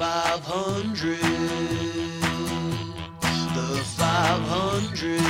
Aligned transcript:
500. 0.00 1.18
The 3.52 3.84
500. 3.84 5.20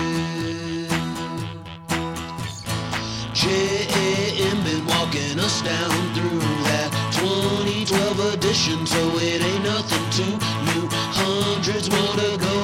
JM 3.35 4.63
been 4.63 4.87
walking 4.87 5.41
us 5.41 5.61
down 5.63 5.91
through 6.15 6.39
that 6.71 6.89
2012 7.19 8.35
edition, 8.35 8.87
so 8.87 9.01
it 9.19 9.43
ain't 9.43 9.65
nothing 9.65 10.07
too 10.15 10.39
new. 10.71 10.87
Hundreds 11.19 11.91
more 11.91 12.15
to 12.15 12.39
go, 12.39 12.55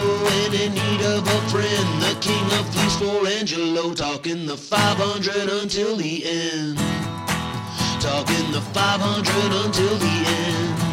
and 0.44 0.54
in 0.54 0.74
need 0.74 1.02
of 1.06 1.26
a 1.26 1.40
friend. 1.50 1.88
The 2.00 2.14
king 2.20 2.46
of 2.60 2.68
fleece 2.72 2.96
for 3.02 3.26
Angelo, 3.26 3.94
talking 3.94 4.46
the 4.46 4.56
500 4.56 5.50
until 5.60 5.96
the 5.96 6.24
end. 6.24 6.78
Talking 7.98 8.52
the 8.52 8.60
500 8.60 9.66
until 9.66 9.98
the 9.98 10.06
end 10.06 10.85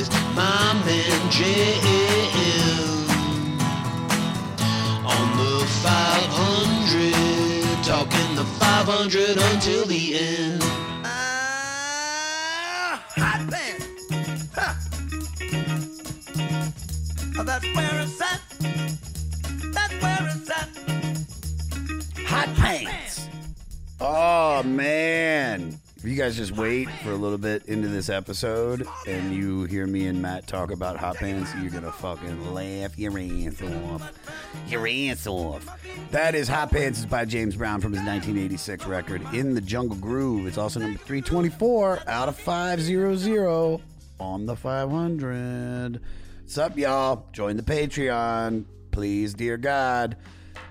with 0.00 0.12
my 0.34 0.72
man 0.86 1.20
JM 1.28 2.16
on 5.04 5.36
the 5.36 5.60
500, 5.82 7.84
talking 7.84 8.34
the 8.34 8.44
500 8.44 9.36
until 9.52 9.84
the 9.84 10.18
end. 10.18 10.62
Ah, 11.04 13.04
hot 13.14 13.46
pants. 13.50 13.84
Huh. 14.54 14.74
Oh, 17.38 17.44
that's 17.44 17.66
where 17.74 18.00
it's 18.00 18.20
at. 18.22 18.40
That's 19.74 19.94
where 20.02 20.30
it's 20.34 20.50
at. 20.50 20.68
Hot 22.26 22.48
pants. 22.56 23.28
Oh 24.00 24.62
man. 24.62 25.78
If 26.02 26.06
you 26.06 26.16
guys 26.16 26.34
just 26.34 26.52
wait 26.52 26.88
for 27.04 27.10
a 27.10 27.14
little 27.14 27.36
bit 27.36 27.66
into 27.66 27.88
this 27.88 28.08
episode 28.08 28.86
and 29.06 29.34
you 29.34 29.64
hear 29.64 29.86
me 29.86 30.06
and 30.06 30.22
Matt 30.22 30.46
talk 30.46 30.70
about 30.70 30.96
hot 30.96 31.16
pants, 31.16 31.52
you're 31.60 31.70
gonna 31.70 31.92
fucking 31.92 32.54
laugh 32.54 32.98
your 32.98 33.18
ass 33.18 33.60
off. 33.60 34.10
Your 34.66 34.88
ass 34.88 35.26
off. 35.26 35.78
That 36.10 36.34
is 36.34 36.48
Hot 36.48 36.70
Pants 36.70 37.00
is 37.00 37.04
by 37.06 37.26
James 37.26 37.54
Brown 37.54 37.82
from 37.82 37.92
his 37.92 38.00
1986 38.00 38.86
record 38.86 39.20
In 39.34 39.52
the 39.52 39.60
Jungle 39.60 39.98
Groove. 39.98 40.46
It's 40.46 40.56
also 40.56 40.80
number 40.80 40.98
324 40.98 42.04
out 42.08 42.30
of 42.30 42.36
500 42.38 43.82
on 44.18 44.46
the 44.46 44.56
500. 44.56 46.00
What's 46.40 46.56
up, 46.56 46.78
y'all? 46.78 47.26
Join 47.32 47.58
the 47.58 47.62
Patreon. 47.62 48.64
Please, 48.90 49.34
dear 49.34 49.58
God. 49.58 50.16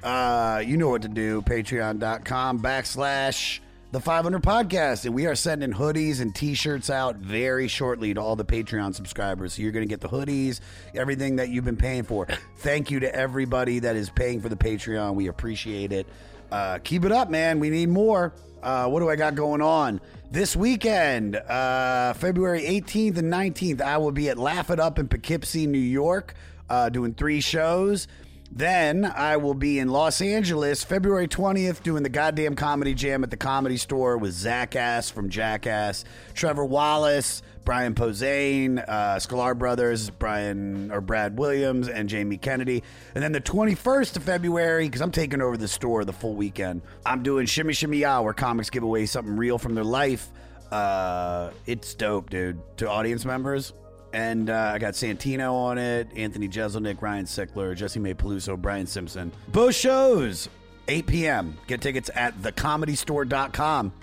Uh, 0.01 0.63
you 0.65 0.75
know 0.75 0.89
what 0.89 1.03
to 1.03 1.07
do. 1.07 1.43
Patreon.com 1.43 2.61
backslash 2.61 3.59
the 3.91 3.99
500 3.99 4.41
podcast. 4.43 5.05
And 5.05 5.13
we 5.13 5.25
are 5.25 5.35
sending 5.35 5.71
hoodies 5.71 6.21
and 6.21 6.33
t 6.33 6.53
shirts 6.53 6.89
out 6.89 7.15
very 7.17 7.67
shortly 7.67 8.13
to 8.13 8.21
all 8.21 8.35
the 8.35 8.45
Patreon 8.45 8.93
subscribers. 8.93 9.53
So 9.53 9.61
you're 9.61 9.71
going 9.71 9.87
to 9.87 9.89
get 9.89 10.01
the 10.01 10.09
hoodies, 10.09 10.59
everything 10.93 11.37
that 11.37 11.49
you've 11.49 11.65
been 11.65 11.77
paying 11.77 12.03
for. 12.03 12.27
Thank 12.57 12.91
you 12.91 12.99
to 13.01 13.13
everybody 13.13 13.79
that 13.79 13.95
is 13.95 14.09
paying 14.09 14.41
for 14.41 14.49
the 14.49 14.55
Patreon. 14.55 15.15
We 15.15 15.27
appreciate 15.27 15.91
it. 15.91 16.07
Uh, 16.51 16.79
keep 16.83 17.05
it 17.05 17.11
up, 17.11 17.29
man. 17.29 17.59
We 17.59 17.69
need 17.69 17.89
more. 17.89 18.33
Uh, 18.61 18.87
what 18.87 18.99
do 18.99 19.09
I 19.09 19.15
got 19.15 19.35
going 19.35 19.61
on? 19.61 20.01
This 20.31 20.55
weekend, 20.55 21.35
uh, 21.35 22.13
February 22.13 22.61
18th 22.61 23.17
and 23.17 23.31
19th, 23.31 23.81
I 23.81 23.97
will 23.97 24.11
be 24.11 24.29
at 24.29 24.37
Laugh 24.37 24.69
It 24.69 24.79
Up 24.79 24.99
in 24.99 25.07
Poughkeepsie, 25.07 25.65
New 25.65 25.79
York, 25.79 26.35
uh, 26.69 26.89
doing 26.89 27.13
three 27.13 27.41
shows. 27.41 28.07
Then 28.51 29.05
I 29.05 29.37
will 29.37 29.53
be 29.53 29.77
in 29.77 29.89
Los 29.89 30.21
Angeles 30.21 30.83
February 30.83 31.27
20th 31.27 31.83
doing 31.83 32.01
the 32.01 32.09
goddamn 32.09 32.55
comedy 32.55 32.95
jam 32.95 33.23
at 33.23 33.29
the 33.29 33.37
comedy 33.37 33.77
store 33.77 34.17
with 34.17 34.33
Zach 34.33 34.75
Ass 34.75 35.09
from 35.11 35.29
Jackass, 35.29 36.03
Trevor 36.33 36.65
Wallace, 36.65 37.43
Brian 37.63 37.93
Posehn, 37.93 38.83
uh, 38.87 39.17
Sklar 39.17 39.55
Brothers, 39.55 40.09
Brian 40.09 40.91
or 40.91 40.99
Brad 40.99 41.37
Williams, 41.37 41.87
and 41.87 42.09
Jamie 42.09 42.37
Kennedy. 42.37 42.83
And 43.13 43.23
then 43.23 43.31
the 43.31 43.41
21st 43.41 44.17
of 44.17 44.23
February, 44.23 44.85
because 44.85 45.01
I'm 45.01 45.11
taking 45.11 45.41
over 45.41 45.55
the 45.55 45.67
store 45.67 46.03
the 46.03 46.11
full 46.11 46.33
weekend, 46.33 46.81
I'm 47.05 47.21
doing 47.21 47.45
Shimmy 47.45 47.73
Shimmy 47.73 47.99
Ya, 47.99 48.19
where 48.21 48.33
comics 48.33 48.71
give 48.71 48.81
away 48.81 49.05
something 49.05 49.37
real 49.37 49.59
from 49.59 49.75
their 49.75 49.83
life. 49.83 50.27
Uh, 50.71 51.51
it's 51.67 51.93
dope, 51.93 52.31
dude. 52.31 52.59
To 52.77 52.89
audience 52.89 53.25
members, 53.25 53.73
and 54.13 54.49
uh, 54.49 54.71
I 54.73 54.79
got 54.79 54.93
Santino 54.93 55.53
on 55.53 55.77
it, 55.77 56.07
Anthony 56.15 56.47
Jeselnik, 56.47 57.01
Ryan 57.01 57.25
Sickler, 57.25 57.75
Jessimae 57.77 58.15
Peluso, 58.15 58.59
Brian 58.59 58.87
Simpson. 58.87 59.31
Both 59.49 59.75
shows, 59.75 60.49
8 60.87 61.07
p.m. 61.07 61.57
Get 61.67 61.81
tickets 61.81 62.09
at 62.15 62.35
thecomedystore.com. 62.41 63.93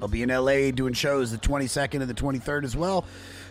I'll 0.00 0.08
be 0.08 0.22
in 0.22 0.30
LA 0.30 0.70
doing 0.70 0.94
shows 0.94 1.30
the 1.30 1.38
22nd 1.38 2.00
and 2.00 2.08
the 2.08 2.14
23rd 2.14 2.64
as 2.64 2.76
well. 2.76 3.04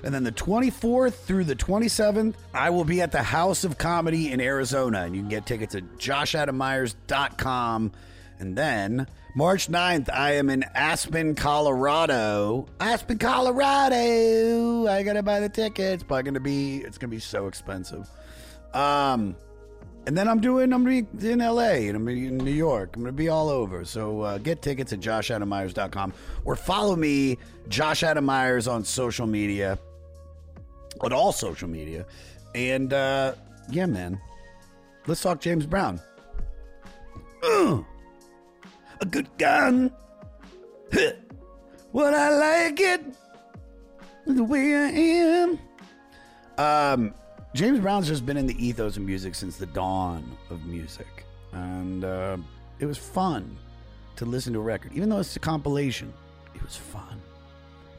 And 0.04 0.14
then 0.14 0.24
the 0.24 0.32
24th 0.32 1.14
through 1.14 1.44
the 1.46 1.56
27th, 1.56 2.34
I 2.54 2.72
will 2.72 2.84
be 2.84 3.02
at 3.02 3.12
the 3.12 3.22
House 3.22 3.64
of 3.64 3.78
Comedy 3.78 4.32
in 4.32 4.42
Arizona. 4.42 5.04
And 5.04 5.16
you 5.16 5.22
can 5.22 5.30
get 5.30 5.46
tickets 5.46 5.76
at 5.76 5.84
joshadammeyers.com. 5.98 7.92
And 8.42 8.58
then 8.58 9.06
March 9.36 9.68
9th, 9.68 10.10
I 10.12 10.32
am 10.32 10.50
in 10.50 10.64
Aspen, 10.74 11.36
Colorado. 11.36 12.68
Aspen, 12.80 13.20
Colorado. 13.20 14.88
I 14.88 15.04
gotta 15.04 15.22
buy 15.22 15.40
the 15.40 15.48
tickets, 15.48 16.02
but 16.02 16.26
gonna 16.26 16.40
be 16.40 16.78
it's 16.78 16.98
gonna 16.98 17.12
be 17.12 17.20
so 17.20 17.46
expensive. 17.46 18.10
Um 18.74 19.36
and 20.08 20.18
then 20.18 20.28
I'm 20.28 20.42
doing 20.42 20.74
I'm 20.74 20.84
gonna 20.84 21.04
be 21.04 21.32
in 21.32 21.38
LA 21.38 21.86
and 21.86 21.96
I'm 21.96 22.04
gonna 22.04 22.16
be 22.16 22.28
in 22.28 22.40
New 22.40 22.52
York. 22.52 22.96
I'm 22.96 23.04
gonna 23.04 23.12
be 23.12 23.30
all 23.30 23.48
over. 23.48 23.86
So 23.86 24.22
uh, 24.22 24.38
get 24.40 24.64
tickets 24.64 24.92
at 24.92 25.00
joshadammeyers.com 25.00 26.12
or 26.44 26.56
follow 26.56 26.96
me, 26.96 27.38
Josh 27.70 28.02
Adam 28.02 28.26
Meyers, 28.26 28.68
on 28.68 28.84
social 28.84 29.28
media. 29.28 29.78
On 31.02 31.14
all 31.14 31.32
social 31.32 31.70
media. 31.70 32.08
And 32.56 32.92
uh 32.92 33.36
yeah, 33.70 33.86
man. 33.86 34.20
Let's 35.06 35.22
talk 35.22 35.42
James 35.42 35.68
Brown. 35.68 36.02
Ugh 37.44 37.86
a 39.02 39.06
good 39.06 39.28
gun. 39.38 39.92
What 41.92 42.14
I 42.14 42.30
like 42.30 42.80
it 42.80 43.02
the 44.26 44.44
way 44.46 44.76
I 44.76 44.90
am. 44.90 45.60
Um, 46.58 47.14
James 47.54 47.80
Brown's 47.80 48.08
just 48.08 48.26
been 48.26 48.38
in 48.38 48.48
the 48.48 48.66
ethos 48.66 48.96
of 48.96 49.04
music 49.04 49.36
since 49.36 49.58
the 49.58 49.66
dawn 49.66 50.38
of 50.50 50.66
music, 50.66 51.26
and 51.52 52.06
uh, 52.06 52.38
it 52.80 52.86
was 52.86 52.98
fun 52.98 53.58
to 54.16 54.26
listen 54.26 54.54
to 54.54 54.60
a 54.60 54.62
record, 54.62 54.94
even 54.94 55.10
though 55.10 55.20
it's 55.20 55.36
a 55.36 55.40
compilation. 55.40 56.14
It 56.56 56.64
was 56.64 56.78
fun. 56.78 57.22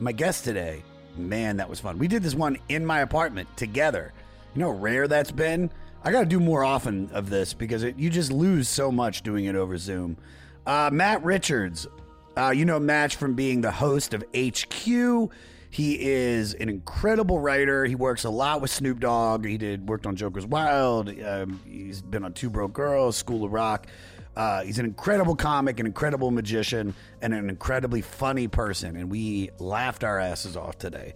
My 0.01 0.13
guest 0.13 0.45
today, 0.45 0.83
man, 1.17 1.59
that 1.59 1.69
was 1.69 1.81
fun. 1.81 1.99
We 1.99 2.09
did 2.09 2.23
this 2.23 2.35
one 2.35 2.57
in 2.71 2.87
my 2.87 3.01
apartment 3.01 3.55
together. 3.59 4.15
You 4.55 4.61
know 4.61 4.73
how 4.73 4.79
rare 4.79 5.07
that's 5.07 5.33
been. 5.33 5.71
I 6.03 6.13
got 6.13 6.21
to 6.21 6.27
do 6.27 6.41
more 6.41 6.65
often 6.65 7.11
of 7.13 7.29
this 7.29 7.53
because 7.53 7.83
it, 7.83 7.99
you 7.99 8.09
just 8.09 8.33
lose 8.33 8.69
so 8.69 8.91
much 8.91 9.23
doing 9.23 9.45
it 9.45 9.55
over 9.55 9.77
Zoom. 9.77 10.17
Uh, 10.67 10.91
Matt 10.93 11.25
Richards, 11.25 11.87
uh, 12.37 12.51
you 12.51 12.65
know 12.65 12.79
Match 12.79 13.17
from 13.17 13.35
being 13.35 13.61
the 13.61 13.71
host 13.71 14.15
of 14.15 14.25
HQ. 14.35 15.31
He 15.71 15.99
is 16.01 16.55
an 16.55 16.69
incredible 16.69 17.41
writer. 17.41 17.87
He 17.87 17.95
works 17.95 18.25
a 18.25 18.31
lot 18.31 18.61
with 18.61 18.71
Snoop 18.71 19.01
Dogg. 19.01 19.47
He 19.47 19.57
did 19.57 19.89
worked 19.89 20.07
on 20.07 20.17
Joker's 20.17 20.47
Wild. 20.47 21.09
Um, 21.23 21.61
he's 21.65 22.03
been 22.03 22.25
on 22.25 22.35
Two 22.35 22.51
Broke 22.51 22.75
Girls, 22.75 23.17
School 23.17 23.45
of 23.45 23.53
Rock. 23.53 23.87
Uh, 24.37 24.63
he's 24.63 24.79
an 24.79 24.85
incredible 24.85 25.35
comic, 25.35 25.81
an 25.81 25.87
incredible 25.87 26.31
magician, 26.31 26.95
and 27.21 27.35
an 27.35 27.49
incredibly 27.49 28.03
funny 28.03 28.49
person. 28.49 28.97
And 28.97 29.11
we 29.11 29.51
laughed 29.59 30.05
our 30.05 30.19
asses 30.19 30.57
off 30.57 30.79
today. 30.79 31.15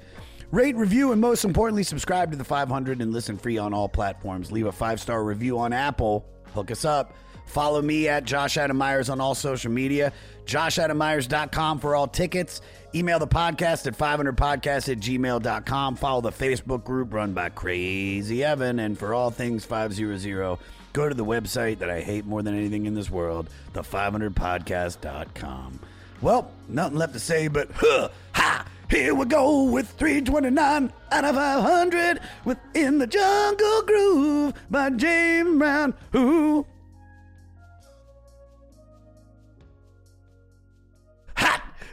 Rate, 0.50 0.76
review, 0.76 1.12
and 1.12 1.20
most 1.20 1.44
importantly, 1.44 1.82
subscribe 1.82 2.30
to 2.30 2.36
the 2.36 2.44
500 2.44 3.02
and 3.02 3.12
listen 3.12 3.36
free 3.36 3.58
on 3.58 3.74
all 3.74 3.88
platforms. 3.88 4.52
Leave 4.52 4.66
a 4.66 4.72
five 4.72 5.00
star 5.00 5.22
review 5.24 5.58
on 5.58 5.72
Apple. 5.72 6.24
Hook 6.54 6.70
us 6.70 6.84
up. 6.84 7.14
Follow 7.46 7.80
me 7.80 8.08
at 8.08 8.24
Josh 8.24 8.56
Adam 8.56 8.76
Meyers 8.76 9.08
on 9.08 9.20
all 9.20 9.34
social 9.34 9.70
media. 9.70 10.12
JoshAdamMeyers.com 10.46 11.80
for 11.80 11.96
all 11.96 12.06
tickets. 12.06 12.60
Email 12.94 13.18
the 13.18 13.26
podcast 13.26 13.86
at 13.86 13.96
500podcast 13.96 14.90
at 14.90 14.98
gmail.com. 14.98 15.96
Follow 15.96 16.20
the 16.20 16.30
Facebook 16.30 16.84
group 16.84 17.12
run 17.12 17.32
by 17.32 17.48
Crazy 17.48 18.44
Evan. 18.44 18.78
And 18.78 18.98
for 18.98 19.14
all 19.14 19.30
things 19.30 19.64
500, 19.64 20.58
go 20.92 21.08
to 21.08 21.14
the 21.14 21.24
website 21.24 21.78
that 21.78 21.90
I 21.90 22.00
hate 22.00 22.26
more 22.26 22.42
than 22.42 22.56
anything 22.56 22.86
in 22.86 22.94
this 22.94 23.10
world, 23.10 23.50
the500podcast.com. 23.74 25.80
Well, 26.22 26.50
nothing 26.68 26.96
left 26.96 27.12
to 27.12 27.20
say 27.20 27.48
but, 27.48 27.68
huh, 27.74 28.08
ha, 28.32 28.66
here 28.88 29.14
we 29.14 29.26
go 29.26 29.64
with 29.64 29.90
329 29.90 30.92
out 31.12 31.24
of 31.24 31.34
500 31.34 32.20
within 32.44 32.98
the 32.98 33.06
jungle 33.06 33.82
groove 33.82 34.54
by 34.70 34.90
James 34.90 35.58
Brown. 35.58 35.92
Who? 36.12 36.64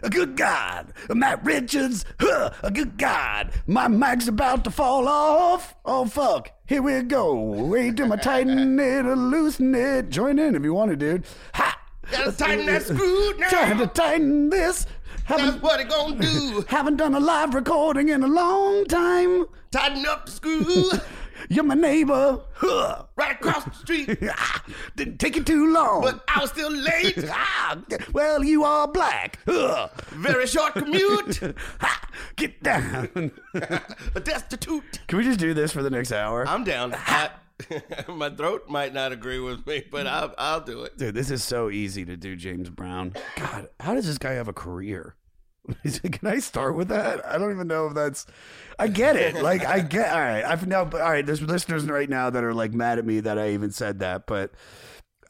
A 0.04 0.10
good 0.10 0.36
God. 0.36 0.94
Matt 1.10 1.44
Richards, 1.44 2.06
huh, 2.20 2.52
a 2.62 2.70
good 2.70 2.98
God. 2.98 3.52
My 3.66 3.88
mic's 3.88 4.28
about 4.28 4.64
to 4.66 4.72
fall 4.72 5.08
off. 5.08 5.76
Oh, 5.86 6.06
fuck. 6.06 6.52
Here 6.68 6.82
we 6.82 7.02
go. 7.02 7.34
Wait 7.34 7.98
till 7.98 8.08
my 8.08 8.18
tighten 8.18 8.80
it 8.80 9.06
or 9.06 9.16
loosen 9.16 9.74
it. 9.74 10.10
Join 10.10 10.38
in 10.40 10.56
if 10.56 10.64
you 10.64 10.74
want 10.74 10.92
to, 10.92 10.98
dude. 10.98 11.26
Ha! 11.56 11.80
Gotta 12.12 12.32
tighten 12.34 12.66
that 12.68 12.84
screw 12.84 13.34
now. 13.38 13.50
Trying 13.50 13.78
to 13.78 13.88
tighten 13.88 14.50
this. 14.50 14.86
That's 15.28 15.42
Haven't, 15.42 15.64
what 15.64 15.80
it 15.80 15.90
gonna 15.90 16.18
do. 16.18 16.66
haven't 16.68 16.98
done 16.98 17.16
a 17.16 17.20
live 17.20 17.54
recording 17.54 18.10
in 18.10 18.24
a 18.24 18.28
long 18.28 18.84
time. 18.86 19.46
Tighten 19.72 20.06
up 20.06 20.26
the 20.26 20.32
screw 20.32 20.92
You're 21.50 21.64
my 21.64 21.74
neighbor. 21.76 22.42
Huh. 22.54 23.06
right 23.16 23.32
across 23.32 23.66
the 23.66 23.74
street. 23.74 24.18
Ah, 24.30 24.64
Didn't 24.96 25.18
take 25.20 25.36
you 25.36 25.44
too 25.44 25.72
long. 25.74 26.02
But 26.02 26.24
I 26.28 26.40
was 26.42 26.50
still 26.52 26.72
late. 26.72 27.18
Ah, 27.30 27.78
well, 28.12 28.44
you 28.44 28.64
are 28.64 28.88
black. 28.88 29.40
Huh. 29.46 29.88
Very 30.10 30.48
short 30.48 30.74
commute. 30.74 31.40
Ha, 31.80 32.10
Get 32.36 32.62
down. 32.64 33.32
A 34.16 34.20
destitute. 34.20 35.00
Can 35.08 35.18
we 35.18 35.24
just 35.24 35.40
do 35.40 35.54
this 35.54 35.72
for 35.72 35.82
the 35.84 35.90
next 35.90 36.12
hour? 36.12 36.48
I'm 36.48 36.64
down. 36.64 36.94
I, 36.96 37.30
my 38.08 38.30
throat 38.30 38.68
might 38.70 38.94
not 38.94 39.12
agree 39.12 39.40
with 39.40 39.66
me, 39.66 39.84
but 39.90 40.08
I'll, 40.08 40.34
I'll 40.38 40.62
do 40.62 40.84
it. 40.84 40.98
Dude, 40.98 41.14
this 41.16 41.32
is 41.32 41.44
so 41.44 41.70
easy 41.70 42.06
to 42.06 42.18
do, 42.18 42.36
James 42.36 42.70
Brown. 42.70 43.14
God, 43.38 43.70
how 43.80 43.94
does 43.94 44.06
this 44.06 44.18
guy 44.18 44.34
have 44.34 44.48
a 44.48 44.54
career? 44.54 45.16
Can 45.84 46.28
I 46.28 46.40
start 46.40 46.76
with 46.76 46.90
that? 46.90 47.26
I 47.26 47.38
don't 47.38 47.52
even 47.52 47.68
know 47.68 47.88
if 47.88 47.94
that's. 47.94 48.26
I 48.80 48.88
get 48.88 49.16
it. 49.16 49.42
Like 49.42 49.66
I 49.66 49.80
get. 49.80 50.12
All 50.12 50.20
right, 50.20 50.44
I've 50.44 50.68
now. 50.68 50.82
All 50.82 50.90
right, 50.90 51.26
there's 51.26 51.42
listeners 51.42 51.86
right 51.86 52.10
now 52.10 52.30
that 52.30 52.44
are 52.44 52.54
like 52.54 52.74
mad 52.74 53.00
at 53.00 53.06
me 53.06 53.20
that 53.22 53.40
I 53.40 53.52
even 53.52 53.72
said 53.72 54.00
that, 54.00 54.28
but 54.28 54.52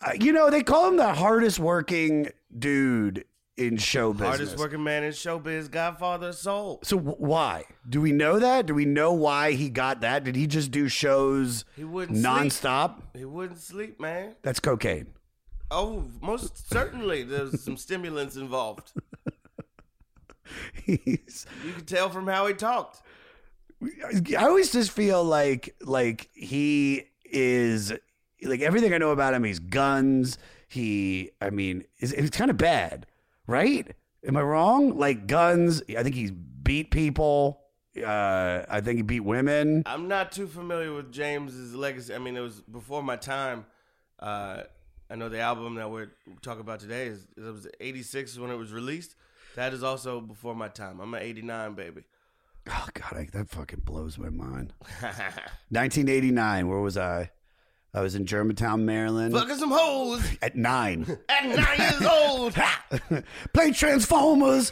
uh, 0.01 0.11
you 0.19 0.31
know 0.31 0.49
they 0.49 0.63
call 0.63 0.87
him 0.87 0.97
the 0.97 1.13
hardest 1.13 1.59
working 1.59 2.29
dude 2.57 3.25
in 3.57 3.77
show 3.77 4.11
business. 4.13 4.27
Hardest 4.29 4.57
working 4.57 4.83
man 4.83 5.03
in 5.03 5.11
showbiz, 5.11 5.69
Godfather 5.69 6.29
of 6.29 6.35
Soul. 6.35 6.79
So 6.83 6.97
w- 6.97 7.15
why 7.19 7.65
do 7.87 8.01
we 8.01 8.11
know 8.11 8.39
that? 8.39 8.65
Do 8.65 8.73
we 8.73 8.85
know 8.85 9.13
why 9.13 9.51
he 9.51 9.69
got 9.69 10.01
that? 10.01 10.23
Did 10.23 10.35
he 10.35 10.47
just 10.47 10.71
do 10.71 10.87
shows 10.87 11.63
He 11.75 11.83
wouldn't 11.83 12.17
sleep. 12.17 12.27
nonstop? 12.27 12.95
He 13.13 13.25
wouldn't 13.25 13.59
sleep, 13.59 13.99
man. 13.99 14.33
That's 14.41 14.59
cocaine. 14.59 15.13
Oh, 15.69 16.05
most 16.21 16.67
certainly 16.69 17.21
there's 17.23 17.61
some 17.61 17.77
stimulants 17.77 18.35
involved. 18.35 18.91
He's. 20.85 21.45
You 21.65 21.73
can 21.73 21.85
tell 21.85 22.09
from 22.09 22.27
how 22.27 22.47
he 22.47 22.53
talked. 22.53 23.01
I 24.37 24.45
always 24.45 24.71
just 24.71 24.91
feel 24.91 25.23
like 25.23 25.75
like 25.81 26.29
he 26.33 27.03
is 27.25 27.91
like 28.41 28.61
everything 28.61 28.93
I 28.93 28.97
know 28.97 29.11
about 29.11 29.33
him. 29.33 29.43
He's 29.43 29.59
guns. 29.59 30.37
He, 30.67 31.31
I 31.41 31.49
mean, 31.49 31.83
is 31.99 32.13
it's 32.13 32.35
kind 32.35 32.49
of 32.49 32.57
bad, 32.57 33.05
right? 33.45 33.95
Am 34.25 34.37
I 34.37 34.41
wrong? 34.41 34.97
Like 34.97 35.27
guns. 35.27 35.83
I 35.89 36.03
think 36.03 36.15
he's 36.15 36.31
beat 36.31 36.91
people. 36.91 37.59
Uh, 37.95 38.63
I 38.67 38.81
think 38.81 38.97
he 38.97 39.03
beat 39.03 39.19
women. 39.19 39.83
I'm 39.85 40.07
not 40.07 40.31
too 40.31 40.47
familiar 40.47 40.93
with 40.93 41.11
James's 41.11 41.75
legacy. 41.75 42.15
I 42.15 42.17
mean, 42.17 42.35
it 42.35 42.41
was 42.41 42.61
before 42.61 43.03
my 43.03 43.17
time. 43.17 43.65
Uh, 44.19 44.63
I 45.11 45.15
know 45.15 45.29
the 45.29 45.41
album 45.41 45.75
that 45.75 45.91
we're 45.91 46.11
talking 46.41 46.61
about 46.61 46.79
today 46.79 47.07
is 47.07 47.27
it 47.37 47.41
was 47.41 47.67
'86 47.79 48.39
when 48.39 48.49
it 48.49 48.55
was 48.55 48.71
released. 48.71 49.15
That 49.55 49.73
is 49.73 49.83
also 49.83 50.19
before 50.21 50.55
my 50.55 50.67
time. 50.67 50.99
I'm 50.99 51.13
an 51.13 51.21
'89 51.21 51.73
baby. 51.75 52.03
Oh 52.69 52.87
God, 52.93 53.13
I, 53.17 53.27
that 53.33 53.49
fucking 53.49 53.81
blows 53.85 54.17
my 54.17 54.29
mind. 54.29 54.73
1989. 55.69 56.67
Where 56.67 56.79
was 56.79 56.97
I? 56.97 57.31
I 57.95 58.01
was 58.01 58.15
in 58.15 58.25
Germantown, 58.25 58.85
Maryland. 58.87 59.35
Fucking 59.35 59.57
some 59.57 59.69
hoes 59.69 60.23
At 60.41 60.55
nine. 60.55 61.05
at 61.29 61.45
nine 61.45 61.77
years 61.79 62.01
old. 62.03 62.55
Play 63.53 63.71
Transformers. 63.71 64.71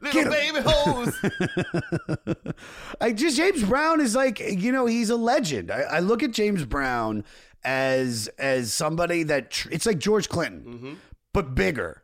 Little 0.00 0.30
baby 0.30 0.60
hoes. 0.64 1.14
I 3.02 3.12
just 3.12 3.36
James 3.36 3.62
Brown 3.64 4.00
is 4.00 4.14
like 4.14 4.38
you 4.40 4.72
know 4.72 4.86
he's 4.86 5.10
a 5.10 5.16
legend. 5.16 5.70
I, 5.70 5.80
I 5.82 5.98
look 6.00 6.22
at 6.22 6.30
James 6.30 6.64
Brown 6.64 7.24
as 7.64 8.28
as 8.38 8.72
somebody 8.72 9.24
that 9.24 9.50
tr- 9.50 9.68
it's 9.70 9.84
like 9.84 9.98
George 9.98 10.28
Clinton, 10.30 10.98
but 11.34 11.54
bigger. 11.54 12.02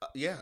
Uh, 0.00 0.06
yeah. 0.14 0.36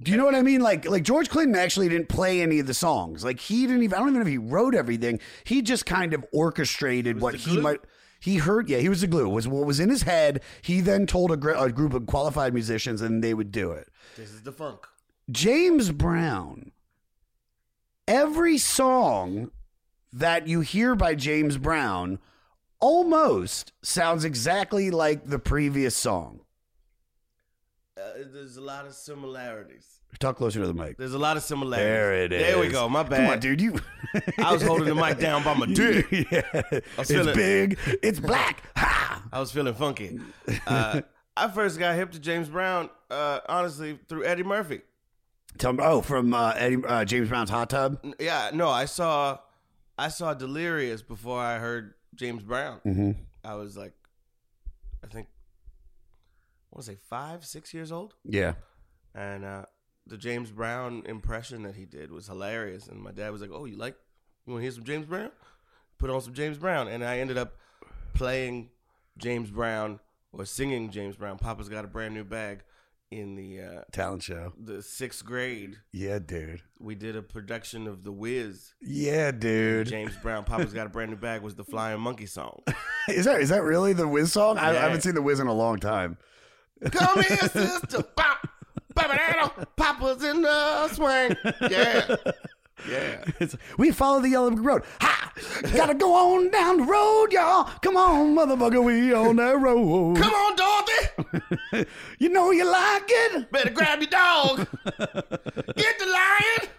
Do 0.00 0.12
you 0.12 0.16
know 0.16 0.24
what 0.24 0.36
I 0.36 0.42
mean? 0.42 0.60
Like 0.60 0.88
like 0.88 1.02
George 1.02 1.28
Clinton 1.28 1.56
actually 1.56 1.88
didn't 1.88 2.08
play 2.08 2.40
any 2.40 2.60
of 2.60 2.66
the 2.66 2.74
songs. 2.74 3.24
Like 3.24 3.40
he 3.40 3.66
didn't 3.66 3.82
even. 3.82 3.94
I 3.94 3.98
don't 3.98 4.08
even 4.08 4.20
know 4.20 4.26
if 4.26 4.28
he 4.28 4.38
wrote 4.38 4.74
everything. 4.74 5.18
He 5.44 5.60
just 5.60 5.86
kind 5.86 6.14
of 6.14 6.24
orchestrated 6.32 7.20
what 7.20 7.34
he 7.34 7.60
might. 7.60 7.80
He 8.20 8.38
heard, 8.38 8.68
yeah, 8.68 8.78
he 8.78 8.88
was 8.88 9.00
the 9.00 9.06
glue. 9.06 9.26
It 9.26 9.32
was 9.32 9.46
what 9.46 9.64
was 9.64 9.78
in 9.78 9.90
his 9.90 10.02
head. 10.02 10.42
He 10.62 10.80
then 10.80 11.06
told 11.06 11.30
a, 11.30 11.36
gr- 11.36 11.50
a 11.50 11.70
group 11.70 11.94
of 11.94 12.06
qualified 12.06 12.52
musicians, 12.52 13.00
and 13.00 13.22
they 13.22 13.32
would 13.32 13.52
do 13.52 13.70
it. 13.70 13.88
This 14.16 14.30
is 14.30 14.42
the 14.42 14.50
funk. 14.50 14.86
James 15.30 15.92
Brown, 15.92 16.72
every 18.08 18.58
song 18.58 19.52
that 20.12 20.48
you 20.48 20.60
hear 20.60 20.96
by 20.96 21.14
James 21.14 21.58
Brown 21.58 22.18
almost 22.80 23.72
sounds 23.82 24.24
exactly 24.24 24.90
like 24.90 25.26
the 25.26 25.38
previous 25.38 25.94
song. 25.94 26.40
Uh, 27.98 28.24
there's 28.32 28.56
a 28.56 28.60
lot 28.60 28.86
of 28.86 28.94
similarities. 28.94 30.00
Talk 30.20 30.36
closer 30.36 30.60
to 30.60 30.66
the 30.66 30.74
mic. 30.74 30.96
There's 30.96 31.14
a 31.14 31.18
lot 31.18 31.36
of 31.36 31.42
similarities. 31.42 31.84
There 31.86 32.14
it 32.24 32.32
is. 32.32 32.42
There 32.42 32.58
we 32.58 32.68
go. 32.68 32.88
My 32.88 33.02
bad. 33.02 33.16
Come 33.18 33.26
on, 33.30 33.38
dude. 33.40 33.60
You. 33.60 33.78
I 34.38 34.52
was 34.52 34.62
holding 34.62 34.86
the 34.86 34.94
mic 34.94 35.18
down 35.18 35.42
by 35.44 35.54
my 35.54 35.66
dick. 35.72 36.06
yeah. 36.10 36.42
It's 36.98 37.10
feeling- 37.10 37.34
big. 37.36 37.78
It's 38.02 38.18
black. 38.20 38.62
Ha! 38.76 39.22
I 39.32 39.40
was 39.40 39.52
feeling 39.52 39.74
funky. 39.74 40.18
Uh, 40.66 41.02
I 41.36 41.48
first 41.48 41.78
got 41.78 41.94
hip 41.96 42.10
to 42.12 42.18
James 42.18 42.48
Brown, 42.48 42.88
uh, 43.10 43.40
honestly, 43.48 43.98
through 44.08 44.24
Eddie 44.24 44.42
Murphy. 44.44 44.80
Tell 45.58 45.72
me. 45.72 45.80
Oh, 45.82 46.00
from 46.00 46.32
uh, 46.34 46.52
Eddie, 46.56 46.82
uh, 46.84 47.04
James 47.04 47.28
Brown's 47.28 47.50
hot 47.50 47.70
tub. 47.70 47.98
Yeah, 48.18 48.50
no, 48.54 48.68
I 48.68 48.84
saw, 48.86 49.38
I 49.98 50.08
saw 50.08 50.34
Delirious 50.34 51.02
before 51.02 51.40
I 51.40 51.58
heard 51.58 51.94
James 52.14 52.42
Brown. 52.42 52.80
Mm-hmm. 52.86 53.10
I 53.44 53.54
was 53.54 53.76
like, 53.76 53.92
I 55.04 55.06
think, 55.08 55.26
I 56.72 56.76
want 56.76 56.84
to 56.86 56.92
say 56.92 56.98
five, 57.08 57.44
six 57.44 57.72
years 57.72 57.90
old, 57.90 58.14
Yeah. 58.24 58.54
and 59.14 59.44
uh, 59.44 59.64
the 60.06 60.18
James 60.18 60.50
Brown 60.50 61.02
impression 61.06 61.62
that 61.62 61.74
he 61.76 61.84
did 61.86 62.10
was 62.10 62.26
hilarious. 62.26 62.86
And 62.88 63.00
my 63.00 63.10
dad 63.12 63.30
was 63.32 63.40
like, 63.40 63.50
"Oh, 63.52 63.64
you 63.64 63.76
like? 63.76 63.96
You 64.46 64.52
want 64.52 64.60
to 64.60 64.64
hear 64.64 64.72
some 64.72 64.84
James 64.84 65.06
Brown? 65.06 65.30
Put 65.98 66.10
on 66.10 66.20
some 66.20 66.34
James 66.34 66.58
Brown." 66.58 66.88
And 66.88 67.04
I 67.04 67.18
ended 67.18 67.38
up 67.38 67.54
playing 68.14 68.70
James 69.18 69.50
Brown 69.50 70.00
or 70.32 70.44
singing 70.44 70.90
James 70.90 71.16
Brown. 71.16 71.38
Papa's 71.38 71.68
got 71.68 71.84
a 71.84 71.88
brand 71.88 72.14
new 72.14 72.24
bag 72.24 72.60
in 73.10 73.34
the 73.36 73.60
uh, 73.62 73.80
Talent 73.90 74.22
show. 74.22 74.52
the 74.62 74.82
sixth 74.82 75.24
grade. 75.24 75.78
Yeah, 75.92 76.18
dude. 76.18 76.60
We 76.78 76.94
did 76.94 77.16
a 77.16 77.22
production 77.22 77.86
of 77.86 78.04
The 78.04 78.12
Wiz. 78.12 78.74
Yeah, 78.82 79.30
dude. 79.30 79.86
James 79.86 80.14
Brown, 80.22 80.44
Papa's 80.44 80.74
got 80.74 80.86
a 80.86 80.90
brand 80.90 81.10
new 81.10 81.16
bag 81.16 81.40
was 81.40 81.54
the 81.54 81.64
Flying 81.64 82.00
Monkey 82.00 82.26
song. 82.26 82.60
Is 83.08 83.24
that 83.24 83.40
is 83.40 83.48
that 83.48 83.62
really 83.62 83.94
the 83.94 84.06
Wiz 84.06 84.30
song? 84.32 84.58
I, 84.58 84.68
I 84.68 84.74
haven't 84.74 85.00
seen 85.00 85.14
the 85.14 85.22
Wiz 85.22 85.40
in 85.40 85.46
a 85.46 85.52
long 85.54 85.78
time. 85.78 86.18
Come 86.90 87.22
here, 87.22 87.36
sister. 87.36 88.02
Bop. 88.16 88.48
Ba-ba-da-da. 88.94 89.64
Papa's 89.76 90.22
in 90.24 90.42
the 90.42 90.88
swing. 90.88 91.36
Yeah. 91.70 92.16
Yeah. 92.88 93.24
It's, 93.40 93.56
we 93.76 93.90
follow 93.90 94.20
the 94.20 94.28
yellow 94.28 94.50
brick 94.50 94.64
road. 94.64 94.82
Ha! 95.00 95.32
Gotta 95.74 95.94
go 95.94 96.14
on 96.14 96.50
down 96.50 96.78
the 96.78 96.82
road, 96.84 97.32
y'all. 97.32 97.64
Come 97.82 97.96
on, 97.96 98.34
motherfucker, 98.36 98.82
we 98.82 99.12
on 99.12 99.36
that 99.36 99.58
road. 99.60 100.16
Come 100.16 100.32
on, 100.32 100.56
Dorothy. 100.56 101.90
You 102.18 102.28
know 102.30 102.50
you 102.50 102.64
like 102.64 103.04
it. 103.06 103.50
Better 103.52 103.70
grab 103.70 104.00
your 104.00 104.10
dog. 104.10 104.58
Get 104.84 105.98
the 105.98 106.06
lion. 106.06 106.77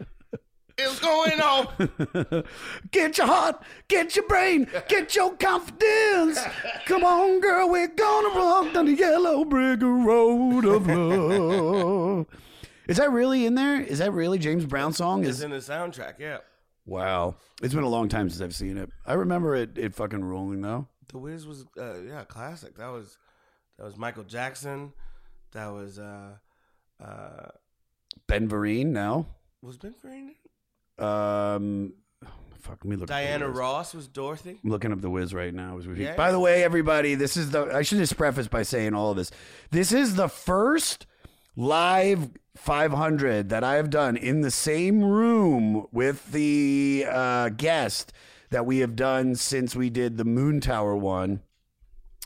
Hell's 0.81 0.99
going 0.99 1.39
on? 1.41 2.43
Get 2.91 3.17
your 3.17 3.27
heart, 3.27 3.61
get 3.87 4.15
your 4.15 4.27
brain, 4.27 4.67
get 4.87 5.15
your 5.15 5.35
confidence. 5.35 6.39
Come 6.85 7.03
on, 7.03 7.39
girl, 7.41 7.69
we're 7.69 7.87
gonna 7.87 8.29
walk 8.37 8.73
down 8.73 8.85
the 8.85 8.93
yellow 8.93 9.45
brick 9.45 9.81
road 9.81 10.65
of 10.65 10.87
love. 10.87 12.25
Is 12.87 12.97
that 12.97 13.11
really 13.11 13.45
in 13.45 13.55
there? 13.55 13.79
Is 13.81 13.99
that 13.99 14.11
really 14.13 14.39
James 14.39 14.65
Brown 14.65 14.93
song? 14.93 15.21
It's 15.23 15.37
Is 15.37 15.41
in 15.43 15.51
the 15.51 15.57
soundtrack, 15.57 16.15
yeah. 16.19 16.39
wow. 16.85 17.35
It's 17.61 17.73
been 17.73 17.83
a 17.83 17.89
long 17.89 18.07
time 18.09 18.29
since 18.29 18.41
I've 18.41 18.55
seen 18.55 18.77
it. 18.77 18.89
I 19.05 19.13
remember 19.13 19.55
it. 19.55 19.77
It 19.77 19.93
fucking 19.93 20.23
rolling 20.23 20.61
though. 20.61 20.87
The 21.09 21.17
Wiz 21.17 21.45
was 21.45 21.65
uh, 21.77 21.99
yeah, 22.01 22.23
classic. 22.23 22.77
That 22.77 22.87
was 22.89 23.17
that 23.77 23.83
was 23.85 23.97
Michael 23.97 24.23
Jackson. 24.23 24.93
That 25.51 25.67
was 25.67 25.99
uh 25.99 26.33
uh 27.03 27.49
Ben 28.27 28.47
Vereen 28.47 28.87
now. 28.87 29.25
was 29.61 29.77
Ben 29.77 29.93
Vereen? 30.03 30.29
Um, 30.99 31.93
fuck. 32.59 32.79
Let 32.83 32.85
me 32.85 32.95
look. 32.95 33.03
up 33.03 33.07
the 33.07 33.13
Diana 33.13 33.47
Wiz. 33.47 33.57
Ross 33.57 33.93
was 33.93 34.07
Dorothy. 34.07 34.59
I'm 34.63 34.69
looking 34.69 34.91
up 34.91 35.01
the 35.01 35.09
whiz 35.09 35.33
right 35.33 35.53
now 35.53 35.77
as 35.77 35.87
we 35.87 35.95
speak. 35.95 36.05
Yeah. 36.05 36.15
By 36.15 36.31
the 36.31 36.39
way, 36.39 36.63
everybody, 36.63 37.15
this 37.15 37.37
is 37.37 37.51
the. 37.51 37.63
I 37.73 37.81
should 37.81 37.97
just 37.97 38.17
preface 38.17 38.47
by 38.47 38.63
saying 38.63 38.93
all 38.93 39.11
of 39.11 39.17
this. 39.17 39.31
This 39.71 39.91
is 39.91 40.15
the 40.15 40.27
first 40.27 41.05
live 41.55 42.29
500 42.55 43.49
that 43.49 43.63
I 43.63 43.75
have 43.75 43.89
done 43.89 44.17
in 44.17 44.41
the 44.41 44.51
same 44.51 45.03
room 45.03 45.87
with 45.91 46.31
the 46.31 47.05
uh, 47.09 47.49
guest 47.49 48.13
that 48.49 48.65
we 48.65 48.79
have 48.79 48.95
done 48.95 49.35
since 49.35 49.75
we 49.75 49.89
did 49.89 50.17
the 50.17 50.25
Moon 50.25 50.59
Tower 50.59 50.95
one. 50.95 51.41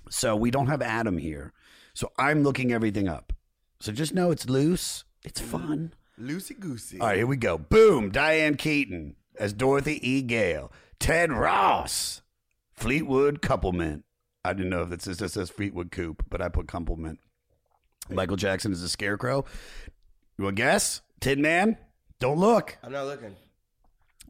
So 0.09 0.35
we 0.35 0.51
don't 0.51 0.67
have 0.67 0.81
Adam 0.81 1.17
here. 1.17 1.53
So 1.93 2.11
I'm 2.17 2.43
looking 2.43 2.71
everything 2.71 3.07
up. 3.07 3.33
So 3.79 3.91
just 3.91 4.13
know 4.13 4.31
it's 4.31 4.49
loose. 4.49 5.03
It's 5.23 5.39
fun. 5.39 5.93
Lucy 6.17 6.53
Goosey. 6.53 6.99
All 6.99 7.07
right, 7.07 7.17
here 7.17 7.27
we 7.27 7.37
go. 7.37 7.57
Boom. 7.57 8.09
Diane 8.11 8.55
Keaton 8.55 9.15
as 9.39 9.53
Dorothy 9.53 9.99
E. 10.07 10.21
Gale. 10.21 10.71
Ted 10.99 11.31
Ross. 11.31 12.21
Fleetwood 12.73 13.41
Couplement. 13.41 14.03
I 14.45 14.53
didn't 14.53 14.69
know 14.69 14.81
if 14.81 14.91
it 14.91 15.01
says, 15.01 15.21
it 15.21 15.29
says 15.31 15.49
Fleetwood 15.49 15.91
Coop, 15.91 16.23
but 16.29 16.41
I 16.41 16.49
put 16.49 16.67
Couplement. 16.67 17.19
Michael 18.09 18.35
Jackson 18.35 18.71
is 18.73 18.83
a 18.83 18.89
scarecrow. 18.89 19.45
You 20.37 20.43
want 20.45 20.57
to 20.57 20.61
guess? 20.63 21.01
Tin 21.21 21.41
Man? 21.41 21.77
Don't 22.19 22.37
look. 22.37 22.77
I'm 22.83 22.91
not 22.91 23.05
looking. 23.05 23.35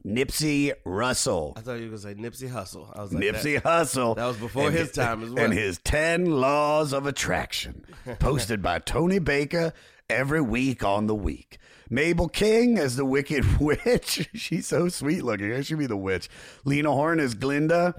Nipsey 0.06 0.72
Russell. 0.84 1.54
I 1.56 1.60
thought 1.60 1.74
you 1.74 1.84
were 1.90 1.96
gonna 1.96 1.98
say 1.98 2.14
Nipsey 2.14 2.50
Hussle. 2.50 2.94
I 2.96 3.00
was 3.02 3.12
like 3.14 3.24
Nipsey 3.24 3.54
that- 3.54 3.64
Hussle. 3.64 4.16
that 4.16 4.26
was 4.26 4.36
before 4.36 4.66
And 4.66 4.74
his 4.74 4.92
time 4.92 5.22
as 5.22 5.30
well. 5.30 5.44
And 5.44 5.52
his 5.54 5.78
10 5.78 6.26
Laws 6.26 6.92
of 6.92 7.06
Attraction, 7.06 7.84
posted 8.18 8.60
by 8.62 8.80
Tony 8.80 9.18
Baker 9.18 9.72
every 10.08 10.40
week 10.40 10.84
on 10.84 11.06
The 11.06 11.14
Week. 11.14 11.58
Mabel 11.90 12.28
King 12.28 12.78
as 12.78 12.96
the 12.96 13.04
Wicked 13.04 13.58
Witch. 13.60 14.28
She's 14.34 14.66
so 14.66 14.88
sweet 14.88 15.22
looking. 15.22 15.52
I 15.52 15.60
should 15.62 15.78
be 15.78 15.86
the 15.86 15.96
witch. 15.96 16.28
Lena 16.64 16.90
Horne 16.92 17.20
as 17.20 17.34
Glinda. 17.34 17.94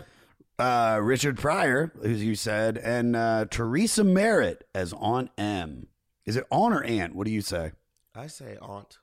Uh, 0.57 0.99
Richard 1.03 1.37
Pryor, 1.37 1.91
as 2.03 2.23
you 2.23 2.33
said, 2.35 2.77
and 2.77 3.15
uh, 3.15 3.45
Teresa 3.49 4.03
Merritt 4.05 4.63
as 4.73 4.93
Aunt 4.93 5.29
M. 5.37 5.87
Is 6.25 6.37
it 6.37 6.45
Aunt 6.49 6.73
or 6.73 6.83
Aunt? 6.83 7.13
What 7.13 7.25
do 7.25 7.31
you 7.31 7.41
say? 7.41 7.73
I 8.15 8.27
say 8.27 8.57
aunt 8.61 8.99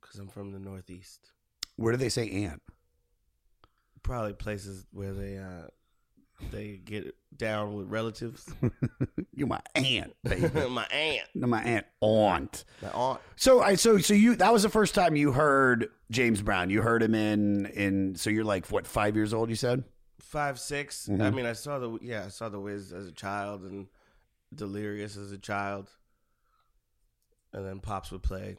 because 0.00 0.18
I'm 0.18 0.28
from 0.28 0.52
the 0.52 0.58
Northeast. 0.58 1.32
Where 1.76 1.92
do 1.92 1.96
they 1.96 2.10
say 2.10 2.30
Aunt? 2.44 2.60
Probably 4.02 4.34
places 4.34 4.84
where 4.92 5.14
they 5.14 5.38
uh 5.38 5.68
they 6.50 6.80
get 6.84 7.14
down 7.36 7.74
with 7.74 7.88
relatives. 7.88 8.52
You're 9.34 9.48
my 9.48 9.60
aunt, 9.74 10.14
baby. 10.22 10.48
my 10.68 10.86
aunt, 10.86 11.28
no, 11.34 11.46
my 11.46 11.62
aunt, 11.62 11.86
aunt. 12.00 12.64
my 12.82 12.88
aunt. 12.90 13.20
So 13.36 13.62
I 13.62 13.74
so 13.74 13.98
so 13.98 14.14
you 14.14 14.36
that 14.36 14.52
was 14.52 14.62
the 14.62 14.68
first 14.68 14.94
time 14.94 15.16
you 15.16 15.32
heard 15.32 15.88
James 16.10 16.42
Brown. 16.42 16.70
You 16.70 16.82
heard 16.82 17.02
him 17.02 17.14
in 17.14 17.66
in 17.66 18.14
so 18.14 18.30
you're 18.30 18.44
like 18.44 18.66
what 18.68 18.86
five 18.86 19.16
years 19.16 19.34
old? 19.34 19.50
You 19.50 19.56
said 19.56 19.84
five 20.20 20.58
6 20.58 21.08
mm-hmm. 21.08 21.22
I 21.22 21.30
mean, 21.30 21.46
I 21.46 21.52
saw 21.52 21.78
the 21.78 21.98
yeah, 22.02 22.24
I 22.24 22.28
saw 22.28 22.48
the 22.48 22.60
Wiz 22.60 22.92
as 22.92 23.06
a 23.06 23.12
child 23.12 23.62
and 23.62 23.86
Delirious 24.54 25.16
as 25.16 25.32
a 25.32 25.38
child, 25.38 25.90
and 27.52 27.66
then 27.66 27.80
Pops 27.80 28.12
would 28.12 28.22
play 28.22 28.56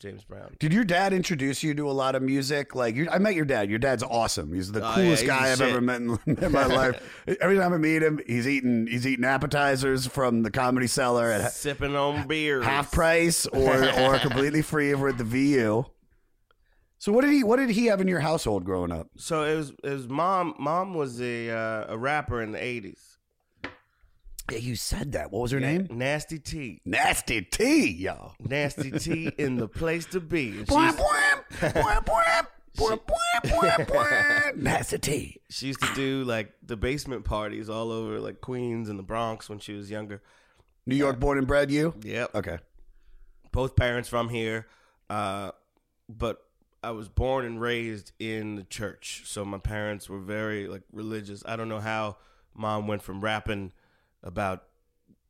James 0.00 0.24
Brown. 0.24 0.56
Did 0.58 0.72
your 0.72 0.82
dad 0.84 1.12
introduce 1.12 1.62
you 1.62 1.74
to 1.74 1.88
a 1.88 1.92
lot 1.92 2.14
of 2.14 2.22
music? 2.22 2.74
Like 2.74 2.96
you 2.96 3.08
I 3.10 3.18
met 3.18 3.34
your 3.34 3.44
dad. 3.44 3.68
Your 3.70 3.78
dad's 3.78 4.02
awesome. 4.02 4.52
He's 4.52 4.72
the 4.72 4.80
Oh, 4.82 4.88
yeah, 4.88 4.94
coolest 4.94 5.22
he's 5.22 5.30
guy 5.30 5.52
I've 5.52 5.58
shit. 5.58 5.68
ever 5.68 5.80
met 5.80 6.00
in, 6.00 6.18
in 6.42 6.50
my 6.52 6.64
life. 6.66 7.22
Every 7.40 7.56
time 7.58 7.72
I 7.74 7.76
meet 7.76 8.02
him, 8.02 8.18
he's 8.26 8.48
eating 8.48 8.86
he's 8.86 9.06
eating 9.06 9.24
appetizers 9.26 10.06
from 10.06 10.42
the 10.42 10.50
Comedy 10.50 10.86
Cellar 10.86 11.30
at 11.30 11.52
Sipping 11.52 11.94
on 11.94 12.26
beer, 12.26 12.62
half 12.62 12.90
price 12.90 13.46
or 13.46 13.84
or 14.00 14.18
completely 14.20 14.62
free 14.62 14.92
over 14.94 15.08
at 15.08 15.18
the 15.18 15.24
VU. 15.24 15.84
So 16.98 17.12
what 17.12 17.22
did 17.22 17.32
he 17.32 17.44
what 17.44 17.56
did 17.56 17.70
he 17.70 17.86
have 17.86 18.00
in 18.00 18.08
your 18.08 18.20
household 18.20 18.64
growing 18.64 18.92
up? 18.92 19.08
So 19.16 19.44
it 19.44 19.54
was 19.56 19.72
was 19.84 20.08
mom. 20.08 20.54
Mom 20.58 20.94
was 20.94 21.20
a 21.20 21.50
uh, 21.50 21.84
a 21.88 21.98
rapper 21.98 22.42
in 22.42 22.52
the 22.52 22.62
eighties. 22.62 23.09
Yeah, 24.50 24.58
you 24.58 24.76
said 24.76 25.12
that. 25.12 25.30
What 25.30 25.42
was 25.42 25.50
her 25.52 25.60
name? 25.60 25.86
Nasty 25.90 26.38
T, 26.38 26.80
Nasty 26.84 27.42
T, 27.42 27.90
y'all. 27.92 28.34
Nasty 28.40 28.90
T 28.90 29.30
in 29.38 29.56
the 29.56 29.68
place 29.68 30.06
to 30.06 30.20
be. 30.20 30.48
And 30.58 30.58
she, 30.68 30.74
Bwah, 30.74 30.86
used, 30.86 30.98
bwah, 30.98 31.72
bwah, 31.72 32.04
bwah, 32.04 32.46
bwah, 32.76 32.98
bwah, 32.98 33.40
bwah, 33.44 33.86
bwah. 33.86 34.56
Nasty 34.56 34.98
T. 34.98 35.40
she 35.48 35.66
used 35.68 35.80
to 35.82 35.94
do 35.94 36.24
like 36.24 36.52
the 36.64 36.76
basement 36.76 37.24
parties 37.24 37.68
all 37.70 37.92
over 37.92 38.18
like 38.20 38.40
Queens 38.40 38.88
and 38.88 38.98
the 38.98 39.02
Bronx 39.02 39.48
when 39.48 39.58
she 39.58 39.72
was 39.74 39.90
younger. 39.90 40.22
New 40.86 40.96
York 40.96 41.20
born 41.20 41.38
and 41.38 41.46
bred, 41.46 41.70
you? 41.70 41.94
Yep. 42.02 42.34
Okay. 42.34 42.58
both 43.52 43.76
parents 43.76 44.08
from 44.08 44.28
here, 44.30 44.66
uh, 45.08 45.50
but 46.08 46.42
I 46.82 46.92
was 46.92 47.08
born 47.08 47.44
and 47.44 47.60
raised 47.60 48.12
in 48.18 48.56
the 48.56 48.64
church, 48.64 49.22
so 49.26 49.44
my 49.44 49.58
parents 49.58 50.08
were 50.08 50.18
very 50.20 50.66
like 50.66 50.82
religious. 50.92 51.42
I 51.46 51.56
don't 51.56 51.68
know 51.68 51.80
how 51.80 52.16
mom 52.54 52.86
went 52.86 53.02
from 53.02 53.20
rapping 53.20 53.72
about 54.22 54.64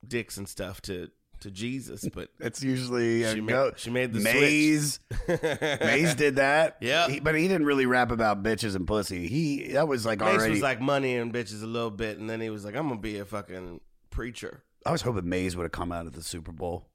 dicks 0.07 0.37
and 0.37 0.49
stuff 0.49 0.81
to 0.83 1.11
to 1.41 1.51
Jesus, 1.51 2.07
but 2.13 2.29
It's 2.41 2.63
usually 2.63 3.25
She 3.25 3.41
ma- 3.41 3.71
she 3.77 3.89
made 3.91 4.13
the 4.13 4.21
Mase. 4.21 5.01
Mase 5.29 6.15
did 6.15 6.37
that. 6.37 6.77
Yeah. 6.83 7.09
But 7.23 7.35
he 7.35 7.49
didn't 7.49 7.65
really 7.67 7.87
rap 7.87 8.11
about 8.11 8.43
bitches 8.43 8.77
and 8.77 8.87
pussy. 8.87 9.27
He 9.27 9.69
that 9.73 9.89
was 9.89 10.05
like 10.05 10.21
Mase 10.21 10.29
already. 10.37 10.51
was 10.53 10.61
like 10.63 10.81
money 10.83 11.17
and 11.17 11.33
bitches 11.33 11.63
a 11.63 11.67
little 11.67 11.91
bit, 11.91 12.19
and 12.19 12.29
then 12.29 12.41
he 12.43 12.51
was 12.51 12.65
like, 12.65 12.77
"I'm 12.77 12.89
gonna 12.89 13.01
be 13.01 13.19
a 13.19 13.25
fucking 13.25 13.81
preacher." 14.11 14.65
I 14.85 14.93
was 14.93 15.03
hoping 15.03 15.29
Mase 15.29 15.57
would 15.57 15.65
have 15.65 15.73
come 15.73 15.93
out 15.93 16.07
of 16.07 16.13
the 16.13 16.23
Super 16.23 16.53
Bowl. 16.53 16.89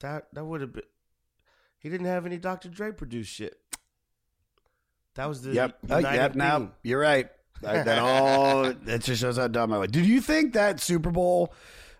That 0.00 0.26
that 0.32 0.44
would 0.44 0.60
have 0.60 0.72
been. 0.72 0.82
He 1.78 1.88
didn't 1.88 2.06
have 2.06 2.26
any 2.26 2.38
Dr. 2.38 2.68
Dre 2.68 2.90
produced 2.90 3.32
shit. 3.32 3.60
That 5.14 5.26
was 5.28 5.42
the 5.42 5.52
Yep. 5.52 5.78
United 5.84 6.06
oh, 6.06 6.12
yep. 6.12 6.34
Now 6.34 6.72
you're 6.82 7.00
right. 7.00 7.30
That, 7.62 7.84
that 7.86 7.98
all 7.98 8.64
that 8.72 9.02
just 9.02 9.20
shows 9.20 9.36
how 9.38 9.48
dumb 9.48 9.72
I 9.72 9.78
was. 9.78 9.90
Did 9.90 10.06
you 10.06 10.20
think 10.20 10.52
that 10.54 10.80
Super 10.80 11.10
Bowl 11.10 11.52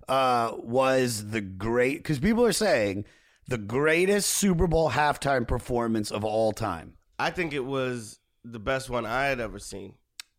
uh, 0.09 0.53
was 0.59 1.31
the 1.31 1.41
great? 1.41 1.99
Because 1.99 2.19
people 2.19 2.45
are 2.45 2.53
saying 2.53 3.05
the 3.49 3.59
greatest 3.59 4.31
Super 4.31 4.67
Bowl 4.67 4.91
halftime 4.91 5.47
performance 5.49 6.11
of 6.11 6.25
all 6.25 6.53
time, 6.53 6.95
I 7.19 7.31
think 7.31 7.53
it 7.53 7.65
was 7.65 8.19
the 8.45 8.59
best 8.59 8.91
one 8.91 9.07
I 9.07 9.27
had 9.27 9.41
ever 9.41 9.59
seen. 9.59 9.95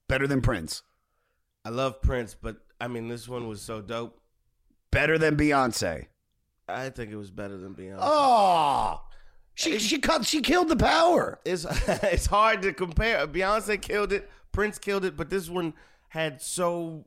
better 0.07 0.27
than 0.27 0.41
Prince, 0.41 0.83
I 1.65 1.69
love 1.69 2.01
Prince, 2.01 2.36
but 2.39 2.57
I 2.79 2.88
mean, 2.88 3.07
this 3.07 3.27
one 3.27 3.47
was 3.47 3.62
so 3.62 3.81
dope. 3.81 4.19
better 4.91 5.17
than 5.17 5.36
Beyonce. 5.36 6.05
I 6.69 6.89
think 6.89 7.12
it 7.12 7.15
was 7.15 7.31
better 7.31 7.57
than 7.57 7.74
Beyonce. 7.75 7.97
Oh, 8.01 9.01
she 9.55 9.79
she 9.79 10.00
cut 10.00 10.25
she 10.25 10.41
killed 10.41 10.69
the 10.69 10.75
power. 10.75 11.39
It's 11.45 11.65
it's 11.88 12.25
hard 12.27 12.62
to 12.62 12.74
compare. 12.74 13.25
Beyonce 13.25 13.81
killed 13.81 14.13
it, 14.13 14.29
Prince 14.58 14.80
killed 14.80 15.06
it, 15.06 15.16
but 15.16 15.30
this 15.30 15.52
one 15.52 15.76
had 16.10 16.42
so 16.42 17.06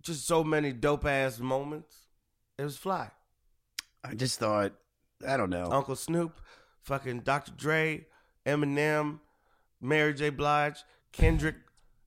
just 0.00 0.26
so 0.26 0.42
many 0.42 0.72
dope 0.72 1.04
ass 1.04 1.38
moments. 1.38 1.94
It 2.56 2.64
was 2.64 2.78
fly. 2.78 3.10
I 4.02 4.14
just 4.14 4.38
thought, 4.38 4.72
I 5.28 5.36
don't 5.36 5.50
know. 5.50 5.68
Uncle 5.70 5.94
Snoop, 5.94 6.40
fucking 6.80 7.20
Dr. 7.20 7.52
Dre, 7.52 8.06
Eminem, 8.46 9.20
Mary 9.78 10.14
J. 10.14 10.30
Blige, 10.30 10.82
Kendrick, 11.12 11.56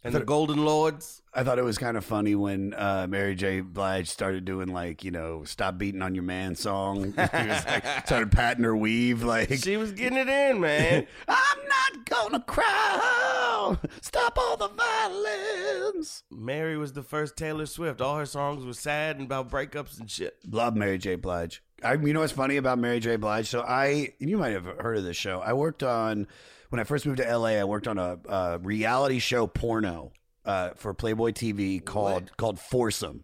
and 0.04 0.14
the 0.14 0.24
Golden 0.24 0.64
Lords. 0.64 1.22
I 1.34 1.44
thought 1.44 1.58
it 1.58 1.64
was 1.64 1.78
kind 1.78 1.98
of 1.98 2.06
funny 2.06 2.36
when 2.36 2.74
uh, 2.74 3.08
Mary 3.10 3.36
J. 3.36 3.62
Blige 3.62 4.10
started 4.10 4.46
doing 4.46 4.70
like 4.70 5.04
you 5.04 5.12
know 5.12 5.44
"Stop 5.46 5.78
Beating 5.78 6.02
on 6.02 6.14
Your 6.16 6.24
Man" 6.24 6.56
song. 6.56 7.14
like 7.18 7.86
started 8.06 8.32
patting 8.32 8.64
her 8.64 8.76
weave 8.76 9.24
like 9.24 9.52
She 9.54 9.78
was 9.78 9.92
getting 9.92 10.18
it 10.18 10.28
in, 10.28 10.60
man. 10.60 11.08
I'm 11.28 11.58
not 11.68 12.06
gonna 12.06 12.42
cry. 12.42 13.78
Stop 14.02 14.38
all 14.38 14.58
the 14.58 14.68
violence. 14.68 16.24
Mary 16.30 16.78
was 16.78 16.94
the 16.94 17.04
first 17.04 17.38
Taylor 17.38 17.66
Swift. 17.66 18.02
All 18.02 18.18
her 18.18 18.26
songs 18.26 18.66
were 18.66 18.74
sad 18.74 19.18
and 19.18 19.26
about 19.26 19.50
breakups 19.50 20.00
and 20.00 20.10
shit. 20.10 20.38
Love 20.50 20.76
Mary 20.76 20.98
J. 20.98 21.16
Blige. 21.16 21.64
I, 21.84 21.94
you 21.96 22.14
know 22.14 22.22
what's 22.22 22.32
funny 22.32 22.58
about 22.58 22.80
Mary 22.80 23.00
J. 23.00 23.16
Blige? 23.18 23.48
So 23.48 23.62
I, 23.62 24.14
you 24.20 24.38
might 24.38 24.54
have 24.54 24.66
heard 24.66 24.98
of 24.98 25.04
this 25.04 25.18
show. 25.18 25.40
I 25.40 25.54
worked 25.54 25.84
on 25.84 26.28
when 26.74 26.80
I 26.80 26.86
first 26.86 27.06
moved 27.06 27.20
to 27.20 27.38
LA. 27.38 27.50
I 27.50 27.64
worked 27.66 27.88
on 27.88 28.00
a, 28.00 28.18
a 28.28 28.58
reality 28.58 29.20
show 29.20 29.46
porno 29.46 30.12
uh, 30.44 30.72
for 30.76 30.92
Playboy 30.96 31.30
TV 31.34 31.84
called 31.86 32.36
called 32.36 32.58
Foursome. 32.60 33.22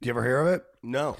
Do 0.00 0.06
you 0.06 0.10
ever 0.10 0.22
hear 0.22 0.38
of 0.40 0.46
it? 0.46 0.62
No. 0.84 1.16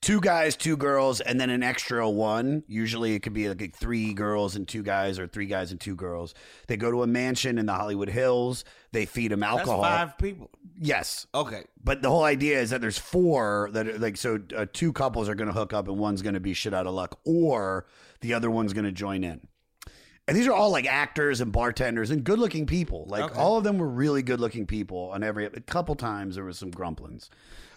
two 0.00 0.20
guys, 0.20 0.54
two 0.56 0.76
girls, 0.76 1.20
and 1.20 1.40
then 1.40 1.50
an 1.50 1.64
extra 1.64 2.08
one. 2.08 2.62
Usually 2.68 3.14
it 3.16 3.24
could 3.24 3.32
be 3.32 3.48
like 3.48 3.74
three 3.74 4.14
girls 4.14 4.54
and 4.54 4.68
two 4.68 4.84
guys, 4.84 5.18
or 5.18 5.26
three 5.26 5.46
guys 5.46 5.72
and 5.72 5.80
two 5.80 5.96
girls. 5.96 6.32
They 6.68 6.76
go 6.76 6.92
to 6.92 7.02
a 7.02 7.08
mansion 7.08 7.58
in 7.58 7.66
the 7.66 7.72
Hollywood 7.74 8.08
Hills. 8.08 8.64
They 8.92 9.04
feed 9.04 9.32
them 9.32 9.40
That's 9.40 9.58
alcohol. 9.58 9.82
five 9.82 10.16
people. 10.16 10.50
Yes, 10.78 11.26
Okay. 11.34 11.64
but 11.82 12.02
the 12.02 12.10
whole 12.10 12.22
idea 12.22 12.60
is 12.60 12.70
that 12.70 12.80
there's 12.80 12.98
four 12.98 13.70
that 13.72 13.88
are 13.88 13.98
like 13.98 14.16
so. 14.16 14.38
Uh, 14.56 14.66
two 14.72 14.92
couples 14.92 15.28
are 15.28 15.34
going 15.34 15.48
to 15.48 15.54
hook 15.54 15.72
up, 15.72 15.88
and 15.88 15.98
one's 15.98 16.22
going 16.22 16.34
to 16.34 16.40
be 16.40 16.54
shit 16.54 16.72
out 16.72 16.86
of 16.86 16.94
luck, 16.94 17.18
or 17.24 17.86
the 18.20 18.32
other 18.34 18.48
one's 18.48 18.72
going 18.74 18.84
to 18.84 18.92
join 18.92 19.24
in. 19.24 19.40
And 20.28 20.36
these 20.36 20.46
are 20.48 20.52
all 20.52 20.70
like 20.70 20.86
actors 20.86 21.40
and 21.40 21.52
bartenders 21.52 22.10
and 22.10 22.24
good-looking 22.24 22.66
people. 22.66 23.04
Like 23.08 23.24
Okay. 23.30 23.38
all 23.40 23.58
of 23.58 23.64
them 23.64 23.78
were 23.78 23.88
really 23.88 24.22
good-looking 24.22 24.66
people. 24.66 25.10
On 25.12 25.22
every 25.22 25.46
a 25.46 25.50
couple 25.60 25.94
times 25.94 26.34
there 26.34 26.44
was 26.44 26.58
some 26.58 26.70
grumplings. 26.72 27.28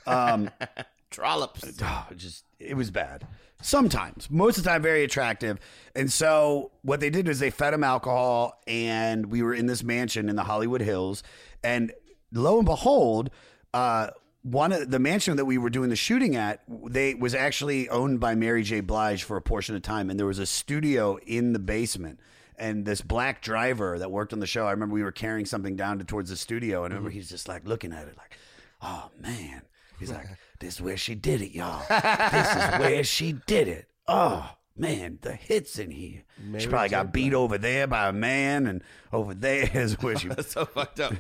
Um, 0.08 0.50
Trollops. 1.12 1.63
oh, 1.82 2.08
just 2.15 2.46
it 2.60 2.75
was 2.75 2.91
bad. 2.91 3.25
Sometimes, 3.62 4.29
most 4.32 4.58
of 4.58 4.63
the 4.63 4.70
time, 4.70 4.82
very 4.82 5.03
attractive. 5.03 5.60
And 5.96 6.12
so 6.12 6.72
what 6.82 7.00
they 7.01 7.10
did 7.10 7.27
is 7.27 7.39
they 7.39 7.50
fed 7.50 7.74
him 7.74 7.84
alcohol, 7.84 8.62
and 8.68 9.25
we 9.25 9.41
were 9.41 9.53
in 9.53 9.65
this 9.65 9.84
mansion 9.84 10.29
in 10.29 10.36
the 10.36 10.44
Hollywood 10.44 10.82
Hills, 10.82 11.24
and 11.63 11.91
lo 12.32 12.58
and 12.58 12.65
behold, 12.65 13.32
uh, 13.74 14.12
one 14.44 14.72
of 14.72 14.89
the 14.91 15.00
mansion 15.00 15.36
that 15.36 15.44
we 15.46 15.58
were 15.58 15.70
doing 15.70 15.89
the 15.89 15.96
shooting 15.98 16.36
at, 16.38 16.62
they 16.88 17.15
was 17.15 17.36
actually 17.36 17.89
owned 17.89 18.20
by 18.22 18.34
Mary 18.34 18.63
J. 18.63 18.79
Blige 18.79 19.24
for 19.24 19.36
a 19.36 19.41
portion 19.41 19.75
of 19.75 19.82
time, 19.82 20.10
and 20.10 20.18
there 20.18 20.27
was 20.27 20.39
a 20.39 20.46
studio 20.46 21.18
in 21.27 21.51
the 21.53 21.60
basement. 21.60 22.20
And 22.60 22.86
this 22.86 23.01
black 23.01 23.42
driver 23.42 23.98
that 24.00 24.12
worked 24.12 24.34
on 24.34 24.39
the 24.39 24.48
show, 24.48 24.66
I 24.68 24.72
remember 24.72 24.94
we 24.94 25.04
were 25.04 25.12
carrying 25.12 25.46
something 25.46 25.75
down 25.75 26.00
to, 26.00 26.04
towards 26.04 26.30
the 26.30 26.36
studio, 26.36 26.84
and 26.84 26.94
I 26.94 26.98
remember 26.98 27.10
he's 27.12 27.30
just 27.30 27.48
like 27.48 27.68
looking 27.68 27.94
at 27.94 28.08
it, 28.08 28.18
like, 28.18 28.38
"Oh 28.82 29.10
man," 29.20 29.62
he's 29.98 30.12
like, 30.12 30.28
"This 30.60 30.75
is 30.75 30.82
where 30.82 30.98
she 30.98 31.16
did 31.16 31.42
it, 31.42 31.51
y'all. 31.56 31.84
This 31.89 32.50
is 32.56 32.80
where 32.80 33.04
she 33.04 33.34
did 33.48 33.68
it. 33.68 33.88
Oh 34.08 34.50
man, 34.75 35.20
the 35.22 35.34
hits 35.34 35.80
in 35.80 35.92
here. 35.92 36.24
she 36.58 36.68
probably 36.68 36.89
got 36.89 37.13
beat 37.13 37.34
over 37.34 37.58
there 37.58 37.88
by 37.88 38.10
a 38.10 38.13
man, 38.13 38.68
and 38.68 38.82
over 39.13 39.34
there 39.34 39.70
is 39.74 39.94
where 40.01 40.18
she." 40.18 40.28
That's 40.30 40.51
so 40.51 40.66
fucked 40.66 41.00
up. 41.00 41.13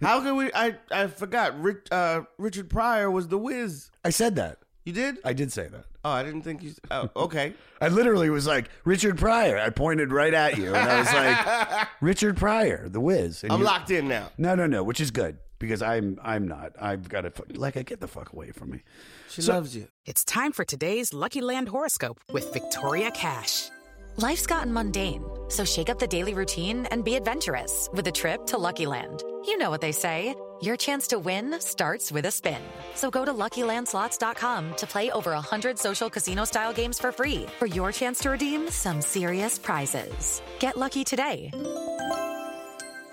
How 0.00 0.20
can 0.20 0.36
we? 0.36 0.52
I 0.54 0.76
I 0.92 1.08
forgot. 1.08 1.60
Rich, 1.60 1.88
uh, 1.90 2.22
Richard 2.38 2.70
Pryor 2.70 3.10
was 3.10 3.28
the 3.28 3.38
Wiz. 3.38 3.90
I 4.04 4.10
said 4.10 4.36
that. 4.36 4.58
You 4.88 4.94
did? 4.94 5.18
I 5.22 5.34
did 5.34 5.52
say 5.52 5.68
that. 5.68 5.84
oh, 6.02 6.10
I 6.12 6.22
didn't 6.22 6.40
think 6.44 6.62
you. 6.62 6.72
Oh, 6.90 7.10
okay. 7.14 7.52
I 7.82 7.88
literally 7.88 8.30
was 8.30 8.46
like 8.46 8.70
Richard 8.86 9.18
Pryor. 9.18 9.58
I 9.58 9.68
pointed 9.68 10.10
right 10.12 10.32
at 10.32 10.56
you, 10.56 10.68
and 10.74 10.76
I 10.78 10.98
was 11.00 11.12
like 11.12 11.88
Richard 12.00 12.38
Pryor, 12.38 12.88
the 12.88 12.98
Whiz. 12.98 13.42
And 13.42 13.52
I'm 13.52 13.58
you- 13.58 13.66
locked 13.66 13.90
in 13.90 14.08
now. 14.08 14.30
No, 14.38 14.54
no, 14.54 14.66
no, 14.66 14.82
which 14.82 14.98
is 14.98 15.10
good 15.10 15.36
because 15.58 15.82
I'm 15.82 16.18
I'm 16.22 16.48
not. 16.48 16.72
I've 16.80 17.06
got 17.06 17.20
to 17.20 17.32
like 17.52 17.76
I 17.76 17.82
get 17.82 18.00
the 18.00 18.08
fuck 18.08 18.32
away 18.32 18.50
from 18.50 18.70
me. 18.70 18.82
She 19.28 19.42
loves 19.42 19.76
you. 19.76 19.88
It's 20.06 20.24
time 20.24 20.52
for 20.52 20.64
today's 20.64 21.12
Lucky 21.12 21.42
Land 21.42 21.68
horoscope 21.68 22.22
with 22.32 22.50
Victoria 22.54 23.10
Cash. 23.10 23.68
Life's 24.16 24.46
gotten 24.46 24.72
mundane, 24.72 25.22
so 25.48 25.66
shake 25.66 25.90
up 25.90 25.98
the 25.98 26.06
daily 26.06 26.32
routine 26.32 26.86
and 26.86 27.04
be 27.04 27.14
adventurous 27.14 27.90
with 27.92 28.06
a 28.06 28.12
trip 28.12 28.46
to 28.46 28.56
Lucky 28.56 28.86
Land. 28.86 29.22
You 29.44 29.58
know 29.58 29.68
what 29.68 29.82
they 29.82 29.92
say 29.92 30.34
your 30.62 30.76
chance 30.76 31.06
to 31.08 31.18
win 31.18 31.60
starts 31.60 32.10
with 32.10 32.24
a 32.24 32.30
spin. 32.30 32.62
So 32.94 33.10
go 33.10 33.24
to 33.24 33.32
luckylandslots.com 33.32 34.74
to 34.76 34.86
play 34.86 35.10
over 35.10 35.32
100 35.32 35.78
social 35.78 36.08
casino 36.08 36.44
style 36.44 36.72
games 36.72 36.98
for 36.98 37.12
free 37.12 37.44
for 37.58 37.66
your 37.66 37.92
chance 37.92 38.20
to 38.20 38.30
redeem 38.30 38.70
some 38.70 39.02
serious 39.02 39.58
prizes. 39.58 40.40
Get 40.58 40.78
lucky 40.78 41.04
today 41.04 41.50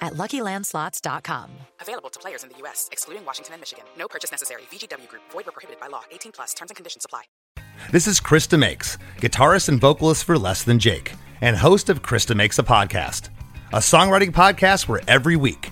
at 0.01 0.13
luckylandslots.com. 0.13 1.49
Available 1.81 2.09
to 2.09 2.19
players 2.19 2.43
in 2.43 2.49
the 2.49 2.57
U.S., 2.59 2.89
excluding 2.91 3.25
Washington 3.25 3.53
and 3.53 3.61
Michigan. 3.61 3.85
No 3.97 4.07
purchase 4.07 4.31
necessary. 4.31 4.61
VGW 4.71 5.07
Group, 5.07 5.23
void 5.31 5.45
were 5.45 5.51
prohibited 5.51 5.79
by 5.79 5.87
law. 5.87 6.03
18 6.11 6.31
plus 6.31 6.53
terms 6.53 6.71
and 6.71 6.75
conditions 6.75 7.05
apply. 7.05 7.23
This 7.91 8.07
is 8.07 8.19
Chris 8.19 8.47
DeMakes, 8.47 8.97
guitarist 9.17 9.69
and 9.69 9.79
vocalist 9.79 10.23
for 10.23 10.37
Less 10.37 10.63
Than 10.63 10.79
Jake, 10.79 11.13
and 11.41 11.57
host 11.57 11.89
of 11.89 12.01
Chris 12.01 12.25
DeMakes 12.25 12.59
a 12.59 12.63
Podcast, 12.63 13.29
a 13.73 13.77
songwriting 13.77 14.31
podcast 14.31 14.87
where 14.87 15.01
every 15.07 15.35
week 15.35 15.71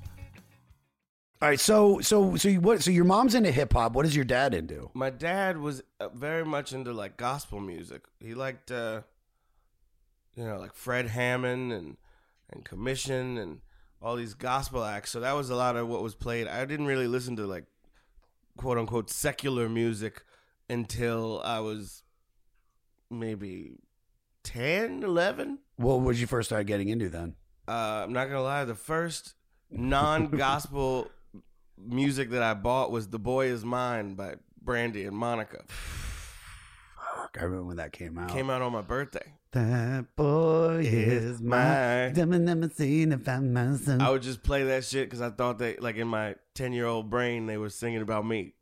All 1.41 1.49
right, 1.49 1.59
so 1.59 1.99
so 2.01 2.35
so 2.35 2.49
you, 2.49 2.61
what? 2.61 2.83
So 2.83 2.91
your 2.91 3.03
mom's 3.03 3.33
into 3.33 3.51
hip 3.51 3.73
hop. 3.73 3.93
What 3.93 4.05
is 4.05 4.15
your 4.15 4.25
dad 4.25 4.53
into? 4.53 4.91
My 4.93 5.09
dad 5.09 5.57
was 5.57 5.81
uh, 5.99 6.09
very 6.09 6.45
much 6.45 6.71
into 6.71 6.93
like 6.93 7.17
gospel 7.17 7.59
music. 7.59 8.03
He 8.19 8.35
liked, 8.35 8.69
uh, 8.69 9.01
you 10.35 10.45
know, 10.45 10.59
like 10.59 10.75
Fred 10.75 11.07
Hammond 11.07 11.73
and 11.73 11.97
and 12.51 12.63
Commission 12.63 13.39
and 13.39 13.61
all 14.03 14.15
these 14.15 14.35
gospel 14.35 14.83
acts. 14.83 15.09
So 15.09 15.19
that 15.21 15.31
was 15.31 15.49
a 15.49 15.55
lot 15.55 15.75
of 15.75 15.87
what 15.87 16.03
was 16.03 16.13
played. 16.13 16.47
I 16.47 16.63
didn't 16.65 16.85
really 16.85 17.07
listen 17.07 17.35
to 17.37 17.47
like 17.47 17.65
quote 18.55 18.77
unquote 18.77 19.09
secular 19.09 19.67
music 19.67 20.21
until 20.69 21.41
I 21.43 21.59
was 21.59 22.03
maybe 23.09 23.79
10, 24.43 25.01
11. 25.01 25.57
What 25.77 26.01
was 26.01 26.21
you 26.21 26.27
first 26.27 26.49
start 26.49 26.67
getting 26.67 26.89
into 26.89 27.09
then? 27.09 27.33
Uh, 27.67 28.03
I'm 28.03 28.13
not 28.13 28.27
gonna 28.27 28.43
lie. 28.43 28.63
The 28.63 28.75
first 28.75 29.33
non-gospel 29.71 31.09
music 31.85 32.29
that 32.31 32.43
I 32.43 32.53
bought 32.53 32.91
was 32.91 33.07
"The 33.09 33.19
Boy 33.19 33.47
Is 33.47 33.63
Mine" 33.65 34.15
by 34.15 34.35
Brandy 34.61 35.05
and 35.05 35.15
Monica. 35.15 35.63
Fuck, 35.67 37.37
I 37.39 37.43
remember 37.43 37.65
when 37.65 37.77
that 37.77 37.91
came 37.91 38.17
out. 38.17 38.29
Came 38.29 38.49
out 38.49 38.61
on 38.61 38.71
my 38.71 38.81
birthday. 38.81 39.33
That 39.51 40.15
boy 40.15 40.79
is 40.85 41.41
mine. 41.41 42.13
Never, 42.13 42.39
never 42.39 42.69
seen 42.69 43.11
I'm 43.27 43.51
my. 43.53 43.99
I 44.01 44.09
would 44.09 44.21
just 44.21 44.43
play 44.43 44.63
that 44.63 44.85
shit 44.85 45.07
because 45.09 45.21
I 45.21 45.29
thought 45.29 45.59
they, 45.59 45.75
like, 45.75 45.97
in 45.97 46.07
my 46.07 46.35
ten-year-old 46.55 47.09
brain, 47.09 47.47
they 47.47 47.57
were 47.57 47.69
singing 47.69 48.01
about 48.01 48.25
me. 48.25 48.53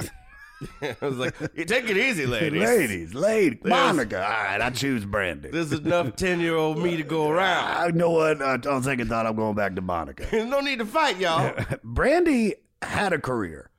I 0.80 0.96
was 1.02 1.16
like, 1.18 1.34
"You 1.56 1.64
take 1.64 1.88
it 1.90 1.96
easy, 1.96 2.26
ladies. 2.26 2.62
ladies, 2.62 3.14
ladies, 3.14 3.58
There's- 3.62 3.94
Monica. 3.94 4.24
All 4.24 4.30
right, 4.30 4.60
I 4.62 4.70
choose 4.70 5.04
Brandy. 5.04 5.50
There's 5.50 5.72
enough 5.72 6.14
ten-year-old 6.14 6.78
me 6.78 6.96
to 6.96 7.02
go 7.02 7.28
around. 7.30 7.64
I 7.76 7.88
know 7.90 8.10
what. 8.10 8.40
Uh, 8.40 8.58
on 8.70 8.84
second 8.84 9.08
thought, 9.08 9.26
I'm 9.26 9.34
going 9.34 9.56
back 9.56 9.74
to 9.74 9.80
Monica. 9.82 10.26
There's 10.30 10.46
no 10.48 10.60
need 10.60 10.78
to 10.78 10.86
fight, 10.86 11.18
y'all. 11.18 11.54
Brandy 11.82 12.54
had 12.82 13.12
a 13.12 13.18
career. 13.18 13.70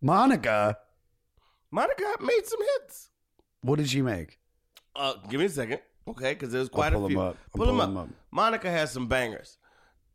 Monica, 0.00 0.78
Monica 1.70 2.04
made 2.20 2.42
some 2.44 2.60
hits. 2.78 3.10
what 3.62 3.76
did 3.76 3.88
she 3.88 4.02
make? 4.02 4.38
Uh, 4.96 5.14
give 5.28 5.40
me 5.40 5.46
a 5.46 5.48
second, 5.48 5.80
okay? 6.06 6.34
Because 6.34 6.52
there's 6.52 6.68
quite 6.68 6.92
pull 6.92 7.02
a 7.02 7.04
'em 7.06 7.10
few. 7.10 7.20
up. 7.20 7.36
I'll 7.54 7.56
Pull 7.56 7.68
'em 7.68 7.74
pull 7.74 7.80
up. 7.82 7.88
'em 7.88 7.96
up. 7.96 8.08
Monica 8.30 8.70
has 8.70 8.92
some 8.92 9.08
bangers. 9.08 9.58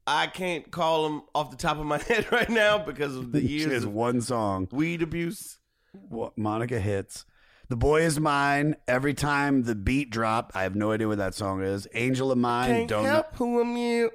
I 0.07 0.27
can't 0.27 0.71
call 0.71 1.03
them 1.03 1.23
off 1.35 1.51
the 1.51 1.57
top 1.57 1.77
of 1.77 1.85
my 1.85 1.97
head 2.07 2.31
right 2.31 2.49
now 2.49 2.77
because 2.77 3.15
of 3.15 3.31
the 3.31 3.41
She 3.47 3.47
years 3.47 3.71
has 3.73 3.83
of 3.83 3.93
one 3.93 4.21
song. 4.21 4.67
weed 4.71 5.01
abuse. 5.01 5.59
What 6.07 6.37
Monica 6.37 6.79
hits. 6.79 7.25
The 7.67 7.75
boy 7.75 8.01
is 8.01 8.19
mine. 8.19 8.75
Every 8.87 9.13
time 9.13 9.63
the 9.63 9.75
beat 9.75 10.09
drop, 10.11 10.51
I 10.55 10.63
have 10.63 10.75
no 10.75 10.91
idea 10.91 11.07
what 11.07 11.17
that 11.19 11.35
song 11.35 11.61
is. 11.61 11.87
Angel 11.93 12.31
of 12.31 12.37
mine. 12.37 12.69
Can't 12.71 12.89
don't 12.89 13.03
know. 13.03 13.09
help 13.09 13.35
who 13.35 13.59
I'm 13.61 13.75
you. 13.77 14.11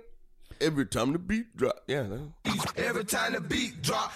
Every 0.61 0.87
time 0.87 1.13
the 1.13 1.19
beat 1.19 1.57
drop, 1.57 1.77
yeah. 1.87 2.03
that- 2.05 2.75
Every 2.77 3.05
time 3.05 3.33
the 3.33 3.41
beat 3.41 3.83
drop. 3.83 4.13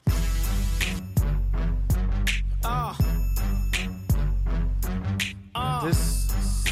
This 5.83 6.28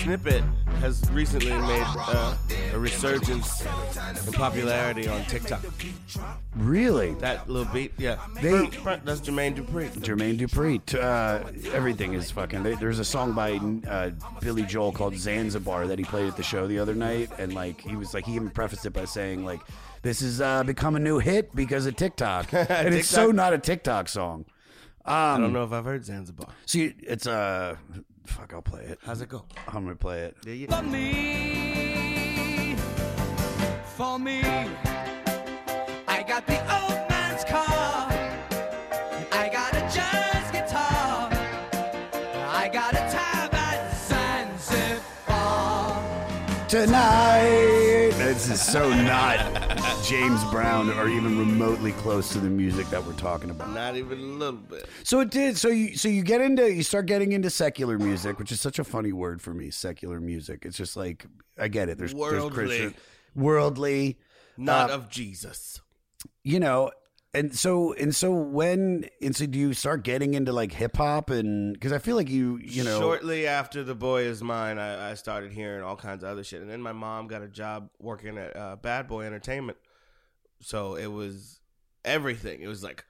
snippet 0.07 0.45
has 0.79 1.03
recently 1.11 1.51
made 1.51 1.85
uh, 1.97 2.37
a 2.73 2.79
resurgence 2.79 3.62
in 4.27 4.33
popularity 4.35 5.09
on 5.09 5.25
TikTok. 5.25 5.64
Really? 6.55 7.14
That 7.14 7.49
little 7.51 7.73
beat, 7.73 7.92
yeah. 7.99 8.19
They- 8.40 8.66
that's 8.69 9.21
Jermaine 9.21 9.57
Dupri. 9.57 9.90
Jermaine 9.99 10.38
Dupri. 10.38 10.81
Uh, 10.95 11.42
everything 11.75 12.12
is 12.12 12.31
fucking. 12.31 12.62
They, 12.62 12.75
there's 12.77 13.01
a 13.01 13.05
song 13.05 13.33
by 13.33 13.59
uh, 13.90 14.11
Billy 14.40 14.62
Joel 14.62 14.92
called 14.92 15.16
Zanzibar 15.16 15.88
that 15.88 15.99
he 15.99 16.05
played 16.05 16.29
at 16.29 16.37
the 16.37 16.42
show 16.45 16.69
the 16.69 16.79
other 16.79 16.95
night, 16.95 17.31
and 17.38 17.53
like 17.53 17.81
he 17.81 17.97
was 17.97 18.14
like 18.14 18.25
he 18.27 18.35
even 18.37 18.51
prefaced 18.51 18.87
it 18.87 18.92
by 18.92 19.07
saying 19.07 19.45
like, 19.45 19.61
"This 20.03 20.21
has 20.21 20.40
uh, 20.40 20.62
become 20.62 20.95
a 20.95 21.01
new 21.01 21.19
hit 21.19 21.53
because 21.57 21.85
of 21.87 21.97
TikTok," 21.97 22.53
and 22.53 22.95
it's 22.95 23.09
so 23.09 23.33
not 23.33 23.53
a 23.55 23.59
TikTok 23.59 24.09
song. 24.09 24.45
I 25.05 25.35
Um, 25.35 25.40
don't 25.42 25.53
know 25.53 25.64
if 25.64 25.73
I've 25.73 25.85
heard 25.85 26.05
Zanzibar. 26.05 26.49
See, 26.64 26.95
it's 27.01 27.27
uh, 27.27 27.77
fuck. 28.27 28.53
I'll 28.53 28.62
play 28.62 28.83
it. 28.85 28.99
How's 29.05 29.21
it 29.21 29.29
go? 29.29 29.45
I'm 29.69 29.85
gonna 29.85 29.97
play 29.97 30.23
it. 30.23 30.37
Yeah, 30.45 30.53
yeah. 30.53 30.77
For 30.77 30.83
me, 30.83 32.77
for 33.97 34.19
me, 34.19 34.43
I 36.09 36.23
got 36.27 36.47
the 36.47 36.59
old 36.61 37.09
man's 37.09 37.45
car. 37.45 38.09
I 39.33 39.49
got 39.53 39.75
a 39.75 39.81
jazz 39.95 40.51
guitar. 40.51 41.31
I 42.62 42.69
got 42.73 42.93
a 42.95 43.05
tab 43.11 43.55
at 43.55 43.95
Zanzibar. 44.09 46.03
Tonight. 46.69 47.36
This 48.37 48.51
is 48.51 48.61
so 48.61 48.90
not 48.90 49.38
James 50.05 50.44
Brown 50.51 50.90
or 50.90 51.09
even 51.09 51.38
remotely 51.38 51.92
close 51.92 52.29
to 52.35 52.38
the 52.38 52.51
music 52.51 52.87
that 52.90 53.03
we're 53.03 53.14
talking 53.14 53.49
about. 53.49 53.70
Not 53.70 53.96
even 53.96 54.18
a 54.18 54.22
little 54.22 54.61
bit. 54.61 54.87
So 55.05 55.20
it 55.20 55.31
did. 55.31 55.57
So 55.57 55.68
you 55.68 55.96
so 55.96 56.09
you 56.09 56.22
get 56.22 56.42
into 56.42 56.70
you 56.70 56.83
start 56.83 57.07
getting 57.07 57.33
into 57.33 57.49
secular 57.49 57.99
music, 57.99 58.38
which 58.38 58.53
is 58.53 58.61
such 58.61 58.79
a 58.79 58.85
funny 58.85 59.11
word 59.14 59.40
for 59.40 59.55
me. 59.55 59.70
Secular 59.70 60.20
music. 60.20 60.66
It's 60.66 60.77
just 60.77 60.99
like 60.99 61.25
I 61.59 61.68
get 61.68 61.88
it. 61.88 61.96
There's 61.96 62.12
there's 62.12 62.20
Worldly. 62.35 62.51
Christian, 62.55 62.94
worldly, 63.35 64.18
Not 64.59 64.90
Uh, 64.90 64.94
of 64.96 65.09
Jesus. 65.09 65.81
you 66.44 66.61
know. 66.61 66.90
And 67.37 67.55
so 67.55 67.92
and 67.92 68.16
so 68.16 68.33
when 68.33 69.05
and 69.20 69.37
so 69.37 69.44
do 69.44 69.59
you 69.59 69.75
start 69.75 70.05
getting 70.05 70.33
into 70.33 70.53
like 70.53 70.72
hip 70.72 70.96
hop 70.96 71.29
and 71.29 71.75
because 71.75 71.92
I 71.92 71.99
feel 71.99 72.16
like 72.16 72.31
you 72.31 72.59
you 72.62 72.83
know 72.83 72.99
Shortly 72.99 73.46
after 73.46 73.85
The 73.85 73.94
Boy 73.94 74.22
Is 74.22 74.42
Mine, 74.42 74.79
I, 74.79 75.11
I 75.11 75.14
started 75.14 75.53
hearing 75.53 75.83
all 75.83 75.96
kinds 75.96 76.25
of 76.25 76.31
other 76.31 76.42
shit. 76.42 76.62
And 76.62 76.70
then 76.70 76.81
my 76.81 76.92
mom 76.92 77.27
got 77.27 77.42
a 77.42 77.49
job 77.49 77.90
working 78.01 78.38
at 78.38 78.57
uh, 78.57 78.77
Bad 78.77 79.07
Boy 79.07 79.27
Entertainment. 79.27 79.77
So 80.61 80.94
it 80.94 81.09
was 81.09 81.61
everything. 82.07 82.62
It 82.62 82.68
was 82.68 82.83
like 82.83 83.05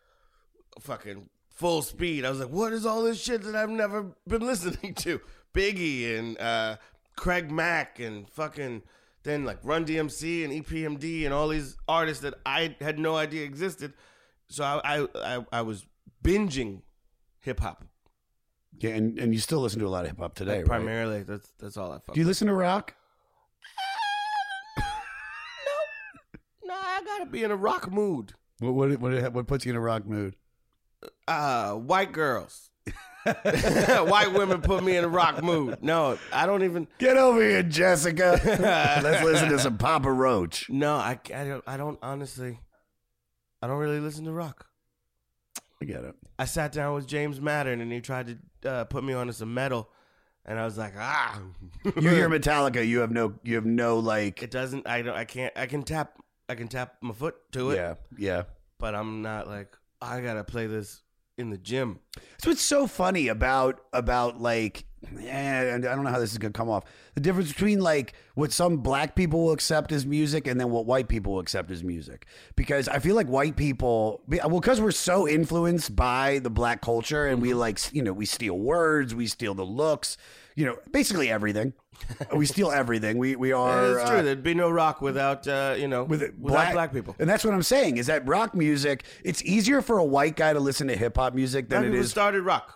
fucking 0.80 1.28
full 1.48 1.82
speed. 1.82 2.24
I 2.24 2.30
was 2.30 2.40
like, 2.40 2.50
what 2.50 2.72
is 2.72 2.84
all 2.84 3.04
this 3.04 3.22
shit 3.22 3.42
that 3.42 3.54
I've 3.54 3.70
never 3.70 4.12
been 4.26 4.42
listening 4.46 4.94
to? 4.94 5.20
Biggie 5.54 6.18
and 6.18 6.36
uh, 6.40 6.76
Craig 7.14 7.52
Mack 7.52 8.00
and 8.00 8.28
fucking 8.28 8.82
then 9.22 9.44
like 9.44 9.58
Run 9.62 9.84
DMC 9.84 10.44
and 10.44 10.64
EPMD 10.64 11.24
and 11.24 11.34
all 11.34 11.48
these 11.48 11.76
artists 11.88 12.22
that 12.22 12.34
I 12.44 12.76
had 12.80 12.98
no 12.98 13.16
idea 13.16 13.44
existed. 13.44 13.92
So 14.48 14.64
I 14.64 14.80
I, 15.02 15.06
I, 15.36 15.46
I 15.52 15.62
was 15.62 15.84
binging 16.22 16.82
hip 17.40 17.60
hop. 17.60 17.84
yeah, 18.78 18.90
and, 18.90 19.18
and 19.18 19.32
you 19.34 19.40
still 19.40 19.60
listen 19.60 19.80
to 19.80 19.86
a 19.86 19.88
lot 19.88 20.04
of 20.04 20.10
hip 20.10 20.18
hop 20.18 20.34
today, 20.34 20.58
right? 20.58 20.66
Primarily, 20.66 21.22
that's 21.22 21.48
that's 21.58 21.76
all 21.76 21.92
I 21.92 21.98
fuck. 21.98 22.14
Do 22.14 22.20
you 22.20 22.24
with. 22.24 22.28
listen 22.28 22.48
to 22.48 22.54
rock? 22.54 22.94
No, 26.64 26.74
No, 26.74 26.74
I 26.74 27.02
gotta 27.04 27.26
be 27.30 27.42
in 27.44 27.50
a 27.50 27.56
rock 27.56 27.90
mood. 27.90 28.32
What 28.60 28.74
what 28.74 29.00
what, 29.00 29.32
what 29.32 29.46
puts 29.46 29.64
you 29.66 29.70
in 29.70 29.76
a 29.76 29.80
rock 29.80 30.06
mood? 30.06 30.36
Uh, 31.28 31.74
white 31.74 32.10
girls, 32.12 32.70
white 33.24 34.32
women 34.32 34.60
put 34.62 34.82
me 34.82 34.96
in 34.96 35.04
a 35.04 35.08
rock 35.08 35.42
mood. 35.42 35.78
No, 35.82 36.18
I 36.32 36.46
don't 36.46 36.62
even. 36.64 36.88
Get 36.98 37.16
over 37.16 37.40
here, 37.42 37.62
Jessica. 37.62 38.40
Let's 39.02 39.22
listen 39.24 39.50
to 39.50 39.58
some 39.58 39.76
Papa 39.78 40.10
Roach. 40.10 40.70
No, 40.70 40.94
I, 40.94 41.18
I 41.34 41.44
don't. 41.44 41.64
I 41.66 41.76
don't 41.76 41.98
honestly. 42.02 42.58
I 43.62 43.66
don't 43.66 43.78
really 43.78 44.00
listen 44.00 44.24
to 44.24 44.32
rock. 44.32 44.66
I 45.80 45.84
get 45.84 46.04
it. 46.04 46.14
I 46.38 46.44
sat 46.44 46.72
down 46.72 46.94
with 46.94 47.06
James 47.06 47.40
Madden 47.40 47.80
and 47.80 47.92
he 47.92 48.00
tried 48.00 48.38
to 48.62 48.70
uh, 48.70 48.84
put 48.84 49.04
me 49.04 49.12
onto 49.12 49.32
some 49.32 49.52
metal, 49.52 49.90
and 50.44 50.58
I 50.58 50.64
was 50.64 50.78
like, 50.78 50.94
ah. 50.96 51.38
You 51.84 52.08
hear 52.10 52.28
Metallica, 52.28 52.86
you 52.86 53.00
have 53.00 53.10
no 53.10 53.34
you 53.42 53.56
have 53.56 53.66
no 53.66 53.98
like 53.98 54.42
It 54.42 54.50
doesn't. 54.50 54.86
I 54.88 55.02
don't. 55.02 55.16
I 55.16 55.24
can't. 55.24 55.52
I 55.56 55.66
can 55.66 55.82
tap. 55.82 56.18
I 56.48 56.54
can 56.54 56.68
tap 56.68 56.96
my 57.00 57.12
foot 57.12 57.36
to 57.52 57.70
it. 57.70 57.76
Yeah, 57.76 57.94
yeah. 58.16 58.42
But 58.78 58.94
I'm 58.94 59.20
not 59.22 59.48
like 59.48 59.76
I 60.00 60.20
gotta 60.20 60.44
play 60.44 60.66
this 60.66 61.02
in 61.36 61.50
the 61.50 61.58
gym. 61.58 61.98
That's 62.14 62.46
what's 62.46 62.62
so 62.62 62.86
funny 62.86 63.28
about 63.28 63.80
about 63.92 64.40
like, 64.40 64.85
and 65.28 65.86
I 65.86 65.94
don't 65.94 66.04
know 66.04 66.10
how 66.10 66.18
this 66.18 66.32
is 66.32 66.38
gonna 66.38 66.52
come 66.52 66.68
off. 66.68 66.84
The 67.14 67.20
difference 67.20 67.52
between 67.52 67.80
like 67.80 68.14
what 68.34 68.52
some 68.52 68.78
black 68.78 69.14
people 69.14 69.44
will 69.44 69.52
accept 69.52 69.92
as 69.92 70.06
music 70.06 70.46
and 70.46 70.58
then 70.60 70.70
what 70.70 70.86
white 70.86 71.08
people 71.08 71.34
will 71.34 71.40
accept 71.40 71.70
as 71.70 71.84
music. 71.84 72.26
Because 72.56 72.88
I 72.88 72.98
feel 72.98 73.14
like 73.14 73.26
white 73.28 73.56
people, 73.56 74.22
well, 74.26 74.48
because 74.60 74.80
we're 74.80 74.90
so 74.90 75.28
influenced 75.28 75.94
by 75.94 76.38
the 76.40 76.50
black 76.50 76.80
culture 76.80 77.26
and 77.26 77.40
we 77.40 77.54
like, 77.54 77.78
you 77.94 78.02
know, 78.02 78.12
we 78.12 78.26
steal 78.26 78.58
words, 78.58 79.14
we 79.14 79.26
steal 79.26 79.54
the 79.54 79.64
looks, 79.64 80.16
you 80.54 80.64
know, 80.66 80.76
basically 80.90 81.30
everything. 81.30 81.72
we 82.34 82.44
steal 82.54 82.70
everything. 82.70 83.16
We 83.18 83.36
we 83.36 83.52
are. 83.52 83.98
it's 83.98 84.10
true. 84.10 84.18
uh, 84.18 84.22
There'd 84.22 84.42
be 84.42 84.54
no 84.54 84.70
rock 84.70 85.00
without 85.00 85.46
uh, 85.48 85.76
you 85.78 85.88
know 85.88 86.04
with 86.04 86.20
without 86.38 86.72
black, 86.72 86.92
people. 86.92 87.16
And 87.18 87.28
that's 87.28 87.44
what 87.44 87.54
I'm 87.54 87.62
saying 87.62 87.96
is 87.96 88.06
that 88.06 88.26
rock 88.26 88.54
music, 88.54 89.04
it's 89.24 89.42
easier 89.44 89.80
for 89.80 89.98
a 89.98 90.04
white 90.04 90.36
guy 90.36 90.52
to 90.52 90.60
listen 90.60 90.88
to 90.88 90.96
hip 90.96 91.16
hop 91.16 91.34
music 91.34 91.68
than 91.70 91.82
Black 91.82 91.94
it 91.94 91.98
is 91.98 92.10
started 92.10 92.42
rock 92.42 92.75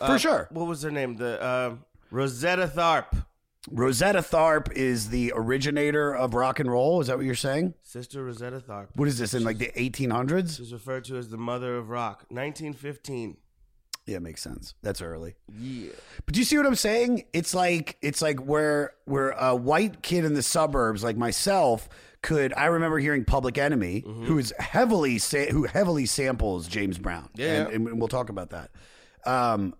for 0.00 0.12
Uh, 0.14 0.18
sure. 0.18 0.48
What 0.50 0.66
was 0.66 0.82
her 0.82 0.90
name? 0.90 1.16
The 1.16 1.40
uh, 1.42 1.76
Rosetta 2.10 2.66
Tharpe. 2.68 3.24
Rosetta 3.70 4.20
Tharpe 4.20 4.72
is 4.72 5.10
the 5.10 5.32
originator 5.36 6.14
of 6.16 6.32
rock 6.34 6.60
and 6.60 6.70
roll. 6.70 7.00
Is 7.02 7.08
that 7.08 7.16
what 7.18 7.26
you're 7.26 7.34
saying? 7.34 7.74
Sister 7.82 8.24
Rosetta 8.24 8.58
Tharpe. 8.60 8.88
What 8.96 9.06
is 9.06 9.18
this 9.18 9.34
in 9.34 9.44
like 9.44 9.58
the 9.58 9.70
1800s? 9.76 10.56
She's 10.56 10.72
referred 10.72 11.04
to 11.04 11.16
as 11.16 11.28
the 11.28 11.36
mother 11.36 11.76
of 11.76 11.90
rock. 11.90 12.24
1915. 12.30 13.36
Yeah, 14.06 14.16
it 14.16 14.22
makes 14.22 14.42
sense. 14.42 14.74
That's 14.82 15.02
early. 15.02 15.34
Yeah. 15.58 15.90
But 16.24 16.34
do 16.34 16.40
you 16.40 16.44
see 16.46 16.56
what 16.56 16.66
I'm 16.66 16.74
saying? 16.74 17.24
It's 17.34 17.54
like 17.54 17.98
it's 18.02 18.22
like 18.22 18.40
where 18.40 18.92
where 19.04 19.30
a 19.32 19.54
white 19.54 20.02
kid 20.02 20.24
in 20.24 20.32
the 20.34 20.42
suburbs 20.42 21.04
like 21.04 21.16
myself 21.18 21.88
could 22.22 22.52
I 22.56 22.66
remember 22.66 22.98
hearing 22.98 23.24
Public 23.24 23.56
Enemy, 23.58 24.02
Mm-hmm. 24.06 24.24
who 24.24 24.38
is 24.38 24.52
heavily 24.58 25.18
sa- 25.18 25.46
who 25.52 25.64
heavily 25.64 26.06
samples 26.06 26.66
James 26.66 26.98
Brown. 26.98 27.28
Yeah. 27.36 27.68
and, 27.68 27.88
and 27.88 27.98
we'll 28.00 28.08
talk 28.08 28.30
about 28.30 28.50
that. 28.50 28.70
Um, 29.26 29.74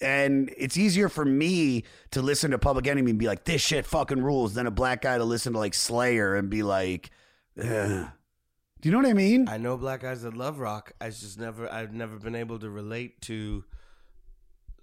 and 0.00 0.52
it's 0.56 0.76
easier 0.76 1.08
for 1.08 1.24
me 1.24 1.84
to 2.12 2.22
listen 2.22 2.50
to 2.52 2.58
Public 2.58 2.86
Enemy 2.86 3.10
and 3.10 3.18
be 3.18 3.26
like, 3.26 3.44
"This 3.44 3.60
shit 3.60 3.86
fucking 3.86 4.22
rules," 4.22 4.54
than 4.54 4.66
a 4.66 4.70
black 4.70 5.02
guy 5.02 5.18
to 5.18 5.24
listen 5.24 5.52
to 5.52 5.58
like 5.58 5.74
Slayer 5.74 6.36
and 6.36 6.48
be 6.48 6.62
like, 6.62 7.10
Ugh. 7.58 8.08
"Do 8.80 8.88
you 8.88 8.92
know 8.92 8.98
what 8.98 9.06
I 9.08 9.12
mean?" 9.12 9.48
I 9.48 9.58
know 9.58 9.76
black 9.76 10.00
guys 10.00 10.22
that 10.22 10.36
love 10.36 10.58
rock. 10.58 10.92
I 11.00 11.10
just 11.10 11.38
never, 11.38 11.70
I've 11.70 11.92
never 11.92 12.18
been 12.18 12.34
able 12.34 12.58
to 12.60 12.70
relate 12.70 13.20
to 13.22 13.64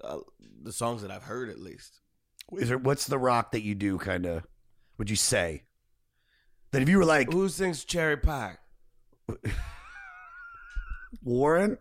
uh, 0.04 0.20
the 0.62 0.72
songs 0.72 1.02
that 1.02 1.12
I've 1.12 1.24
heard 1.24 1.50
at 1.50 1.60
least. 1.60 2.02
Is 2.54 2.70
there 2.70 2.78
what's 2.78 3.08
the 3.08 3.18
rock 3.18 3.52
that 3.52 3.62
you 3.62 3.76
do? 3.76 3.98
Kind 3.98 4.26
of, 4.26 4.46
would 4.98 5.10
you 5.10 5.16
say 5.16 5.64
that 6.72 6.82
if 6.82 6.90
you 6.90 6.98
were 6.98 7.06
like 7.06 7.32
Who 7.32 7.50
sings 7.50 7.84
Cherry 7.84 8.18
Pie? 8.18 8.58
Warren? 11.24 11.78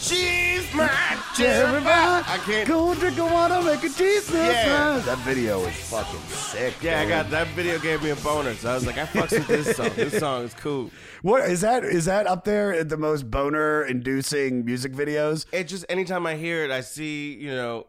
She's 0.00 0.72
my 0.74 0.88
Cherry. 1.36 1.82
I 1.84 2.40
can't. 2.44 2.66
Go 2.66 2.94
drink 2.94 3.18
a 3.18 3.24
water, 3.24 3.62
make 3.62 3.84
a 3.84 3.88
cheese. 3.88 4.32
Yeah. 4.32 4.98
That 5.04 5.18
video 5.18 5.60
is 5.60 5.74
fucking 5.90 6.20
sick. 6.28 6.74
Yeah, 6.82 7.00
I 7.00 7.08
got 7.08 7.30
that 7.30 7.48
video 7.48 7.78
gave 7.78 8.02
me 8.02 8.10
a 8.10 8.16
boner, 8.16 8.54
so 8.54 8.70
I 8.70 8.74
was 8.74 8.86
like, 8.86 8.96
I 8.98 9.04
fucks 9.04 9.32
with 9.32 9.46
this 9.46 9.76
song. 9.76 9.90
This 9.94 10.18
song 10.18 10.44
is 10.44 10.54
cool. 10.54 10.90
What 11.22 11.48
is 11.48 11.60
that? 11.60 11.84
Is 11.84 12.06
that 12.06 12.26
up 12.26 12.44
there 12.44 12.72
at 12.74 12.88
the 12.88 12.96
most 12.96 13.30
boner-inducing 13.30 14.64
music 14.64 14.92
videos? 14.92 15.44
It 15.52 15.64
just 15.64 15.84
anytime 15.88 16.26
I 16.26 16.34
hear 16.34 16.64
it, 16.64 16.70
I 16.70 16.80
see 16.80 17.34
you 17.34 17.50
know, 17.50 17.86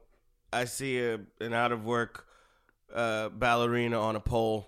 I 0.52 0.66
see 0.66 1.00
a, 1.00 1.20
an 1.40 1.54
out 1.54 1.72
of 1.72 1.86
work 1.86 2.28
uh, 2.94 3.30
ballerina 3.30 4.00
on 4.00 4.16
a 4.16 4.20
pole, 4.20 4.68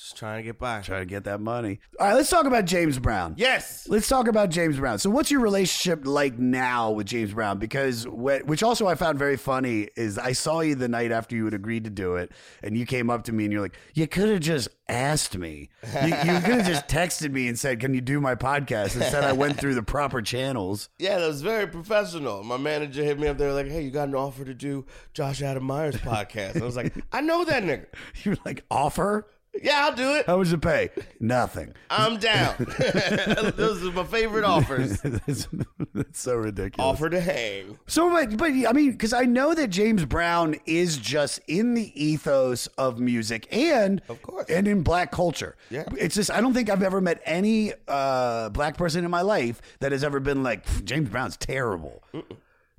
just 0.00 0.16
trying 0.16 0.38
to 0.38 0.42
get 0.42 0.58
by. 0.58 0.80
Trying 0.80 1.02
to 1.02 1.06
get 1.06 1.24
that 1.24 1.40
money. 1.40 1.80
All 1.98 2.06
right, 2.08 2.14
let's 2.14 2.30
talk 2.30 2.46
about 2.46 2.64
James 2.64 2.98
Brown. 2.98 3.34
Yes. 3.36 3.86
Let's 3.88 4.08
talk 4.08 4.28
about 4.28 4.50
James 4.50 4.78
Brown. 4.78 4.98
So, 4.98 5.10
what's 5.10 5.30
your 5.30 5.40
relationship 5.40 6.06
like 6.06 6.38
now 6.38 6.90
with 6.90 7.06
James 7.06 7.32
Brown? 7.34 7.58
Because, 7.58 8.04
wh- 8.04 8.46
which 8.46 8.62
also 8.62 8.86
I 8.86 8.94
found 8.94 9.18
very 9.18 9.36
funny, 9.36 9.88
is 9.96 10.18
I 10.18 10.32
saw 10.32 10.60
you 10.60 10.74
the 10.74 10.88
night 10.88 11.12
after 11.12 11.36
you 11.36 11.44
had 11.44 11.54
agreed 11.54 11.84
to 11.84 11.90
do 11.90 12.16
it, 12.16 12.32
and 12.62 12.76
you 12.76 12.86
came 12.86 13.10
up 13.10 13.24
to 13.24 13.32
me 13.32 13.44
and 13.44 13.52
you're 13.52 13.62
like, 13.62 13.76
"You 13.94 14.06
could 14.06 14.28
have 14.28 14.40
just 14.40 14.68
asked 14.88 15.36
me. 15.36 15.68
You, 16.02 16.08
you 16.08 16.40
could 16.40 16.60
have 16.60 16.66
just 16.66 16.86
texted 16.88 17.32
me 17.32 17.48
and 17.48 17.58
said, 17.58 17.80
"Can 17.80 17.94
you 17.94 18.00
do 18.00 18.20
my 18.20 18.34
podcast?" 18.34 18.96
Instead, 18.96 19.24
I 19.24 19.32
went 19.32 19.58
through 19.58 19.74
the 19.74 19.82
proper 19.82 20.22
channels. 20.22 20.88
Yeah, 20.98 21.18
that 21.18 21.26
was 21.26 21.42
very 21.42 21.66
professional. 21.66 22.42
My 22.42 22.56
manager 22.56 23.02
hit 23.04 23.18
me 23.18 23.28
up 23.28 23.38
there 23.38 23.52
like, 23.52 23.68
"Hey, 23.68 23.82
you 23.82 23.90
got 23.90 24.08
an 24.08 24.14
offer 24.14 24.44
to 24.44 24.54
do 24.54 24.86
Josh 25.12 25.42
Adam 25.42 25.64
Meyers 25.64 25.96
podcast?" 25.96 26.60
I 26.60 26.64
was 26.64 26.76
like, 26.76 26.94
"I 27.12 27.20
know 27.20 27.44
that 27.44 27.62
nigga." 27.62 27.86
You're 28.24 28.36
like, 28.44 28.64
"Offer." 28.70 29.26
Yeah, 29.62 29.86
I'll 29.86 29.94
do 29.94 30.14
it. 30.16 30.26
How 30.26 30.38
much 30.38 30.50
to 30.50 30.58
pay? 30.58 30.90
Nothing. 31.20 31.74
I'm 31.90 32.18
down. 32.18 32.54
Those 33.56 33.84
are 33.84 33.92
my 33.92 34.04
favorite 34.04 34.44
offers. 34.44 35.00
that's, 35.02 35.48
that's 35.94 36.20
so 36.20 36.36
ridiculous. 36.36 36.78
Offer 36.94 37.10
to 37.10 37.20
hang. 37.20 37.78
So, 37.86 38.10
but, 38.10 38.36
but 38.36 38.50
I 38.50 38.72
mean, 38.72 38.92
because 38.92 39.12
I 39.12 39.22
know 39.24 39.54
that 39.54 39.68
James 39.68 40.04
Brown 40.04 40.56
is 40.66 40.96
just 40.96 41.40
in 41.48 41.74
the 41.74 41.92
ethos 42.02 42.66
of 42.78 42.98
music 42.98 43.46
and, 43.50 44.02
Of 44.08 44.22
course. 44.22 44.46
and 44.48 44.68
in 44.68 44.82
black 44.82 45.10
culture. 45.12 45.56
Yeah. 45.70 45.84
it's 45.96 46.14
just 46.14 46.30
I 46.30 46.40
don't 46.40 46.54
think 46.54 46.70
I've 46.70 46.82
ever 46.82 47.00
met 47.00 47.20
any 47.24 47.72
uh, 47.86 48.48
black 48.50 48.76
person 48.76 49.04
in 49.04 49.10
my 49.10 49.22
life 49.22 49.60
that 49.80 49.92
has 49.92 50.04
ever 50.04 50.20
been 50.20 50.42
like 50.42 50.66
"Pff, 50.66 50.84
James 50.84 51.08
Brown's 51.08 51.36
terrible. 51.36 52.02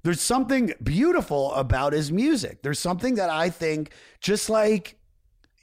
There's 0.03 0.21
something 0.21 0.73
beautiful 0.81 1.53
about 1.53 1.93
his 1.93 2.11
music. 2.11 2.61
There's 2.61 2.79
something 2.79 3.15
that 3.15 3.29
I 3.29 3.49
think 3.49 3.91
just 4.21 4.49
like 4.49 4.95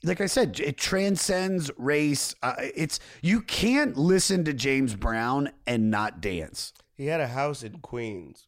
like 0.07 0.21
I 0.21 0.27
said, 0.27 0.59
it 0.61 0.77
transcends 0.79 1.71
race. 1.77 2.35
Uh, 2.43 2.55
it's 2.59 3.01
you 3.23 3.41
can't 3.43 3.97
listen 3.97 4.45
to 4.45 4.53
James 4.55 4.95
Brown 4.95 5.51
and 5.67 5.91
not 5.91 6.21
dance. 6.21 6.73
He 6.95 7.07
had 7.07 7.21
a 7.21 7.27
house 7.29 7.63
in 7.63 7.79
Queens, 7.81 8.47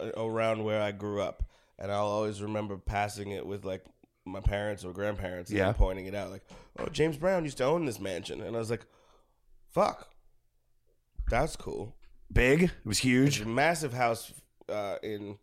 uh, 0.00 0.10
around 0.16 0.64
where 0.64 0.80
I 0.80 0.92
grew 0.92 1.20
up, 1.20 1.42
and 1.78 1.90
I'll 1.92 2.06
always 2.06 2.40
remember 2.40 2.76
passing 2.78 3.30
it 3.32 3.44
with 3.46 3.64
like 3.64 3.84
my 4.24 4.40
parents 4.40 4.84
or 4.84 4.92
grandparents, 4.92 5.50
Yeah. 5.50 5.66
them 5.66 5.74
pointing 5.74 6.06
it 6.06 6.14
out, 6.14 6.30
like, 6.30 6.44
"Oh, 6.78 6.86
James 6.86 7.16
Brown 7.16 7.44
used 7.44 7.58
to 7.58 7.64
own 7.64 7.84
this 7.84 7.98
mansion," 8.00 8.40
and 8.40 8.54
I 8.56 8.58
was 8.58 8.70
like, 8.70 8.86
"Fuck, 9.70 10.08
that's 11.28 11.56
cool." 11.56 11.96
Big, 12.32 12.62
it 12.62 12.70
was 12.84 12.98
huge. 12.98 13.40
a 13.40 13.46
massive 13.46 13.92
house 13.92 14.32
uh, 14.68 14.96
in 15.02 15.36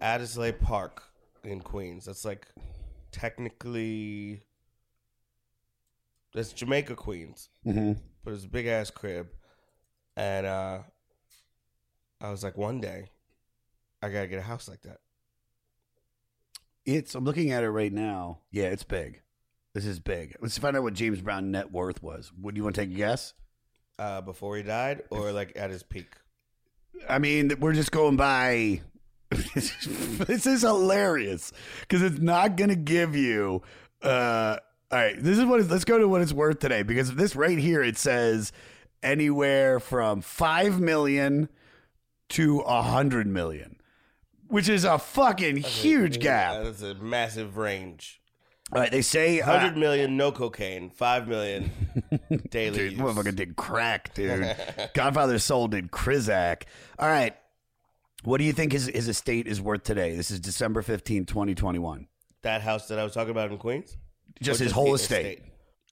Addisleigh 0.00 0.60
Park 0.60 1.04
in 1.44 1.60
Queens. 1.60 2.04
That's 2.04 2.24
like 2.24 2.46
technically 3.12 4.42
that's 6.34 6.52
Jamaica 6.52 6.94
Queens, 6.96 7.48
Mm-hmm. 7.66 7.92
but 8.24 8.34
it's 8.34 8.44
a 8.44 8.48
big 8.48 8.66
ass 8.66 8.90
crib, 8.90 9.28
and 10.16 10.46
uh, 10.46 10.78
I 12.20 12.30
was 12.30 12.42
like, 12.44 12.56
one 12.56 12.80
day, 12.80 13.10
I 14.02 14.08
gotta 14.08 14.26
get 14.28 14.38
a 14.38 14.42
house 14.42 14.68
like 14.68 14.82
that. 14.82 14.98
It's 16.84 17.14
I'm 17.14 17.24
looking 17.24 17.52
at 17.52 17.62
it 17.62 17.70
right 17.70 17.92
now. 17.92 18.40
Yeah, 18.50 18.64
it's 18.64 18.82
big. 18.84 19.20
This 19.74 19.86
is 19.86 20.00
big. 20.00 20.34
Let's 20.40 20.58
find 20.58 20.76
out 20.76 20.82
what 20.82 20.94
James 20.94 21.20
Brown 21.20 21.50
net 21.50 21.70
worth 21.72 22.02
was. 22.02 22.32
Would 22.40 22.56
you 22.56 22.62
want 22.64 22.74
to 22.74 22.80
take 22.82 22.90
a 22.90 22.94
guess? 22.94 23.32
Uh, 23.98 24.20
before 24.20 24.56
he 24.56 24.62
died, 24.62 25.02
or 25.10 25.32
like 25.32 25.52
at 25.56 25.70
his 25.70 25.82
peak. 25.82 26.08
I 27.08 27.18
mean, 27.18 27.52
we're 27.60 27.72
just 27.72 27.92
going 27.92 28.16
by. 28.16 28.80
this 29.54 30.46
is 30.46 30.60
hilarious 30.62 31.52
because 31.80 32.02
it's 32.02 32.18
not 32.18 32.56
going 32.56 32.68
to 32.70 32.76
give 32.76 33.14
you. 33.16 33.62
Uh, 34.02 34.56
all 34.92 34.98
right, 34.98 35.16
this 35.18 35.38
is 35.38 35.44
what. 35.46 35.66
Let's 35.68 35.84
go 35.86 35.98
to 35.98 36.06
what 36.06 36.20
it's 36.20 36.34
worth 36.34 36.58
today 36.58 36.82
because 36.82 37.14
this 37.14 37.34
right 37.34 37.58
here 37.58 37.82
it 37.82 37.96
says 37.96 38.52
anywhere 39.02 39.80
from 39.80 40.20
five 40.20 40.80
million 40.80 41.48
to 42.30 42.60
a 42.60 42.82
hundred 42.82 43.26
million, 43.26 43.76
which 44.48 44.68
is 44.68 44.84
a 44.84 44.98
fucking 44.98 45.56
huge 45.56 46.20
gap. 46.20 46.62
That's 46.62 46.82
a 46.82 46.94
massive 46.94 47.56
range. 47.56 48.20
All 48.70 48.80
right, 48.80 48.90
they 48.90 49.00
say 49.02 49.40
uh, 49.40 49.58
Hundred 49.58 49.78
million, 49.78 50.16
no 50.18 50.30
cocaine. 50.30 50.90
Five 50.90 51.26
million 51.26 51.70
daily. 52.50 52.76
Dude, 52.76 52.92
use. 52.92 53.00
motherfucker 53.00 53.34
did 53.34 53.56
crack, 53.56 54.12
dude. 54.14 54.54
Godfather's 54.92 55.42
Soul 55.44 55.68
did 55.68 55.90
Krizak. 55.90 56.64
All 56.98 57.08
right. 57.08 57.34
What 58.24 58.38
do 58.38 58.44
you 58.44 58.52
think 58.52 58.72
his, 58.72 58.86
his 58.86 59.08
estate 59.08 59.46
is 59.48 59.60
worth 59.60 59.82
today? 59.82 60.14
This 60.14 60.30
is 60.30 60.38
December 60.38 60.80
15, 60.82 61.26
2021. 61.26 62.06
That 62.42 62.62
house 62.62 62.88
that 62.88 62.98
I 62.98 63.04
was 63.04 63.12
talking 63.12 63.30
about 63.32 63.50
in 63.50 63.58
Queens? 63.58 63.96
Just 64.40 64.60
his 64.60 64.72
whole 64.72 64.94
estate. 64.94 65.42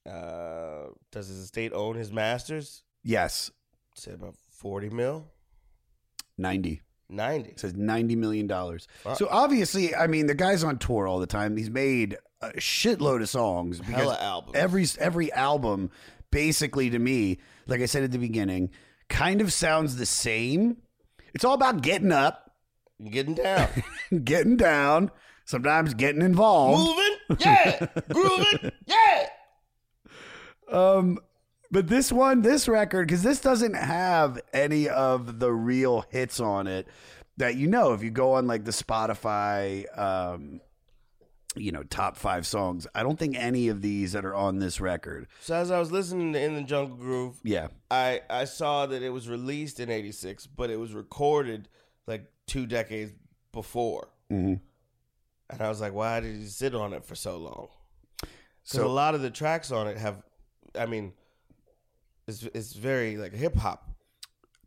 Uh, 0.08 0.86
does 1.12 1.28
his 1.28 1.38
estate 1.38 1.72
own 1.72 1.96
his 1.96 2.12
masters? 2.12 2.82
Yes. 3.02 3.50
Say 3.94 4.12
about 4.12 4.34
40 4.52 4.90
mil? 4.90 5.26
90. 6.38 6.80
90. 7.08 7.50
It 7.50 7.60
says 7.60 7.72
$90 7.74 8.16
million. 8.16 8.48
So 8.48 9.28
obviously, 9.30 9.94
I 9.94 10.06
mean, 10.06 10.26
the 10.26 10.34
guy's 10.34 10.64
on 10.64 10.78
tour 10.78 11.06
all 11.06 11.18
the 11.18 11.26
time. 11.26 11.56
He's 11.56 11.70
made 11.70 12.16
a 12.40 12.50
shitload 12.52 13.20
of 13.22 13.28
songs. 13.28 13.78
because 13.78 13.94
Hella 13.94 14.18
albums. 14.20 14.56
Every, 14.56 14.86
every 14.98 15.32
album, 15.32 15.90
basically, 16.30 16.88
to 16.90 16.98
me, 16.98 17.38
like 17.66 17.80
I 17.80 17.86
said 17.86 18.04
at 18.04 18.12
the 18.12 18.18
beginning, 18.18 18.70
kind 19.08 19.40
of 19.40 19.52
sounds 19.52 19.96
the 19.96 20.06
same. 20.06 20.78
It's 21.34 21.44
all 21.44 21.54
about 21.54 21.82
getting 21.82 22.12
up, 22.12 22.46
Getting 23.08 23.34
down. 23.34 23.68
getting 24.24 24.56
down, 24.56 25.10
sometimes 25.50 25.94
getting 25.94 26.22
involved. 26.22 26.78
Moving? 26.78 27.16
Yeah. 27.38 27.86
Grooving? 28.12 28.72
Yeah. 28.86 29.26
Um, 30.70 31.18
but 31.70 31.86
this 31.88 32.10
one, 32.10 32.42
this 32.42 32.66
record, 32.68 33.06
because 33.06 33.22
this 33.22 33.40
doesn't 33.40 33.74
have 33.74 34.40
any 34.52 34.88
of 34.88 35.38
the 35.38 35.52
real 35.52 36.04
hits 36.10 36.40
on 36.40 36.66
it 36.66 36.88
that 37.36 37.54
you 37.56 37.66
know. 37.68 37.92
If 37.92 38.02
you 38.02 38.10
go 38.10 38.32
on 38.34 38.46
like 38.48 38.64
the 38.64 38.72
Spotify, 38.72 39.86
um, 39.96 40.60
you 41.56 41.70
know, 41.70 41.82
top 41.84 42.16
five 42.16 42.46
songs, 42.46 42.86
I 42.94 43.02
don't 43.04 43.18
think 43.18 43.36
any 43.36 43.68
of 43.68 43.80
these 43.82 44.12
that 44.12 44.24
are 44.24 44.34
on 44.34 44.58
this 44.58 44.80
record. 44.80 45.28
So 45.40 45.54
as 45.54 45.70
I 45.70 45.78
was 45.78 45.92
listening 45.92 46.32
to 46.32 46.40
In 46.42 46.54
the 46.54 46.62
Jungle 46.62 46.96
Groove, 46.96 47.40
Yeah, 47.44 47.68
I, 47.90 48.22
I 48.28 48.44
saw 48.44 48.86
that 48.86 49.02
it 49.02 49.10
was 49.10 49.28
released 49.28 49.78
in 49.78 49.88
86, 49.90 50.46
but 50.48 50.70
it 50.70 50.80
was 50.80 50.94
recorded 50.94 51.68
like 52.08 52.24
two 52.46 52.66
decades 52.66 53.12
before. 53.52 54.08
hmm 54.28 54.54
And 55.52 55.60
I 55.62 55.68
was 55.68 55.80
like, 55.80 55.92
why 55.92 56.20
did 56.20 56.36
you 56.36 56.46
sit 56.46 56.74
on 56.74 56.92
it 56.92 57.04
for 57.04 57.14
so 57.14 57.36
long? 57.38 57.68
So- 58.64 58.86
a 58.86 58.88
lot 58.88 59.14
of 59.14 59.22
the 59.22 59.30
tracks 59.30 59.70
on 59.72 59.86
it 59.88 59.96
have, 59.98 60.22
I 60.78 60.86
mean, 60.86 61.12
it's, 62.28 62.42
it's 62.54 62.72
very 62.74 63.16
like 63.16 63.32
hip 63.34 63.56
hop. 63.56 63.86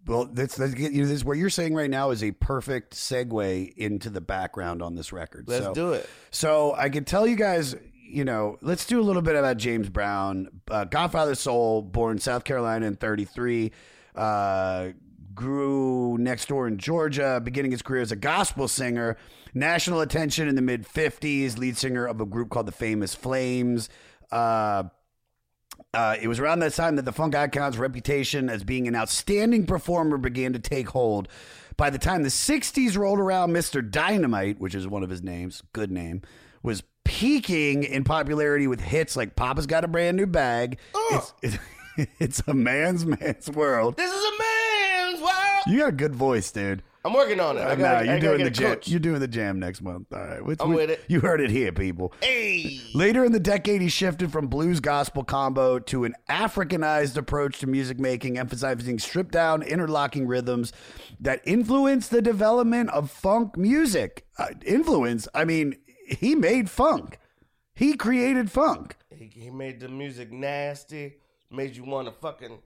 Well, 0.05 0.25
that's, 0.25 0.57
that's 0.57 0.75
you 0.75 1.03
know, 1.03 1.07
this 1.07 1.23
what 1.23 1.37
you're 1.37 1.49
saying 1.49 1.73
right 1.75 1.89
now 1.89 2.09
is 2.09 2.23
a 2.23 2.31
perfect 2.31 2.93
segue 2.93 3.73
into 3.77 4.09
the 4.09 4.19
background 4.19 4.81
on 4.81 4.95
this 4.95 5.13
record. 5.13 5.45
Let's 5.47 5.65
So- 5.65 5.73
do 5.73 5.93
it. 5.93 6.09
So 6.31 6.73
I 6.75 6.89
can 6.89 7.05
tell 7.05 7.25
you 7.25 7.37
guys, 7.37 7.75
you 8.05 8.25
know, 8.25 8.57
let's 8.61 8.85
do 8.85 8.99
a 8.99 9.03
little 9.03 9.21
bit 9.21 9.35
about 9.35 9.57
James 9.57 9.87
Brown. 9.89 10.49
Uh, 10.69 10.83
Godfather 10.83 11.35
Soul, 11.35 11.81
born 11.81 12.19
South 12.19 12.43
Carolina 12.43 12.85
in 12.85 12.95
33, 12.97 13.71
uh, 14.15 14.89
grew 15.33 16.17
next 16.17 16.47
door 16.47 16.67
in 16.67 16.77
Georgia, 16.77 17.41
beginning 17.43 17.71
his 17.71 17.81
career 17.81 18.01
as 18.01 18.11
a 18.11 18.15
gospel 18.15 18.67
singer. 18.67 19.17
National 19.53 20.01
attention 20.01 20.47
in 20.47 20.55
the 20.55 20.61
mid 20.61 20.87
50s, 20.87 21.57
lead 21.57 21.77
singer 21.77 22.05
of 22.05 22.19
a 22.19 22.25
group 22.25 22.49
called 22.49 22.65
the 22.65 22.71
Famous 22.71 23.13
Flames. 23.13 23.89
Uh, 24.31 24.83
uh, 25.93 26.15
it 26.19 26.27
was 26.27 26.39
around 26.39 26.59
that 26.59 26.73
time 26.73 26.95
that 26.95 27.05
the 27.05 27.11
Funk 27.11 27.35
Icon's 27.35 27.77
reputation 27.77 28.49
as 28.49 28.63
being 28.63 28.87
an 28.87 28.95
outstanding 28.95 29.65
performer 29.65 30.17
began 30.17 30.53
to 30.53 30.59
take 30.59 30.89
hold. 30.89 31.27
By 31.77 31.89
the 31.89 31.99
time 31.99 32.23
the 32.23 32.29
60s 32.29 32.97
rolled 32.97 33.19
around, 33.19 33.51
Mr. 33.51 33.87
Dynamite, 33.87 34.59
which 34.59 34.75
is 34.75 34.87
one 34.87 35.03
of 35.03 35.09
his 35.09 35.21
names, 35.21 35.63
good 35.73 35.91
name, 35.91 36.21
was 36.61 36.83
peaking 37.03 37.83
in 37.83 38.03
popularity 38.03 38.67
with 38.67 38.79
hits 38.79 39.15
like 39.15 39.35
Papa's 39.35 39.67
Got 39.67 39.83
a 39.83 39.87
Brand 39.87 40.17
New 40.17 40.25
Bag. 40.25 40.79
It's, 41.11 41.33
it's, 41.41 41.57
it's 42.19 42.43
a 42.47 42.53
man's 42.53 43.05
man's 43.05 43.49
world. 43.49 43.97
This 43.97 44.11
is 44.11 44.23
a 44.23 44.31
man's 44.31 44.39
world. 44.39 44.52
You 45.67 45.79
got 45.79 45.89
a 45.89 45.93
good 45.93 46.15
voice, 46.15 46.51
dude. 46.51 46.83
I'm 47.05 47.13
working 47.13 47.39
on 47.41 47.57
it. 47.57 47.61
I 47.61 47.71
Uh, 47.71 47.75
gotta, 47.75 48.05
nah, 48.05 48.11
you're 48.13 48.19
gotta 48.21 48.37
doing 48.37 48.43
the 48.45 48.49
jam. 48.51 48.77
You're 48.85 48.99
doing 48.99 49.19
the 49.19 49.27
jam 49.27 49.59
next 49.59 49.81
month. 49.81 50.07
All 50.13 50.19
right, 50.19 50.39
It's- 50.39 50.57
I'm 50.61 50.73
with 50.73 50.89
it. 50.89 51.03
You 51.09 51.19
heard 51.19 51.41
it 51.41 51.49
here, 51.49 51.73
people. 51.73 52.13
Hey. 52.21 52.79
Later 52.93 53.25
in 53.25 53.33
the 53.33 53.41
decade, 53.41 53.81
he 53.81 53.89
shifted 53.89 54.31
from 54.31 54.47
blues 54.47 54.79
gospel 54.79 55.23
combo 55.25 55.79
to 55.79 56.05
an 56.05 56.15
Africanized 56.29 57.17
approach 57.17 57.59
to 57.59 57.67
music 57.67 57.99
making, 57.99 58.37
emphasizing 58.37 58.99
stripped 58.99 59.31
down, 59.31 59.61
interlocking 59.63 60.27
rhythms 60.27 60.71
that 61.19 61.41
influenced 61.45 62.09
the 62.09 62.21
development 62.21 62.89
of 62.91 63.11
funk 63.11 63.57
music. 63.57 64.25
Uh, 64.37 64.47
influence, 64.65 65.27
I 65.33 65.43
mean, 65.43 65.75
he 66.07 66.35
made 66.35 66.69
funk. 66.69 67.19
He 67.75 67.95
created 67.95 68.49
funk. 68.49 68.95
He, 69.13 69.25
he 69.33 69.49
made 69.49 69.81
the 69.81 69.89
music 69.89 70.31
nasty, 70.31 71.15
made 71.51 71.75
you 71.75 71.83
want 71.83 72.07
to 72.07 72.13
fucking 72.13 72.59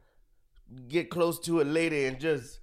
get 0.89 1.09
close 1.09 1.39
to 1.39 1.61
a 1.61 1.63
lady 1.63 2.05
and 2.05 2.19
just 2.19 2.59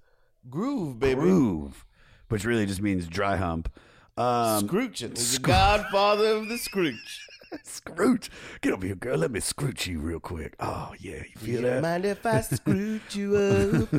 groove, 0.49 0.99
baby. 0.99 1.21
Groove, 1.21 1.85
which 2.29 2.45
really 2.45 2.65
just 2.65 2.81
means 2.81 3.07
dry 3.07 3.35
hump. 3.37 3.71
Um, 4.17 4.67
Scrooching. 4.67 5.17
He's 5.17 5.33
the 5.33 5.39
Scroo- 5.39 5.43
godfather 5.47 6.27
of 6.37 6.47
the 6.47 6.57
Scrooch. 6.57 7.19
Scrooge, 7.63 8.29
get 8.61 8.73
over 8.73 8.85
here, 8.85 8.95
girl. 8.95 9.17
Let 9.17 9.31
me 9.31 9.39
scrooch 9.39 9.87
you 9.87 9.99
real 9.99 10.19
quick. 10.19 10.55
Oh 10.59 10.93
yeah, 10.99 11.17
you 11.23 11.35
feel 11.37 11.61
that? 11.61 11.81
Mind 11.81 12.03
if 12.05 12.25
I 12.25 12.41
scrooch 12.41 13.15
you 13.15 13.35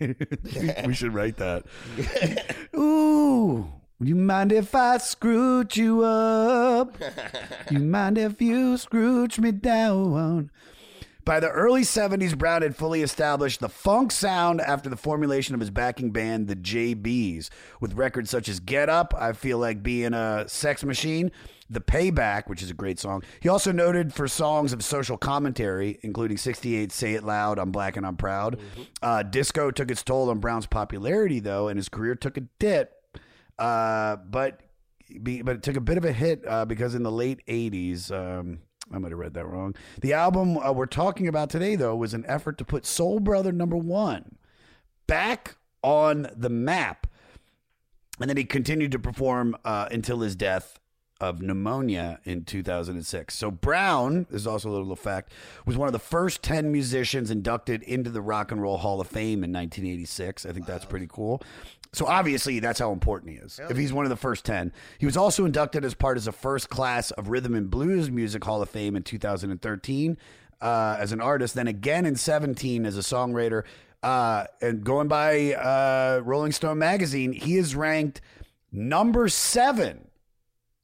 up? 0.00 0.86
we 0.86 0.94
should 0.94 1.12
write 1.12 1.36
that. 1.36 1.64
Ooh, 2.76 3.70
you 4.00 4.14
mind 4.14 4.52
if 4.52 4.74
I 4.74 4.98
scrooge 4.98 5.76
you 5.76 6.02
up? 6.04 6.96
You 7.70 7.80
mind 7.80 8.16
if 8.16 8.40
you 8.40 8.76
scrooge 8.78 9.38
me 9.38 9.52
down? 9.52 10.50
By 11.24 11.40
the 11.40 11.48
early 11.48 11.82
70s, 11.82 12.36
Brown 12.36 12.60
had 12.60 12.76
fully 12.76 13.00
established 13.00 13.60
the 13.60 13.68
funk 13.70 14.12
sound 14.12 14.60
after 14.60 14.90
the 14.90 14.96
formulation 14.96 15.54
of 15.54 15.60
his 15.60 15.70
backing 15.70 16.10
band, 16.10 16.48
the 16.48 16.56
JBs, 16.56 17.48
with 17.80 17.94
records 17.94 18.28
such 18.28 18.46
as 18.46 18.60
Get 18.60 18.90
Up, 18.90 19.14
I 19.16 19.32
Feel 19.32 19.56
Like 19.58 19.82
Being 19.82 20.12
a 20.12 20.44
Sex 20.48 20.84
Machine, 20.84 21.32
The 21.70 21.80
Payback, 21.80 22.46
which 22.46 22.62
is 22.62 22.70
a 22.70 22.74
great 22.74 22.98
song. 22.98 23.22
He 23.40 23.48
also 23.48 23.72
noted 23.72 24.12
for 24.12 24.28
songs 24.28 24.74
of 24.74 24.84
social 24.84 25.16
commentary, 25.16 25.98
including 26.02 26.36
68 26.36 26.92
Say 26.92 27.14
It 27.14 27.24
Loud, 27.24 27.58
I'm 27.58 27.70
Black 27.72 27.96
and 27.96 28.06
I'm 28.06 28.18
Proud. 28.18 28.60
Uh, 29.00 29.22
disco 29.22 29.70
took 29.70 29.90
its 29.90 30.02
toll 30.02 30.28
on 30.28 30.40
Brown's 30.40 30.66
popularity, 30.66 31.40
though, 31.40 31.68
and 31.68 31.78
his 31.78 31.88
career 31.88 32.14
took 32.14 32.36
a 32.36 32.42
dip. 32.58 32.92
Uh, 33.58 34.16
but 34.16 34.60
be, 35.22 35.40
but 35.40 35.56
it 35.56 35.62
took 35.62 35.76
a 35.76 35.80
bit 35.80 35.96
of 35.96 36.04
a 36.04 36.12
hit 36.12 36.42
uh, 36.46 36.66
because 36.66 36.94
in 36.94 37.02
the 37.02 37.12
late 37.12 37.40
80s, 37.46 38.10
um, 38.10 38.58
I 38.92 38.98
might 38.98 39.10
have 39.12 39.18
read 39.18 39.34
that 39.34 39.46
wrong. 39.46 39.74
The 40.00 40.12
album 40.12 40.58
uh, 40.58 40.72
we're 40.72 40.86
talking 40.86 41.26
about 41.28 41.50
today, 41.50 41.76
though, 41.76 41.96
was 41.96 42.14
an 42.14 42.24
effort 42.26 42.58
to 42.58 42.64
put 42.64 42.86
Soul 42.86 43.20
Brother 43.20 43.52
number 43.52 43.76
one 43.76 44.36
back 45.06 45.56
on 45.82 46.28
the 46.34 46.50
map. 46.50 47.06
And 48.20 48.30
then 48.30 48.36
he 48.36 48.44
continued 48.44 48.92
to 48.92 48.98
perform 48.98 49.56
uh, 49.64 49.88
until 49.90 50.20
his 50.20 50.36
death 50.36 50.78
of 51.20 51.40
pneumonia 51.40 52.20
in 52.24 52.44
2006. 52.44 53.34
So 53.34 53.50
Brown, 53.50 54.26
this 54.30 54.42
is 54.42 54.46
also 54.46 54.68
a 54.68 54.72
little 54.72 54.96
fact, 54.96 55.32
was 55.64 55.76
one 55.76 55.88
of 55.88 55.92
the 55.92 55.98
first 55.98 56.42
10 56.42 56.70
musicians 56.70 57.30
inducted 57.30 57.82
into 57.82 58.10
the 58.10 58.20
Rock 58.20 58.52
and 58.52 58.60
Roll 58.60 58.78
Hall 58.78 59.00
of 59.00 59.06
Fame 59.06 59.44
in 59.44 59.52
1986. 59.52 60.44
I 60.44 60.52
think 60.52 60.66
that's 60.66 60.84
pretty 60.84 61.06
cool. 61.08 61.42
So 61.94 62.06
obviously 62.06 62.60
that's 62.60 62.78
how 62.78 62.92
important 62.92 63.32
he 63.32 63.38
is. 63.38 63.60
If 63.70 63.76
he's 63.76 63.92
one 63.92 64.04
of 64.04 64.10
the 64.10 64.16
first 64.16 64.44
10. 64.44 64.72
He 64.98 65.06
was 65.06 65.16
also 65.16 65.44
inducted 65.44 65.84
as 65.84 65.94
part 65.94 66.16
of 66.16 66.24
the 66.24 66.32
first 66.32 66.68
class 66.68 67.10
of 67.12 67.28
Rhythm 67.28 67.54
and 67.54 67.70
Blues 67.70 68.10
Music 68.10 68.44
Hall 68.44 68.60
of 68.60 68.68
Fame 68.68 68.96
in 68.96 69.02
2013 69.02 70.18
uh, 70.60 70.96
as 70.98 71.12
an 71.12 71.20
artist, 71.20 71.54
then 71.54 71.68
again 71.68 72.04
in 72.04 72.16
17 72.16 72.84
as 72.84 72.98
a 72.98 73.00
songwriter. 73.00 73.62
Uh, 74.02 74.44
and 74.60 74.84
going 74.84 75.08
by 75.08 75.54
uh, 75.54 76.20
Rolling 76.24 76.52
Stone 76.52 76.78
magazine, 76.78 77.32
he 77.32 77.56
is 77.56 77.74
ranked 77.74 78.20
number 78.70 79.28
seven 79.28 80.08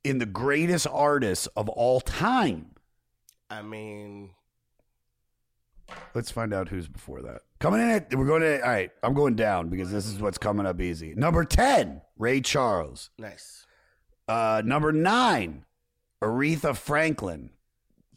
in 0.02 0.18
the 0.18 0.26
greatest 0.26 0.86
artists 0.90 1.46
of 1.48 1.68
all 1.68 2.00
time. 2.00 2.70
I 3.50 3.62
mean, 3.62 4.30
Let's 6.14 6.30
find 6.30 6.52
out 6.52 6.68
who's 6.68 6.88
before 6.88 7.22
that. 7.22 7.42
Coming 7.60 7.82
in 7.82 7.90
at, 7.90 8.14
we're 8.14 8.26
going 8.26 8.40
to, 8.40 8.62
all 8.62 8.70
right, 8.70 8.90
I'm 9.02 9.12
going 9.12 9.36
down 9.36 9.68
because 9.68 9.92
this 9.92 10.06
is 10.06 10.18
what's 10.18 10.38
coming 10.38 10.64
up 10.64 10.80
easy. 10.80 11.14
Number 11.14 11.44
10, 11.44 12.00
Ray 12.18 12.40
Charles. 12.40 13.10
nice 13.18 13.66
Uh, 14.26 14.62
number 14.64 14.92
nine, 14.92 15.64
Aretha 16.22 16.74
Franklin. 16.74 17.50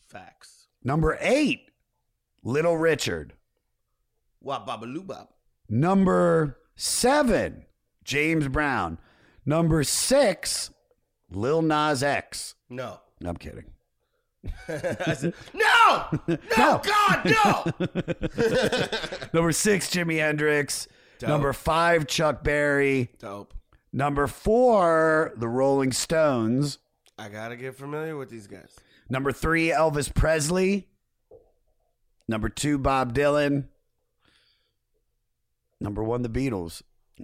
facts. 0.08 0.68
Number 0.84 1.18
eight, 1.20 1.72
Little 2.44 2.78
Richard. 2.78 3.34
Wop 4.42 4.68
babaloo. 4.68 5.28
Number 5.70 6.58
seven, 6.76 7.66
James 8.04 8.48
Brown. 8.48 8.98
Number 9.46 9.84
six, 9.84 10.70
Lil 11.30 11.62
Nas 11.62 12.02
X. 12.04 12.56
No. 12.70 13.00
I'm 13.26 13.38
kidding. 13.38 13.73
I 14.68 15.14
said, 15.14 15.34
no, 15.54 16.20
no, 16.28 16.38
No. 16.58 16.82
God, 16.84 17.26
no. 17.26 17.64
Number 19.34 19.52
six, 19.52 19.90
Jimi 19.90 20.18
Hendrix. 20.20 20.88
Dope. 21.20 21.30
Number 21.30 21.54
five, 21.54 22.08
Chuck 22.08 22.44
Berry. 22.44 23.10
Dope. 23.20 23.54
Number 23.94 24.28
four, 24.28 25.34
the 25.38 25.48
Rolling 25.48 25.92
Stones. 25.92 26.80
I 27.18 27.30
gotta 27.30 27.56
get 27.56 27.76
familiar 27.76 28.18
with 28.18 28.30
these 28.30 28.48
guys. 28.48 28.76
Number 29.10 29.32
three, 29.32 29.68
Elvis 29.70 30.14
Presley. 30.14 30.88
Number 32.28 32.50
two, 32.50 32.78
Bob 32.78 33.14
Dylan. 33.14 33.66
Number 35.80 36.04
one, 36.04 36.22
the 36.24 36.30
Beatles. 36.30 36.82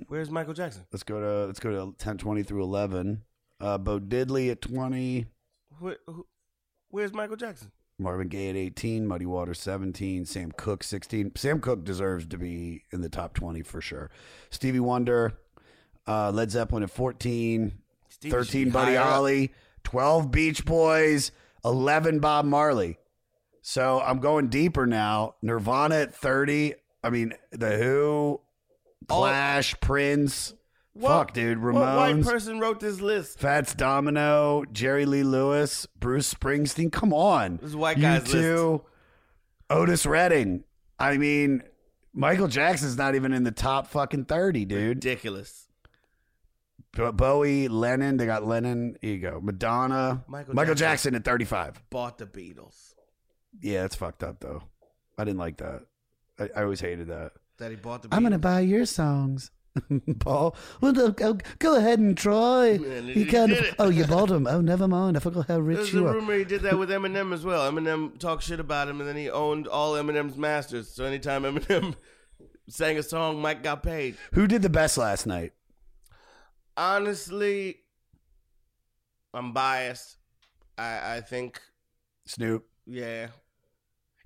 Where's 0.08 0.30
Michael 0.30 0.54
Jackson? 0.54 0.86
Let's 0.92 1.04
go 1.04 1.20
to 1.20 1.46
let's 1.48 1.60
go 1.60 1.72
to 1.72 1.96
ten 1.98 2.18
twenty 2.18 2.44
through 2.44 2.64
eleven. 2.64 3.24
Uh, 3.60 3.78
Bo 3.78 4.00
Diddley 4.00 4.52
at 4.52 4.62
twenty. 4.62 5.26
Where, 5.80 5.98
who, 6.06 6.28
where's 6.90 7.14
Michael 7.14 7.36
Jackson? 7.36 7.72
Marvin 7.98 8.30
Gaye 8.30 8.50
at 8.50 8.56
18, 8.56 9.06
Muddy 9.06 9.26
Waters 9.26 9.60
17, 9.60 10.26
Sam 10.26 10.52
Cooke 10.54 10.84
16. 10.84 11.34
Sam 11.36 11.60
Cooke 11.60 11.84
deserves 11.84 12.26
to 12.28 12.38
be 12.38 12.84
in 12.92 13.02
the 13.02 13.10
top 13.10 13.34
20 13.34 13.62
for 13.62 13.82
sure. 13.82 14.10
Stevie 14.50 14.80
Wonder, 14.80 15.34
uh, 16.08 16.32
Led 16.32 16.50
Zeppelin 16.50 16.84
at 16.84 16.90
14, 16.90 17.74
Stevie 18.08 18.32
13 18.32 18.70
Buddy 18.70 18.96
up. 18.96 19.06
Holly, 19.06 19.52
12 19.84 20.32
Beach 20.32 20.66
Boys, 20.66 21.32
11 21.66 22.20
Bob 22.20 22.46
Marley. 22.46 22.98
So 23.62 24.00
I'm 24.00 24.20
going 24.20 24.48
deeper 24.48 24.88
now. 24.88 25.36
Nirvana 25.42 25.96
at 25.96 26.16
30. 26.16 26.76
I 27.04 27.10
mean, 27.10 27.34
The 27.52 27.78
Who, 27.78 28.42
Clash, 29.08 29.80
Prince. 29.82 30.54
Fuck, 31.00 31.34
dude. 31.34 31.60
Ramones. 31.60 31.74
What 31.74 31.96
white 31.96 32.24
person 32.24 32.60
wrote 32.60 32.80
this 32.80 33.00
list? 33.00 33.40
Fats 33.40 33.74
Domino, 33.74 34.64
Jerry 34.72 35.06
Lee 35.06 35.24
Lewis, 35.24 35.86
Bruce 36.00 36.34
Springsteen. 36.34 36.92
Come 36.92 37.14
on. 37.14 37.58
This 37.58 37.70
is 37.70 37.76
white 37.76 38.00
guy's 38.00 38.24
U2, 38.24 38.84
Otis 39.70 40.06
Redding. 40.06 40.64
I 41.00 41.18
mean, 41.18 41.64
Michael 42.14 42.48
Jackson's 42.48 42.98
not 42.98 43.16
even 43.16 43.32
in 43.34 43.44
the 43.44 43.52
top 43.52 43.88
fucking 43.88 44.26
30, 44.26 44.66
dude. 44.66 44.88
Ridiculous. 44.90 45.68
Bo- 46.94 47.12
Bowie, 47.12 47.68
Lennon, 47.68 48.18
they 48.18 48.26
got 48.26 48.46
Lennon. 48.46 48.98
Here 49.02 49.14
you 49.14 49.20
go. 49.20 49.40
Madonna. 49.42 50.24
Michael 50.28 50.56
Michael, 50.56 50.76
Jackson. 50.76 51.14
Jackson. 51.14 51.16
at 51.16 51.24
35. 51.24 51.82
Bought 51.92 52.18
the 52.18 52.26
Beatles. 52.26 52.96
Yeah, 53.62 53.86
it's 53.86 53.96
fucked 53.96 54.24
up, 54.24 54.40
though. 54.40 54.64
I 55.18 55.24
didn't 55.24 55.40
like 55.40 55.58
that. 55.58 55.84
I, 56.40 56.50
I 56.56 56.64
always 56.64 56.82
hated 56.82 57.08
that. 57.08 57.32
That 57.60 57.70
he 57.72 57.78
bought 57.78 58.02
the 58.02 58.08
Beatles. 58.10 58.16
I'm 58.18 58.24
going 58.24 58.34
to 58.34 58.40
buy 58.40 58.62
your 58.62 58.86
songs. 58.86 59.52
Paul, 60.20 60.56
well, 60.82 60.94
go, 61.12 61.76
ahead 61.76 62.00
and 62.00 62.18
try. 62.18 62.78
Man, 62.78 63.08
You 63.08 63.26
of. 63.52 63.76
Oh, 63.80 63.90
you 63.90 64.06
bought 64.06 64.30
them. 64.30 64.48
Oh, 64.48 64.62
never 64.62 64.88
mind. 64.88 65.16
I 65.18 65.20
forgot 65.20 65.48
how 65.48 65.60
rich 65.60 65.78
There's 65.78 65.94
you 65.94 66.08
a 66.08 66.12
are. 66.12 66.14
rumor 66.16 66.38
he 66.38 66.44
did 66.44 66.62
that 66.62 66.78
with 66.80 66.90
Eminem 66.90 67.34
as 67.34 67.46
well. 67.46 67.72
Eminem 67.72 68.18
talked 68.20 68.44
shit 68.44 68.60
about 68.60 68.88
him, 68.90 69.00
and 69.00 69.08
then 69.10 69.16
he 69.16 69.30
owned 69.30 69.68
all 69.68 69.94
Eminem's 69.94 70.38
masters. 70.38 70.90
So 70.90 71.06
anytime 71.06 71.44
Eminem 71.44 71.96
sang 72.70 72.98
a 72.98 73.04
song, 73.04 73.42
Mike 73.42 73.64
got 73.64 73.84
paid. 73.84 74.18
Who 74.34 74.48
did 74.48 74.62
the 74.62 74.70
best 74.70 74.98
last 74.98 75.26
night? 75.28 75.54
Honestly, 76.76 77.78
I'm 79.34 79.54
biased. 79.54 80.18
I 80.78 81.18
I 81.18 81.22
think, 81.22 81.60
Snoop. 82.26 82.66
yeah, 82.86 83.28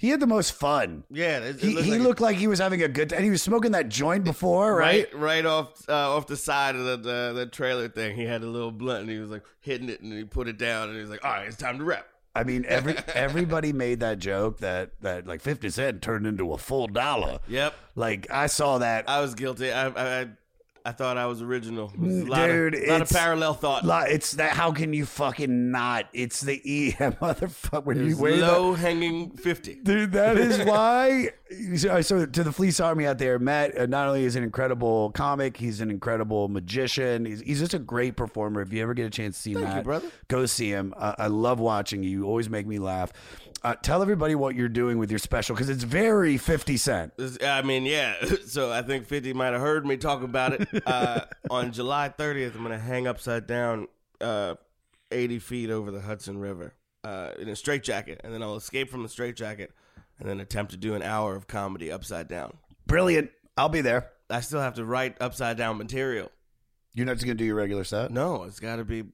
He 0.03 0.09
had 0.09 0.19
the 0.19 0.27
most 0.27 0.51
fun. 0.51 1.05
yeah. 1.09 1.37
It, 1.39 1.55
it 1.55 1.61
He, 1.61 1.73
looks 1.75 1.85
he 1.85 1.91
like- 1.93 2.01
looked 2.01 2.19
like 2.21 2.35
he 2.35 2.47
was 2.47 2.59
having 2.59 2.83
a 2.83 2.89
good 2.89 3.09
time. 3.09 3.17
And 3.19 3.23
he 3.23 3.31
was 3.31 3.41
smoking 3.41 3.71
that 3.71 3.87
joint 3.87 4.25
before, 4.25 4.75
right? 4.75 5.07
right, 5.13 5.17
right 5.21 5.45
off 5.45 5.87
uh, 5.87 6.15
off 6.15 6.27
the 6.27 6.35
side 6.35 6.75
of 6.75 6.83
the, 6.83 6.97
the 6.97 7.33
the 7.33 7.45
trailer 7.45 7.87
thing. 7.87 8.15
He 8.17 8.25
had 8.25 8.43
a 8.43 8.47
little 8.47 8.71
blunt, 8.71 9.03
and 9.03 9.09
he 9.09 9.17
was 9.19 9.29
like 9.29 9.43
hitting 9.61 9.87
it, 9.87 10.01
and 10.01 10.11
he 10.11 10.25
put 10.25 10.49
it 10.49 10.57
down, 10.57 10.89
and 10.89 10.95
he 10.97 11.01
was 11.01 11.09
like, 11.09 11.23
"All 11.23 11.31
right, 11.31 11.47
it's 11.47 11.55
time 11.55 11.77
to 11.77 11.85
rap." 11.85 12.05
I 12.35 12.43
mean, 12.43 12.65
every 12.67 12.95
everybody 13.15 13.71
made 13.71 14.01
that 14.01 14.19
joke 14.19 14.57
that 14.59 14.89
that 15.01 15.25
like 15.25 15.39
fifty 15.39 15.69
cent 15.69 16.01
turned 16.01 16.27
into 16.27 16.51
a 16.51 16.57
full 16.57 16.87
dollar. 16.87 17.39
Yep, 17.47 17.73
Like 17.95 18.27
I 18.29 18.47
saw 18.47 18.79
that. 18.79 19.07
I 19.07 19.21
was 19.21 19.35
guilty. 19.35 19.71
I 19.71 19.87
I 20.21 20.27
I, 20.85 20.89
I 20.89 20.91
thought 20.91 21.17
I 21.17 21.25
was 21.27 21.41
original. 21.41 21.91
Was 21.97 22.19
a 22.19 22.25
lot 22.25 22.47
Dude, 22.47 22.75
of, 22.75 22.87
lot 22.87 23.01
of 23.01 23.09
parallel 23.09 23.53
thought. 23.53 23.85
Li- 23.85 24.13
It's 24.13 24.31
that. 24.33 24.51
How 24.51 24.71
can 24.71 24.93
you 24.93 25.05
fucking 25.05 25.71
not? 25.71 26.07
It's 26.13 26.41
the 26.41 26.59
E 26.63 26.91
motherfucker. 26.99 27.83
When 27.85 28.05
you 28.05 28.15
that- 28.15 28.37
low 28.37 28.73
hanging 28.73 29.31
fifty. 29.31 29.75
Dude, 29.75 30.11
that 30.13 30.37
is 30.37 30.59
why. 30.65 31.29
So, 31.75 32.25
to 32.25 32.43
the 32.43 32.51
Fleece 32.51 32.79
Army 32.79 33.05
out 33.05 33.19
there, 33.19 33.37
Matt 33.39 33.77
uh, 33.77 33.85
not 33.85 34.07
only 34.07 34.23
is 34.25 34.35
an 34.35 34.43
incredible 34.43 35.11
comic, 35.11 35.55
he's 35.57 35.81
an 35.81 35.91
incredible 35.91 36.47
magician. 36.47 37.25
He's, 37.25 37.41
he's 37.41 37.59
just 37.59 37.73
a 37.75 37.79
great 37.79 38.15
performer. 38.15 38.61
If 38.61 38.73
you 38.73 38.81
ever 38.81 38.93
get 38.93 39.05
a 39.05 39.09
chance 39.11 39.35
to 39.37 39.41
see 39.43 39.53
Thank 39.53 39.67
you, 39.67 39.73
Matt, 39.75 39.83
brother. 39.83 40.09
go 40.27 40.45
see 40.47 40.69
him. 40.69 40.93
Uh, 40.97 41.13
I 41.17 41.27
love 41.27 41.59
watching 41.59 42.01
you. 42.03 42.09
You 42.09 42.25
always 42.25 42.49
make 42.49 42.65
me 42.65 42.79
laugh. 42.79 43.11
Uh, 43.63 43.75
tell 43.75 44.01
everybody 44.01 44.35
what 44.35 44.55
you're 44.55 44.67
doing 44.67 44.97
with 44.97 45.09
your 45.09 45.19
special 45.19 45.55
because 45.55 45.69
it's 45.69 45.85
very 45.85 46.37
50 46.37 46.75
Cent. 46.75 47.13
I 47.41 47.61
mean, 47.61 47.85
yeah. 47.85 48.15
So 48.45 48.71
I 48.71 48.81
think 48.81 49.07
50 49.07 49.31
might 49.33 49.53
have 49.53 49.61
heard 49.61 49.85
me 49.85 49.95
talk 49.97 50.21
about 50.21 50.53
it. 50.53 50.67
Uh, 50.85 51.21
on 51.49 51.71
July 51.71 52.13
30th, 52.15 52.55
I'm 52.55 52.63
going 52.63 52.71
to 52.71 52.77
hang 52.77 53.07
upside 53.07 53.47
down 53.47 53.87
uh, 54.19 54.55
80 55.11 55.39
feet 55.39 55.69
over 55.69 55.91
the 55.91 56.01
Hudson 56.01 56.37
River 56.37 56.73
uh, 57.03 57.29
in 57.39 57.47
a 57.47 57.55
straitjacket. 57.55 58.21
And 58.23 58.33
then 58.33 58.43
I'll 58.43 58.57
escape 58.57 58.89
from 58.89 59.01
the 59.01 59.09
straitjacket 59.09 59.71
and 60.19 60.27
then 60.27 60.39
attempt 60.39 60.71
to 60.71 60.77
do 60.77 60.93
an 60.93 61.01
hour 61.01 61.35
of 61.35 61.47
comedy 61.47 61.91
upside 61.91 62.27
down. 62.27 62.57
Brilliant. 62.85 63.31
I'll 63.57 63.69
be 63.69 63.81
there. 63.81 64.11
I 64.29 64.41
still 64.41 64.59
have 64.59 64.75
to 64.75 64.85
write 64.85 65.15
upside 65.21 65.57
down 65.57 65.77
material. 65.77 66.31
You're 66.93 67.05
not 67.05 67.13
just 67.13 67.25
going 67.25 67.37
to 67.37 67.41
do 67.41 67.45
your 67.45 67.55
regular 67.55 67.85
set? 67.85 68.11
No, 68.11 68.43
it's 68.43 68.59
got 68.59 68.75
to 68.75 68.83
be 68.83 69.05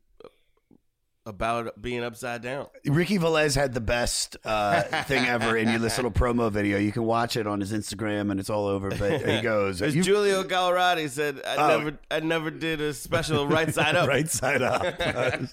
about 1.30 1.82
being 1.82 2.04
upside 2.04 2.42
down. 2.42 2.68
Ricky 2.86 3.18
Velez 3.18 3.56
had 3.56 3.74
the 3.74 3.80
best 3.82 4.36
uh, 4.44 4.82
thing 5.04 5.26
ever 5.26 5.56
in 5.56 5.70
your 5.70 5.80
this 5.80 5.98
little 5.98 6.12
promo 6.12 6.52
video. 6.52 6.78
You 6.78 6.92
can 6.92 7.04
watch 7.04 7.38
it 7.38 7.48
on 7.48 7.60
his 7.62 7.72
Instagram 7.72 8.32
and 8.32 8.40
it's 8.40 8.50
all 8.50 8.66
over. 8.68 8.90
But 8.90 9.22
he 9.26 9.42
goes, 9.42 9.82
As 9.82 9.96
"You- 9.96 10.04
Giulio 10.04 10.44
Gallerati 10.44 11.10
said, 11.10 11.42
I 11.48 11.56
Oh. 11.56 11.78
never, 11.78 11.98
I 12.12 12.20
never 12.20 12.52
did 12.52 12.82
a 12.82 12.94
special 12.94 13.48
right 13.48 13.74
side 13.74 13.96
up. 13.96 14.08
right 14.10 14.28
side 14.30 14.62
up. 14.62 14.84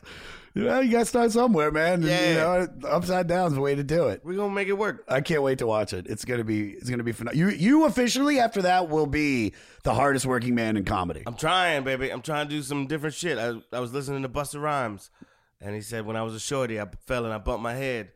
you 0.55 0.63
know, 0.65 0.81
you 0.81 0.91
got 0.91 1.01
to 1.01 1.05
start 1.05 1.31
somewhere, 1.33 1.71
man. 1.71 2.03
Yeah. 2.03 2.29
You 2.29 2.35
know, 2.37 2.89
upside 2.89 3.27
down 3.27 3.49
is 3.49 3.55
the 3.55 3.61
way 3.61 3.75
to 3.75 3.85
do 3.85 4.09
it. 4.09 4.23
We're 4.25 4.37
gonna 4.37 4.55
make 4.55 4.69
it 4.69 4.79
work. 4.79 5.05
I 5.09 5.21
can't 5.21 5.43
wait 5.43 5.59
to 5.59 5.67
watch 5.67 5.93
it. 5.93 6.07
It's 6.09 6.25
gonna 6.25 6.45
be 6.45 6.71
it's 6.71 6.89
gonna 6.89 7.03
be 7.03 7.13
fun. 7.13 7.29
You 7.35 7.51
you 7.51 7.85
officially 7.85 8.39
after 8.41 8.63
that 8.63 8.89
will 8.89 9.07
be 9.07 9.53
the 9.83 9.93
hardest 9.93 10.25
working 10.25 10.55
man 10.55 10.77
in 10.79 10.85
comedy. 10.85 11.23
I'm 11.27 11.37
trying, 11.37 11.85
baby. 11.85 12.11
I'm 12.11 12.23
trying 12.23 12.49
to 12.49 12.55
do 12.55 12.63
some 12.63 12.87
different 12.87 13.15
shit. 13.15 13.37
I, 13.39 13.55
I 13.73 13.81
was 13.81 13.93
listening 13.93 14.23
to 14.23 14.29
Busta 14.31 14.61
Rhymes 14.61 15.11
And 15.61 15.75
he 15.75 15.81
said, 15.81 16.05
when 16.07 16.17
I 16.17 16.23
was 16.23 16.35
a 16.35 16.41
shorty, 16.41 16.81
I 16.81 16.87
fell 17.07 17.25
and 17.25 17.33
I 17.33 17.39
bumped 17.39 17.63
my 17.63 17.75
head. 17.75 18.11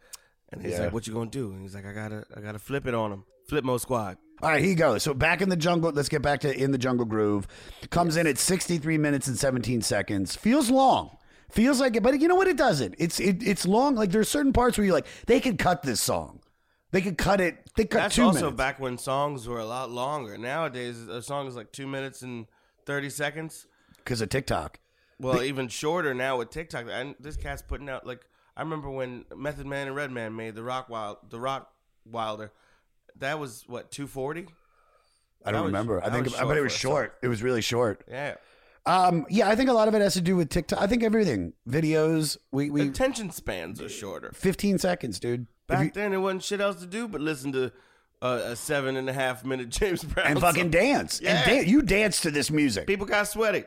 And 0.52 0.60
he's 0.62 0.72
Yeah. 0.72 0.80
like, 0.84 0.92
"What 0.92 1.06
you 1.06 1.12
gonna 1.14 1.30
do?" 1.30 1.52
And 1.52 1.62
he's 1.62 1.76
like, 1.76 1.86
"I 1.86 1.92
gotta, 1.92 2.24
I 2.36 2.40
gotta 2.40 2.58
flip 2.58 2.84
it 2.88 2.92
on 2.92 3.12
him. 3.12 3.24
Flip 3.48 3.62
mode 3.64 3.80
squad." 3.80 4.18
All 4.42 4.48
right, 4.50 4.60
here 4.60 4.70
you 4.70 4.74
go. 4.74 4.98
So 4.98 5.14
back 5.14 5.42
in 5.42 5.48
the 5.48 5.56
jungle. 5.56 5.92
Let's 5.92 6.08
get 6.08 6.22
back 6.22 6.40
to 6.40 6.52
in 6.52 6.72
the 6.72 6.78
jungle 6.78 7.06
groove. 7.06 7.46
Comes 7.90 8.16
in 8.16 8.26
at 8.26 8.36
63 8.36 8.98
minutes 8.98 9.28
and 9.28 9.38
17 9.38 9.80
seconds. 9.80 10.34
Feels 10.34 10.68
long. 10.68 11.16
Feels 11.52 11.80
like 11.80 11.94
it, 11.94 12.02
but 12.02 12.20
you 12.20 12.26
know 12.26 12.34
what? 12.34 12.48
It 12.48 12.56
doesn't. 12.56 12.96
It's 12.98 13.20
it, 13.20 13.42
it's 13.46 13.64
long. 13.64 13.94
Like 13.94 14.10
there's 14.10 14.28
certain 14.28 14.52
parts 14.52 14.76
where 14.76 14.84
you're 14.84 14.94
like, 14.94 15.06
they 15.26 15.38
could 15.40 15.56
cut 15.58 15.82
this 15.82 16.00
song. 16.00 16.40
They 16.90 17.00
could 17.00 17.16
cut 17.16 17.40
it. 17.40 17.70
They 17.76 17.84
cut 17.84 17.98
That's 18.00 18.16
two 18.16 18.24
also 18.24 18.40
minutes. 18.40 18.56
back 18.56 18.80
when 18.80 18.98
songs 18.98 19.46
were 19.46 19.60
a 19.60 19.64
lot 19.66 19.90
longer. 19.92 20.36
Nowadays, 20.36 21.06
a 21.06 21.22
song 21.22 21.46
is 21.46 21.54
like 21.54 21.70
two 21.70 21.86
minutes 21.86 22.22
and 22.22 22.46
thirty 22.86 23.08
seconds. 23.10 23.66
because 23.98 24.20
of 24.20 24.30
TikTok. 24.30 24.80
Well, 25.20 25.42
even 25.42 25.68
shorter 25.68 26.14
now 26.14 26.38
with 26.38 26.50
TikTok. 26.50 26.86
And 26.90 27.14
this 27.20 27.36
cat's 27.36 27.62
putting 27.62 27.88
out 27.88 28.06
like 28.06 28.26
I 28.56 28.62
remember 28.62 28.90
when 28.90 29.24
Method 29.36 29.66
Man 29.66 29.86
and 29.86 29.94
Redman 29.96 30.34
made 30.34 30.54
the 30.54 30.62
Rock 30.62 30.88
Wild, 30.88 31.18
the 31.28 31.38
Rock 31.40 31.70
Wilder. 32.04 32.52
That 33.18 33.38
was 33.38 33.64
what 33.66 33.90
two 33.90 34.06
forty. 34.06 34.46
I 35.44 35.52
don't 35.52 35.62
was- 35.64 35.68
remember. 35.70 36.02
I 36.04 36.10
think, 36.10 36.24
was 36.26 36.34
but 36.34 36.56
it 36.56 36.60
was 36.62 36.72
short. 36.74 37.16
It 37.22 37.28
was 37.28 37.42
really 37.42 37.62
short. 37.62 38.04
Yeah, 38.08 38.34
Um, 38.86 39.24
yeah, 39.30 39.48
I 39.48 39.56
think 39.56 39.70
a 39.70 39.72
lot 39.72 39.88
of 39.88 39.94
it 39.94 40.00
has 40.02 40.14
to 40.14 40.20
do 40.20 40.36
with 40.36 40.48
TikTok. 40.50 40.80
I 40.80 40.86
think 40.86 41.02
everything, 41.02 41.52
videos. 41.68 42.36
We 42.52 42.70
we 42.70 42.88
attention 42.88 43.30
spans 43.30 43.80
are 43.80 43.88
shorter. 43.88 44.32
15 44.34 44.78
seconds, 44.78 45.18
dude. 45.20 45.46
Back 45.66 45.84
you- 45.86 45.90
then, 45.94 46.10
there 46.10 46.20
wasn't 46.20 46.42
shit 46.44 46.60
else 46.60 46.80
to 46.80 46.86
do 46.86 47.08
but 47.08 47.20
listen 47.20 47.52
to 47.52 47.72
uh, 48.22 48.40
a 48.44 48.56
seven 48.56 48.96
and 48.96 49.08
a 49.08 49.12
half 49.14 49.44
minute 49.44 49.68
James 49.80 50.04
Brown 50.04 50.26
and 50.26 50.40
fucking 50.40 50.64
song. 50.64 50.70
dance. 50.70 51.20
Yeah. 51.22 51.36
And 51.36 51.46
dan- 51.46 51.68
you 51.68 51.80
dance 51.82 52.20
to 52.22 52.30
this 52.30 52.50
music. 52.50 52.86
People 52.86 53.06
got 53.06 53.26
sweaty. 53.28 53.64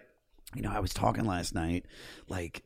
You 0.55 0.61
know, 0.61 0.71
I 0.71 0.79
was 0.79 0.93
talking 0.93 1.25
last 1.25 1.53
night, 1.55 1.85
like, 2.27 2.63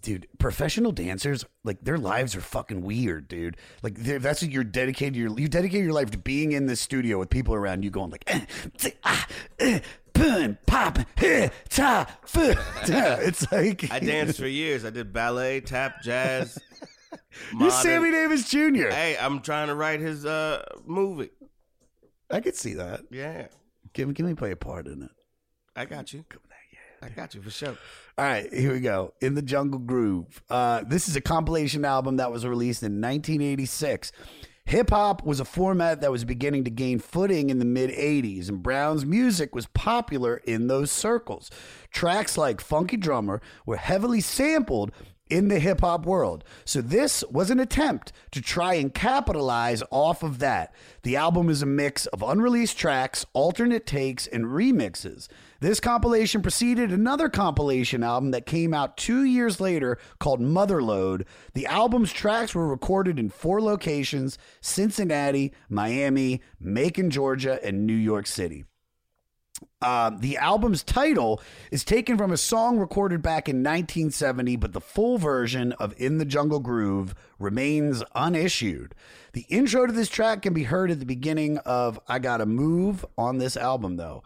dude, 0.00 0.26
professional 0.38 0.92
dancers, 0.92 1.44
like, 1.64 1.80
their 1.82 1.98
lives 1.98 2.34
are 2.36 2.40
fucking 2.40 2.82
weird, 2.82 3.28
dude. 3.28 3.56
Like, 3.82 3.96
that's 3.96 4.42
what 4.42 4.50
you're 4.50 4.64
dedicated. 4.64 5.16
Your 5.16 5.38
you 5.38 5.48
dedicate 5.48 5.82
your 5.82 5.92
life 5.92 6.10
to 6.12 6.18
being 6.18 6.52
in 6.52 6.66
this 6.66 6.80
studio 6.80 7.18
with 7.18 7.30
people 7.30 7.54
around 7.54 7.84
you, 7.84 7.90
going 7.90 8.10
like, 8.10 8.24
eh, 8.26 8.44
tsk, 8.76 8.92
ah, 9.04 9.26
eh, 9.58 9.80
boom, 10.12 10.58
pop, 10.66 10.98
eh, 11.18 11.48
ta, 11.68 12.06
fu, 12.24 12.54
ta. 12.86 13.16
It's 13.20 13.50
like 13.52 13.90
I 13.90 13.98
danced 14.00 14.38
for 14.40 14.46
years. 14.48 14.84
I 14.84 14.90
did 14.90 15.12
ballet, 15.12 15.60
tap, 15.60 16.02
jazz. 16.02 16.58
You're. 17.58 17.70
Sammy 17.70 18.10
Davis 18.10 18.48
Jr. 18.48 18.88
Hey, 18.88 19.16
I'm 19.20 19.40
trying 19.40 19.68
to 19.68 19.74
write 19.74 20.00
his 20.00 20.24
uh 20.26 20.62
movie. 20.84 21.30
I 22.30 22.40
could 22.40 22.54
see 22.56 22.74
that. 22.74 23.02
Yeah, 23.10 23.48
Give, 23.92 24.08
me 24.08 24.14
give 24.14 24.26
me 24.26 24.34
play 24.34 24.50
a 24.50 24.56
part 24.56 24.86
in 24.86 25.02
it. 25.02 25.10
I 25.74 25.84
got 25.84 26.12
you. 26.12 26.24
I 27.02 27.08
got 27.08 27.34
you 27.34 27.42
for 27.42 27.50
sure. 27.50 27.76
All 28.16 28.24
right, 28.24 28.52
here 28.52 28.72
we 28.72 28.80
go. 28.80 29.14
In 29.20 29.34
the 29.34 29.42
Jungle 29.42 29.78
Groove. 29.78 30.42
Uh, 30.50 30.82
this 30.86 31.08
is 31.08 31.16
a 31.16 31.20
compilation 31.20 31.84
album 31.84 32.16
that 32.16 32.32
was 32.32 32.44
released 32.44 32.82
in 32.82 33.00
1986. 33.00 34.12
Hip 34.66 34.90
hop 34.90 35.24
was 35.24 35.40
a 35.40 35.46
format 35.46 36.02
that 36.02 36.10
was 36.10 36.24
beginning 36.24 36.64
to 36.64 36.70
gain 36.70 36.98
footing 36.98 37.48
in 37.48 37.58
the 37.58 37.64
mid 37.64 37.90
80s, 37.90 38.48
and 38.48 38.62
Brown's 38.62 39.06
music 39.06 39.54
was 39.54 39.66
popular 39.68 40.36
in 40.44 40.66
those 40.66 40.90
circles. 40.90 41.50
Tracks 41.90 42.36
like 42.36 42.60
Funky 42.60 42.98
Drummer 42.98 43.40
were 43.64 43.76
heavily 43.76 44.20
sampled 44.20 44.92
in 45.30 45.48
the 45.48 45.58
hip 45.58 45.80
hop 45.80 46.04
world. 46.04 46.44
So 46.64 46.80
this 46.80 47.24
was 47.30 47.50
an 47.50 47.60
attempt 47.60 48.12
to 48.32 48.42
try 48.42 48.74
and 48.74 48.92
capitalize 48.92 49.82
off 49.90 50.22
of 50.22 50.38
that. 50.40 50.74
The 51.02 51.16
album 51.16 51.48
is 51.48 51.62
a 51.62 51.66
mix 51.66 52.06
of 52.06 52.22
unreleased 52.22 52.76
tracks, 52.76 53.24
alternate 53.32 53.86
takes, 53.86 54.26
and 54.26 54.46
remixes. 54.46 55.28
This 55.60 55.80
compilation 55.80 56.40
preceded 56.40 56.92
another 56.92 57.28
compilation 57.28 58.04
album 58.04 58.30
that 58.30 58.46
came 58.46 58.72
out 58.72 58.96
two 58.96 59.24
years 59.24 59.60
later 59.60 59.98
called 60.20 60.40
Motherlode. 60.40 61.26
The 61.54 61.66
album's 61.66 62.12
tracks 62.12 62.54
were 62.54 62.68
recorded 62.68 63.18
in 63.18 63.28
four 63.28 63.60
locations 63.60 64.38
Cincinnati, 64.60 65.52
Miami, 65.68 66.42
Macon, 66.60 67.10
Georgia, 67.10 67.58
and 67.64 67.86
New 67.86 67.92
York 67.94 68.28
City. 68.28 68.64
Um, 69.82 70.18
the 70.18 70.36
album's 70.36 70.84
title 70.84 71.40
is 71.72 71.84
taken 71.84 72.16
from 72.16 72.30
a 72.30 72.36
song 72.36 72.78
recorded 72.78 73.22
back 73.22 73.48
in 73.48 73.56
1970, 73.56 74.54
but 74.56 74.72
the 74.72 74.80
full 74.80 75.18
version 75.18 75.72
of 75.72 75.94
In 75.96 76.18
the 76.18 76.24
Jungle 76.24 76.60
Groove 76.60 77.16
remains 77.40 78.04
unissued. 78.14 78.94
The 79.32 79.46
intro 79.48 79.86
to 79.86 79.92
this 79.92 80.08
track 80.08 80.42
can 80.42 80.54
be 80.54 80.64
heard 80.64 80.92
at 80.92 81.00
the 81.00 81.06
beginning 81.06 81.58
of 81.58 81.98
I 82.06 82.20
Gotta 82.20 82.46
Move 82.46 83.04
on 83.16 83.38
this 83.38 83.56
album, 83.56 83.96
though. 83.96 84.22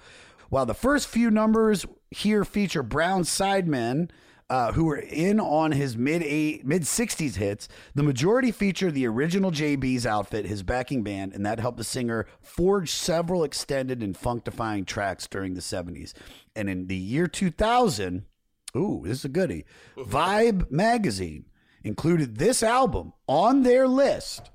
While 0.52 0.66
the 0.66 0.74
first 0.74 1.08
few 1.08 1.30
numbers 1.30 1.86
here 2.10 2.44
feature 2.44 2.82
Brown 2.82 3.22
sidemen, 3.22 4.10
uh, 4.50 4.72
who 4.72 4.84
were 4.84 4.98
in 4.98 5.40
on 5.40 5.72
his 5.72 5.96
mid 5.96 6.22
eight, 6.22 6.66
mid 6.66 6.86
sixties 6.86 7.36
hits. 7.36 7.68
The 7.94 8.02
majority 8.02 8.52
feature 8.52 8.90
the 8.90 9.06
original 9.06 9.50
JB's 9.50 10.04
outfit, 10.04 10.44
his 10.44 10.62
backing 10.62 11.02
band, 11.02 11.32
and 11.32 11.46
that 11.46 11.58
helped 11.58 11.78
the 11.78 11.84
singer 11.84 12.26
forge 12.42 12.90
several 12.90 13.44
extended 13.44 14.02
and 14.02 14.14
funk-defying 14.14 14.84
tracks 14.84 15.26
during 15.26 15.54
the 15.54 15.62
seventies. 15.62 16.12
And 16.54 16.68
in 16.68 16.86
the 16.86 16.96
year 16.96 17.28
two 17.28 17.50
thousand, 17.50 18.26
ooh, 18.76 19.04
this 19.06 19.20
is 19.20 19.24
a 19.24 19.30
goodie. 19.30 19.64
Vibe 19.96 20.70
magazine 20.70 21.46
included 21.82 22.36
this 22.36 22.62
album 22.62 23.14
on 23.26 23.62
their 23.62 23.88
list 23.88 24.50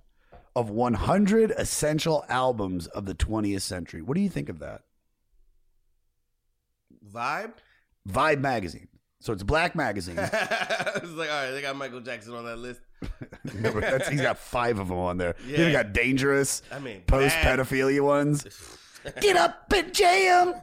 of 0.55 0.69
100 0.69 1.49
essential 1.57 2.23
albums 2.29 2.85
of 2.85 3.07
the 3.07 3.15
20th 3.15 3.61
century. 3.61 4.03
What 4.03 4.13
do 4.13 4.21
you 4.21 4.29
think 4.29 4.47
of 4.47 4.59
that? 4.59 4.83
Vibe. 7.11 7.53
Vibe 8.09 8.39
magazine. 8.39 8.87
So 9.19 9.33
it's 9.33 9.43
black 9.43 9.75
magazine. 9.75 10.17
I 10.19 10.99
was 11.01 11.11
like, 11.13 11.29
all 11.29 11.43
right, 11.43 11.51
they 11.51 11.61
got 11.61 11.75
Michael 11.75 12.01
Jackson 12.01 12.33
on 12.33 12.45
that 12.45 12.57
list. 12.57 12.81
Remember, 13.53 13.81
that's, 13.81 14.07
he's 14.07 14.21
got 14.21 14.37
five 14.37 14.79
of 14.79 14.87
them 14.89 14.97
on 14.97 15.17
there. 15.17 15.35
He's 15.45 15.57
Yeah. 15.57 15.71
got 15.71 15.93
dangerous, 15.93 16.61
I 16.71 16.79
mean, 16.79 17.01
post 17.07 17.35
pedophilia 17.37 18.01
ones. 18.01 18.45
Get 19.21 19.35
up 19.37 19.71
and 19.75 19.93
jam. 19.93 20.53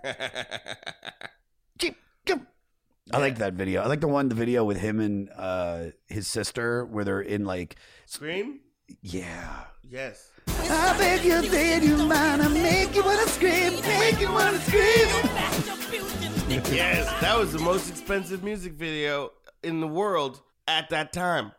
I 3.13 3.19
like 3.19 3.37
that 3.39 3.53
video. 3.53 3.83
I 3.83 3.87
like 3.87 4.01
the 4.01 4.09
one, 4.09 4.29
the 4.31 4.35
video 4.35 4.65
with 4.65 4.79
him 4.81 4.99
and 4.99 5.29
uh, 5.37 5.87
his 6.09 6.27
sister, 6.27 6.87
where 6.87 7.05
they're 7.05 7.21
in 7.21 7.45
like, 7.45 7.77
Scream. 8.07 8.61
yeah. 9.03 9.65
Yes. 9.83 10.31
I 10.49 10.97
beg 10.99 11.25
you, 11.25 11.41
beg 11.51 11.83
you, 11.83 11.97
man, 12.07 12.41
I 12.41 12.49
make 12.49 12.95
you 12.95 13.05
wanna 13.05 13.27
scream, 13.29 13.75
make 13.83 14.21
you 14.21 14.31
wanna 14.33 14.59
scream. 14.61 15.09
yes, 16.73 17.07
that 17.21 17.37
was 17.39 17.53
the 17.53 17.59
most 17.59 17.89
expensive 17.91 18.43
music 18.43 18.73
video 18.75 19.33
in 19.63 19.81
the 19.81 19.89
world 19.89 20.41
at 20.69 20.91
that 20.91 21.13
time. 21.13 21.53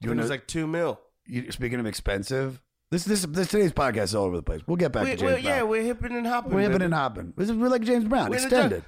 You 0.00 0.12
it 0.12 0.16
was 0.16 0.30
like 0.30 0.46
two 0.46 0.66
mil. 0.66 1.00
You, 1.26 1.50
speaking 1.52 1.78
of 1.80 1.86
expensive, 1.86 2.60
this 2.90 3.04
this 3.04 3.22
this 3.26 3.48
today's 3.48 3.72
podcast 3.72 4.04
is 4.04 4.14
all 4.14 4.24
over 4.24 4.36
the 4.36 4.42
place. 4.42 4.62
We'll 4.66 4.76
get 4.76 4.92
back 4.92 5.04
We, 5.04 5.10
to 5.10 5.16
James 5.16 5.32
well, 5.32 5.38
yeah, 5.38 5.58
Brown. 5.58 5.68
we're 5.68 5.82
hipping 5.82 6.16
and 6.16 6.26
hopping. 6.26 6.52
We're 6.54 6.62
hipping 6.62 6.82
and 6.82 6.94
hopping. 6.94 7.34
This 7.36 7.50
is, 7.50 7.56
we're 7.56 7.68
like 7.68 7.82
James 7.82 8.04
Brown, 8.06 8.30
We're 8.30 8.36
in 8.36 8.42
the 8.42 8.48
extended. 8.48 8.84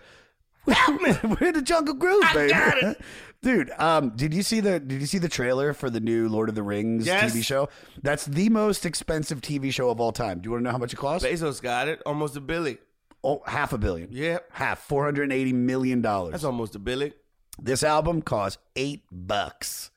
We're 0.67 1.49
in 1.49 1.55
the 1.55 1.63
jungle 1.65 1.95
groove, 1.95 2.25
baby. 2.35 2.95
Dude, 3.43 3.71
um, 3.79 4.11
did 4.11 4.33
you 4.33 4.43
see 4.45 4.61
the 4.61 4.79
did 4.79 5.01
you 5.01 5.07
see 5.07 5.19
the 5.19 5.29
trailer 5.29 5.73
for 5.73 5.91
the 5.91 5.99
new 5.99 6.29
Lord 6.29 6.49
of 6.49 6.55
the 6.55 6.63
Rings 6.63 7.07
Yes. 7.07 7.35
TV 7.35 7.45
show? 7.45 7.69
That's 8.01 8.25
the 8.27 8.49
most 8.51 8.87
expensive 8.87 9.41
TV 9.41 9.73
show 9.73 9.91
of 9.91 10.01
all 10.01 10.13
time. 10.13 10.39
Do 10.41 10.47
you 10.47 10.51
want 10.53 10.61
to 10.61 10.65
know 10.65 10.71
how 10.71 10.79
much 10.79 10.93
it 10.93 10.97
costs? 10.97 11.27
Bezos 11.27 11.61
got 11.61 11.89
it. 11.89 12.01
Almost 12.07 12.37
a 12.37 12.41
billy. 12.41 12.79
Oh, 13.25 13.43
half 13.45 13.73
a 13.73 13.79
billion. 13.79 14.13
Yep. 14.13 14.49
Half, 14.53 14.81
four 14.81 15.05
hundred 15.05 15.25
and 15.25 15.33
eighty 15.33 15.53
million 15.53 16.03
dollars. 16.03 16.33
That's 16.33 16.45
almost 16.45 16.77
a 16.77 16.79
billy. 16.79 17.15
This 17.61 17.83
album 17.83 18.23
cost 18.23 18.59
eight 18.77 19.03
bucks. 19.11 19.91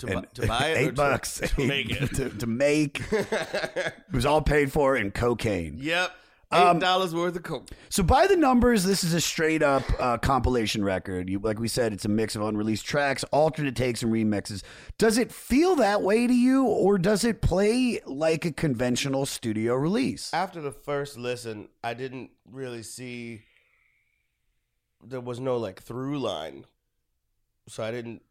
To, 0.00 0.06
bu- 0.06 0.22
to 0.34 0.46
buy 0.46 0.68
it? 0.68 0.72
or 0.76 0.80
eight 0.80 0.86
to- 0.86 0.92
bucks 0.92 1.40
To 1.56 1.66
make 1.66 1.90
it. 1.90 2.14
to, 2.16 2.28
to 2.28 2.46
make. 2.46 3.00
it 3.10 3.94
was 4.12 4.26
all 4.26 4.42
paid 4.42 4.70
for 4.70 4.96
in 4.96 5.10
cocaine. 5.12 5.76
Yep. 5.78 6.10
Eight 6.52 6.58
Um, 6.58 6.78
dollars 6.80 7.14
worth 7.14 7.36
of 7.36 7.44
coke. 7.44 7.70
So 7.90 8.02
by 8.02 8.26
the 8.26 8.34
numbers, 8.34 8.82
this 8.82 9.04
is 9.04 9.14
a 9.14 9.20
straight 9.20 9.62
up 9.62 9.84
uh, 10.00 10.18
compilation 10.18 10.82
record. 10.82 11.30
You, 11.30 11.38
like 11.38 11.60
we 11.60 11.68
said, 11.68 11.92
it's 11.92 12.04
a 12.04 12.08
mix 12.08 12.34
of 12.34 12.42
unreleased 12.42 12.84
tracks, 12.84 13.22
alternate 13.30 13.76
takes, 13.76 14.02
and 14.02 14.12
remixes. 14.12 14.64
Does 14.98 15.16
it 15.16 15.30
feel 15.30 15.76
that 15.76 16.02
way 16.02 16.26
to 16.26 16.34
you, 16.34 16.64
or 16.64 16.98
does 16.98 17.22
it 17.24 17.40
play 17.40 18.00
like 18.04 18.44
a 18.44 18.50
conventional 18.50 19.26
studio 19.26 19.76
release? 19.76 20.34
After 20.34 20.60
the 20.60 20.72
first 20.72 21.16
listen, 21.16 21.68
I 21.84 21.94
didn't 21.94 22.30
really 22.50 22.82
see. 22.82 23.42
There 25.04 25.20
was 25.20 25.38
no 25.38 25.56
like 25.56 25.80
through 25.80 26.18
line, 26.18 26.64
so 27.68 27.84
I 27.84 27.92
didn't. 27.92 28.22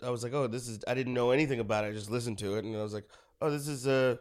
I 0.00 0.10
was 0.10 0.22
like, 0.22 0.34
oh, 0.34 0.46
this 0.46 0.68
is. 0.68 0.84
I 0.86 0.94
didn't 0.94 1.14
know 1.14 1.32
anything 1.32 1.58
about 1.58 1.84
it. 1.84 1.88
I 1.88 1.92
just 1.92 2.12
listened 2.12 2.38
to 2.38 2.54
it, 2.54 2.64
and 2.64 2.76
I 2.76 2.82
was 2.84 2.94
like, 2.94 3.08
oh, 3.42 3.50
this 3.50 3.66
is 3.66 3.88
Uh, 3.88 4.18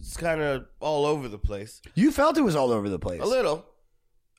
it's 0.00 0.16
kind 0.16 0.40
of 0.40 0.66
all 0.80 1.06
over 1.06 1.28
the 1.28 1.38
place. 1.38 1.80
You 1.94 2.10
felt 2.10 2.36
it 2.36 2.42
was 2.42 2.56
all 2.56 2.72
over 2.72 2.88
the 2.88 2.98
place. 2.98 3.20
A 3.20 3.26
little. 3.26 3.64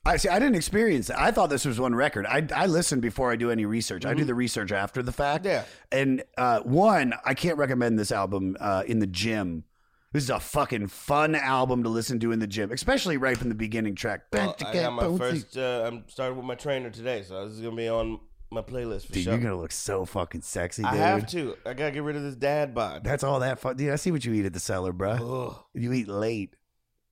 I 0.04 0.16
see. 0.16 0.28
I 0.28 0.38
didn't 0.38 0.56
experience 0.56 1.06
that. 1.06 1.20
I 1.20 1.30
thought 1.30 1.48
this 1.48 1.64
was 1.64 1.78
one 1.78 1.94
record. 1.94 2.26
I 2.26 2.46
I 2.54 2.66
listen 2.66 2.98
before 3.00 3.30
I 3.30 3.36
do 3.36 3.50
any 3.50 3.64
research. 3.64 4.04
I 4.04 4.14
do 4.14 4.24
the 4.24 4.34
research 4.34 4.72
after 4.72 5.00
the 5.02 5.12
fact. 5.12 5.44
Yeah. 5.44 5.64
And 5.92 6.24
uh, 6.36 6.60
one, 6.60 7.14
I 7.24 7.34
can't 7.34 7.56
recommend 7.56 7.98
this 7.98 8.10
album 8.10 8.56
uh, 8.58 8.82
in 8.86 8.98
the 8.98 9.06
gym. 9.06 9.64
This 10.12 10.24
is 10.24 10.30
a 10.30 10.40
fucking 10.40 10.88
fun 10.88 11.34
album 11.34 11.84
to 11.84 11.88
listen 11.88 12.20
to 12.20 12.32
in 12.32 12.38
the 12.38 12.46
gym, 12.46 12.70
especially 12.70 13.16
right 13.16 13.38
from 13.38 13.48
the 13.48 13.54
beginning 13.54 13.94
track. 13.94 14.22
Well, 14.32 14.56
I 14.60 14.74
got 14.74 14.92
my 14.92 15.16
first. 15.16 15.56
Uh, 15.56 15.84
I'm 15.86 16.04
starting 16.08 16.36
with 16.36 16.44
my 16.46 16.56
trainer 16.56 16.90
today, 16.90 17.22
so 17.22 17.48
this 17.48 17.54
is 17.54 17.62
gonna 17.62 17.76
be 17.76 17.88
on 17.88 18.20
my 18.52 18.62
playlist 18.62 19.06
for 19.06 19.12
Dude, 19.14 19.24
sure. 19.24 19.32
you're 19.34 19.42
gonna 19.42 19.56
look 19.58 19.72
so 19.72 20.04
fucking 20.04 20.42
sexy, 20.42 20.82
dude. 20.82 20.92
I 20.92 20.96
have 20.96 21.26
to. 21.28 21.56
I 21.66 21.74
gotta 21.74 21.90
get 21.90 22.02
rid 22.02 22.16
of 22.16 22.22
this 22.22 22.36
dad 22.36 22.74
bod. 22.74 23.04
That's 23.04 23.24
all 23.24 23.40
that 23.40 23.58
fun. 23.58 23.76
Dude, 23.76 23.90
I 23.90 23.96
see 23.96 24.10
what 24.10 24.24
you 24.24 24.32
eat 24.34 24.46
at 24.46 24.52
the 24.52 24.60
cellar, 24.60 24.92
bruh. 24.92 25.20
Ugh. 25.20 25.56
You 25.74 25.92
eat 25.92 26.08
late. 26.08 26.56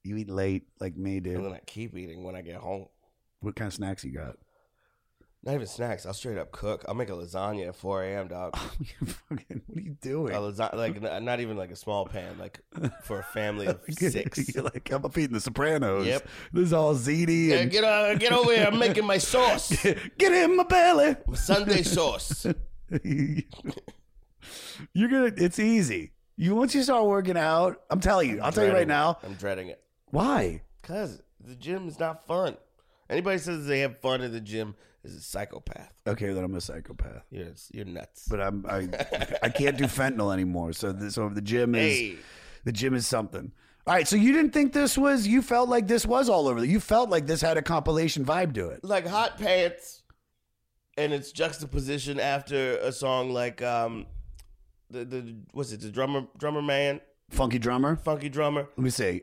You 0.05 0.17
eat 0.17 0.31
late 0.31 0.65
like 0.81 0.97
me, 0.97 1.21
dude. 1.21 1.37
And 1.37 1.47
then. 1.47 1.53
I 1.53 1.61
keep 1.67 1.97
eating 1.97 2.23
when 2.23 2.35
I 2.37 2.43
get 2.43 2.57
home. 2.57 2.87
What 3.41 3.57
kind 3.57 3.69
of 3.69 3.75
snacks 3.75 4.05
you 4.05 4.13
got? 4.13 4.37
Not 5.43 5.55
even 5.55 5.67
snacks. 5.67 6.05
I'll 6.05 6.13
straight 6.13 6.37
up 6.37 6.53
cook. 6.53 6.85
I'll 6.87 6.95
make 6.95 7.09
a 7.09 7.13
lasagna 7.13 7.69
at 7.69 7.77
4 7.77 8.05
a.m. 8.05 8.29
Dog. 8.29 8.55
You 9.01 9.07
fucking- 9.07 9.63
what 9.67 9.79
are 9.79 9.81
you 9.81 9.97
doing? 10.03 10.35
A 10.35 10.39
lasagna, 10.39 10.75
like 10.75 11.03
n- 11.03 11.25
not 11.25 11.41
even 11.41 11.57
like 11.57 11.71
a 11.71 11.77
small 11.77 12.05
pan, 12.05 12.37
like 12.39 12.61
for 13.05 13.21
a 13.21 13.23
family 13.23 13.67
of 13.67 13.81
six. 13.91 14.55
You're 14.55 14.65
like, 14.65 14.91
I'm 14.93 15.03
feeding 15.11 15.33
the 15.33 15.41
Sopranos. 15.41 16.07
Yep. 16.07 16.29
This 16.53 16.65
is 16.67 16.73
all 16.75 16.95
ziti 16.95 17.49
Yeah, 17.49 17.57
and 17.61 17.71
get 17.71 17.85
uh, 17.85 18.15
get 18.17 18.33
over 18.33 18.53
here! 18.55 18.67
I'm 18.71 18.79
making 18.87 19.07
my 19.07 19.17
sauce, 19.19 19.71
get 19.83 20.33
in 20.33 20.57
my 20.57 20.65
belly. 20.65 21.17
Sunday 21.35 21.83
sauce. 21.85 22.45
You're 24.93 25.09
gonna. 25.09 25.33
It's 25.37 25.59
easy. 25.59 26.13
You 26.37 26.55
once 26.55 26.75
you 26.75 26.83
start 26.83 27.05
working 27.07 27.37
out, 27.37 27.81
I'm 27.91 28.01
telling 28.01 28.29
you. 28.31 28.41
I'll 28.41 28.53
tell 28.53 28.65
you 28.65 28.71
right 28.71 28.87
Dreading 28.87 28.89
now. 28.89 29.19
I'm 29.23 29.35
dreading 29.35 29.69
it 29.69 29.83
Why? 30.07 30.63
because 30.83 31.21
the 31.39 31.55
gym 31.55 31.87
is 31.89 31.99
not 31.99 32.27
fun. 32.27 32.57
Anybody 33.09 33.39
says 33.39 33.67
they 33.67 33.81
have 33.81 34.01
fun 34.01 34.21
in 34.23 34.33
the 34.33 34.41
gym 34.41 34.75
is 35.05 35.15
a 35.17 35.21
psychopath. 35.21 35.93
Okay, 36.07 36.33
then 36.33 36.45
I'm 36.45 36.55
a 36.55 36.61
psychopath. 36.61 37.23
You're 37.31 37.49
you're 37.73 37.85
nuts. 37.87 38.27
But 38.29 38.41
I'm 38.41 38.65
I 38.69 38.89
I 39.43 39.49
can't 39.49 39.77
do 39.77 39.85
fentanyl 39.85 40.33
anymore. 40.33 40.73
So 40.73 40.93
the, 40.93 41.11
so 41.11 41.29
the 41.29 41.41
gym 41.41 41.75
is 41.75 41.97
hey, 41.99 42.17
the 42.65 42.73
gym 42.73 42.95
is 42.95 43.07
something. 43.07 43.53
All 43.87 43.95
right, 43.95 44.07
so 44.07 44.15
you 44.17 44.33
didn't 44.33 44.53
think 44.53 44.73
this 44.73 44.99
was 44.99 45.27
you 45.27 45.41
felt 45.43 45.69
like 45.69 45.89
this 45.89 46.05
was 46.07 46.29
all 46.29 46.49
over. 46.49 46.65
You 46.65 46.81
felt 46.81 47.09
like 47.11 47.27
this 47.27 47.41
had 47.41 47.57
a 47.57 47.63
compilation 47.63 48.25
vibe 48.25 48.55
to 48.55 48.69
it. 48.69 48.85
like 48.85 49.07
hot 49.07 49.39
pants, 49.39 50.03
and 50.99 51.13
its 51.13 51.33
juxtaposition 51.33 52.21
after 52.21 52.77
a 52.79 52.93
song 52.93 53.31
like 53.33 53.63
um, 53.63 54.07
the 54.91 55.05
the 55.07 55.37
was 55.55 55.73
it 55.73 55.81
the 55.81 55.91
drummer 55.91 56.27
drummer 56.39 56.63
man 56.63 57.01
Funky 57.31 57.59
drummer. 57.59 57.97
funky 57.97 58.29
drummer. 58.29 58.69
Let 58.77 58.79
me 58.85 58.91
see. 58.91 59.23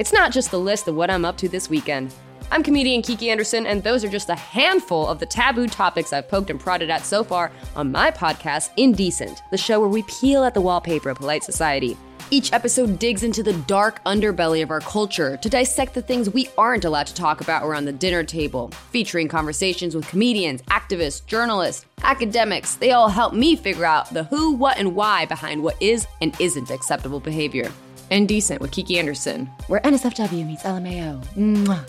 It's 0.00 0.14
not 0.14 0.32
just 0.32 0.50
the 0.50 0.58
list 0.58 0.88
of 0.88 0.94
what 0.94 1.10
I'm 1.10 1.26
up 1.26 1.36
to 1.36 1.48
this 1.50 1.68
weekend. 1.68 2.14
I'm 2.50 2.62
comedian 2.62 3.02
Kiki 3.02 3.28
Anderson, 3.28 3.66
and 3.66 3.82
those 3.82 4.02
are 4.02 4.08
just 4.08 4.30
a 4.30 4.34
handful 4.34 5.06
of 5.06 5.18
the 5.18 5.26
taboo 5.26 5.66
topics 5.68 6.14
I've 6.14 6.26
poked 6.26 6.48
and 6.48 6.58
prodded 6.58 6.88
at 6.88 7.04
so 7.04 7.22
far 7.22 7.52
on 7.76 7.92
my 7.92 8.10
podcast, 8.10 8.70
Indecent, 8.78 9.42
the 9.50 9.58
show 9.58 9.78
where 9.78 9.90
we 9.90 10.02
peel 10.04 10.42
at 10.44 10.54
the 10.54 10.60
wallpaper 10.62 11.10
of 11.10 11.18
polite 11.18 11.44
society. 11.44 11.98
Each 12.30 12.50
episode 12.54 12.98
digs 12.98 13.24
into 13.24 13.42
the 13.42 13.52
dark 13.52 14.02
underbelly 14.04 14.62
of 14.62 14.70
our 14.70 14.80
culture 14.80 15.36
to 15.36 15.50
dissect 15.50 15.92
the 15.92 16.00
things 16.00 16.30
we 16.30 16.48
aren't 16.56 16.86
allowed 16.86 17.08
to 17.08 17.14
talk 17.14 17.42
about 17.42 17.66
around 17.66 17.84
the 17.84 17.92
dinner 17.92 18.24
table, 18.24 18.70
featuring 18.92 19.28
conversations 19.28 19.94
with 19.94 20.08
comedians, 20.08 20.62
activists, 20.62 21.26
journalists, 21.26 21.84
academics. 22.04 22.76
They 22.76 22.92
all 22.92 23.10
help 23.10 23.34
me 23.34 23.54
figure 23.54 23.84
out 23.84 24.14
the 24.14 24.24
who, 24.24 24.52
what, 24.52 24.78
and 24.78 24.94
why 24.96 25.26
behind 25.26 25.62
what 25.62 25.76
is 25.78 26.06
and 26.22 26.34
isn't 26.40 26.70
acceptable 26.70 27.20
behavior. 27.20 27.70
Indecent 28.10 28.60
with 28.60 28.70
Kiki 28.70 28.98
Anderson, 28.98 29.46
where 29.68 29.80
NSFW 29.80 30.46
meets 30.46 30.62
LMAO. 30.62 31.24
Mwah. 31.34 31.88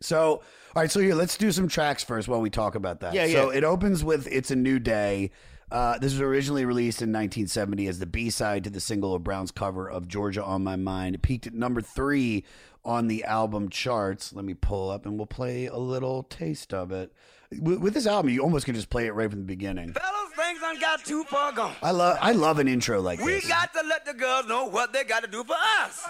So, 0.00 0.18
all 0.26 0.42
right, 0.76 0.90
so 0.90 1.00
here, 1.00 1.14
let's 1.14 1.36
do 1.36 1.52
some 1.52 1.68
tracks 1.68 2.02
first 2.02 2.26
while 2.28 2.40
we 2.40 2.50
talk 2.50 2.74
about 2.74 3.00
that. 3.00 3.14
Yeah, 3.14 3.24
yeah. 3.24 3.34
So 3.34 3.50
it 3.50 3.64
opens 3.64 4.02
with 4.02 4.26
It's 4.26 4.50
a 4.50 4.56
New 4.56 4.78
Day. 4.78 5.30
Uh, 5.70 5.98
this 5.98 6.12
was 6.12 6.20
originally 6.20 6.64
released 6.64 7.00
in 7.00 7.10
1970 7.10 7.86
as 7.86 7.98
the 8.00 8.06
B 8.06 8.30
side 8.30 8.64
to 8.64 8.70
the 8.70 8.80
single 8.80 9.14
of 9.14 9.22
Brown's 9.22 9.52
cover 9.52 9.88
of 9.88 10.08
Georgia 10.08 10.42
on 10.42 10.64
My 10.64 10.76
Mind. 10.76 11.14
It 11.14 11.22
peaked 11.22 11.46
at 11.46 11.54
number 11.54 11.80
three 11.80 12.44
on 12.84 13.06
the 13.06 13.24
album 13.24 13.68
charts. 13.68 14.32
Let 14.32 14.44
me 14.44 14.54
pull 14.54 14.90
up 14.90 15.06
and 15.06 15.16
we'll 15.16 15.26
play 15.26 15.66
a 15.66 15.76
little 15.76 16.24
taste 16.24 16.74
of 16.74 16.90
it. 16.90 17.12
With, 17.58 17.80
with 17.80 17.94
this 17.94 18.06
album, 18.06 18.30
you 18.30 18.42
almost 18.42 18.64
can 18.64 18.76
just 18.76 18.90
play 18.90 19.06
it 19.06 19.12
right 19.12 19.28
from 19.28 19.40
the 19.40 19.46
beginning. 19.46 19.92
Fellas, 19.92 20.30
things 20.36 20.60
done 20.60 20.78
got 20.78 21.04
too 21.04 21.24
far 21.24 21.50
gone. 21.52 21.74
I 21.82 21.90
love 21.90 22.16
I 22.20 22.30
love 22.32 22.60
an 22.60 22.68
intro 22.68 23.00
like 23.00 23.20
We 23.20 23.32
this. 23.32 23.44
We 23.44 23.50
got 23.50 23.72
to 23.74 23.82
let 23.88 24.06
the 24.06 24.14
girls 24.14 24.46
know 24.46 24.66
what 24.66 24.92
they 24.92 25.02
got 25.02 25.24
to 25.24 25.30
do 25.30 25.42
for 25.42 25.56
us. 25.82 26.06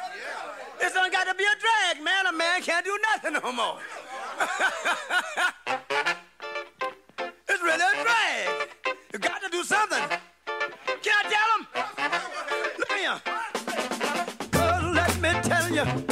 This 0.79 0.93
done 0.93 1.11
got 1.11 1.27
to 1.29 1.35
be 1.35 1.45
a 1.45 1.57
drag, 1.59 2.05
man. 2.05 2.27
A 2.27 2.33
man 2.33 2.61
can't 2.61 2.85
do 2.85 2.99
nothing 3.15 3.33
no 3.43 3.53
more. 3.53 3.79
it's 7.49 7.63
really 7.63 7.85
a 7.85 8.03
drag. 8.05 8.69
You 9.13 9.19
got 9.19 9.43
to 9.43 9.49
do 9.51 9.65
something. 9.65 10.19
Can 11.03 11.15
I 11.17 11.23
tell 11.33 11.49
them? 11.57 11.67
Look 12.79 12.93
here. 12.93 13.21
Uh, 13.25 14.81
girl, 14.81 14.93
let 14.93 15.21
me 15.21 15.31
tell 15.43 15.71
you 15.71 16.10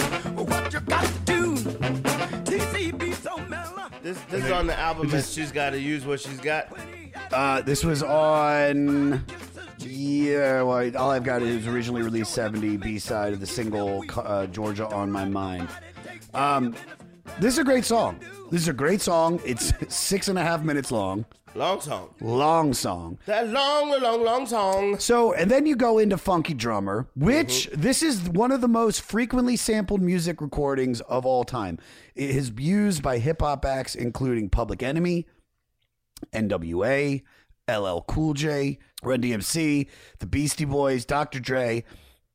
This 4.30 4.44
is 4.44 4.50
on 4.50 4.66
the 4.66 4.78
album 4.78 5.08
that 5.08 5.24
she's 5.24 5.52
got 5.52 5.70
to 5.70 5.80
use 5.80 6.04
what 6.04 6.20
she's 6.20 6.38
got. 6.40 6.68
Uh, 7.32 7.62
this 7.62 7.84
was 7.84 8.02
on. 8.02 9.24
Yeah, 9.78 10.62
well, 10.62 10.96
all 10.96 11.10
I've 11.10 11.24
got 11.24 11.40
is 11.42 11.66
originally 11.66 12.02
released 12.02 12.32
70 12.32 12.76
B 12.78 12.98
side 12.98 13.32
of 13.32 13.40
the 13.40 13.46
single 13.46 14.04
uh, 14.16 14.46
Georgia 14.46 14.86
on 14.88 15.10
My 15.10 15.24
Mind. 15.24 15.68
Um, 16.34 16.74
this 17.40 17.54
is 17.54 17.58
a 17.58 17.64
great 17.64 17.84
song. 17.84 18.20
This 18.50 18.62
is 18.62 18.68
a 18.68 18.72
great 18.72 19.00
song. 19.00 19.40
It's 19.44 19.72
six 19.94 20.28
and 20.28 20.38
a 20.38 20.42
half 20.42 20.62
minutes 20.62 20.90
long. 20.90 21.24
Long 21.54 21.80
song. 21.80 22.14
Long 22.20 22.74
song. 22.74 23.18
That 23.26 23.48
long, 23.48 23.90
long, 24.00 24.24
long 24.24 24.46
song. 24.46 24.98
So, 24.98 25.32
and 25.32 25.50
then 25.50 25.66
you 25.66 25.76
go 25.76 25.98
into 25.98 26.16
Funky 26.18 26.54
Drummer, 26.54 27.08
which 27.16 27.68
mm-hmm. 27.70 27.80
this 27.80 28.02
is 28.02 28.28
one 28.28 28.52
of 28.52 28.60
the 28.60 28.68
most 28.68 29.00
frequently 29.00 29.56
sampled 29.56 30.02
music 30.02 30.40
recordings 30.40 31.00
of 31.02 31.24
all 31.26 31.44
time. 31.44 31.78
It 32.14 32.30
is 32.30 32.52
used 32.56 33.02
by 33.02 33.18
hip 33.18 33.40
hop 33.40 33.64
acts 33.64 33.94
including 33.94 34.50
Public 34.50 34.82
Enemy, 34.82 35.26
NWA, 36.32 37.22
LL 37.68 38.00
Cool 38.02 38.34
J, 38.34 38.78
Run 39.02 39.22
DMC, 39.22 39.88
The 40.18 40.26
Beastie 40.26 40.64
Boys, 40.64 41.04
Dr. 41.04 41.40
Dre, 41.40 41.84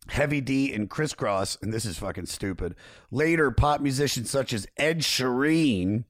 Heavy 0.09 0.41
D, 0.41 0.73
and 0.73 0.89
Kris 0.89 1.13
Kross. 1.13 1.61
And 1.61 1.73
this 1.73 1.85
is 1.85 1.97
fucking 1.97 2.25
stupid. 2.25 2.75
Later, 3.11 3.51
pop 3.51 3.81
musicians 3.81 4.29
such 4.29 4.53
as 4.53 4.67
Ed 4.77 4.99
Sheeran. 4.99 6.05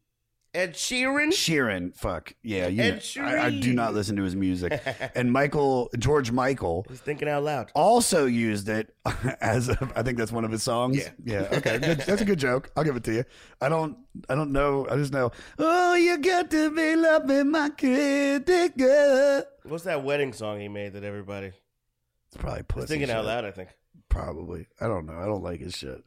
Ed 0.55 0.75
Sheeran. 0.75 1.29
Sheeran, 1.29 1.95
fuck 1.95 2.35
yeah, 2.43 2.67
you 2.67 2.83
Ed 2.83 3.03
know, 3.15 3.23
I, 3.23 3.45
I 3.45 3.49
do 3.49 3.73
not 3.73 3.95
listen 3.95 4.15
to 4.17 4.23
his 4.23 4.35
music. 4.35 4.79
and 5.15 5.31
Michael 5.31 5.89
George 5.97 6.29
Michael 6.31 6.85
He's 6.87 6.99
thinking 6.99 7.27
out 7.27 7.41
loud. 7.43 7.71
also 7.73 8.27
used 8.27 8.69
it 8.69 8.95
as 9.41 9.69
a, 9.69 9.91
I 9.95 10.03
think 10.03 10.19
that's 10.19 10.31
one 10.31 10.45
of 10.45 10.51
his 10.51 10.61
songs. 10.61 10.97
Yeah. 10.97 11.09
yeah. 11.25 11.57
Okay, 11.57 11.79
good. 11.79 11.97
that's 12.01 12.21
a 12.21 12.25
good 12.25 12.37
joke. 12.37 12.69
I'll 12.77 12.83
give 12.83 12.95
it 12.95 13.03
to 13.05 13.13
you. 13.13 13.23
I 13.61 13.69
don't, 13.69 13.97
I 14.29 14.35
don't 14.35 14.51
know. 14.51 14.85
I 14.91 14.95
just 14.95 15.11
know. 15.11 15.31
Oh, 15.57 15.95
you 15.95 16.19
got 16.19 16.51
to 16.51 16.69
be 16.69 16.95
loving 16.97 17.49
my 17.49 17.69
critic. 17.69 18.77
girl." 18.77 19.43
What's 19.63 19.85
that 19.85 20.03
wedding 20.03 20.33
song 20.33 20.59
he 20.59 20.67
made 20.67 20.93
that 20.93 21.03
everybody? 21.03 21.51
It's 22.27 22.37
probably 22.37 22.61
pussy. 22.61 22.85
thinking 22.87 23.09
out 23.09 23.21
shit. 23.21 23.25
loud. 23.25 23.45
I 23.45 23.49
think. 23.51 23.69
Probably. 24.13 24.67
I 24.79 24.87
don't 24.87 25.07
know. 25.07 25.17
I 25.17 25.25
don't 25.25 25.43
like 25.43 25.59
his 25.59 25.75
shit. 25.75 26.03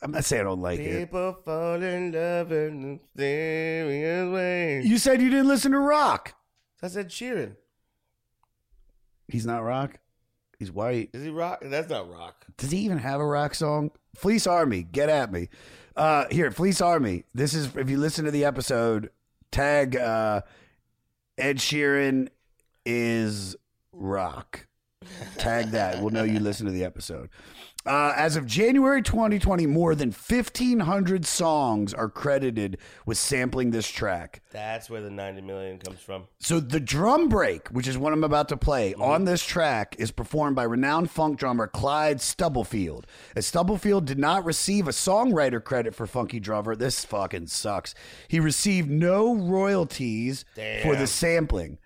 I'm 0.00 0.12
not 0.12 0.24
saying 0.24 0.42
I 0.42 0.44
don't 0.44 0.62
like 0.62 0.78
it. 0.78 1.06
People 1.06 1.36
fall 1.44 1.82
in 1.82 2.12
love 2.12 2.52
in 2.52 3.00
mysterious 3.16 4.32
ways. 4.32 4.86
You 4.86 4.98
said 4.98 5.20
you 5.20 5.28
didn't 5.28 5.48
listen 5.48 5.72
to 5.72 5.80
rock. 5.80 6.34
I 6.80 6.86
said 6.86 7.08
Sheeran. 7.08 7.56
He's 9.26 9.44
not 9.44 9.64
rock. 9.64 9.98
He's 10.60 10.70
white. 10.70 11.10
Is 11.12 11.24
he 11.24 11.30
rock? 11.30 11.58
That's 11.62 11.90
not 11.90 12.08
rock. 12.08 12.46
Does 12.56 12.70
he 12.70 12.78
even 12.78 12.98
have 12.98 13.20
a 13.20 13.26
rock 13.26 13.56
song? 13.56 13.90
Fleece 14.14 14.46
Army, 14.46 14.84
get 14.84 15.08
at 15.08 15.32
me. 15.32 15.48
Uh, 15.96 16.26
here, 16.30 16.52
Fleece 16.52 16.80
Army. 16.80 17.24
This 17.34 17.52
is 17.52 17.74
if 17.74 17.90
you 17.90 17.98
listen 17.98 18.24
to 18.26 18.30
the 18.30 18.44
episode, 18.44 19.10
tag 19.50 19.96
uh, 19.96 20.42
Ed 21.36 21.56
Sheeran 21.58 22.28
is 22.86 23.56
rock. 23.92 24.67
Tag 25.38 25.70
that. 25.70 26.00
We'll 26.00 26.10
know 26.10 26.24
you 26.24 26.40
listen 26.40 26.66
to 26.66 26.72
the 26.72 26.84
episode. 26.84 27.28
Uh, 27.86 28.12
as 28.16 28.36
of 28.36 28.44
January 28.44 29.00
2020, 29.00 29.64
more 29.66 29.94
than 29.94 30.08
1,500 30.10 31.24
songs 31.24 31.94
are 31.94 32.08
credited 32.10 32.76
with 33.06 33.16
sampling 33.16 33.70
this 33.70 33.88
track. 33.88 34.42
That's 34.50 34.90
where 34.90 35.00
the 35.00 35.10
90 35.10 35.40
million 35.42 35.78
comes 35.78 36.00
from. 36.00 36.24
So 36.38 36.60
the 36.60 36.80
drum 36.80 37.28
break, 37.28 37.68
which 37.68 37.86
is 37.88 37.96
what 37.96 38.12
I'm 38.12 38.24
about 38.24 38.48
to 38.50 38.56
play 38.56 38.92
Mm-hmm. 38.92 39.02
on 39.02 39.24
this 39.24 39.44
track, 39.44 39.94
is 39.98 40.10
performed 40.10 40.56
by 40.56 40.64
renowned 40.64 41.10
funk 41.10 41.38
drummer 41.38 41.66
Clyde 41.68 42.20
Stubblefield. 42.20 43.06
As 43.36 43.46
Stubblefield 43.46 44.04
did 44.04 44.18
not 44.18 44.44
receive 44.44 44.86
a 44.88 44.92
songwriter 44.92 45.62
credit 45.62 45.94
for 45.94 46.06
Funky 46.06 46.40
Drummer, 46.40 46.74
this 46.76 47.04
fucking 47.04 47.46
sucks. 47.46 47.94
He 48.26 48.40
received 48.40 48.90
no 48.90 49.34
royalties 49.34 50.44
for 50.82 50.96
the 50.96 51.06
sampling. 51.06 51.78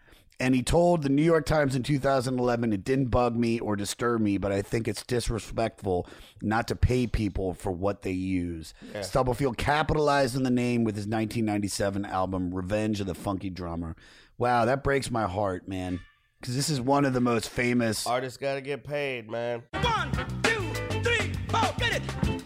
And 0.42 0.56
he 0.56 0.62
told 0.64 1.04
the 1.04 1.08
New 1.08 1.22
York 1.22 1.46
Times 1.46 1.76
in 1.76 1.84
2011, 1.84 2.72
it 2.72 2.82
didn't 2.82 3.10
bug 3.10 3.36
me 3.36 3.60
or 3.60 3.76
disturb 3.76 4.20
me, 4.20 4.38
but 4.38 4.50
I 4.50 4.60
think 4.60 4.88
it's 4.88 5.04
disrespectful 5.04 6.08
not 6.42 6.66
to 6.66 6.74
pay 6.74 7.06
people 7.06 7.54
for 7.54 7.70
what 7.70 8.02
they 8.02 8.10
use. 8.10 8.74
Yeah. 8.92 9.02
Stubblefield 9.02 9.56
capitalized 9.56 10.34
on 10.36 10.42
the 10.42 10.50
name 10.50 10.82
with 10.82 10.96
his 10.96 11.06
1997 11.06 12.04
album, 12.04 12.52
Revenge 12.52 13.00
of 13.00 13.06
the 13.06 13.14
Funky 13.14 13.50
Drummer. 13.50 13.94
Wow, 14.36 14.64
that 14.64 14.82
breaks 14.82 15.12
my 15.12 15.28
heart, 15.28 15.68
man. 15.68 16.00
Because 16.40 16.56
this 16.56 16.70
is 16.70 16.80
one 16.80 17.04
of 17.04 17.12
the 17.12 17.20
most 17.20 17.48
famous. 17.48 18.04
Artists 18.04 18.36
got 18.36 18.54
to 18.56 18.60
get 18.60 18.82
paid, 18.82 19.30
man. 19.30 19.62
One, 19.80 20.10
two, 20.42 20.72
three, 21.04 21.34
four, 21.50 21.72
get 21.78 22.02
it. 22.02 22.41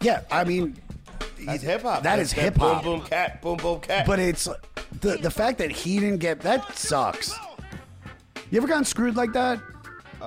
Yeah, 0.00 0.22
I 0.30 0.44
mean, 0.44 0.76
That's 1.44 1.62
hip 1.62 1.82
hop. 1.82 2.02
That's 2.02 2.32
hip 2.32 2.56
hop. 2.56 2.82
Boom, 2.82 3.00
boom, 3.00 3.06
cat. 3.06 3.42
Boom, 3.42 3.56
boom, 3.58 3.80
cat. 3.80 4.06
But 4.06 4.18
it's 4.18 4.48
the 5.00 5.16
the 5.18 5.30
fact 5.30 5.58
that 5.58 5.70
he 5.70 6.00
didn't 6.00 6.18
get 6.18 6.40
that 6.40 6.76
sucks. 6.76 7.34
You 8.50 8.58
ever 8.58 8.66
gotten 8.66 8.84
screwed 8.84 9.16
like 9.16 9.32
that? 9.34 9.60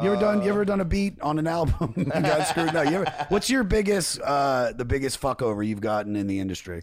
You 0.02 0.12
ever 0.12 0.20
done? 0.20 0.42
You 0.42 0.50
ever 0.50 0.66
done 0.66 0.82
a 0.82 0.86
beat 0.86 1.20
on 1.22 1.38
an 1.38 1.46
album? 1.48 1.94
and 2.14 2.26
got 2.26 2.48
screwed? 2.48 2.74
No. 2.74 2.82
You 2.82 3.02
ever, 3.02 3.26
what's 3.30 3.50
your 3.50 3.64
biggest, 3.64 4.20
uh, 4.22 4.72
the 4.74 4.86
biggest 4.86 5.20
fuck 5.20 5.42
over 5.44 5.62
you've 5.62 5.82
gotten 5.82 6.16
in 6.16 6.26
the 6.26 6.40
industry? 6.40 6.82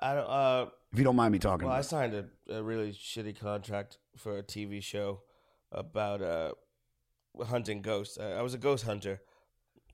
I 0.00 0.14
don't. 0.14 0.28
Uh, 0.28 0.66
If 0.92 0.98
you 0.98 1.04
don't 1.04 1.16
mind 1.16 1.32
me 1.32 1.38
talking. 1.38 1.66
well, 1.68 1.76
I 1.76 1.80
signed 1.80 2.14
a, 2.14 2.26
a 2.54 2.62
really 2.62 2.92
shitty 2.92 3.38
contract 3.38 3.98
for 4.18 4.36
a 4.38 4.42
TV 4.42 4.82
show 4.82 5.20
about 5.70 6.20
uh, 6.20 6.52
hunting 7.46 7.80
ghosts. 7.80 8.18
I, 8.18 8.32
I 8.32 8.42
was 8.42 8.52
a 8.52 8.58
ghost 8.58 8.84
hunter 8.84 9.20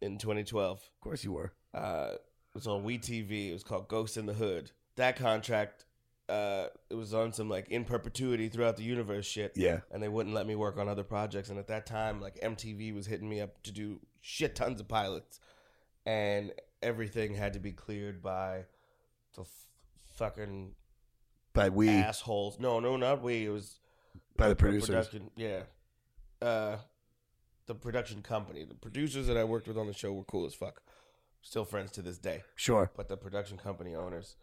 in 0.01 0.19
2012. 0.19 0.79
Of 0.79 1.01
course 1.01 1.23
you 1.23 1.33
were. 1.33 1.53
Uh, 1.75 2.11
it 2.13 2.55
was 2.55 2.67
on 2.67 2.85
WeTV. 2.85 3.51
It 3.51 3.53
was 3.53 3.63
called 3.63 3.89
Ghosts 3.89 4.17
in 4.17 4.27
the 4.27 4.33
Hood. 4.33 4.71
That 4.97 5.17
contract, 5.17 5.85
uh, 6.29 6.67
it 6.91 6.95
was 6.95 7.15
on 7.15 7.33
some 7.33 7.49
like 7.49 7.69
in 7.69 7.85
perpetuity 7.85 8.49
throughout 8.49 8.77
the 8.77 8.83
universe 8.83 9.27
shit. 9.27 9.53
Yeah. 9.55 9.81
And 9.91 10.03
they 10.03 10.09
wouldn't 10.09 10.35
let 10.35 10.47
me 10.47 10.55
work 10.55 10.79
on 10.79 10.89
other 10.89 11.05
projects. 11.05 11.51
And 11.51 11.59
at 11.59 11.69
that 11.69 11.87
time, 11.87 12.21
like 12.21 12.41
MTV 12.41 12.95
was 12.95 13.07
hitting 13.07 13.29
me 13.29 13.41
up 13.41 13.63
to 13.63 13.73
do 13.73 14.01
shit 14.21 14.55
tons 14.55 14.81
of 14.81 14.89
pilots, 14.89 15.41
and 16.07 16.53
everything 16.83 17.35
had 17.35 17.53
to 17.53 17.61
be 17.61 17.73
cleared 17.73 18.23
by 18.23 18.65
the 19.35 19.43
f- 19.43 19.69
fucking 20.17 20.75
By 21.53 21.69
we, 21.69 21.89
assholes. 21.89 22.59
No, 22.59 22.81
no, 22.81 22.97
not 22.97 23.23
we. 23.23 23.47
It 23.47 23.51
was 23.51 23.79
by 24.37 24.49
the 24.49 24.57
producers. 24.57 25.11
Yeah. 25.37 25.63
Uh, 26.41 26.77
the 27.67 27.75
production 27.75 28.23
company. 28.23 28.65
The 28.65 28.75
producers 28.75 29.27
that 29.27 29.37
I 29.37 29.45
worked 29.45 29.69
with 29.69 29.77
on 29.77 29.87
the 29.87 29.93
show 29.93 30.13
were 30.13 30.25
cool 30.25 30.47
as 30.47 30.55
fuck. 30.55 30.83
Still 31.49 31.65
friends 31.65 31.91
to 31.93 32.03
this 32.03 32.19
day. 32.19 32.43
Sure. 32.57 32.91
But 32.95 33.09
the 33.09 33.17
production 33.17 33.57
company 33.57 33.95
owners, 33.95 34.37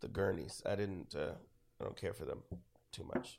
the 0.00 0.08
Gurneys, 0.08 0.60
I 0.66 0.74
didn't. 0.74 1.14
Uh, 1.14 1.34
I 1.80 1.84
don't 1.84 1.96
care 1.96 2.12
for 2.12 2.24
them 2.24 2.40
too 2.90 3.08
much. 3.14 3.38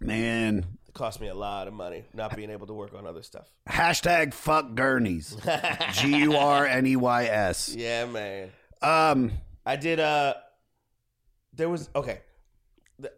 Man, 0.00 0.64
It 0.88 0.94
cost 0.94 1.20
me 1.20 1.28
a 1.28 1.34
lot 1.34 1.68
of 1.68 1.74
money 1.74 2.04
not 2.14 2.34
being 2.34 2.48
able 2.48 2.66
to 2.68 2.72
work 2.72 2.94
on 2.94 3.06
other 3.06 3.22
stuff. 3.22 3.48
hashtag 3.68 4.32
fuck 4.32 4.74
Gurneys. 4.74 5.36
G 5.92 6.20
U 6.20 6.36
R 6.36 6.64
N 6.64 6.86
E 6.86 6.96
Y 6.96 7.24
S. 7.26 7.74
Yeah, 7.76 8.06
man. 8.06 8.48
Um, 8.80 9.32
I 9.66 9.76
did. 9.76 10.00
Uh, 10.00 10.32
there 11.52 11.68
was 11.68 11.90
okay. 11.94 12.20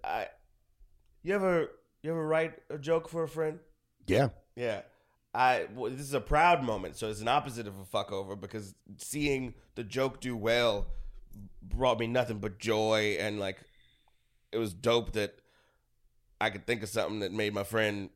I. 0.02 0.26
You 1.22 1.36
ever 1.36 1.68
you 2.02 2.10
ever 2.10 2.26
write 2.26 2.54
a 2.68 2.78
joke 2.78 3.08
for 3.08 3.22
a 3.22 3.28
friend? 3.28 3.60
yeah. 4.08 4.30
Yeah. 4.56 4.80
I 5.34 5.66
well, 5.74 5.90
this 5.90 6.00
is 6.00 6.14
a 6.14 6.20
proud 6.20 6.62
moment, 6.62 6.96
so 6.96 7.08
it's 7.08 7.20
an 7.20 7.28
opposite 7.28 7.66
of 7.66 7.78
a 7.78 7.84
fuck 7.84 8.12
over 8.12 8.36
because 8.36 8.74
seeing 8.98 9.54
the 9.74 9.84
joke 9.84 10.20
do 10.20 10.36
well 10.36 10.86
brought 11.62 11.98
me 11.98 12.06
nothing 12.06 12.38
but 12.38 12.58
joy 12.58 13.16
and 13.18 13.40
like 13.40 13.58
it 14.50 14.58
was 14.58 14.74
dope 14.74 15.12
that 15.12 15.34
I 16.40 16.50
could 16.50 16.66
think 16.66 16.82
of 16.82 16.88
something 16.88 17.20
that 17.20 17.32
made 17.32 17.54
my 17.54 17.64
friend 17.64 18.10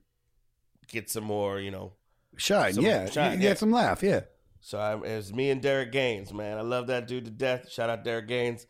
get 0.89 1.09
some 1.09 1.25
more, 1.25 1.59
you 1.59 1.71
know. 1.71 1.93
Shine. 2.37 2.75
Some 2.75 2.85
yeah. 2.85 3.09
shine, 3.09 3.39
you 3.39 3.45
yeah. 3.45 3.51
get 3.51 3.59
some 3.59 3.71
laugh. 3.71 4.03
Yeah. 4.03 4.23
So 4.61 4.79
I, 4.79 4.95
it 4.95 5.17
was 5.17 5.33
me 5.33 5.51
and 5.51 5.63
Derek 5.63 5.93
Gaines, 5.93 6.35
man. 6.35 6.59
I 6.59 6.63
love 6.63 6.89
that 6.89 7.07
dude 7.07 7.25
to 7.25 7.31
death. 7.31 7.71
Shout 7.71 7.89
out 7.89 8.05
Derek 8.05 8.29
Gaines. 8.29 8.67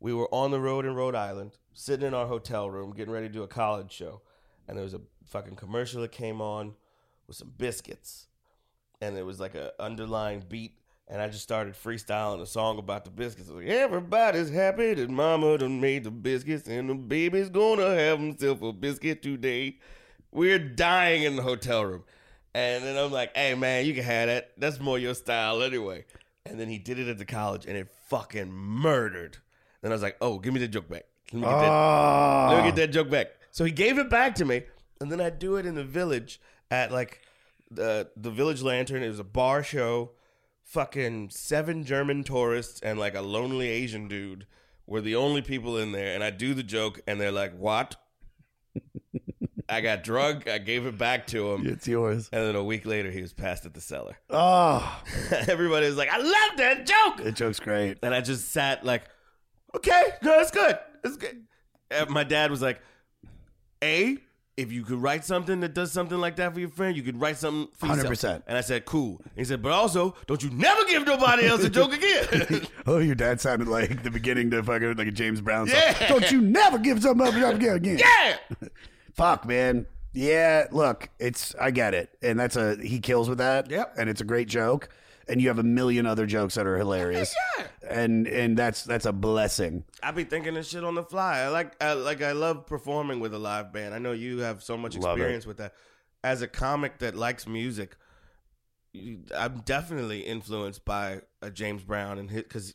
We 0.00 0.12
were 0.12 0.32
on 0.34 0.50
the 0.50 0.60
road 0.60 0.84
in 0.84 0.94
Rhode 0.94 1.14
Island, 1.14 1.52
sitting 1.72 2.06
in 2.06 2.14
our 2.14 2.26
hotel 2.26 2.68
room, 2.68 2.92
getting 2.92 3.12
ready 3.12 3.28
to 3.28 3.32
do 3.32 3.42
a 3.42 3.48
college 3.48 3.92
show, 3.92 4.22
and 4.66 4.76
there 4.76 4.84
was 4.84 4.94
a 4.94 5.00
fucking 5.26 5.56
commercial 5.56 6.02
that 6.02 6.12
came 6.12 6.40
on 6.40 6.74
with 7.26 7.36
some 7.36 7.52
biscuits, 7.56 8.28
and 9.00 9.16
there 9.16 9.24
was 9.24 9.40
like 9.40 9.54
a 9.54 9.72
underlying 9.80 10.44
beat, 10.48 10.78
and 11.08 11.20
I 11.20 11.28
just 11.28 11.42
started 11.42 11.74
freestyling 11.74 12.40
a 12.40 12.46
song 12.46 12.78
about 12.78 13.04
the 13.04 13.10
biscuits. 13.10 13.50
Like, 13.50 13.66
Everybody's 13.66 14.50
happy 14.50 14.94
that 14.94 15.10
Mama 15.10 15.58
done 15.58 15.80
made 15.80 16.04
the 16.04 16.10
biscuits, 16.10 16.68
and 16.68 16.88
the 16.88 16.94
baby's 16.94 17.50
gonna 17.50 17.94
have 17.94 18.18
himself 18.18 18.62
a 18.62 18.72
biscuit 18.72 19.22
today. 19.22 19.78
We're 20.30 20.58
dying 20.58 21.22
in 21.22 21.36
the 21.36 21.42
hotel 21.42 21.84
room. 21.84 22.04
And 22.54 22.84
then 22.84 22.96
I'm 22.96 23.10
like, 23.10 23.36
hey 23.36 23.54
man, 23.54 23.84
you 23.84 23.94
can 23.94 24.04
have 24.04 24.28
that. 24.28 24.52
That's 24.56 24.78
more 24.78 24.98
your 24.98 25.14
style 25.14 25.62
anyway. 25.62 26.04
And 26.46 26.58
then 26.58 26.68
he 26.68 26.78
did 26.78 26.98
it 26.98 27.08
at 27.08 27.18
the 27.18 27.24
college 27.24 27.66
and 27.66 27.76
it 27.76 27.88
fucking 28.08 28.52
murdered. 28.52 29.38
Then 29.82 29.90
I 29.90 29.94
was 29.94 30.02
like, 30.02 30.16
oh, 30.20 30.38
give 30.38 30.54
me 30.54 30.60
the 30.60 30.68
joke 30.68 30.88
back. 30.88 31.04
Let 31.32 31.40
me 31.40 31.40
get, 31.40 31.50
that, 31.50 32.46
let 32.50 32.56
me 32.58 32.70
get 32.70 32.72
ah. 32.72 32.76
that 32.76 32.92
joke 32.92 33.10
back. 33.10 33.26
So 33.50 33.64
he 33.64 33.72
gave 33.72 33.98
it 33.98 34.08
back 34.08 34.36
to 34.36 34.44
me. 34.44 34.62
And 35.00 35.10
then 35.10 35.20
I 35.20 35.30
do 35.30 35.56
it 35.56 35.66
in 35.66 35.74
the 35.74 35.84
village 35.84 36.40
at 36.70 36.92
like 36.92 37.20
the 37.70 38.10
the 38.16 38.30
village 38.30 38.62
lantern. 38.62 39.02
It 39.02 39.08
was 39.08 39.18
a 39.18 39.24
bar 39.24 39.62
show. 39.62 40.12
Fucking 40.64 41.28
seven 41.28 41.84
German 41.84 42.24
tourists 42.24 42.80
and 42.80 42.98
like 42.98 43.14
a 43.14 43.20
lonely 43.20 43.68
Asian 43.68 44.08
dude 44.08 44.46
were 44.86 45.02
the 45.02 45.14
only 45.14 45.42
people 45.42 45.76
in 45.76 45.92
there. 45.92 46.14
And 46.14 46.24
I 46.24 46.30
do 46.30 46.54
the 46.54 46.62
joke 46.62 47.00
and 47.06 47.20
they're 47.20 47.30
like, 47.30 47.54
what? 47.56 47.96
I 49.68 49.80
got 49.80 50.02
drunk. 50.04 50.48
I 50.48 50.58
gave 50.58 50.86
it 50.86 50.98
back 50.98 51.26
to 51.28 51.52
him. 51.52 51.66
It's 51.66 51.86
yours. 51.88 52.28
And 52.32 52.42
then 52.46 52.54
a 52.54 52.62
week 52.64 52.84
later, 52.86 53.10
he 53.10 53.22
was 53.22 53.32
passed 53.32 53.64
at 53.66 53.74
the 53.74 53.80
cellar. 53.80 54.18
Oh, 54.30 55.02
Everybody 55.48 55.86
was 55.86 55.96
like, 55.96 56.10
I 56.10 56.18
love 56.18 56.56
that 56.58 56.86
joke. 56.86 57.24
that 57.24 57.34
joke's 57.34 57.60
great. 57.60 57.98
And 58.02 58.14
I 58.14 58.20
just 58.20 58.50
sat 58.50 58.84
like, 58.84 59.04
okay, 59.74 60.02
no, 60.22 60.38
it's 60.40 60.50
good. 60.50 60.78
It's 61.02 61.16
good. 61.16 61.44
And 61.90 62.10
my 62.10 62.24
dad 62.24 62.50
was 62.50 62.60
like, 62.62 62.80
A, 63.82 64.18
if 64.56 64.70
you 64.70 64.84
could 64.84 65.02
write 65.02 65.24
something 65.24 65.60
that 65.60 65.74
does 65.74 65.90
something 65.90 66.18
like 66.18 66.36
that 66.36 66.54
for 66.54 66.60
your 66.60 66.68
friend, 66.68 66.96
you 66.96 67.02
could 67.02 67.20
write 67.20 67.36
something 67.36 67.68
for 67.76 67.86
yourself. 67.86 68.12
100%. 68.12 68.42
And 68.46 68.56
I 68.56 68.60
said, 68.60 68.84
cool. 68.84 69.20
And 69.24 69.32
he 69.36 69.44
said, 69.44 69.62
but 69.62 69.72
also, 69.72 70.14
don't 70.26 70.42
you 70.42 70.50
never 70.50 70.84
give 70.84 71.04
nobody 71.04 71.46
else 71.46 71.64
a 71.64 71.70
joke 71.70 71.92
again. 71.92 72.66
Oh, 72.86 72.98
your 72.98 73.14
dad 73.14 73.40
sounded 73.40 73.66
like 73.66 74.02
the 74.02 74.10
beginning 74.10 74.50
to 74.50 74.62
fucking 74.62 74.96
like 74.96 75.06
a 75.06 75.10
James 75.10 75.40
Brown 75.40 75.68
song. 75.68 75.78
Yeah. 75.80 76.06
Don't 76.06 76.30
you 76.30 76.40
never 76.42 76.78
give 76.78 77.02
something 77.02 77.26
up 77.26 77.34
again. 77.54 77.76
again. 77.76 77.98
yeah. 77.98 78.36
Fuck, 79.14 79.46
man. 79.46 79.86
Yeah, 80.12 80.66
look, 80.70 81.08
it's 81.18 81.54
I 81.60 81.70
get 81.70 81.94
it, 81.94 82.10
and 82.22 82.38
that's 82.38 82.56
a 82.56 82.76
he 82.76 83.00
kills 83.00 83.28
with 83.28 83.38
that. 83.38 83.70
Yep. 83.70 83.94
and 83.96 84.08
it's 84.08 84.20
a 84.20 84.24
great 84.24 84.48
joke, 84.48 84.88
and 85.28 85.40
you 85.40 85.48
have 85.48 85.58
a 85.58 85.62
million 85.64 86.06
other 86.06 86.26
jokes 86.26 86.54
that 86.54 86.66
are 86.66 86.76
hilarious. 86.78 87.34
Yeah. 87.58 88.00
and 88.00 88.26
and 88.26 88.56
that's 88.56 88.82
that's 88.82 89.04
a 89.04 89.12
blessing. 89.12 89.84
I 90.02 90.10
be 90.10 90.24
thinking 90.24 90.54
this 90.54 90.68
shit 90.70 90.82
on 90.84 90.94
the 90.94 91.02
fly. 91.02 91.40
I 91.40 91.48
like, 91.48 91.76
I 91.82 91.92
like, 91.92 92.22
I 92.22 92.32
love 92.32 92.66
performing 92.66 93.20
with 93.20 93.34
a 93.34 93.38
live 93.38 93.72
band. 93.74 93.94
I 93.94 93.98
know 93.98 94.12
you 94.12 94.38
have 94.38 94.62
so 94.62 94.76
much 94.78 94.96
Love 94.96 95.18
it. 95.18 95.20
experience 95.20 95.44
with 95.46 95.58
that. 95.58 95.74
As 96.22 96.40
a 96.40 96.48
comic 96.48 96.98
that 97.00 97.14
likes 97.14 97.46
music, 97.46 97.96
you- 98.94 99.20
I'm 99.36 99.60
definitely 99.60 100.20
influenced 100.20 100.84
by 100.86 101.20
a 101.42 101.50
James 101.50 101.82
Brown 101.82 102.18
and 102.18 102.30
his 102.30 102.42
because 102.44 102.74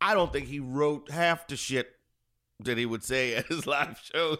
I 0.00 0.14
don't 0.14 0.32
think 0.32 0.48
he 0.48 0.58
wrote 0.60 1.10
half 1.12 1.46
the 1.46 1.56
shit 1.56 1.92
that 2.64 2.76
he 2.76 2.86
would 2.86 3.04
say 3.04 3.34
at 3.36 3.46
his 3.46 3.66
live 3.68 4.00
shows. 4.12 4.38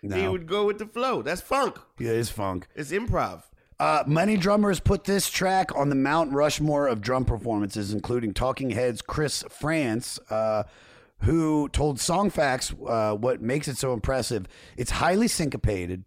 He 0.00 0.08
No. 0.08 0.32
would 0.32 0.46
go 0.46 0.64
with 0.64 0.78
the 0.78 0.86
flow. 0.86 1.20
That's 1.22 1.42
funk. 1.42 1.78
Yeah, 1.98 2.12
it's 2.12 2.30
funk. 2.30 2.66
It's 2.74 2.92
improv. 2.92 3.42
Uh, 3.80 4.04
many 4.06 4.36
drummers 4.36 4.78
put 4.78 5.04
this 5.04 5.30
track 5.30 5.74
on 5.74 5.88
the 5.88 5.94
Mount 5.94 6.34
Rushmore 6.34 6.86
of 6.86 7.00
drum 7.00 7.24
performances, 7.24 7.94
including 7.94 8.34
Talking 8.34 8.68
Heads' 8.72 9.00
Chris 9.00 9.42
Frantz, 9.48 10.20
uh, 10.28 10.64
who 11.20 11.66
told 11.70 11.96
Songfacts 11.96 12.74
uh, 12.86 13.16
what 13.16 13.40
makes 13.40 13.68
it 13.68 13.78
so 13.78 13.94
impressive. 13.94 14.46
It's 14.76 14.90
highly 14.90 15.28
syncopated, 15.28 16.04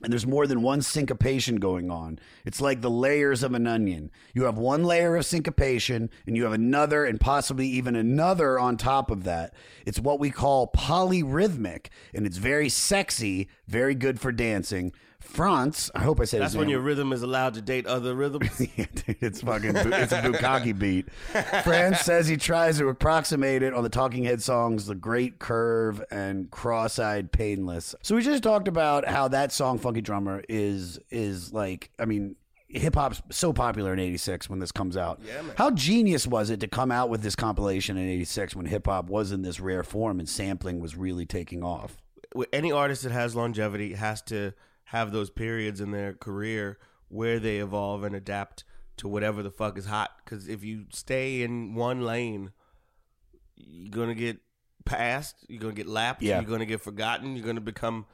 and 0.00 0.12
there's 0.12 0.28
more 0.28 0.46
than 0.46 0.62
one 0.62 0.80
syncopation 0.80 1.56
going 1.56 1.90
on. 1.90 2.20
It's 2.44 2.60
like 2.60 2.82
the 2.82 2.90
layers 2.90 3.42
of 3.42 3.54
an 3.54 3.66
onion. 3.66 4.12
You 4.32 4.44
have 4.44 4.56
one 4.56 4.84
layer 4.84 5.16
of 5.16 5.26
syncopation, 5.26 6.08
and 6.24 6.36
you 6.36 6.44
have 6.44 6.52
another, 6.52 7.04
and 7.04 7.18
possibly 7.18 7.66
even 7.66 7.96
another 7.96 8.60
on 8.60 8.76
top 8.76 9.10
of 9.10 9.24
that. 9.24 9.54
It's 9.86 9.98
what 9.98 10.20
we 10.20 10.30
call 10.30 10.68
polyrhythmic, 10.68 11.86
and 12.14 12.26
it's 12.26 12.36
very 12.36 12.68
sexy, 12.68 13.48
very 13.66 13.96
good 13.96 14.20
for 14.20 14.30
dancing. 14.30 14.92
Frantz, 15.26 15.90
I 15.94 16.00
hope 16.00 16.20
I 16.20 16.24
said 16.24 16.40
That's 16.40 16.52
his 16.52 16.58
when 16.58 16.68
name 16.68 16.72
your 16.72 16.80
rhythm 16.80 17.12
is 17.12 17.22
allowed 17.22 17.54
to 17.54 17.60
date 17.60 17.86
other 17.86 18.14
rhythms. 18.14 18.60
yeah, 18.76 18.86
dude, 18.94 19.16
it's 19.20 19.42
fucking 19.42 19.72
bu- 19.72 19.90
it's 19.92 20.12
a 20.12 20.22
bukkake 20.22 20.78
beat. 20.78 21.08
Frantz 21.64 22.00
says 22.00 22.26
he 22.26 22.36
tries 22.36 22.78
to 22.78 22.88
approximate 22.88 23.62
it 23.62 23.74
on 23.74 23.82
the 23.82 23.88
Talking 23.88 24.24
Head 24.24 24.42
songs 24.42 24.86
"The 24.86 24.94
Great 24.94 25.38
Curve" 25.38 26.02
and 26.10 26.50
"Cross-Eyed 26.50 27.32
Painless." 27.32 27.94
So 28.02 28.14
we 28.14 28.22
just 28.22 28.42
talked 28.42 28.68
about 28.68 29.06
how 29.06 29.28
that 29.28 29.52
song 29.52 29.78
"Funky 29.78 30.00
Drummer" 30.00 30.42
is 30.48 30.98
is 31.10 31.52
like, 31.52 31.90
I 31.98 32.04
mean. 32.04 32.36
Hip 32.68 32.96
hop's 32.96 33.22
so 33.30 33.52
popular 33.52 33.92
in 33.92 34.00
'86 34.00 34.50
when 34.50 34.58
this 34.58 34.72
comes 34.72 34.96
out. 34.96 35.20
Yeah, 35.24 35.40
man. 35.40 35.54
How 35.56 35.70
genius 35.70 36.26
was 36.26 36.50
it 36.50 36.58
to 36.60 36.66
come 36.68 36.90
out 36.90 37.08
with 37.08 37.22
this 37.22 37.36
compilation 37.36 37.96
in 37.96 38.08
'86 38.08 38.56
when 38.56 38.66
hip 38.66 38.86
hop 38.86 39.08
was 39.08 39.30
in 39.30 39.42
this 39.42 39.60
rare 39.60 39.84
form 39.84 40.18
and 40.18 40.28
sampling 40.28 40.80
was 40.80 40.96
really 40.96 41.26
taking 41.26 41.62
off? 41.62 41.96
any 42.52 42.72
artist 42.72 43.02
that 43.04 43.12
has 43.12 43.34
longevity 43.34 43.94
has 43.94 44.20
to 44.22 44.52
have 44.86 45.12
those 45.12 45.30
periods 45.30 45.80
in 45.80 45.90
their 45.90 46.12
career 46.12 46.78
where 47.08 47.38
they 47.38 47.58
evolve 47.58 48.02
and 48.04 48.14
adapt 48.14 48.64
to 48.96 49.08
whatever 49.08 49.42
the 49.42 49.50
fuck 49.50 49.76
is 49.78 49.86
hot. 49.86 50.10
Because 50.24 50.48
if 50.48 50.64
you 50.64 50.86
stay 50.92 51.42
in 51.42 51.74
one 51.74 52.02
lane, 52.02 52.52
you're 53.56 53.90
gonna 53.90 54.14
get 54.14 54.38
passed. 54.84 55.44
You're 55.48 55.60
gonna 55.60 55.74
get 55.74 55.86
lapped. 55.86 56.22
Yeah. 56.22 56.40
You're 56.40 56.50
gonna 56.50 56.66
get 56.66 56.80
forgotten. 56.80 57.36
You're 57.36 57.46
gonna 57.46 57.60
become 57.60 58.06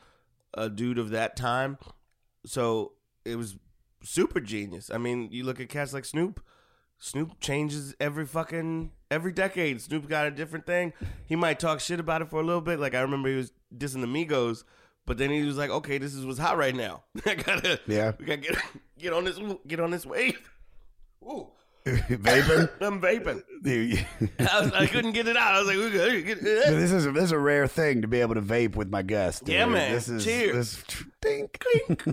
a 0.55 0.69
dude 0.69 0.99
of 0.99 1.11
that 1.11 1.37
time. 1.37 1.79
So 2.47 2.93
it 3.25 3.37
was 3.37 3.57
super 4.03 4.41
genius. 4.41 4.91
I 4.93 4.99
mean, 4.99 5.29
you 5.31 5.45
look 5.45 5.61
at 5.61 5.69
cats 5.69 5.93
like 5.93 6.05
Snoop. 6.05 6.43
Snoop 6.99 7.41
changes 7.41 7.95
every 8.01 8.25
fucking 8.25 8.93
every 9.11 9.33
decade. 9.33 9.81
Snoop 9.81 10.09
got 10.09 10.27
a 10.27 10.31
different 10.31 10.67
thing. 10.67 10.93
He 11.27 11.37
might 11.37 11.59
talk 11.59 11.81
shit 11.81 12.01
about 12.01 12.23
it 12.23 12.31
for 12.31 12.41
a 12.41 12.45
little 12.45 12.61
bit. 12.61 12.79
Like 12.79 12.95
I 12.95 13.01
remember 13.01 13.29
he 13.29 13.37
was 13.37 13.53
dissing 13.77 14.01
the 14.01 14.07
Migos, 14.07 14.65
but 15.07 15.19
then 15.19 15.31
he 15.31 15.43
was 15.45 15.57
like, 15.57 15.71
"Okay, 15.71 15.99
this 15.99 16.15
is 16.15 16.25
what's 16.27 16.39
hot 16.39 16.57
right 16.57 16.75
now. 16.75 17.05
I 17.27 17.35
gotta, 17.35 17.81
Yeah. 17.87 18.13
we 18.19 18.27
gotta 18.27 18.37
get 18.41 18.57
get 18.99 19.13
on 19.13 19.25
this 19.25 19.39
get 19.67 19.81
on 19.81 19.91
this 19.91 20.07
wave." 20.07 20.41
Ooh, 21.25 21.49
Vaping. 21.87 22.69
I'm 22.81 23.01
vaping. 23.01 23.43
I, 24.39 24.61
was, 24.61 24.73
I 24.73 24.87
couldn't 24.87 25.13
get 25.13 25.27
it 25.29 25.37
out. 25.37 25.55
I 25.55 25.59
was 25.59 25.69
like, 25.69 25.77
"We 25.77 26.23
get 26.23 26.39
it." 26.39 26.43
this 26.43 26.93
is 26.93 27.07
a, 27.07 27.13
this 27.13 27.25
is 27.25 27.33
a 27.33 27.39
rare 27.39 27.67
thing 27.67 28.03
to 28.03 28.09
be 28.09 28.21
able 28.21 28.35
to 28.35 28.43
vape 28.43 28.77
with 28.77 28.91
my 28.91 29.03
guest. 29.03 29.45
Yeah, 29.47 29.67
man. 29.67 29.93
This 29.93 30.09
is 30.09 30.25
Cheers. 30.25 30.83
This, 30.83 31.05
dink, 31.21 31.65
dink. 31.89 32.05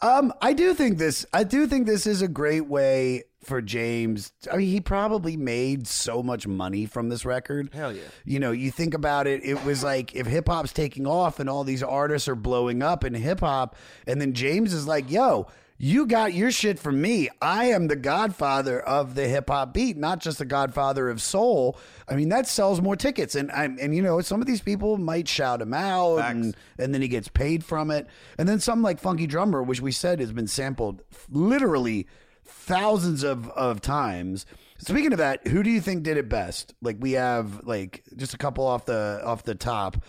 Um, 0.00 0.32
I 0.40 0.52
do 0.52 0.74
think 0.74 0.98
this. 0.98 1.26
I 1.32 1.44
do 1.44 1.66
think 1.66 1.86
this 1.86 2.06
is 2.06 2.22
a 2.22 2.28
great 2.28 2.66
way 2.66 3.24
for 3.42 3.62
James. 3.62 4.32
I 4.52 4.56
mean, 4.56 4.68
he 4.68 4.80
probably 4.80 5.36
made 5.36 5.86
so 5.86 6.22
much 6.22 6.46
money 6.46 6.86
from 6.86 7.08
this 7.08 7.24
record. 7.24 7.70
Hell 7.72 7.92
yeah. 7.92 8.02
You 8.24 8.40
know, 8.40 8.52
you 8.52 8.70
think 8.70 8.94
about 8.94 9.26
it, 9.26 9.44
it 9.44 9.64
was 9.64 9.82
like 9.82 10.14
if 10.14 10.26
hip 10.26 10.48
hop's 10.48 10.72
taking 10.72 11.06
off 11.06 11.40
and 11.40 11.48
all 11.48 11.64
these 11.64 11.82
artists 11.82 12.28
are 12.28 12.34
blowing 12.34 12.82
up 12.82 13.04
in 13.04 13.14
hip 13.14 13.40
hop, 13.40 13.76
and 14.06 14.20
then 14.20 14.34
James 14.34 14.72
is 14.72 14.86
like, 14.86 15.10
yo, 15.10 15.46
you 15.78 16.06
got 16.06 16.34
your 16.34 16.50
shit 16.50 16.78
from 16.78 17.00
me. 17.00 17.28
I 17.40 17.66
am 17.66 17.86
the 17.86 17.96
godfather 17.96 18.80
of 18.80 19.14
the 19.14 19.28
hip 19.28 19.48
hop 19.48 19.72
beat, 19.72 19.96
not 19.96 20.18
just 20.18 20.38
the 20.38 20.44
godfather 20.44 21.08
of 21.08 21.22
soul. 21.22 21.78
I 22.08 22.16
mean, 22.16 22.30
that 22.30 22.48
sells 22.48 22.80
more 22.80 22.96
tickets. 22.96 23.36
And 23.36 23.50
I'm 23.52 23.78
and 23.80 23.94
you 23.94 24.02
know, 24.02 24.20
some 24.20 24.40
of 24.40 24.48
these 24.48 24.60
people 24.60 24.98
might 24.98 25.28
shout 25.28 25.62
him 25.62 25.72
out 25.72 26.18
and, 26.18 26.56
and 26.78 26.92
then 26.92 27.00
he 27.00 27.06
gets 27.06 27.28
paid 27.28 27.64
from 27.64 27.92
it. 27.92 28.08
And 28.38 28.48
then 28.48 28.58
something 28.58 28.82
like 28.82 28.98
Funky 28.98 29.28
Drummer, 29.28 29.62
which 29.62 29.80
we 29.80 29.92
said 29.92 30.18
has 30.18 30.32
been 30.32 30.48
sampled 30.48 31.02
literally 31.30 32.08
thousands 32.44 33.22
of, 33.22 33.48
of 33.50 33.80
times. 33.80 34.46
Speaking 34.78 35.12
of 35.12 35.18
that, 35.18 35.46
who 35.46 35.62
do 35.62 35.70
you 35.70 35.80
think 35.80 36.02
did 36.02 36.16
it 36.16 36.28
best? 36.28 36.74
Like 36.82 36.96
we 36.98 37.12
have 37.12 37.64
like 37.64 38.02
just 38.16 38.34
a 38.34 38.38
couple 38.38 38.66
off 38.66 38.84
the 38.84 39.20
off 39.24 39.44
the 39.44 39.54
top. 39.54 40.04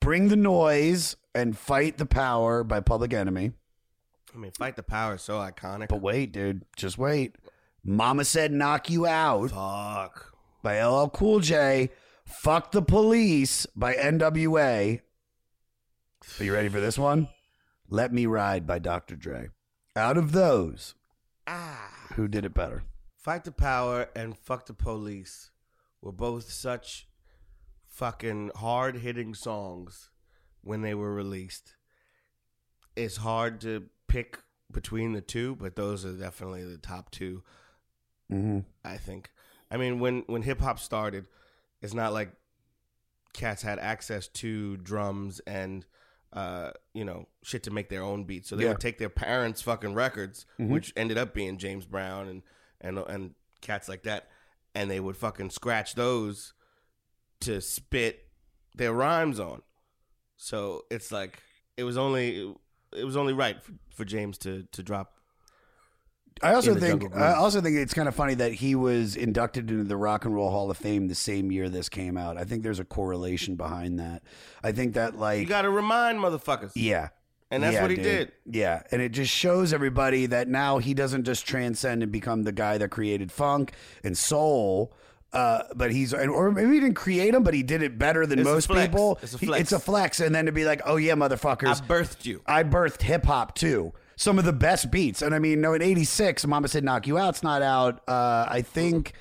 Bring 0.00 0.28
the 0.28 0.36
noise 0.36 1.16
and 1.34 1.56
fight 1.56 1.98
the 1.98 2.06
power 2.06 2.64
by 2.64 2.80
Public 2.80 3.12
Enemy. 3.12 3.52
I 4.34 4.38
mean, 4.38 4.50
fight 4.50 4.76
the 4.76 4.82
power 4.82 5.14
is 5.14 5.22
so 5.22 5.34
iconic. 5.38 5.88
But 5.88 6.00
wait, 6.00 6.32
dude, 6.32 6.64
just 6.76 6.98
wait. 6.98 7.36
Mama 7.84 8.24
said 8.24 8.50
knock 8.52 8.90
you 8.90 9.06
out 9.06 9.50
Fuck. 9.50 10.34
by 10.62 10.82
LL 10.84 11.08
Cool 11.08 11.40
J. 11.40 11.90
Fuck 12.24 12.72
the 12.72 12.82
police 12.82 13.66
by 13.76 13.94
NWA. 13.94 15.00
Are 16.40 16.44
you 16.44 16.54
ready 16.54 16.68
for 16.70 16.80
this 16.80 16.98
one? 16.98 17.28
Let 17.88 18.12
Me 18.12 18.24
Ride 18.26 18.66
by 18.66 18.78
Dr. 18.78 19.14
Dre. 19.14 19.50
Out 19.94 20.16
of 20.16 20.32
those, 20.32 20.94
Ah. 21.46 22.08
who 22.14 22.26
did 22.26 22.44
it 22.44 22.54
better? 22.54 22.82
Fight 23.16 23.44
the 23.44 23.52
Power 23.52 24.08
and 24.16 24.36
Fuck 24.36 24.66
the 24.66 24.74
Police 24.74 25.50
were 26.00 26.12
both 26.12 26.50
such 26.50 27.06
fucking 27.86 28.50
hard 28.56 28.96
hitting 28.96 29.34
songs 29.34 30.10
when 30.62 30.80
they 30.80 30.94
were 30.94 31.14
released. 31.14 31.76
It's 32.96 33.18
hard 33.18 33.60
to 33.60 33.84
pick 34.14 34.38
between 34.72 35.12
the 35.12 35.20
two, 35.20 35.56
but 35.56 35.76
those 35.76 36.04
are 36.04 36.12
definitely 36.12 36.64
the 36.64 36.78
top 36.78 37.10
two, 37.10 37.42
Mm-hmm. 38.32 38.60
I 38.84 38.96
think. 38.96 39.30
I 39.70 39.76
mean, 39.76 39.98
when, 40.00 40.22
when 40.26 40.42
hip 40.42 40.60
hop 40.60 40.78
started, 40.78 41.26
it's 41.82 41.92
not 41.94 42.12
like 42.14 42.32
cats 43.34 43.60
had 43.62 43.78
access 43.78 44.28
to 44.28 44.76
drums 44.78 45.40
and 45.46 45.84
uh, 46.32 46.72
you 46.94 47.04
know, 47.04 47.28
shit 47.44 47.62
to 47.62 47.70
make 47.70 47.88
their 47.88 48.02
own 48.02 48.24
beats. 48.24 48.48
So 48.48 48.56
they 48.56 48.64
Yeah. 48.64 48.70
would 48.70 48.80
take 48.80 48.98
their 48.98 49.08
parents' 49.08 49.62
fucking 49.62 49.94
records, 49.94 50.46
Mhm. 50.58 50.68
which 50.70 50.92
ended 50.96 51.16
up 51.16 51.32
being 51.32 51.58
James 51.58 51.86
Brown 51.86 52.26
and 52.28 52.42
and 52.80 52.98
and 52.98 53.34
cats 53.60 53.88
like 53.88 54.02
that, 54.02 54.28
and 54.74 54.90
they 54.90 54.98
would 54.98 55.16
fucking 55.16 55.50
scratch 55.50 55.94
those 55.94 56.52
to 57.40 57.60
spit 57.60 58.26
their 58.74 58.92
rhymes 58.92 59.38
on. 59.38 59.62
So 60.36 60.86
it's 60.90 61.12
like 61.12 61.40
it 61.76 61.84
was 61.84 61.96
only 61.96 62.52
it 62.94 63.04
was 63.04 63.16
only 63.16 63.32
right 63.32 63.62
for, 63.62 63.72
for 63.94 64.04
James 64.04 64.38
to 64.38 64.64
to 64.72 64.82
drop. 64.82 65.18
I 66.42 66.54
also 66.54 66.74
think 66.74 67.14
I 67.14 67.34
also 67.34 67.60
think 67.60 67.76
it's 67.76 67.94
kind 67.94 68.08
of 68.08 68.14
funny 68.14 68.34
that 68.34 68.54
he 68.54 68.74
was 68.74 69.14
inducted 69.14 69.70
into 69.70 69.84
the 69.84 69.96
Rock 69.96 70.24
and 70.24 70.34
Roll 70.34 70.50
Hall 70.50 70.68
of 70.70 70.76
Fame 70.76 71.06
the 71.06 71.14
same 71.14 71.52
year 71.52 71.68
this 71.68 71.88
came 71.88 72.16
out. 72.16 72.36
I 72.36 72.44
think 72.44 72.64
there's 72.64 72.80
a 72.80 72.84
correlation 72.84 73.54
behind 73.54 74.00
that. 74.00 74.22
I 74.62 74.72
think 74.72 74.94
that 74.94 75.16
like 75.16 75.40
You 75.40 75.46
got 75.46 75.62
to 75.62 75.70
remind 75.70 76.18
motherfuckers. 76.18 76.72
Yeah. 76.74 77.10
And 77.52 77.62
that's 77.62 77.74
Yeah, 77.74 77.82
what 77.82 77.90
he 77.90 77.96
dude. 77.96 78.04
did. 78.04 78.32
Yeah. 78.46 78.82
And 78.90 79.00
it 79.00 79.10
just 79.10 79.30
shows 79.30 79.72
everybody 79.72 80.26
that 80.26 80.48
now 80.48 80.78
he 80.78 80.92
doesn't 80.92 81.22
just 81.22 81.46
transcend 81.46 82.02
and 82.02 82.10
become 82.10 82.42
the 82.42 82.52
guy 82.52 82.78
that 82.78 82.90
created 82.90 83.30
funk 83.30 83.72
and 84.02 84.18
soul. 84.18 84.92
Uh, 85.34 85.64
but 85.74 85.90
he's, 85.90 86.14
or 86.14 86.52
maybe 86.52 86.74
he 86.74 86.80
didn't 86.80 86.94
create 86.94 87.34
him, 87.34 87.42
but 87.42 87.52
he 87.54 87.62
did 87.64 87.82
it 87.82 87.98
better 87.98 88.24
than 88.24 88.38
It's 88.38 88.48
a 88.48 88.52
most 88.52 88.66
flex. 88.68 88.86
people. 88.86 89.18
It's 89.20 89.34
a 89.34 89.38
flex. 89.38 89.60
it's 89.60 89.72
a 89.72 89.78
flex. 89.80 90.20
And 90.20 90.32
then 90.34 90.46
to 90.46 90.52
be 90.52 90.64
like, 90.64 90.80
oh, 90.86 90.96
yeah, 90.96 91.14
motherfuckers. 91.14 91.82
I 91.82 91.86
birthed 91.86 92.24
you. 92.24 92.40
I 92.46 92.62
birthed 92.62 93.02
hip 93.02 93.24
hop 93.24 93.54
too. 93.56 93.92
Some 94.16 94.38
of 94.38 94.44
the 94.44 94.52
best 94.52 94.92
beats. 94.92 95.22
And 95.22 95.34
I 95.34 95.40
mean, 95.40 95.60
no, 95.60 95.74
in 95.74 95.82
86, 95.82 96.46
Mama 96.46 96.68
Said 96.68 96.84
Knock 96.84 97.08
You 97.08 97.18
Out's 97.18 97.42
not 97.42 97.62
out. 97.62 98.00
Uh, 98.08 98.46
I 98.48 98.62
think, 98.62 99.14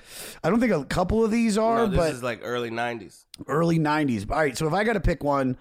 I 0.43 0.51
don't 0.51 0.59
think 0.59 0.71
a 0.71 0.85
couple 0.85 1.25
of 1.25 1.31
these 1.31 1.57
are, 1.57 1.77
No, 1.77 1.87
this 1.87 1.97
but 1.97 2.13
is 2.13 2.21
like 2.21 2.41
early 2.43 2.69
'90s. 2.69 3.25
early 3.47 3.79
90s. 3.79 4.29
All 4.29 4.37
right, 4.37 4.55
so 4.55 4.67
if 4.67 4.73
I 4.73 4.83
got 4.83 4.93
to 4.93 4.99
pick 5.01 5.23
one, 5.23 5.57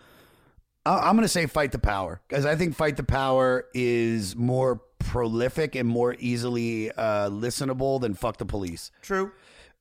I- 0.84 0.98
I'm 1.09 1.14
going 1.16 1.22
to 1.22 1.28
say 1.28 1.46
Fight 1.46 1.72
the 1.72 1.78
Power 1.78 2.20
because 2.28 2.44
I 2.44 2.57
think 2.57 2.74
Fight 2.76 2.98
the 2.98 3.05
Power 3.05 3.64
is 3.72 4.36
more 4.36 4.82
prolific 4.98 5.74
and 5.76 5.88
more 5.88 6.14
easily 6.18 6.90
uh, 6.92 7.30
listenable 7.30 8.00
than 8.03 8.12
Fuck 8.14 8.36
the 8.36 8.44
Police. 8.46 8.90
True. 9.00 9.32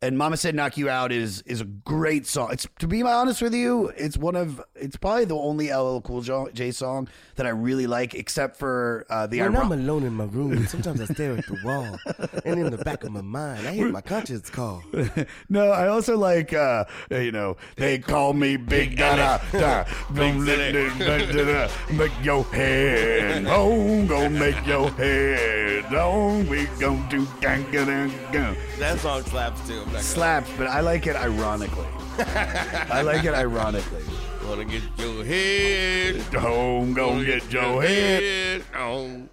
And 0.04 0.18
Mama 0.18 0.36
Said 0.36 0.56
Knock 0.56 0.78
You 0.78 0.90
Out 0.90 1.12
is 1.12 1.44
is 1.44 1.62
a 1.62 1.66
great 1.66 2.26
song. 2.26 2.50
It's 2.52 2.68
to 2.80 2.88
be 2.88 3.04
honest 3.04 3.40
with 3.40 3.54
you, 3.54 3.90
it's 3.96 4.18
one 4.18 4.36
of 4.36 4.60
it's 4.76 4.96
probably 4.98 5.26
the 5.26 5.36
only 5.36 5.72
LL 5.72 6.00
Cool 6.02 6.22
J 6.54 6.72
song 6.72 7.08
that 7.36 7.46
I 7.46 7.50
really 7.50 7.86
like, 7.86 8.16
except 8.16 8.58
for 8.58 9.06
uh, 9.12 9.28
the 9.28 9.42
When 9.42 9.56
iron- 9.56 9.66
I'm 9.68 9.72
alone 9.72 10.04
in 10.04 10.14
my 10.14 10.24
room, 10.24 10.66
sometimes 10.66 11.02
I 11.02 11.06
stare 11.06 11.34
at 11.38 11.46
the 11.46 11.60
wall, 11.64 12.00
and 12.46 12.60
in 12.60 12.72
the 12.72 12.80
back 12.84 13.04
of 13.04 13.12
my 13.12 13.22
mind, 13.22 13.68
I 13.68 13.74
hear 13.74 13.90
my 13.90 14.02
conscience 14.02 14.50
call. 14.50 14.82
no, 15.50 15.70
I 15.70 15.88
also 15.88 16.18
like 16.18 16.52
uh, 16.52 16.86
you 17.12 17.32
know 17.32 17.58
they 17.76 18.00
call 18.00 18.34
me 18.34 18.58
Big 18.58 18.98
Dada. 18.98 19.40
da, 19.52 19.84
Don't 20.16 20.44
let 20.48 20.58
it- 20.60 20.98
da, 20.98 21.18
da, 21.32 21.68
da, 21.68 21.72
Make 21.96 22.12
your 22.24 22.44
head, 22.46 23.46
oh, 23.48 24.04
go 24.08 24.28
make 24.30 24.66
your 24.66 24.90
head, 24.92 25.86
oh, 25.94 26.42
we 26.46 26.66
gon' 26.80 27.08
do 27.08 27.28
gang 27.40 27.70
gang 27.72 28.12
gang. 28.32 28.58
That 28.80 28.98
song 29.00 29.22
slaps 29.26 29.62
too. 29.68 29.86
I'm 29.92 29.96
not 29.96 30.00
gonna- 30.00 30.04
Slaps, 30.04 30.50
but 30.58 30.68
I 30.68 30.80
like 30.80 31.06
it 31.08 31.16
ironically. 31.16 31.86
I 32.18 33.02
like 33.02 33.24
it 33.26 33.34
ironically. 33.34 34.04
Wanna 34.48 34.66
get 34.66 34.84
your 34.98 35.24
head? 35.24 36.16
Home, 36.34 36.94
go 36.94 37.24
get 37.24 37.52
your 37.52 37.82
head. 37.82 38.64
on. 38.76 39.30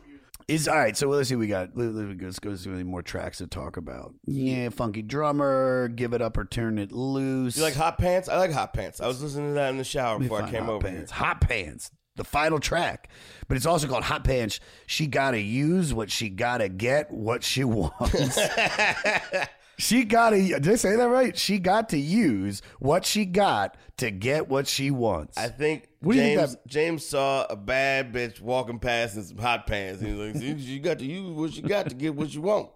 Is 0.48 0.66
all 0.66 0.76
right. 0.76 0.96
So 0.96 1.08
let's 1.08 1.28
see. 1.28 1.36
We 1.36 1.46
got. 1.46 1.76
let- 1.76 1.92
let- 1.94 2.20
Let's 2.22 2.38
go 2.38 2.54
see 2.56 2.70
any 2.70 2.82
more 2.82 3.02
tracks 3.02 3.38
to 3.38 3.46
talk 3.46 3.76
about. 3.76 4.14
Yeah, 4.26 4.70
funky 4.70 5.02
drummer. 5.02 5.88
Give 5.88 6.12
it 6.12 6.22
up 6.22 6.36
or 6.36 6.44
turn 6.44 6.78
it 6.78 6.90
loose. 6.92 7.56
You 7.56 7.62
like 7.62 7.74
hot 7.74 7.98
pants? 7.98 8.28
I 8.28 8.36
like 8.38 8.52
hot 8.52 8.72
pants. 8.72 9.00
I 9.00 9.06
was 9.06 9.22
listening 9.22 9.48
to 9.50 9.54
that 9.54 9.70
in 9.70 9.76
the 9.78 9.84
shower 9.84 10.18
before 10.18 10.38
I 10.38 10.40
find 10.42 10.52
came 10.52 10.64
hot 10.64 10.72
over 10.72 10.86
pants. 10.88 11.12
here. 11.12 11.18
Hot 11.24 11.40
pants. 11.40 11.90
the 12.16 12.24
final 12.24 12.58
track. 12.60 13.08
But 13.46 13.56
it's 13.58 13.66
also 13.66 13.86
called 13.88 14.04
Hot 14.04 14.24
Pants. 14.24 14.58
She 14.86 15.06
gotta 15.06 15.40
use 15.40 15.94
what 15.94 16.10
she 16.10 16.28
gotta 16.30 16.68
get 16.68 17.10
what 17.12 17.44
she 17.44 17.62
wants. 17.64 18.38
she 19.78 20.04
gotta. 20.04 20.36
Did 20.36 20.68
I 20.68 20.74
say 20.74 20.96
that 20.96 21.08
right? 21.08 21.36
She 21.36 21.58
got 21.58 21.88
to 21.90 21.98
use 21.98 22.62
what 22.80 23.06
she 23.06 23.24
got 23.24 23.76
to 23.98 24.10
get 24.10 24.48
what 24.48 24.66
she 24.66 24.90
wants. 24.90 25.38
I 25.38 25.48
think 25.48 25.88
What 26.00 26.14
do 26.14 26.18
you 26.18 26.24
think 26.24 26.38
James 26.40 26.52
that- 26.54 26.66
James 26.66 27.06
saw 27.06 27.46
a 27.48 27.56
bad 27.56 28.12
bitch 28.12 28.40
walking 28.40 28.78
past 28.78 29.16
in 29.16 29.22
some 29.24 29.38
hot 29.38 29.66
pants. 29.66 30.00
He 30.02 30.12
was 30.12 30.34
like, 30.34 30.42
"See, 30.42 30.52
"You 30.52 30.80
got 30.80 30.98
to 30.98 31.04
use 31.04 31.30
what 31.30 31.54
you 31.56 31.62
got 31.62 31.88
to 31.88 31.94
get 31.94 32.14
what 32.14 32.34
you 32.34 32.42
want." 32.42 32.70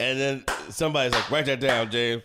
And 0.00 0.18
then 0.18 0.44
somebody's 0.70 1.12
like, 1.12 1.30
"Write 1.30 1.46
that 1.46 1.60
down, 1.60 1.90
James." 1.90 2.22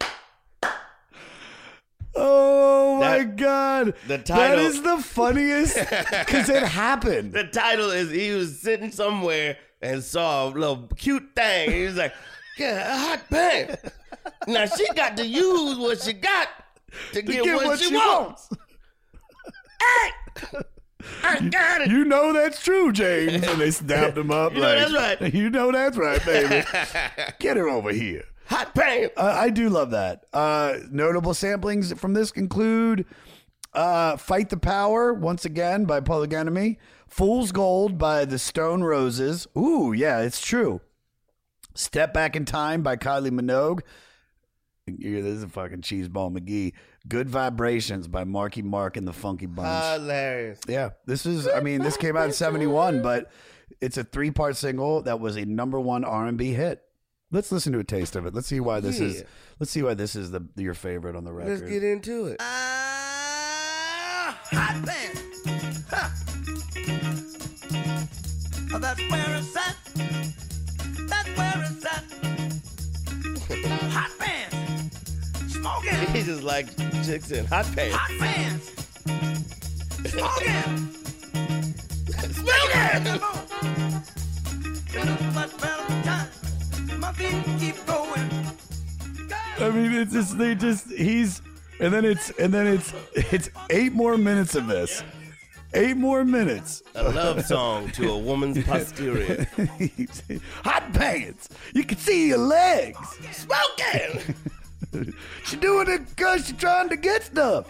Oh 2.17 2.97
my 3.01 3.17
That- 3.19 3.35
god! 3.35 3.85
the 4.07 4.17
that 4.17 4.25
title- 4.25 4.59
is 4.65 4.81
the 4.81 4.97
funniest 4.97 5.75
because 5.89 6.49
it 6.49 6.63
happened. 6.63 7.33
The 7.33 7.43
title 7.45 7.91
is 7.91 8.09
he 8.11 8.31
was 8.31 8.59
sitting 8.61 8.91
somewhere 8.91 9.57
and 9.81 10.01
saw 10.01 10.47
a 10.47 10.49
little 10.49 10.87
cute 10.95 11.31
thing. 11.35 11.71
He 11.71 11.83
was 11.83 11.95
like, 11.97 12.13
"Yeah, 12.57 12.93
a 12.93 12.97
hot 12.97 13.29
pants." 13.29 13.81
Now 14.47 14.65
she 14.65 14.85
got 14.95 15.17
to 15.17 15.25
use 15.25 15.77
what 15.77 16.01
she 16.01 16.13
got 16.13 16.47
to, 17.13 17.21
get, 17.21 17.43
get 17.43 17.55
what, 17.55 17.65
what 17.65 17.79
she, 17.79 17.89
she 17.89 17.95
wants. 17.95 18.49
Hey, 19.79 20.59
I 21.23 21.39
got 21.49 21.81
it. 21.81 21.89
You 21.89 22.05
know 22.05 22.33
that's 22.33 22.63
true, 22.63 22.91
James. 22.91 23.33
And 23.33 23.61
they 23.61 23.71
snapped 23.71 24.17
him 24.17 24.31
up. 24.31 24.53
You 24.55 24.61
know 24.61 24.67
like, 24.67 24.77
that's 24.77 25.21
right. 25.21 25.33
You 25.33 25.49
know 25.49 25.71
that's 25.71 25.97
right, 25.97 26.23
baby. 26.25 26.65
Get 27.39 27.57
her 27.57 27.67
over 27.67 27.91
here. 27.91 28.23
Hot 28.47 28.73
pants. 28.75 29.13
Uh, 29.17 29.35
I 29.37 29.49
do 29.49 29.69
love 29.69 29.91
that. 29.91 30.25
Uh, 30.31 30.77
notable 30.91 31.33
samplings 31.33 31.97
from 31.97 32.13
this 32.13 32.31
include 32.31 33.05
uh, 33.73 34.17
"Fight 34.17 34.49
the 34.49 34.57
Power" 34.57 35.13
once 35.13 35.45
again 35.45 35.85
by 35.85 35.99
Public 35.99 36.33
Enemy, 36.33 36.77
"Fool's 37.07 37.51
Gold" 37.51 37.97
by 37.97 38.25
the 38.25 38.39
Stone 38.39 38.83
Roses. 38.83 39.47
Ooh, 39.57 39.93
yeah, 39.93 40.21
it's 40.21 40.45
true. 40.45 40.81
"Step 41.75 42.13
Back 42.13 42.35
in 42.35 42.45
Time" 42.45 42.81
by 42.81 42.95
Kylie 42.95 43.29
Minogue. 43.29 43.81
Yeah, 44.87 45.21
this 45.21 45.37
is 45.37 45.43
a 45.43 45.47
fucking 45.47 45.81
cheeseball 45.81 46.37
McGee. 46.37 46.73
"Good 47.07 47.29
Vibrations" 47.29 48.07
by 48.07 48.23
Marky 48.23 48.61
Mark 48.61 48.97
and 48.97 49.07
the 49.07 49.13
Funky 49.13 49.45
Bunch. 49.45 49.99
Hilarious. 49.99 50.59
Yeah, 50.67 50.91
this 51.05 51.25
is. 51.25 51.47
I 51.47 51.59
mean, 51.59 51.81
this 51.81 51.97
came 51.97 52.15
out 52.15 52.25
in 52.25 52.33
'71, 52.33 53.01
but 53.01 53.31
it's 53.81 53.97
a 53.97 54.03
three-part 54.03 54.55
single 54.57 55.01
that 55.03 55.19
was 55.19 55.37
a 55.37 55.45
number 55.45 55.79
one 55.79 56.03
R&B 56.03 56.53
hit. 56.53 56.83
Let's 57.31 57.51
listen 57.51 57.73
to 57.73 57.79
a 57.79 57.83
taste 57.83 58.15
of 58.15 58.27
it. 58.27 58.35
Let's 58.35 58.47
see 58.47 58.59
why 58.59 58.79
this 58.79 58.99
is. 58.99 59.23
Let's 59.59 59.71
see 59.71 59.81
why 59.81 59.95
this 59.95 60.15
is 60.15 60.29
the 60.31 60.47
your 60.55 60.75
favorite 60.75 61.15
on 61.15 61.23
the 61.23 61.33
record. 61.33 61.61
Let's 61.61 61.63
get 61.63 61.83
into 61.83 62.27
it. 62.27 62.37
Ah, 62.39 62.55
hot 64.51 64.85
pants. 64.85 65.21
Huh. 65.89 66.09
Oh, 68.73 68.79
that's 68.79 69.01
where 69.09 69.37
it's 69.37 69.55
at. 69.57 69.75
That's 71.07 71.29
where 71.37 71.65
it's 71.69 71.85
at. 71.85 72.03
hot 73.91 74.11
pants. 74.19 75.53
Smoking. 75.53 76.07
He 76.15 76.23
just 76.23 76.43
like 76.43 76.67
chicks 77.05 77.31
in 77.31 77.45
hot 77.45 77.65
pants. 77.75 77.95
Hot 77.95 78.11
pants. 78.19 78.71
Smoking. 80.11 80.91
Smoking. 82.33 83.03
Got 84.93 85.07
a 85.07 85.23
much 85.33 85.57
better. 85.57 86.97
My 86.97 87.11
feet 87.13 87.59
keep 87.59 87.85
going. 87.85 88.29
I 89.59 89.69
mean, 89.69 89.91
it's 89.93 90.13
just 90.13 90.37
they 90.37 90.55
just 90.55 90.89
he's 90.91 91.41
and 91.79 91.93
then 91.93 92.05
it's 92.05 92.29
and 92.31 92.53
then 92.53 92.67
it's 92.67 92.93
it's 93.15 93.49
eight 93.69 93.93
more 93.93 94.17
minutes 94.17 94.55
of 94.55 94.67
this. 94.67 95.03
Eight 95.75 95.97
more 95.97 96.23
minutes. 96.23 96.83
A 96.95 97.03
love 97.03 97.45
song 97.45 97.91
to 97.91 98.09
a 98.09 98.17
woman's 98.17 98.63
posterior. 98.63 99.45
Hot 100.63 100.93
pants. 100.93 101.49
You 101.73 101.83
can 101.83 101.97
see 101.97 102.29
your 102.29 102.37
legs. 102.37 102.97
Smoking. 103.31 104.35
She 105.43 105.57
doing 105.57 105.89
it 105.89 106.07
because 106.07 106.47
she's 106.47 106.55
trying 106.55 106.87
to 106.87 106.95
get 106.95 107.23
stuff. 107.23 107.67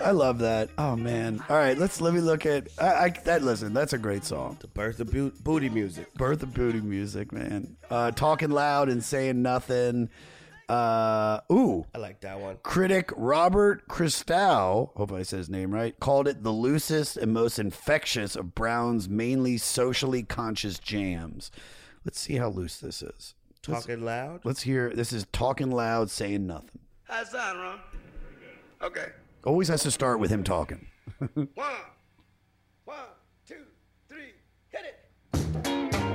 I 0.00 0.12
love 0.12 0.38
that. 0.38 0.70
Oh 0.78 0.94
man. 0.94 1.42
All 1.48 1.56
right, 1.56 1.76
let's 1.76 2.00
let 2.00 2.14
me 2.14 2.20
look 2.20 2.46
at. 2.46 2.68
I, 2.78 2.86
I 2.86 3.08
that 3.24 3.42
listen. 3.42 3.74
That's 3.74 3.94
a 3.94 3.98
great 3.98 4.24
song. 4.24 4.58
The 4.60 4.68
birth 4.68 5.00
of 5.00 5.10
bu- 5.10 5.32
booty 5.42 5.68
music. 5.68 6.14
Birth 6.14 6.44
of 6.44 6.54
booty 6.54 6.80
music, 6.80 7.32
man. 7.32 7.76
Uh, 7.90 8.12
talking 8.12 8.50
loud 8.50 8.88
and 8.88 9.02
saying 9.02 9.42
nothing. 9.42 10.08
Uh, 10.68 11.40
ooh. 11.50 11.86
I 11.94 11.98
like 11.98 12.20
that 12.20 12.40
one. 12.40 12.58
Critic 12.62 13.10
Robert 13.16 13.88
Christgau, 13.88 14.90
hope 14.96 15.12
I 15.12 15.22
said 15.22 15.38
his 15.38 15.48
name 15.48 15.72
right, 15.72 15.98
called 15.98 16.28
it 16.28 16.42
the 16.42 16.50
loosest 16.52 17.16
and 17.16 17.32
most 17.32 17.58
infectious 17.58 18.36
of 18.36 18.54
Brown's 18.54 19.08
mainly 19.08 19.56
socially 19.56 20.22
conscious 20.22 20.78
jams. 20.78 21.50
Let's 22.04 22.20
see 22.20 22.36
how 22.36 22.48
loose 22.48 22.78
this 22.78 23.02
is. 23.02 23.34
Let's- 23.66 23.84
Talking 23.84 24.04
loud. 24.04 24.40
Let's 24.44 24.62
hear. 24.62 24.90
This 24.94 25.12
is 25.12 25.26
talking 25.32 25.70
loud, 25.70 26.10
saying 26.10 26.46
nothing. 26.46 26.80
How's 27.04 27.32
that, 27.32 27.56
Ron? 27.56 27.80
Okay. 28.82 29.06
Always 29.44 29.68
has 29.68 29.82
to 29.82 29.90
start 29.90 30.20
with 30.20 30.30
him 30.30 30.44
talking. 30.44 30.86
One, 31.18 31.48
one, 32.84 32.96
two, 33.46 33.64
three, 34.08 34.32
hit 34.70 34.84
it. 35.34 36.07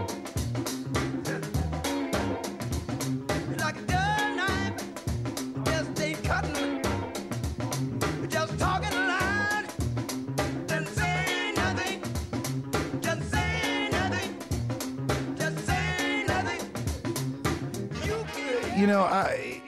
You 18.76 18.88
know, 18.88 19.04
I 19.04 19.62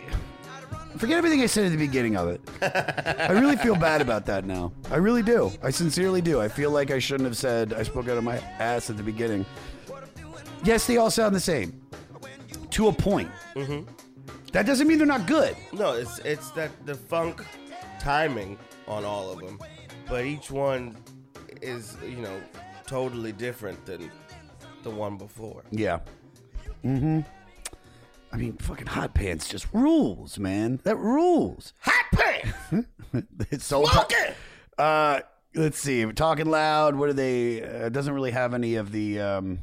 forget 0.98 1.18
everything 1.18 1.42
I 1.42 1.46
said 1.46 1.66
at 1.66 1.72
the 1.72 1.78
beginning 1.78 2.16
of 2.16 2.28
it. 2.30 2.42
I 2.62 3.32
really 3.32 3.56
feel 3.56 3.76
bad 3.76 4.02
about 4.02 4.26
that 4.26 4.46
now. 4.46 4.72
I 4.90 4.96
really 4.98 5.22
do. 5.24 5.52
I 5.62 5.70
sincerely 5.70 6.22
do. 6.22 6.42
I 6.42 6.48
feel 6.48 6.72
like 6.72 6.92
I 6.92 7.00
shouldn't 7.00 7.28
have 7.28 7.38
said 7.38 7.74
I 7.74 7.84
spoke 7.84 8.08
out 8.08 8.18
of 8.18 8.24
my 8.24 8.38
ass 8.60 8.90
at 8.90 8.98
the 8.98 9.04
beginning. 9.04 9.46
Yes, 10.64 10.88
they 10.88 10.98
all 10.98 11.12
sound 11.12 11.36
the 11.36 11.40
same 11.40 11.82
to 12.72 12.88
a 12.88 12.94
point. 12.94 13.30
Mm-hmm. 13.56 13.90
That 14.52 14.66
doesn't 14.66 14.88
mean 14.88 14.98
they're 14.98 15.08
not 15.08 15.28
good. 15.28 15.56
No, 15.74 15.94
it's 15.94 16.20
it's 16.20 16.50
that 16.52 16.72
the 16.86 16.96
funk 16.96 17.46
timing 18.00 18.58
on 18.88 19.06
all 19.06 19.32
of 19.32 19.40
them, 19.40 19.60
but 20.08 20.26
each 20.26 20.50
one 20.50 20.98
is 21.62 21.98
you 22.04 22.18
know 22.18 22.42
totally 22.88 23.32
different 23.32 23.86
than 23.86 24.10
the 24.84 24.90
one 24.90 25.18
before. 25.18 25.64
Yeah. 25.72 26.00
Mm-hmm. 26.84 27.22
I 28.36 28.38
mean, 28.38 28.58
fucking 28.58 28.88
hot 28.88 29.14
pants 29.14 29.48
just 29.48 29.66
rules, 29.72 30.38
man. 30.38 30.82
That 30.84 30.98
rules. 30.98 31.72
Hot 31.80 32.06
pants. 32.12 32.88
it's 33.50 33.64
so 33.64 33.86
Smoking! 33.86 34.36
Uh, 34.78 35.22
let's 35.56 35.80
see. 35.80 36.06
Talking 36.12 36.48
loud. 36.48 36.98
What 36.98 37.08
are 37.08 37.14
they? 37.14 37.64
Uh, 37.64 37.86
it 37.86 37.94
doesn't 37.94 38.14
really 38.14 38.32
have 38.32 38.54
any 38.54 38.76
of 38.76 38.92
the. 38.92 39.22
Um, 39.22 39.60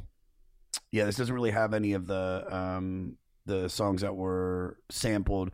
yeah, 0.91 1.05
this 1.05 1.17
doesn't 1.17 1.35
really 1.35 1.51
have 1.51 1.75
any 1.75 1.93
of 1.93 2.07
the 2.07 2.47
um, 2.49 3.17
the 3.45 3.69
songs 3.69 4.01
that 4.01 4.15
were 4.15 4.79
sampled. 4.89 5.51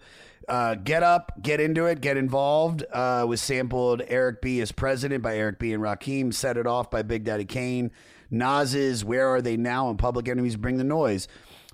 Uh, 0.47 0.76
get 0.76 1.03
up, 1.03 1.34
get 1.41 1.59
into 1.59 1.88
it, 1.88 1.99
get 1.99 2.15
involved. 2.15 2.86
Uh, 2.89 3.26
was 3.28 3.41
sampled. 3.41 4.01
Eric 4.07 4.41
B 4.41 4.61
is 4.61 4.72
president 4.72 5.22
by 5.24 5.36
Eric 5.36 5.59
B 5.59 5.74
and 5.74 5.84
Rakim. 5.84 6.34
Set 6.34 6.55
it 6.55 6.65
off 6.65 6.89
by 6.89 7.01
Big 7.01 7.26
Daddy 7.26 7.43
Kane. 7.43 7.91
Nas's 8.32 9.03
Where 9.03 9.28
Are 9.28 9.41
They 9.41 9.57
Now 9.57 9.89
and 9.89 9.99
Public 9.99 10.30
Enemies 10.30 10.55
Bring 10.55 10.78
the 10.78 10.86
Noise. 10.86 11.28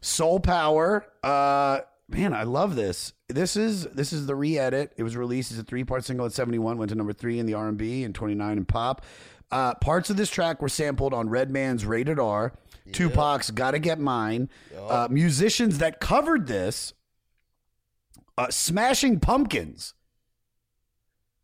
Soul 0.06 0.40
Power. 0.40 1.06
Uh, 1.24 1.80
man, 2.08 2.34
I 2.34 2.44
love 2.44 2.76
this. 2.76 3.14
This 3.28 3.56
is 3.56 3.86
this 3.86 4.14
is 4.14 4.28
the 4.28 4.36
re-edit. 4.36 4.94
It 4.98 5.04
was 5.04 5.18
released 5.18 5.52
as 5.52 5.58
a 5.58 5.64
three-part 5.64 6.06
single 6.06 6.26
at 6.26 6.32
71, 6.32 6.78
went 6.78 6.90
to 6.90 6.96
number 6.96 7.14
three 7.14 7.40
in 7.40 7.46
the 7.46 7.56
R&B 7.56 8.04
and 8.04 8.14
29 8.14 8.58
in 8.58 8.66
pop. 8.66 9.04
Uh, 9.52 9.74
parts 9.76 10.10
of 10.10 10.18
this 10.18 10.30
track 10.30 10.62
were 10.62 10.70
sampled 10.70 11.14
on 11.14 11.30
Redman's 11.30 11.86
Rated 11.86 12.20
R, 12.20 12.54
Tupac's 12.92 13.52
"Gotta 13.52 13.80
Get 13.80 14.00
Mine." 14.00 14.50
Uh, 14.78 15.08
musicians 15.10 15.80
that 15.80 16.00
covered 16.00 16.48
this, 16.48 16.94
uh, 18.38 18.50
Smashing 18.50 19.20
Pumpkins. 19.20 19.94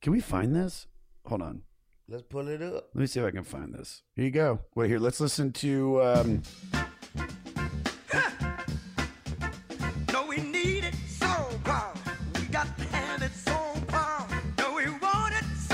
Can 0.02 0.14
we 0.14 0.20
find 0.20 0.56
this? 0.56 0.88
Hold 1.26 1.42
on. 1.42 1.62
Let's 2.08 2.24
pull 2.24 2.48
it 2.48 2.62
up. 2.62 2.90
Let 2.94 3.02
me 3.02 3.08
see 3.08 3.20
if 3.20 3.26
I 3.26 3.32
can 3.32 3.44
find 3.44 3.74
this. 3.74 4.04
Here 4.16 4.26
you 4.26 4.32
go. 4.32 4.60
Wait 4.76 4.90
here. 4.90 5.00
Let's 5.00 5.20
listen 5.20 5.52
to. 5.54 6.04
Um, 6.04 6.44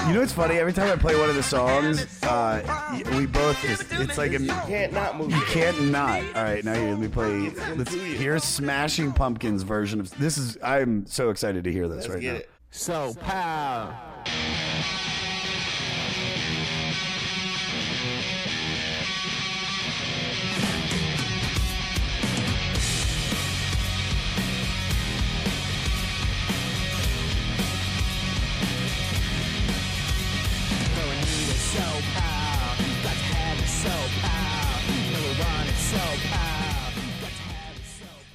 you 0.07 0.13
know 0.13 0.21
what's 0.21 0.31
funny? 0.33 0.55
Every 0.57 0.73
time 0.73 0.89
I 0.91 0.95
play 0.95 1.19
one 1.19 1.29
of 1.29 1.35
the 1.35 1.43
songs, 1.43 2.23
uh, 2.23 2.61
y- 2.65 3.03
we 3.17 3.25
both 3.25 3.61
just, 3.61 3.83
it's 3.91 4.17
like 4.17 4.31
a, 4.33 4.41
You 4.41 4.47
can't 4.65 4.93
not 4.93 5.17
move. 5.17 5.31
You 5.31 5.41
can't 5.47 5.89
not. 5.91 6.21
All 6.35 6.43
right, 6.43 6.63
now 6.63 6.73
here, 6.73 6.89
let 6.91 6.99
me 6.99 7.07
play. 7.07 7.49
Let's 7.75 7.93
here's 7.93 8.43
Smashing 8.43 9.11
Pumpkins 9.13 9.63
version 9.63 9.99
of 9.99 10.09
this. 10.17 10.37
Is 10.37 10.57
I'm 10.63 11.05
so 11.07 11.29
excited 11.29 11.63
to 11.65 11.71
hear 11.71 11.87
this 11.87 12.03
Let's 12.03 12.09
right 12.09 12.21
get 12.21 12.33
now. 12.33 12.39
it. 12.39 12.49
So 12.71 13.13
power. 13.21 13.95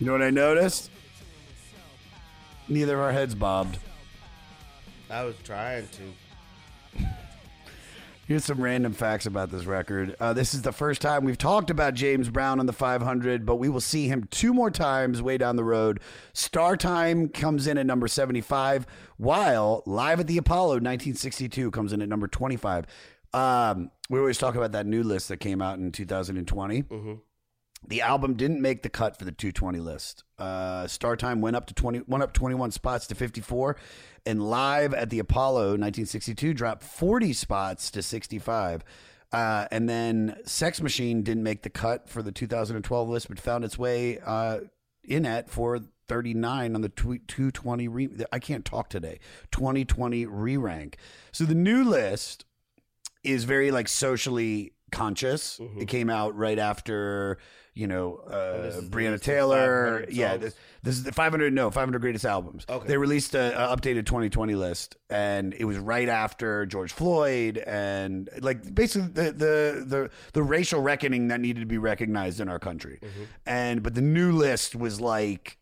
You 0.03 0.07
know 0.07 0.14
what 0.14 0.22
I 0.22 0.30
noticed? 0.30 0.90
Neither 2.68 2.94
of 2.94 3.00
our 3.03 3.12
heads 3.12 3.36
bobbed. 3.36 3.78
I 5.09 5.22
was 5.22 5.36
trying 5.44 5.86
to. 5.86 7.05
Here's 8.26 8.44
some 8.44 8.61
random 8.61 8.94
facts 8.94 9.26
about 9.26 9.53
this 9.53 9.64
record. 9.64 10.16
Uh, 10.18 10.32
this 10.32 10.55
is 10.55 10.62
the 10.62 10.72
first 10.72 11.03
time 11.03 11.24
we've 11.24 11.38
talked 11.38 11.70
about 11.70 11.94
James 11.94 12.30
Brown 12.30 12.59
on 12.59 12.66
the 12.66 12.72
500, 12.72 13.46
but 13.46 13.61
we 13.61 13.68
will 13.68 13.80
see 13.80 14.09
him 14.09 14.26
two 14.32 14.53
more 14.53 14.72
times 14.72 15.22
way 15.22 15.38
down 15.38 15.55
the 15.55 15.62
road. 15.62 16.00
Star 16.32 16.76
Time 16.76 17.28
comes 17.28 17.68
in 17.68 17.78
at 17.78 17.86
number 17.86 18.09
75, 18.09 18.88
while 19.18 19.84
Live 19.86 20.18
at 20.18 20.26
the 20.26 20.36
Apollo 20.36 20.80
1962 20.80 21.70
comes 21.70 21.92
in 21.92 22.03
at 22.03 22.09
number 22.09 22.26
25. 22.26 22.86
Um, 23.32 23.92
we 24.11 24.18
always 24.18 24.36
talk 24.36 24.57
about 24.57 24.72
that 24.72 24.84
new 24.84 25.05
list 25.05 25.28
that 25.28 25.36
came 25.36 25.62
out 25.62 25.78
in 25.78 25.92
2020. 25.92 26.84
The 27.87 28.01
album 28.01 28.35
didn't 28.35 28.61
make 28.61 28.83
the 28.83 28.89
cut 28.89 29.16
for 29.16 29.24
the 29.24 29.33
220 29.33 29.80
list. 29.80 30.24
Uh, 30.39 30.87
Star 30.87 31.16
Time 31.16 31.41
went 31.41 31.57
up 31.57 31.66
to 31.66 31.74
20, 31.74 32.03
went 32.07 32.22
up 32.22 32.33
21 32.33 32.70
spots 32.70 33.07
to 33.09 33.14
54, 33.14 33.76
and 34.24 34.49
Live 34.49 34.95
at 34.95 35.11
the 35.11 35.18
Apollo 35.18 35.62
1962 35.78 36.55
dropped 36.55 36.83
40 36.83 37.33
spots 37.33 37.91
to 37.91 38.03
65. 38.03 38.85
Uh, 39.33 39.66
and 39.70 39.89
then 39.89 40.37
Sex 40.45 40.80
Machine 40.80 41.22
didn't 41.22 41.43
make 41.43 41.62
the 41.62 41.70
cut 41.70 42.09
for 42.09 42.22
the 42.22 42.33
2012 42.33 43.09
list, 43.09 43.28
but 43.28 43.41
found 43.41 43.64
its 43.64 43.78
way 43.78 44.18
uh, 44.24 44.61
in 45.03 45.24
at 45.26 45.49
for 45.49 45.80
39 46.09 46.74
on 46.74 46.80
the 46.83 46.89
220 46.91 47.89
re- 47.89 48.11
I 48.30 48.39
can't 48.39 48.64
talk 48.64 48.91
today. 48.91 49.18
2020 49.51 50.26
re 50.26 50.57
rank. 50.57 50.99
So 51.33 51.45
the 51.45 51.55
new 51.55 51.83
list 51.83 52.45
is 53.24 53.45
very 53.45 53.70
like 53.70 53.89
socially 53.89 54.74
conscious. 54.91 55.59
It 55.80 55.89
came 55.89 56.11
out 56.11 56.37
right 56.37 56.59
after, 56.59 57.39
you 57.75 57.87
know, 57.87 58.16
uh, 58.16 58.62
this 58.62 58.77
is 58.77 58.91
Breonna 58.91 59.20
Taylor. 59.20 60.05
Yeah, 60.11 60.37
this, 60.37 60.55
this 60.83 60.97
is 60.97 61.05
the 61.05 61.12
500. 61.12 61.53
No, 61.53 61.70
500 61.70 62.01
greatest 62.01 62.27
albums. 62.27 62.66
Okay. 62.68 62.87
They 62.87 62.99
released 62.99 63.35
a, 63.35 63.73
a 63.73 63.77
updated 63.77 64.05
2020 64.05 64.55
list, 64.55 64.97
and 65.09 65.55
it 65.55 65.64
was 65.64 65.79
right 65.79 66.09
after 66.09 66.66
George 66.66 66.93
Floyd 66.93 67.59
and 67.59 68.29
like 68.41 68.75
basically 68.75 69.09
the 69.09 69.33
the 69.33 69.85
the, 69.87 70.11
the 70.35 70.43
racial 70.43 70.81
reckoning 70.81 71.29
that 71.29 71.41
needed 71.41 71.61
to 71.61 71.66
be 71.66 71.79
recognized 71.79 72.41
in 72.41 72.49
our 72.49 72.59
country. 72.59 72.99
Mm-hmm. 73.03 73.23
And 73.47 73.83
but 73.83 73.95
the 73.95 74.03
new 74.03 74.33
list 74.33 74.75
was 74.75 75.01
like. 75.01 75.59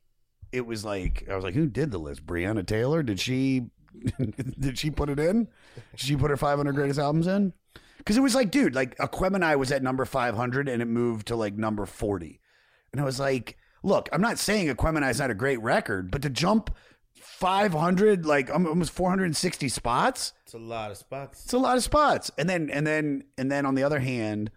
It 0.53 0.67
was 0.67 0.85
like 0.85 1.29
I 1.31 1.37
was 1.37 1.45
like, 1.45 1.55
who 1.55 1.67
did 1.69 1.93
the 1.93 1.99
list? 1.99 2.27
Breonna 2.27 2.67
Taylor? 2.67 3.05
Did 3.05 3.21
she 3.21 3.67
did 4.59 4.81
she 4.81 4.91
put 4.91 5.09
it 5.09 5.21
in? 5.21 5.47
Did 5.93 6.01
she 6.01 6.17
put 6.17 6.31
her 6.31 6.37
500 6.37 6.75
greatest 6.75 6.99
albums 6.99 7.29
in? 7.29 7.53
Because 8.01 8.17
it 8.17 8.23
was 8.23 8.35
like, 8.35 8.51
dude, 8.51 8.75
like 8.75 8.97
Aquemini 8.97 9.59
was 9.59 9.71
at 9.71 9.83
number 9.83 10.05
500 10.05 10.69
and 10.69 10.81
it 10.83 10.87
moved 10.87 11.27
to 11.29 11.37
like 11.37 11.55
number 11.55 11.85
40. 11.87 12.41
And 12.93 13.01
I 13.01 13.05
was 13.05 13.21
like, 13.21 13.57
look, 13.83 14.09
I'm 14.13 14.21
not 14.23 14.39
saying 14.39 14.69
Aquemini 14.69 15.09
is 15.11 15.21
not 15.21 15.31
a 15.31 15.35
great 15.35 15.61
record, 15.61 16.11
but 16.11 16.23
to 16.23 16.31
jump 16.31 16.75
500, 17.15 18.25
like 18.25 18.51
um, 18.51 18.67
almost 18.67 18.93
460 18.93 19.69
spots, 19.69 20.33
It's 20.45 20.55
a 20.55 20.59
lot 20.59 20.91
of 20.91 20.97
spots. 20.97 21.45
it's 21.45 21.53
a 21.53 21.59
lot 21.59 21.77
of 21.77 21.83
spots. 21.83 22.31
And 22.39 22.49
then, 22.49 22.71
and 22.71 22.87
then, 22.87 23.25
and 23.37 23.53
then 23.53 23.67
on 23.67 23.75
the 23.75 23.83
other 23.83 24.01
hand, 24.01 24.51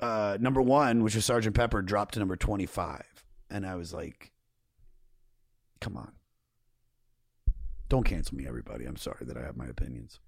uh, 0.00 0.36
number 0.40 0.60
one, 0.60 1.02
which 1.02 1.14
was 1.14 1.24
Sergeant 1.24 1.56
Pepper, 1.56 1.82
dropped 1.82 2.14
to 2.14 2.20
number 2.20 2.36
25. 2.36 3.02
And 3.50 3.66
I 3.66 3.74
was 3.76 3.92
like, 3.94 4.32
come 5.80 5.96
on. 5.96 6.12
Don't 7.88 8.04
cancel 8.04 8.36
me, 8.36 8.46
everybody. 8.46 8.84
I'm 8.84 8.96
sorry 8.96 9.24
that 9.26 9.36
I 9.36 9.42
have 9.42 9.56
my 9.56 9.66
opinions. 9.66 10.20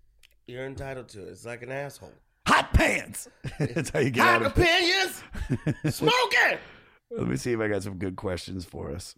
You're 0.46 0.66
entitled 0.66 1.08
to 1.10 1.22
it. 1.26 1.30
It's 1.30 1.46
like 1.46 1.62
an 1.62 1.70
asshole. 1.70 2.12
Hot 2.46 2.72
pants. 2.72 3.28
That's 3.58 3.90
how 3.90 4.00
you 4.00 4.10
get 4.10 4.22
Hot 4.24 4.34
out 4.34 4.46
of 4.46 4.58
opinions. 4.58 5.22
Smoking. 5.96 6.58
Let 7.10 7.28
me 7.28 7.36
see 7.36 7.52
if 7.52 7.60
I 7.60 7.68
got 7.68 7.82
some 7.82 7.98
good 7.98 8.16
questions 8.16 8.64
for 8.64 8.90
us. 8.90 9.14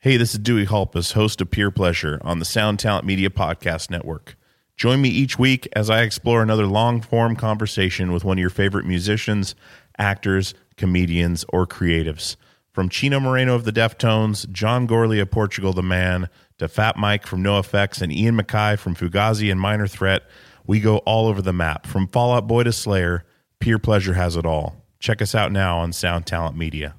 Hey, 0.00 0.16
this 0.18 0.34
is 0.34 0.40
Dewey 0.40 0.66
Halpus, 0.66 1.12
host 1.12 1.40
of 1.40 1.50
Peer 1.50 1.70
Pleasure 1.70 2.20
on 2.22 2.38
the 2.38 2.44
Sound 2.44 2.78
Talent 2.78 3.06
Media 3.06 3.30
Podcast 3.30 3.90
Network. 3.90 4.36
Join 4.76 5.00
me 5.00 5.08
each 5.08 5.38
week 5.38 5.66
as 5.74 5.88
I 5.88 6.02
explore 6.02 6.42
another 6.42 6.66
long 6.66 7.00
form 7.00 7.34
conversation 7.34 8.12
with 8.12 8.24
one 8.24 8.36
of 8.36 8.40
your 8.40 8.50
favorite 8.50 8.84
musicians, 8.84 9.54
actors, 9.96 10.52
comedians, 10.76 11.46
or 11.48 11.66
creatives. 11.66 12.36
From 12.72 12.90
Chino 12.90 13.18
Moreno 13.18 13.54
of 13.54 13.64
the 13.64 13.72
Deftones, 13.72 14.50
John 14.50 14.86
Gourley 14.86 15.22
of 15.22 15.30
Portugal 15.30 15.72
the 15.72 15.82
Man, 15.82 16.28
to 16.58 16.68
Fat 16.68 16.98
Mike 16.98 17.26
from 17.26 17.42
NoFX 17.42 18.02
and 18.02 18.12
Ian 18.12 18.36
MacKaye 18.36 18.78
from 18.78 18.94
Fugazi 18.94 19.50
and 19.50 19.58
Minor 19.58 19.86
Threat, 19.86 20.24
we 20.66 20.80
go 20.80 20.98
all 20.98 21.26
over 21.26 21.42
the 21.42 21.52
map. 21.52 21.86
From 21.86 22.08
Fallout 22.08 22.46
Boy 22.46 22.64
to 22.64 22.72
Slayer, 22.72 23.24
Peer 23.60 23.78
Pleasure 23.78 24.14
has 24.14 24.36
it 24.36 24.46
all. 24.46 24.84
Check 24.98 25.22
us 25.22 25.34
out 25.34 25.52
now 25.52 25.78
on 25.78 25.92
Sound 25.92 26.26
Talent 26.26 26.56
Media. 26.56 26.94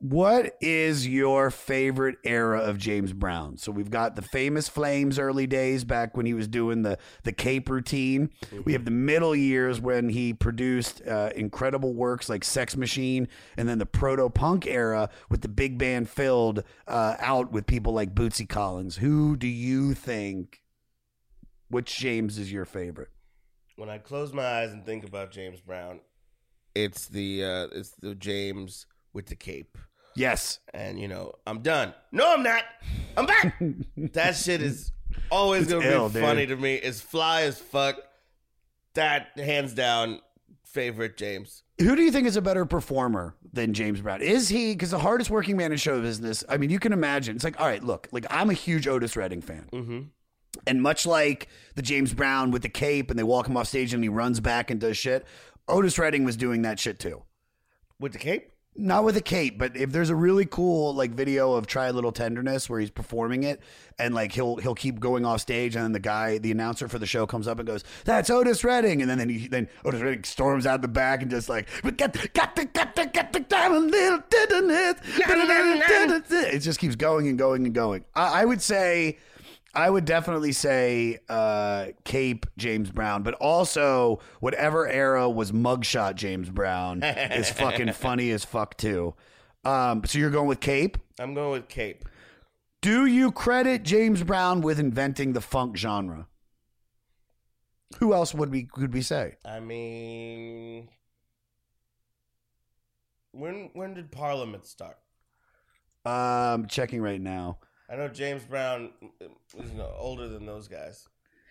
What 0.00 0.58
is 0.60 1.08
your 1.08 1.50
favorite 1.50 2.16
era 2.24 2.60
of 2.60 2.76
James 2.76 3.14
Brown? 3.14 3.56
So 3.56 3.72
we've 3.72 3.90
got 3.90 4.16
the 4.16 4.22
famous 4.22 4.68
Flames 4.68 5.18
early 5.18 5.46
days 5.46 5.82
back 5.84 6.14
when 6.14 6.26
he 6.26 6.34
was 6.34 6.46
doing 6.46 6.82
the 6.82 6.98
the 7.22 7.32
Cape 7.32 7.70
routine. 7.70 8.28
We 8.66 8.74
have 8.74 8.84
the 8.84 8.90
middle 8.90 9.34
years 9.34 9.80
when 9.80 10.10
he 10.10 10.34
produced 10.34 11.00
uh, 11.08 11.30
incredible 11.34 11.94
works 11.94 12.28
like 12.28 12.44
Sex 12.44 12.76
Machine, 12.76 13.28
and 13.56 13.66
then 13.66 13.78
the 13.78 13.86
proto 13.86 14.28
punk 14.28 14.66
era 14.66 15.08
with 15.30 15.40
the 15.40 15.48
big 15.48 15.78
band 15.78 16.10
filled 16.10 16.64
uh, 16.86 17.14
out 17.18 17.50
with 17.50 17.66
people 17.66 17.94
like 17.94 18.14
Bootsy 18.14 18.46
Collins. 18.46 18.96
Who 18.96 19.36
do 19.38 19.48
you 19.48 19.94
think? 19.94 20.63
Which 21.68 21.96
James 21.98 22.38
is 22.38 22.52
your 22.52 22.64
favorite? 22.64 23.08
When 23.76 23.88
I 23.88 23.98
close 23.98 24.32
my 24.32 24.44
eyes 24.44 24.72
and 24.72 24.84
think 24.84 25.04
about 25.04 25.30
James 25.32 25.60
Brown, 25.60 26.00
it's 26.74 27.06
the 27.08 27.44
uh, 27.44 27.66
it's 27.72 27.90
the 28.00 28.14
James 28.14 28.86
with 29.12 29.26
the 29.26 29.36
cape. 29.36 29.76
Yes. 30.16 30.60
And 30.72 30.98
you 31.00 31.08
know, 31.08 31.32
I'm 31.46 31.60
done. 31.60 31.92
No, 32.12 32.32
I'm 32.34 32.42
not. 32.42 32.62
I'm 33.16 33.26
back. 33.26 33.60
that 34.12 34.36
shit 34.36 34.62
is 34.62 34.92
always 35.30 35.62
It's 35.64 35.72
gonna 35.72 35.86
ill, 35.86 36.08
be 36.08 36.14
dude. 36.14 36.22
funny 36.22 36.46
to 36.46 36.56
me. 36.56 36.74
It's 36.74 37.00
fly 37.00 37.42
as 37.42 37.58
fuck. 37.58 37.96
That 38.94 39.30
hands 39.36 39.74
down 39.74 40.20
favorite 40.64 41.16
James. 41.16 41.62
Who 41.80 41.96
do 41.96 42.02
you 42.02 42.12
think 42.12 42.28
is 42.28 42.36
a 42.36 42.42
better 42.42 42.64
performer 42.64 43.34
than 43.52 43.74
James 43.74 44.00
Brown? 44.00 44.22
Is 44.22 44.48
he 44.48 44.72
because 44.74 44.92
the 44.92 44.98
hardest 45.00 45.30
working 45.30 45.56
man 45.56 45.72
in 45.72 45.78
show 45.78 46.00
business? 46.00 46.44
I 46.48 46.56
mean, 46.58 46.70
you 46.70 46.78
can 46.78 46.92
imagine. 46.92 47.34
It's 47.34 47.42
like, 47.44 47.58
all 47.60 47.66
right, 47.66 47.82
look, 47.82 48.06
like 48.12 48.24
I'm 48.30 48.50
a 48.50 48.54
huge 48.54 48.86
Otis 48.86 49.16
Redding 49.16 49.42
fan, 49.42 49.68
Mm-hmm. 49.72 50.00
And 50.66 50.82
much 50.82 51.06
like 51.06 51.48
the 51.74 51.82
James 51.82 52.12
Brown 52.12 52.50
with 52.50 52.62
the 52.62 52.68
cape, 52.68 53.10
and 53.10 53.18
they 53.18 53.22
walk 53.24 53.48
him 53.48 53.56
off 53.56 53.68
stage 53.68 53.94
and 53.94 54.02
he 54.02 54.08
runs 54.08 54.40
back 54.40 54.70
and 54.70 54.80
does 54.80 54.96
shit. 54.96 55.26
Otis 55.68 55.98
Redding 55.98 56.24
was 56.24 56.36
doing 56.36 56.62
that 56.62 56.78
shit 56.78 56.98
too. 56.98 57.22
With 57.98 58.12
the 58.12 58.18
cape? 58.18 58.50
Not 58.76 59.04
with 59.04 59.16
a 59.16 59.20
cape, 59.20 59.56
but 59.56 59.76
if 59.76 59.92
there's 59.92 60.10
a 60.10 60.16
really 60.16 60.46
cool 60.46 60.94
like 60.94 61.12
video 61.12 61.52
of 61.52 61.68
Try 61.68 61.86
a 61.86 61.92
Little 61.92 62.10
Tenderness 62.10 62.68
where 62.68 62.80
he's 62.80 62.90
performing 62.90 63.44
it 63.44 63.60
and 64.00 64.16
like 64.16 64.32
he'll 64.32 64.56
he'll 64.56 64.74
keep 64.74 64.98
going 64.98 65.24
off 65.24 65.40
stage 65.40 65.76
and 65.76 65.84
then 65.84 65.92
the 65.92 66.00
guy, 66.00 66.38
the 66.38 66.50
announcer 66.50 66.88
for 66.88 66.98
the 66.98 67.06
show 67.06 67.24
comes 67.24 67.46
up 67.46 67.60
and 67.60 67.68
goes, 67.68 67.84
That's 68.04 68.30
Otis 68.30 68.64
Redding 68.64 69.00
and 69.00 69.08
then 69.08 69.18
then, 69.18 69.28
he, 69.28 69.46
then 69.46 69.68
Otis 69.84 70.00
Redding 70.00 70.24
storms 70.24 70.66
out 70.66 70.82
the 70.82 70.88
back 70.88 71.22
and 71.22 71.30
just 71.30 71.48
like 71.48 71.68
we 71.84 71.92
got 71.92 72.14
got 72.32 72.56
the 72.56 72.64
got 72.64 72.96
the 72.96 73.06
got 73.06 73.32
the 73.32 73.40
time 73.40 73.74
a 73.74 73.78
little 73.78 74.20
tenderness. 74.28 74.96
It 76.54 76.58
just 76.58 76.80
keeps 76.80 76.96
going 76.96 77.28
and 77.28 77.38
going 77.38 77.66
and 77.66 77.74
going. 77.76 78.04
I, 78.16 78.42
I 78.42 78.44
would 78.44 78.60
say 78.60 79.18
I 79.74 79.90
would 79.90 80.04
definitely 80.04 80.52
say 80.52 81.18
uh, 81.28 81.88
Cape 82.04 82.46
James 82.56 82.90
Brown, 82.90 83.22
but 83.22 83.34
also 83.34 84.20
whatever 84.40 84.86
era 84.86 85.28
was 85.28 85.52
mugshot 85.52 86.14
James 86.14 86.48
Brown 86.48 87.02
is 87.02 87.50
fucking 87.50 87.92
funny 87.92 88.30
as 88.30 88.44
fuck 88.44 88.76
too. 88.76 89.14
Um, 89.64 90.04
so 90.04 90.18
you're 90.18 90.30
going 90.30 90.48
with 90.48 90.60
Cape? 90.60 90.98
I'm 91.18 91.34
going 91.34 91.52
with 91.52 91.68
cape. 91.68 92.04
Do 92.80 93.06
you 93.06 93.32
credit 93.32 93.82
James 93.82 94.22
Brown 94.22 94.60
with 94.60 94.78
inventing 94.78 95.32
the 95.32 95.40
funk 95.40 95.76
genre? 95.76 96.26
Who 97.98 98.12
else 98.12 98.34
would 98.34 98.50
we 98.50 98.64
could 98.64 98.92
we 98.92 99.00
say? 99.00 99.36
I 99.44 99.60
mean, 99.60 100.88
when 103.32 103.70
when 103.72 103.94
did 103.94 104.10
Parliament 104.10 104.66
start? 104.66 104.98
Um, 106.04 106.66
checking 106.66 107.00
right 107.00 107.20
now. 107.20 107.58
I 107.94 107.96
know 107.96 108.08
James 108.08 108.42
Brown 108.42 108.90
is 109.20 109.70
you 109.70 109.78
know, 109.78 109.94
older 109.96 110.26
than 110.26 110.46
those 110.46 110.66
guys. 110.66 111.08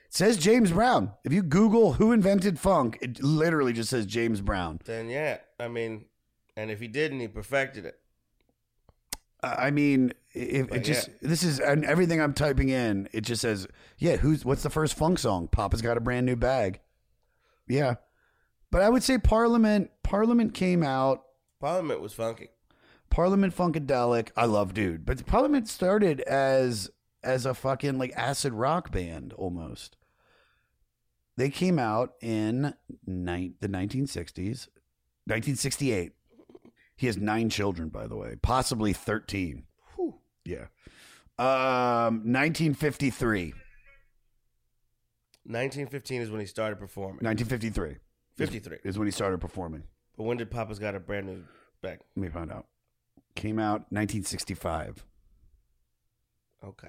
It 0.08 0.14
says 0.14 0.36
James 0.36 0.74
Brown. 0.74 1.14
If 1.24 1.32
you 1.32 1.42
Google 1.42 1.94
who 1.94 2.12
invented 2.12 2.60
funk, 2.60 2.98
it 3.02 3.24
literally 3.24 3.72
just 3.72 3.90
says 3.90 4.06
James 4.06 4.42
Brown. 4.42 4.82
Then 4.84 5.10
yeah, 5.10 5.38
I 5.58 5.70
mean, 5.70 6.04
and 6.58 6.70
if 6.70 6.82
he 6.82 6.90
didn't, 6.90 7.22
he 7.22 7.30
perfected 7.30 7.86
it. 7.86 7.98
I 9.42 9.72
mean, 9.72 10.14
if 10.34 10.68
But 10.68 10.80
it 10.80 10.84
just 10.84 11.08
yeah. 11.08 11.14
this 11.22 11.44
is 11.44 11.62
and 11.62 11.86
everything 11.86 12.20
I'm 12.22 12.34
typing 12.34 12.68
in, 12.68 13.08
it 13.14 13.22
just 13.22 13.42
says, 13.42 13.66
yeah, 13.98 14.18
who's 14.18 14.44
what's 14.44 14.64
the 14.64 14.70
first 14.70 14.96
funk 14.96 15.20
song? 15.20 15.48
Papa's 15.48 15.82
got 15.82 15.96
a 15.96 16.02
brand 16.02 16.26
new 16.26 16.36
bag. 16.36 16.82
Yeah. 17.70 17.96
But 18.70 18.82
I 18.82 18.90
would 18.90 19.04
say 19.04 19.18
Parliament 19.18 19.92
Parliament 20.04 20.54
came 20.54 20.84
out 20.84 21.24
Parliament 21.62 22.02
was 22.02 22.12
funky. 22.12 22.50
Parliament 23.14 23.56
Funkadelic. 23.56 24.30
I 24.36 24.46
love 24.46 24.74
dude. 24.74 25.06
But 25.06 25.24
Parliament 25.28 25.68
started 25.70 26.20
as 26.22 26.90
as 27.24 27.46
a 27.46 27.54
fucking 27.54 28.00
like 28.00 28.12
acid 28.16 28.54
rock 28.54 28.92
band 28.92 29.34
almost. 29.34 29.98
They 31.38 31.50
came 31.50 31.78
out 31.78 32.14
in 32.22 32.74
ni- 33.06 33.54
the 33.60 33.68
1960s, 33.68 34.68
1968. 35.26 36.14
He 36.96 37.08
has 37.08 37.18
nine 37.18 37.50
children, 37.50 37.90
by 37.90 38.08
the 38.08 38.16
way, 38.16 38.36
possibly 38.42 38.94
13. 38.94 39.64
Yeah. 40.46 40.66
Um, 41.40 42.32
1953. 42.32 43.54
1915 45.46 46.22
is 46.22 46.32
when 46.32 46.40
he 46.40 46.46
started 46.46 46.80
performing. 46.80 47.20
1953. 47.22 47.98
53. 48.38 48.78
Is 48.84 48.98
when 48.98 49.08
he 49.08 49.12
started 49.12 49.40
performing. 49.40 49.84
But 50.18 50.24
when 50.24 50.38
did 50.38 50.50
Papa's 50.50 50.80
got 50.80 50.96
a 50.96 51.00
brand 51.00 51.28
new 51.28 51.44
back? 51.82 52.02
Let 52.16 52.24
me 52.24 52.30
find 52.30 52.52
out. 52.52 52.66
Came 53.36 53.60
out 53.60 53.92
1965. 53.92 55.06
Okay. 56.64 56.88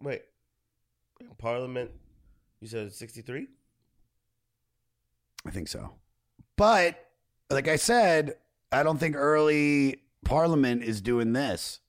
Wait. 0.00 0.22
Parliament, 1.38 1.90
you 2.60 2.68
said 2.68 2.92
63? 2.92 3.46
I 5.46 5.50
think 5.50 5.68
so. 5.68 5.92
But 6.56 6.98
like 7.50 7.68
I 7.68 7.76
said, 7.76 8.34
I 8.72 8.82
don't 8.82 8.98
think 8.98 9.16
early 9.16 10.02
Parliament 10.24 10.82
is 10.82 11.00
doing 11.00 11.32
this. 11.32 11.80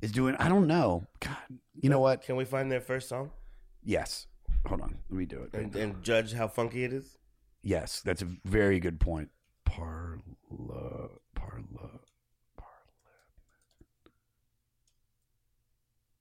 Is 0.00 0.12
doing 0.12 0.36
I 0.36 0.48
don't 0.48 0.66
know. 0.66 1.04
God, 1.20 1.36
you 1.80 1.90
know 1.90 1.98
what? 1.98 2.22
Can 2.22 2.36
we 2.36 2.44
find 2.44 2.70
their 2.70 2.80
first 2.80 3.08
song 3.08 3.30
Yes. 3.82 4.26
Hold 4.66 4.80
on. 4.82 4.98
Let 5.08 5.18
me 5.18 5.24
do 5.24 5.42
it. 5.42 5.54
and, 5.54 5.74
and 5.74 6.02
judge 6.02 6.32
how 6.32 6.48
funky 6.48 6.84
it 6.84 6.92
is? 6.92 7.16
Yes, 7.62 8.00
that's 8.00 8.22
a 8.22 8.28
very 8.44 8.80
good 8.80 9.00
point. 9.00 9.30
Parla, 9.64 11.08
parla, 11.62 12.00
parla. 12.56 12.72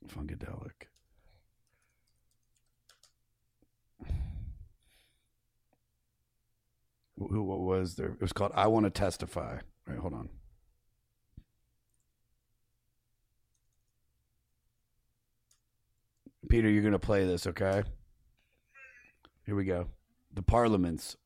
Funkadelic. 0.07 0.87
What 7.15 7.59
was 7.59 7.95
there? 7.95 8.09
It 8.09 8.21
was 8.21 8.31
called 8.31 8.51
"I 8.53 8.67
Want 8.67 8.85
to 8.85 8.89
Testify." 8.91 9.59
Right. 9.87 9.97
Hold 9.97 10.13
on. 10.13 10.29
Peter, 16.47 16.69
you're 16.69 16.83
gonna 16.83 16.99
play 16.99 17.25
this, 17.25 17.47
okay? 17.47 17.83
Here 19.45 19.55
we 19.55 19.65
go. 19.65 19.89
The 20.33 20.41
Parliaments. 20.41 21.17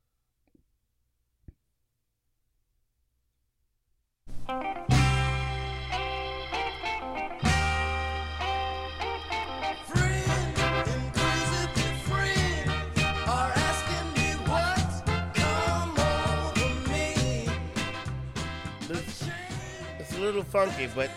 Little 20.32 20.44
funky, 20.46 20.88
but 20.96 21.10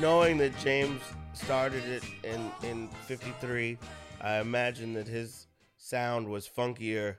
knowing 0.00 0.38
that 0.38 0.56
James 0.58 1.02
started 1.32 1.82
it 1.84 2.04
in, 2.22 2.52
in 2.62 2.88
53, 3.06 3.76
I 4.20 4.38
imagine 4.38 4.92
that 4.94 5.08
his 5.08 5.48
sound 5.76 6.28
was 6.28 6.48
funkier 6.48 7.16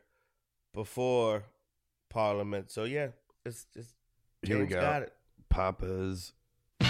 before 0.73 1.43
Parliament. 2.09 2.71
So, 2.71 2.85
yeah, 2.85 3.07
it's 3.45 3.65
just. 3.73 3.93
Here 4.41 4.57
we 4.57 4.63
James 4.63 4.73
go. 4.73 4.81
got 4.81 5.01
it. 5.01 5.13
Papa's. 5.49 6.31
This 6.79 6.89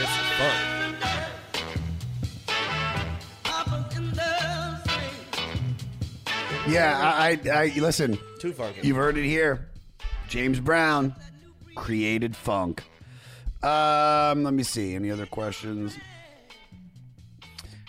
is 0.00 0.06
fun. 0.38 0.96
Yeah, 6.68 6.98
I, 6.98 7.38
I, 7.44 7.52
I 7.52 7.72
listen. 7.76 8.18
Too 8.40 8.52
funky. 8.52 8.86
You've 8.86 8.96
heard 8.96 9.16
it 9.16 9.24
here. 9.24 9.68
James 10.28 10.58
Brown 10.58 11.14
created 11.76 12.34
funk. 12.34 12.82
Um, 13.62 14.42
let 14.42 14.54
me 14.54 14.62
see. 14.62 14.94
Any 14.94 15.10
other 15.10 15.26
questions? 15.26 15.96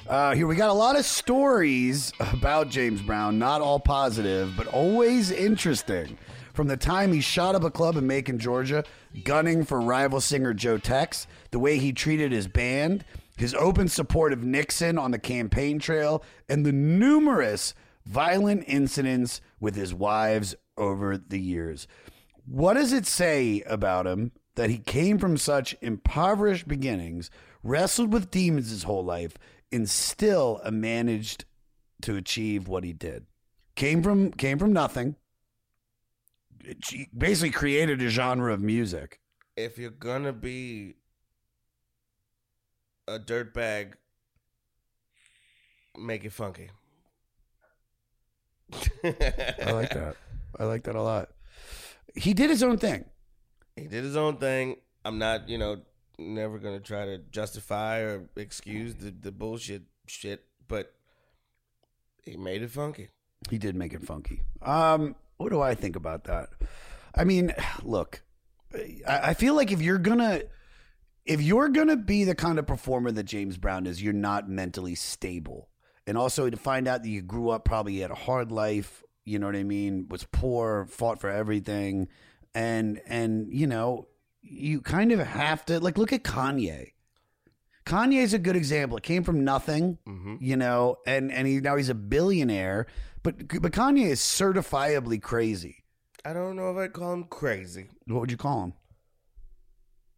Uh, 0.08 0.36
here 0.36 0.46
we 0.48 0.56
got 0.56 0.70
a 0.70 0.74
lot 0.74 0.98
of 0.98 1.06
stories 1.06 2.12
about 2.20 2.70
James 2.70 3.02
Brown, 3.02 3.40
not 3.40 3.62
all 3.62 3.80
positive, 3.80 4.54
but 4.58 4.68
always 4.68 5.32
interesting. 5.32 6.18
From 6.54 6.68
the 6.68 6.78
time 6.78 7.12
he 7.12 7.22
shot 7.22 7.56
up 7.56 7.64
a 7.64 7.72
club 7.72 7.96
in 7.96 8.06
Macon, 8.06 8.38
Georgia, 8.38 8.84
gunning 9.24 9.64
for 9.64 9.82
rival 9.82 10.22
singer 10.22 10.54
Joe 10.54 10.78
Tex, 10.78 11.26
the 11.52 11.58
way 11.58 11.80
he 11.80 11.94
treated 11.94 12.32
his 12.32 12.48
band, 12.48 13.06
his 13.38 13.56
open 13.56 13.88
support 13.88 14.34
of 14.34 14.44
Nixon 14.44 15.00
on 15.00 15.12
the 15.12 15.20
campaign 15.20 15.80
trail, 15.80 16.24
and 16.48 16.66
the 16.66 16.72
numerous 16.72 17.74
violent 18.06 18.66
incidents 18.68 19.42
with 19.60 19.76
his 19.76 19.94
wives 19.94 20.54
over 20.78 21.18
the 21.18 21.40
years. 21.40 21.88
What 22.46 22.74
does 22.74 22.94
it 22.94 23.08
say 23.08 23.64
about 23.66 24.06
him 24.06 24.32
that 24.56 24.70
he 24.70 24.78
came 24.78 25.18
from 25.18 25.38
such 25.38 25.76
impoverished 25.82 26.68
beginnings, 26.68 27.30
wrestled 27.64 28.14
with 28.14 28.32
demons 28.32 28.70
his 28.70 28.84
whole 28.84 29.04
life, 29.04 29.38
and 29.72 29.90
still 29.90 30.62
managed 30.72 31.46
to 32.02 32.16
achieve 32.16 32.68
what 32.68 32.84
he 32.84 32.94
did? 32.94 33.26
Came 33.76 34.04
from 34.04 34.32
came 34.32 34.60
from 34.60 34.74
nothing. 34.74 35.16
Basically, 37.18 37.50
created 37.50 38.02
a 38.02 38.10
genre 38.10 38.54
of 38.54 38.62
music. 38.62 39.20
If 39.58 39.78
you're 39.78 39.90
going 39.90 40.24
to 40.24 40.34
be 40.34 40.96
a 43.08 43.20
dirtbag, 43.20 43.94
make 45.98 46.24
it 46.24 46.32
funky. 46.32 46.70
I 49.04 49.72
like 49.72 49.90
that. 49.92 50.16
I 50.60 50.64
like 50.66 50.84
that 50.84 50.96
a 50.96 51.02
lot. 51.02 51.30
He 52.16 52.34
did 52.34 52.50
his 52.50 52.64
own 52.64 52.78
thing. 52.78 53.06
He 53.76 53.88
did 53.88 54.04
his 54.04 54.16
own 54.16 54.38
thing. 54.38 54.78
I'm 55.06 55.18
not, 55.18 55.50
you 55.50 55.58
know, 55.58 55.82
never 56.18 56.60
gonna 56.60 56.80
try 56.80 57.06
to 57.06 57.18
justify 57.18 58.00
or 58.00 58.30
excuse 58.36 58.96
the, 58.96 59.12
the 59.12 59.32
bullshit 59.32 59.84
shit, 60.08 60.46
but 60.68 60.94
he 62.24 62.38
made 62.38 62.62
it 62.62 62.72
funky. 62.72 63.10
He 63.50 63.58
did 63.58 63.76
make 63.76 63.94
it 63.94 64.04
funky. 64.04 64.42
Um, 64.62 65.16
what 65.38 65.50
do 65.50 65.62
I 65.62 65.76
think 65.76 65.96
about 65.96 66.26
that? 66.26 66.50
I 67.16 67.24
mean, 67.24 67.54
look, 67.84 68.24
I, 69.08 69.20
I 69.30 69.34
feel 69.34 69.56
like 69.56 69.72
if 69.72 69.82
you're 69.82 69.98
gonna 69.98 70.44
if 71.26 71.42
you're 71.42 71.70
gonna 71.70 71.98
be 71.98 72.24
the 72.24 72.36
kind 72.36 72.60
of 72.60 72.68
performer 72.68 73.12
that 73.12 73.24
James 73.24 73.58
Brown 73.58 73.88
is, 73.88 74.02
you're 74.02 74.14
not 74.14 74.50
mentally 74.50 74.96
stable. 74.96 75.70
And 76.06 76.18
also 76.18 76.50
to 76.50 76.58
find 76.58 76.88
out 76.88 77.04
that 77.04 77.10
you 77.10 77.22
grew 77.22 77.50
up 77.50 77.64
probably 77.66 78.00
had 78.00 78.12
a 78.12 78.16
hard 78.16 78.52
life, 78.52 79.04
you 79.26 79.40
know 79.40 79.46
what 79.46 79.56
I 79.56 79.64
mean, 79.64 80.08
was 80.10 80.26
poor, 80.32 80.86
fought 80.86 81.22
for 81.22 81.30
everything, 81.30 82.10
and 82.56 83.02
and 83.08 83.48
you 83.52 83.68
know, 83.68 84.08
you 84.42 84.82
kind 84.82 85.12
of 85.12 85.20
have 85.20 85.66
to 85.66 85.80
like 85.80 85.98
look 85.98 86.14
at 86.14 86.24
Kanye. 86.24 86.92
Kanye's 87.86 88.34
a 88.34 88.40
good 88.40 88.56
example. 88.56 88.98
It 88.98 89.04
came 89.04 89.24
from 89.24 89.44
nothing, 89.44 89.98
mm-hmm. 90.08 90.36
you 90.40 90.56
know, 90.56 90.98
and 91.06 91.32
and 91.32 91.48
he 91.48 91.60
now 91.60 91.76
he's 91.76 91.90
a 91.90 91.96
billionaire. 91.96 92.88
But 93.24 93.48
but 93.62 93.72
Kanye 93.72 94.08
is 94.08 94.20
certifiably 94.20 95.22
crazy. 95.22 95.84
I 96.26 96.34
don't 96.34 96.56
know 96.56 96.72
if 96.72 96.78
I'd 96.78 96.94
call 96.94 97.14
him 97.14 97.26
crazy. 97.26 97.90
What 98.08 98.22
would 98.22 98.32
you 98.32 98.38
call 98.38 98.64
him? 98.64 98.74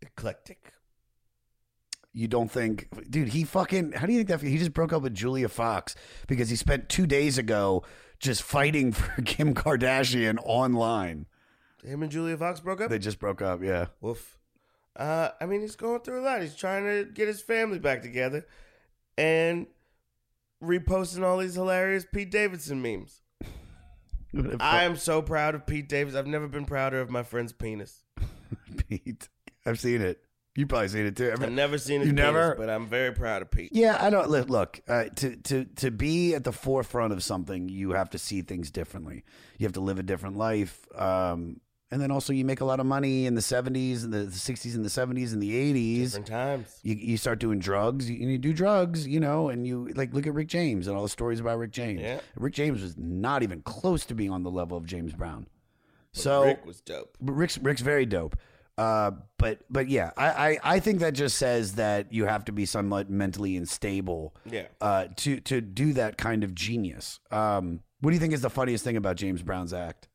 Eclectic. 0.01 0.73
You 2.13 2.27
don't 2.27 2.49
think, 2.49 2.87
dude? 3.09 3.29
He 3.29 3.43
fucking. 3.43 3.93
How 3.93 4.05
do 4.05 4.13
you 4.13 4.19
think 4.23 4.29
that? 4.29 4.47
He 4.47 4.57
just 4.57 4.73
broke 4.73 4.93
up 4.93 5.01
with 5.01 5.13
Julia 5.13 5.49
Fox 5.49 5.95
because 6.27 6.49
he 6.49 6.55
spent 6.55 6.87
two 6.87 7.05
days 7.05 7.37
ago 7.37 7.83
just 8.19 8.43
fighting 8.43 8.91
for 8.93 9.21
Kim 9.23 9.53
Kardashian 9.53 10.37
online. 10.43 11.25
Him 11.85 12.03
and 12.03 12.11
Julia 12.11 12.37
Fox 12.37 12.59
broke 12.59 12.81
up. 12.81 12.89
They 12.89 12.99
just 12.99 13.19
broke 13.19 13.41
up. 13.41 13.61
Yeah. 13.61 13.87
Woof. 14.01 14.37
Uh, 14.95 15.29
I 15.41 15.45
mean, 15.45 15.61
he's 15.61 15.75
going 15.75 15.99
through 16.01 16.21
a 16.21 16.23
lot. 16.23 16.41
He's 16.41 16.55
trying 16.55 16.85
to 16.85 17.09
get 17.11 17.27
his 17.27 17.41
family 17.41 17.79
back 17.79 18.01
together, 18.01 18.45
and 19.17 19.67
reposting 20.63 21.23
all 21.23 21.37
these 21.37 21.55
hilarious 21.55 22.05
Pete 22.11 22.31
Davidson 22.31 22.81
memes. 22.81 23.21
I 24.59 24.83
am 24.83 24.95
so 24.95 25.21
proud 25.21 25.55
of 25.55 25.65
Pete 25.65 25.87
Davis. 25.87 26.15
I've 26.15 26.27
never 26.27 26.47
been 26.47 26.65
prouder 26.65 27.01
of 27.01 27.09
my 27.09 27.23
friend's 27.23 27.53
penis. 27.53 28.03
Pete. 28.89 29.29
I've 29.65 29.79
seen 29.79 30.01
it. 30.01 30.19
You 30.55 30.65
probably 30.65 30.87
seen 30.87 31.05
it 31.05 31.17
too. 31.17 31.33
I've 31.33 31.51
never 31.51 31.77
seen 31.77 31.99
his 31.99 32.09
You 32.09 32.15
penis, 32.15 32.53
but 32.57 32.69
I'm 32.69 32.87
very 32.87 33.11
proud 33.11 33.41
of 33.41 33.51
Pete. 33.51 33.71
Yeah, 33.73 33.97
I 33.99 34.09
don't 34.09 34.29
look. 34.29 34.49
look 34.49 34.79
uh, 34.87 35.05
to 35.15 35.35
to 35.35 35.65
to 35.65 35.91
be 35.91 36.33
at 36.33 36.45
the 36.45 36.53
forefront 36.53 37.11
of 37.11 37.21
something, 37.21 37.67
you 37.67 37.91
have 37.91 38.09
to 38.11 38.17
see 38.17 38.41
things 38.41 38.71
differently. 38.71 39.25
You 39.57 39.65
have 39.65 39.73
to 39.73 39.81
live 39.81 39.99
a 39.99 40.03
different 40.03 40.37
life, 40.37 40.87
um, 40.95 41.59
and 41.95 42.01
then 42.01 42.11
also 42.11 42.33
you 42.33 42.43
make 42.43 42.59
a 42.59 42.65
lot 42.65 42.81
of 42.81 42.85
money 42.85 43.25
in 43.25 43.35
the 43.35 43.41
seventies 43.41 44.03
and 44.03 44.11
the 44.11 44.29
sixties 44.29 44.75
and 44.75 44.83
the 44.83 44.89
seventies 44.89 45.31
and 45.31 45.41
the 45.41 45.55
eighties. 45.55 46.09
Different 46.11 46.27
times. 46.27 46.79
You 46.83 46.93
you 46.95 47.15
start 47.15 47.39
doing 47.39 47.57
drugs, 47.57 48.09
you, 48.09 48.17
you 48.27 48.37
do 48.37 48.51
drugs, 48.51 49.07
you 49.07 49.21
know, 49.21 49.47
and 49.47 49.65
you 49.65 49.87
like 49.95 50.13
look 50.13 50.27
at 50.27 50.33
Rick 50.33 50.49
James 50.49 50.87
and 50.89 50.97
all 50.97 51.03
the 51.03 51.07
stories 51.09 51.39
about 51.39 51.57
Rick 51.57 51.71
James. 51.71 52.01
Yeah. 52.01 52.19
Rick 52.35 52.53
James 52.53 52.81
was 52.81 52.97
not 52.97 53.43
even 53.43 53.61
close 53.61 54.03
to 54.07 54.13
being 54.13 54.31
on 54.31 54.43
the 54.43 54.51
level 54.51 54.77
of 54.77 54.85
James 54.85 55.13
Brown. 55.13 55.47
But 56.13 56.21
so 56.21 56.43
Rick 56.43 56.65
was 56.65 56.81
dope. 56.81 57.15
but 57.21 57.31
Rick's 57.31 57.57
Rick's 57.59 57.79
very 57.79 58.05
dope. 58.05 58.35
Uh, 58.77 59.11
but 59.37 59.59
but 59.69 59.87
yeah, 59.87 60.11
I, 60.17 60.27
I 60.27 60.57
I 60.75 60.79
think 60.81 60.99
that 60.99 61.13
just 61.13 61.37
says 61.37 61.75
that 61.75 62.11
you 62.11 62.25
have 62.25 62.43
to 62.43 62.51
be 62.51 62.65
somewhat 62.65 63.09
mentally 63.09 63.55
unstable. 63.55 64.35
Yeah. 64.45 64.65
Uh, 64.81 65.05
to 65.15 65.39
to 65.39 65.61
do 65.61 65.93
that 65.93 66.17
kind 66.17 66.43
of 66.43 66.53
genius. 66.53 67.21
Um, 67.31 67.83
what 68.01 68.09
do 68.11 68.15
you 68.15 68.19
think 68.19 68.33
is 68.33 68.41
the 68.41 68.49
funniest 68.49 68.83
thing 68.83 68.97
about 68.97 69.15
James 69.15 69.41
Brown's 69.41 69.71
act? 69.71 70.09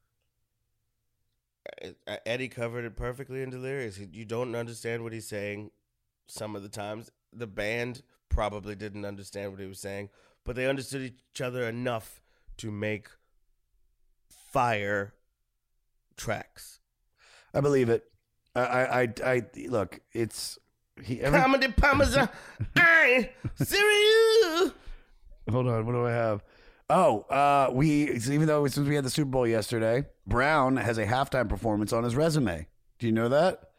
Uh, 2.07 2.17
Eddie 2.27 2.49
covered 2.49 2.85
it 2.85 2.97
perfectly 2.97 3.43
in 3.43 3.51
Delirious. 3.51 3.99
You 3.99 4.25
don't 4.25 4.55
understand 4.55 5.03
what 5.03 5.13
he's 5.13 5.29
saying 5.29 5.71
some 6.27 6.57
of 6.57 6.63
the 6.63 6.69
times. 6.69 7.11
The 7.33 7.47
band 7.47 8.03
probably 8.29 8.75
didn't 8.75 9.05
understand 9.05 9.53
what 9.53 9.61
he 9.61 9.67
was 9.67 9.79
saying, 9.81 10.11
but 10.45 10.57
they 10.57 10.67
understood 10.67 11.03
each 11.03 11.41
other 11.41 11.69
enough 11.69 12.23
to 12.59 12.71
make 12.71 13.09
fire 14.29 15.15
tracks. 16.17 16.81
I 17.55 17.61
believe 17.61 17.89
it. 17.89 18.05
I, 18.55 18.61
I, 18.61 19.01
I, 19.03 19.09
I 19.25 19.43
look. 19.69 20.01
It's 20.13 20.59
he. 21.03 21.21
Every, 21.21 21.39
Comedy 21.39 21.69
Parmesan, 21.69 22.29
I 22.77 23.31
serious. 23.57 24.73
hold 25.51 25.69
on. 25.69 25.87
What 25.87 25.93
do 25.93 26.07
I 26.07 26.13
have? 26.13 26.43
Oh, 26.91 27.21
uh, 27.31 27.71
we 27.73 28.11
even 28.11 28.47
though 28.47 28.67
since 28.67 28.89
we 28.89 28.97
had 28.97 29.05
the 29.05 29.11
Super 29.11 29.31
Bowl 29.31 29.47
yesterday, 29.47 30.07
Brown 30.27 30.77
has 30.77 30.99
a 30.99 31.07
halftime 31.07 31.49
performance 31.49 31.93
on 31.93 32.03
his 32.03 32.17
resume. 32.17 32.67
Do 32.99 33.07
you 33.07 33.13
know 33.13 33.29
that? 33.29 33.71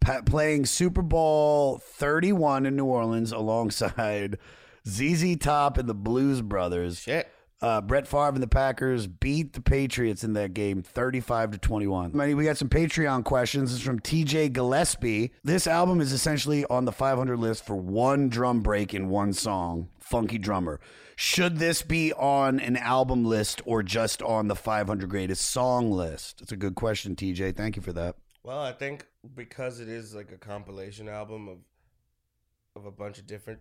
Pa- 0.00 0.22
playing 0.22 0.64
Super 0.66 1.02
Bowl 1.02 1.78
31 1.78 2.64
in 2.66 2.74
New 2.74 2.86
Orleans 2.86 3.30
alongside 3.30 4.38
ZZ 4.88 5.36
Top 5.36 5.76
and 5.76 5.88
the 5.88 5.94
Blues 5.94 6.40
Brothers. 6.40 7.00
Shit. 7.00 7.28
Uh, 7.62 7.80
Brett 7.80 8.06
Favre 8.06 8.34
and 8.34 8.42
the 8.42 8.46
Packers 8.46 9.06
beat 9.06 9.54
the 9.54 9.62
Patriots 9.62 10.22
in 10.22 10.34
that 10.34 10.52
game 10.52 10.82
35 10.82 11.52
to 11.52 11.58
21. 11.58 12.12
I 12.20 12.26
mean, 12.26 12.36
we 12.36 12.44
got 12.44 12.58
some 12.58 12.68
Patreon 12.68 13.24
questions. 13.24 13.70
This 13.70 13.80
is 13.80 13.84
from 13.86 13.98
TJ 13.98 14.52
Gillespie. 14.52 15.32
This 15.42 15.66
album 15.66 16.02
is 16.02 16.12
essentially 16.12 16.66
on 16.66 16.84
the 16.84 16.92
500 16.92 17.38
list 17.38 17.64
for 17.64 17.74
one 17.74 18.28
drum 18.28 18.60
break 18.60 18.92
in 18.92 19.08
one 19.08 19.32
song, 19.32 19.88
Funky 20.06 20.38
Drummer. 20.38 20.80
Should 21.16 21.58
this 21.58 21.82
be 21.82 22.12
on 22.12 22.60
an 22.60 22.76
album 22.76 23.24
list 23.24 23.60
or 23.64 23.82
just 23.82 24.22
on 24.22 24.48
the 24.48 24.54
500 24.54 25.08
greatest 25.08 25.44
song 25.50 25.90
list? 25.90 26.40
It's 26.42 26.52
a 26.52 26.56
good 26.56 26.74
question, 26.74 27.16
TJ. 27.16 27.56
Thank 27.56 27.76
you 27.76 27.82
for 27.82 27.92
that. 27.94 28.16
Well, 28.44 28.60
I 28.60 28.72
think 28.72 29.06
because 29.34 29.80
it 29.80 29.88
is 29.88 30.14
like 30.14 30.30
a 30.30 30.36
compilation 30.38 31.08
album 31.08 31.48
of 31.48 31.58
of 32.76 32.84
a 32.86 32.90
bunch 32.90 33.18
of 33.18 33.26
different 33.26 33.58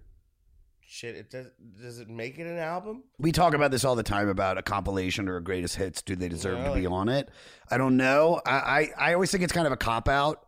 shit, 0.82 1.16
it 1.16 1.32
does 1.32 1.48
does 1.82 2.00
it 2.00 2.10
make 2.10 2.38
it 2.38 2.46
an 2.46 2.60
album? 2.60 3.04
We 3.18 3.32
talk 3.32 3.56
about 3.56 3.72
this 3.72 3.84
all 3.84 3.96
the 3.96 4.04
time 4.04 4.30
about 4.30 4.60
a 4.60 4.62
compilation 4.62 5.28
or 5.28 5.38
a 5.38 5.44
greatest 5.44 5.78
hits. 5.78 6.04
Do 6.04 6.16
they 6.16 6.30
deserve 6.30 6.60
Yeah, 6.60 6.70
to 6.70 6.76
be 6.76 6.86
on 6.86 7.10
it? 7.10 7.30
I 7.72 7.78
don't 7.80 7.98
know. 7.98 8.42
I, 8.46 8.52
I, 8.52 8.90
I 9.10 9.14
always 9.14 9.32
think 9.32 9.44
it's 9.44 9.54
kind 9.54 9.66
of 9.66 9.74
a 9.74 9.78
cop 9.78 10.08
out, 10.08 10.46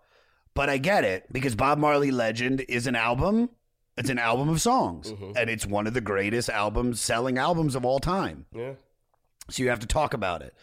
but 0.54 0.70
I 0.70 0.78
get 0.78 1.04
it 1.04 1.26
because 1.32 1.56
Bob 1.56 1.80
Marley 1.80 2.12
Legend 2.12 2.64
is 2.70 2.86
an 2.86 2.96
album. 2.96 3.50
It's 3.98 4.10
an 4.10 4.20
album 4.20 4.50
of 4.50 4.62
songs, 4.62 5.12
and 5.36 5.50
it's 5.50 5.66
one 5.66 5.88
of 5.88 5.94
the 5.94 6.02
greatest 6.02 6.50
albums, 6.50 7.02
selling 7.02 7.38
albums 7.38 7.76
of 7.76 7.84
all 7.84 8.00
time. 8.00 8.46
Yeah. 8.54 8.74
So 9.50 9.64
you 9.64 9.70
have 9.70 9.80
to 9.80 9.88
talk 9.88 10.14
about 10.14 10.42
it. 10.42 10.54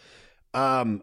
Um, 0.52 1.02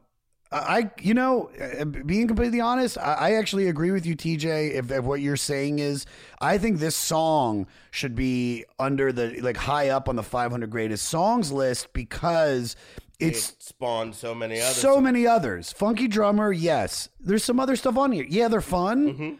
I, 0.54 0.92
you 1.02 1.14
know, 1.14 1.50
uh, 1.80 1.86
being 1.86 2.28
completely 2.28 2.60
honest, 2.60 2.98
I, 2.98 3.36
actually 3.36 3.68
agree 3.68 3.92
with 3.92 4.06
you, 4.06 4.18
TJ. 4.18 4.74
If, 4.74 4.92
if 4.92 5.04
what 5.06 5.22
you're 5.22 5.38
saying 5.38 5.80
is, 5.80 6.06
I 6.42 6.58
think 6.58 6.80
this 6.80 6.96
song 6.96 7.68
should 7.90 8.16
be 8.16 8.66
under 8.78 9.14
the 9.14 9.40
like 9.40 9.56
high 9.56 9.90
up 9.90 10.10
on 10.10 10.18
the 10.18 10.24
500 10.24 10.70
greatest 10.70 11.08
songs 11.08 11.54
list 11.54 11.94
because 11.94 12.76
it's 13.18 13.52
it 13.52 13.64
spawned 13.64 14.14
so 14.14 14.36
many 14.36 14.60
others. 14.60 14.76
so 14.76 15.00
many 15.00 15.26
others. 15.26 15.72
Funky 15.72 16.10
drummer, 16.10 16.52
yes. 16.52 17.08
There's 17.22 17.46
some 17.46 17.60
other 17.60 17.78
stuff 17.78 17.98
on 17.98 18.12
here. 18.12 18.26
Yeah, 18.28 18.50
they're 18.50 18.60
fun. 18.60 19.40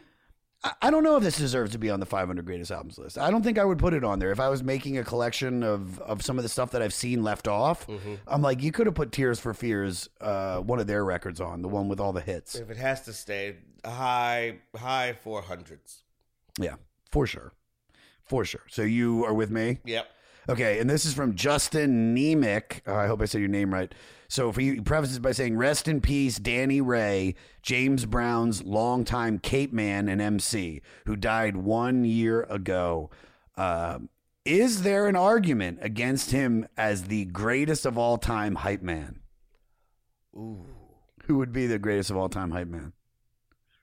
I 0.80 0.92
don't 0.92 1.02
know 1.02 1.16
if 1.16 1.24
this 1.24 1.38
deserves 1.38 1.72
to 1.72 1.78
be 1.78 1.90
on 1.90 1.98
the 1.98 2.06
500 2.06 2.44
greatest 2.46 2.70
albums 2.70 2.96
list. 2.96 3.18
I 3.18 3.32
don't 3.32 3.42
think 3.42 3.58
I 3.58 3.64
would 3.64 3.78
put 3.78 3.94
it 3.94 4.04
on 4.04 4.20
there 4.20 4.30
if 4.30 4.38
I 4.38 4.48
was 4.48 4.62
making 4.62 4.96
a 4.96 5.02
collection 5.02 5.64
of 5.64 5.98
of 6.00 6.22
some 6.22 6.38
of 6.38 6.44
the 6.44 6.48
stuff 6.48 6.70
that 6.70 6.82
I've 6.82 6.94
seen 6.94 7.24
left 7.24 7.48
off. 7.48 7.86
I'm 8.28 8.42
like, 8.42 8.62
you 8.62 8.70
could 8.70 8.86
have 8.86 8.94
put 8.94 9.10
Tears 9.10 9.40
for 9.40 9.54
Fears, 9.54 10.08
uh, 10.20 10.58
one 10.58 10.78
of 10.78 10.86
their 10.86 11.04
records 11.04 11.40
on, 11.40 11.62
the 11.62 11.68
one 11.68 11.88
with 11.88 11.98
all 11.98 12.12
the 12.12 12.20
hits. 12.20 12.54
If 12.54 12.70
it 12.70 12.76
has 12.76 13.00
to 13.02 13.12
stay 13.12 13.56
high 13.84 14.58
high 14.76 15.14
four 15.14 15.42
hundreds. 15.42 16.04
Yeah, 16.60 16.76
for 17.10 17.26
sure, 17.26 17.52
for 18.22 18.44
sure. 18.44 18.62
So 18.68 18.82
you 18.82 19.24
are 19.24 19.34
with 19.34 19.50
me. 19.50 19.78
Yep. 19.84 20.06
Okay, 20.48 20.80
and 20.80 20.90
this 20.90 21.04
is 21.04 21.14
from 21.14 21.34
Justin 21.34 22.16
Nemec. 22.16 22.80
Uh, 22.86 22.94
I 22.94 23.06
hope 23.06 23.22
I 23.22 23.26
said 23.26 23.40
your 23.40 23.48
name 23.48 23.72
right. 23.72 23.92
So 24.32 24.48
if 24.48 24.56
he 24.56 24.80
prefaces 24.80 25.18
by 25.18 25.32
saying, 25.32 25.58
"Rest 25.58 25.86
in 25.86 26.00
peace, 26.00 26.38
Danny 26.38 26.80
Ray, 26.80 27.34
James 27.60 28.06
Brown's 28.06 28.62
longtime 28.62 29.38
Cape 29.38 29.74
man 29.74 30.08
and 30.08 30.22
MC, 30.22 30.80
who 31.04 31.16
died 31.16 31.54
one 31.54 32.06
year 32.06 32.44
ago." 32.44 33.10
Um, 33.58 34.08
is 34.46 34.84
there 34.84 35.06
an 35.06 35.16
argument 35.16 35.80
against 35.82 36.30
him 36.30 36.66
as 36.78 37.04
the 37.04 37.26
greatest 37.26 37.84
of 37.84 37.98
all 37.98 38.16
time 38.16 38.54
hype 38.54 38.80
man? 38.80 39.20
Ooh. 40.34 40.64
Who 41.26 41.36
would 41.36 41.52
be 41.52 41.66
the 41.66 41.78
greatest 41.78 42.08
of 42.10 42.16
all 42.16 42.30
time 42.30 42.52
hype 42.52 42.68
man? 42.68 42.94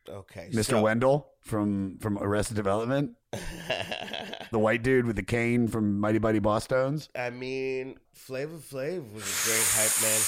Okay. 0.09 0.49
Mr. 0.51 0.65
so- 0.65 0.81
Wendell 0.81 1.29
from 1.41 1.99
from 1.99 2.17
Arrested 2.17 2.55
Development, 2.55 3.15
the 4.51 4.59
white 4.59 4.83
dude 4.83 5.05
with 5.05 5.15
the 5.15 5.23
cane 5.23 5.67
from 5.67 5.99
Mighty 5.99 6.19
Mighty 6.19 6.39
Bosstones. 6.39 7.09
I 7.15 7.29
mean, 7.29 7.97
Flavor 8.13 8.57
Flav 8.57 9.13
was 9.13 9.23
a 9.23 9.47
great 9.47 9.65
hype 9.73 10.01
man. 10.01 10.21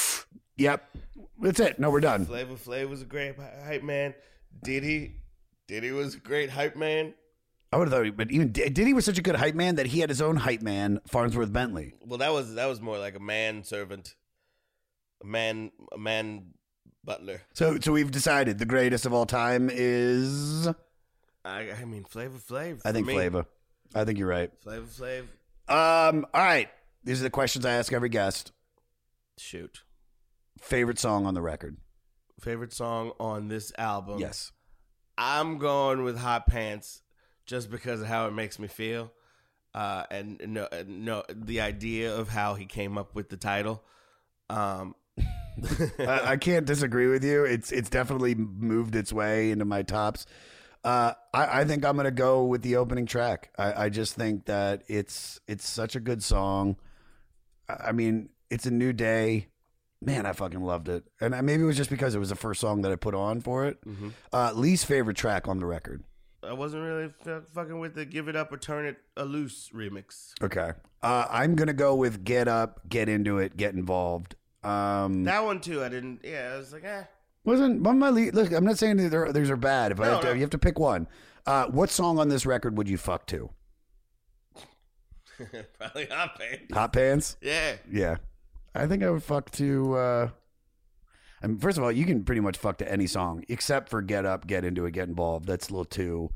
Yep, 0.57 0.97
that's 1.41 1.59
it. 1.59 1.79
No, 1.79 1.89
we're 1.89 1.99
done. 1.99 2.25
Flavor 2.25 2.55
Flav 2.55 2.89
was 2.89 3.01
a 3.01 3.05
great 3.05 3.35
hype 3.65 3.83
man. 3.83 4.13
Diddy, 4.63 5.15
Diddy 5.67 5.91
was 5.91 6.15
a 6.15 6.19
great 6.19 6.49
hype 6.49 6.75
man. 6.75 7.13
I 7.73 7.77
would 7.77 7.87
have 7.89 8.05
thought, 8.05 8.17
but 8.17 8.31
even 8.31 8.51
Diddy 8.51 8.93
was 8.93 9.05
such 9.05 9.17
a 9.17 9.21
good 9.21 9.37
hype 9.37 9.55
man 9.55 9.75
that 9.75 9.87
he 9.87 10.01
had 10.01 10.09
his 10.09 10.21
own 10.21 10.35
hype 10.35 10.61
man, 10.61 10.99
Farnsworth 11.07 11.53
Bentley. 11.53 11.93
Well, 12.05 12.17
that 12.19 12.33
was 12.33 12.55
that 12.55 12.65
was 12.65 12.81
more 12.81 12.99
like 12.99 13.15
a 13.15 13.19
man 13.19 13.63
servant, 13.63 14.15
a 15.23 15.25
man, 15.25 15.71
a 15.93 15.97
man 15.97 16.47
butler. 17.03 17.41
So, 17.53 17.79
so 17.79 17.93
we've 17.93 18.11
decided 18.11 18.59
the 18.59 18.65
greatest 18.65 19.05
of 19.05 19.13
all 19.13 19.25
time 19.25 19.69
is, 19.71 20.67
I, 21.43 21.71
I 21.71 21.85
mean, 21.85 22.03
Flavor 22.03 22.37
Flav. 22.37 22.81
I 22.85 22.91
think, 22.91 23.07
me. 23.07 23.13
Flava. 23.13 23.45
I 23.95 24.05
think 24.05 24.19
you're 24.19 24.27
right. 24.27 24.51
Flavor 24.61 24.85
Flav. 24.85 25.21
Um, 25.67 26.25
all 26.33 26.41
right. 26.41 26.69
These 27.03 27.19
are 27.21 27.23
the 27.23 27.29
questions 27.29 27.65
I 27.65 27.73
ask 27.73 27.91
every 27.93 28.09
guest. 28.09 28.51
Shoot. 29.37 29.83
Favorite 30.59 30.99
song 30.99 31.25
on 31.25 31.33
the 31.33 31.41
record? 31.41 31.77
Favorite 32.39 32.73
song 32.73 33.13
on 33.19 33.47
this 33.47 33.71
album? 33.77 34.19
Yes. 34.19 34.51
I'm 35.17 35.57
going 35.57 36.03
with 36.03 36.17
Hot 36.17 36.47
Pants 36.47 37.01
just 37.45 37.69
because 37.69 38.01
of 38.01 38.07
how 38.07 38.27
it 38.27 38.31
makes 38.31 38.59
me 38.59 38.67
feel. 38.67 39.11
Uh, 39.73 40.03
and 40.11 40.41
no, 40.47 40.67
no, 40.85 41.23
the 41.33 41.61
idea 41.61 42.15
of 42.15 42.29
how 42.29 42.55
he 42.55 42.65
came 42.65 42.97
up 42.97 43.15
with 43.15 43.29
the 43.29 43.37
title. 43.37 43.83
Um, 44.49 44.95
I, 45.99 46.21
I 46.31 46.37
can't 46.37 46.65
disagree 46.65 47.07
with 47.07 47.23
you. 47.23 47.45
It's 47.45 47.71
it's 47.71 47.89
definitely 47.89 48.35
moved 48.35 48.95
its 48.95 49.13
way 49.13 49.51
into 49.51 49.65
my 49.65 49.81
tops. 49.83 50.25
Uh, 50.83 51.13
I, 51.33 51.61
I 51.61 51.65
think 51.65 51.85
I'm 51.85 51.95
gonna 51.95 52.11
go 52.11 52.45
with 52.45 52.61
the 52.63 52.75
opening 52.77 53.05
track. 53.05 53.51
I, 53.57 53.85
I 53.85 53.89
just 53.89 54.15
think 54.15 54.45
that 54.45 54.83
it's 54.87 55.39
it's 55.47 55.67
such 55.67 55.95
a 55.95 55.99
good 55.99 56.23
song. 56.23 56.77
I 57.69 57.91
mean, 57.91 58.29
it's 58.49 58.65
a 58.65 58.71
new 58.71 58.91
day. 58.93 59.47
Man, 60.03 60.25
I 60.25 60.33
fucking 60.33 60.63
loved 60.63 60.89
it, 60.89 61.03
and 61.21 61.35
I- 61.35 61.41
maybe 61.41 61.61
it 61.61 61.67
was 61.67 61.77
just 61.77 61.91
because 61.91 62.15
it 62.15 62.19
was 62.19 62.29
the 62.29 62.35
first 62.35 62.59
song 62.59 62.81
that 62.81 62.91
I 62.91 62.95
put 62.95 63.13
on 63.13 63.39
for 63.41 63.65
it. 63.67 63.77
Uh, 64.33 64.51
least 64.55 64.85
favorite 64.87 65.15
track 65.17 65.47
on 65.47 65.59
the 65.59 65.65
record. 65.67 66.03
I 66.43 66.53
wasn't 66.53 66.81
really 66.83 67.13
f- 67.23 67.43
fucking 67.53 67.79
with 67.79 67.93
the 67.93 68.03
"Give 68.05 68.27
It 68.27 68.35
Up 68.35 68.51
or 68.51 68.57
Turn 68.57 68.87
It 68.87 68.97
a 69.15 69.23
Loose" 69.25 69.69
remix. 69.75 70.31
Okay, 70.41 70.71
uh, 71.03 71.25
I'm 71.29 71.55
gonna 71.55 71.73
go 71.73 71.93
with 71.93 72.23
"Get 72.23 72.47
Up, 72.47 72.89
Get 72.89 73.07
Into 73.07 73.37
It, 73.37 73.55
Get 73.55 73.75
Involved." 73.75 74.35
Um, 74.63 75.23
That 75.25 75.43
one 75.45 75.61
too. 75.61 75.83
I 75.83 75.89
didn't. 75.89 76.21
Yeah, 76.23 76.53
I 76.53 76.57
was 76.57 76.73
like, 76.73 76.83
eh. 76.83 77.03
Wasn't 77.43 77.81
one 77.81 77.95
of 77.95 77.99
my 77.99 78.09
lead, 78.09 78.35
look? 78.35 78.51
I'm 78.51 78.63
not 78.65 78.77
saying 78.77 78.97
that 78.97 79.09
they're, 79.09 79.31
these 79.33 79.49
are 79.49 79.57
bad. 79.57 79.91
If 79.91 79.99
I 79.99 80.05
No, 80.05 80.11
have 80.11 80.21
to, 80.21 80.27
no. 80.27 80.33
you 80.33 80.41
have 80.41 80.49
to 80.51 80.57
pick 80.59 80.77
one. 80.77 81.07
Uh, 81.45 81.65
what 81.67 81.89
song 81.89 82.19
on 82.19 82.29
this 82.29 82.45
record 82.45 82.77
would 82.77 82.87
you 82.87 82.97
fuck 82.97 83.25
to? 83.27 83.49
Probably 85.79 86.05
Hot 86.07 86.37
Pants. 86.37 86.73
Hot 86.73 86.93
Pants. 86.93 87.37
Yeah. 87.41 87.73
Yeah, 87.91 88.17
I 88.75 88.85
think 88.85 89.01
I 89.03 89.09
would 89.09 89.23
fuck 89.23 89.49
to. 89.51 89.95
Uh, 89.95 90.29
I 91.41 91.47
mean, 91.47 91.57
first 91.57 91.79
of 91.79 91.83
all, 91.83 91.91
you 91.91 92.05
can 92.05 92.23
pretty 92.23 92.41
much 92.41 92.57
fuck 92.57 92.77
to 92.77 92.91
any 92.91 93.07
song 93.07 93.43
except 93.49 93.89
for 93.89 94.03
"Get 94.03 94.25
Up, 94.25 94.45
Get 94.45 94.63
Into 94.63 94.85
It, 94.85 94.91
Get 94.91 95.07
Involved." 95.09 95.47
That's 95.47 95.69
a 95.69 95.71
little 95.71 95.85
too. 95.85 96.29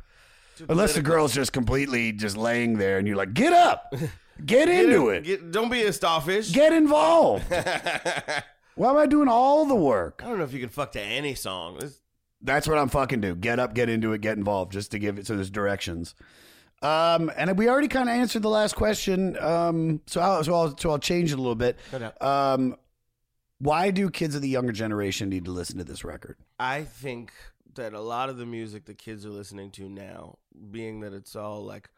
Too 0.57 0.65
Unless 0.69 0.95
the 0.95 1.01
girl's 1.03 1.35
just 1.35 1.53
completely 1.53 2.13
just 2.13 2.35
laying 2.37 2.77
there 2.79 2.97
and 2.97 3.07
you're 3.07 3.17
like, 3.17 3.35
"Get 3.35 3.53
up, 3.53 3.93
get 4.45 4.69
into 4.69 5.09
it, 5.09 5.23
Get, 5.23 5.51
don't 5.51 5.69
be 5.69 5.83
a 5.83 5.93
starfish. 5.93 6.51
get 6.51 6.73
involved." 6.73 7.45
Why 8.75 8.89
am 8.89 8.97
I 8.97 9.05
doing 9.05 9.27
all 9.27 9.65
the 9.65 9.75
work? 9.75 10.21
I 10.23 10.27
don't 10.29 10.37
know 10.37 10.43
if 10.43 10.53
you 10.53 10.59
can 10.59 10.69
fuck 10.69 10.91
to 10.93 11.01
any 11.01 11.33
song. 11.35 11.77
It's- 11.77 12.01
That's 12.41 12.67
what 12.67 12.77
I'm 12.77 12.89
fucking 12.89 13.21
do. 13.21 13.33
Get 13.35 13.57
up, 13.59 13.73
get 13.73 13.89
into 13.89 14.13
it, 14.13 14.21
get 14.21 14.37
involved, 14.37 14.71
just 14.71 14.91
to 14.91 14.99
give 14.99 15.17
it 15.17 15.25
so 15.25 15.35
there's 15.35 15.49
directions. 15.49 16.13
Um, 16.81 17.31
and 17.35 17.57
we 17.57 17.67
already 17.69 17.87
kind 17.87 18.09
of 18.09 18.15
answered 18.15 18.41
the 18.43 18.49
last 18.49 18.75
question. 18.75 19.37
Um, 19.41 20.01
so 20.05 20.21
I'll, 20.21 20.43
so 20.43 20.53
I'll 20.53 20.77
so 20.77 20.91
I'll 20.91 20.99
change 20.99 21.31
it 21.31 21.35
a 21.35 21.41
little 21.41 21.55
bit. 21.55 21.79
Um, 22.21 22.75
why 23.59 23.89
do 23.91 24.09
kids 24.09 24.35
of 24.35 24.41
the 24.41 24.49
younger 24.49 24.73
generation 24.73 25.29
need 25.29 25.45
to 25.45 25.51
listen 25.51 25.77
to 25.77 25.83
this 25.85 26.03
record? 26.03 26.37
I 26.59 26.83
think 26.83 27.31
that 27.75 27.93
a 27.93 28.01
lot 28.01 28.29
of 28.29 28.37
the 28.37 28.45
music 28.45 28.85
the 28.85 28.93
kids 28.93 29.25
are 29.25 29.29
listening 29.29 29.71
to 29.71 29.89
now, 29.89 30.37
being 30.69 30.99
that 30.99 31.13
it's 31.13 31.35
all 31.35 31.63
like 31.63 31.89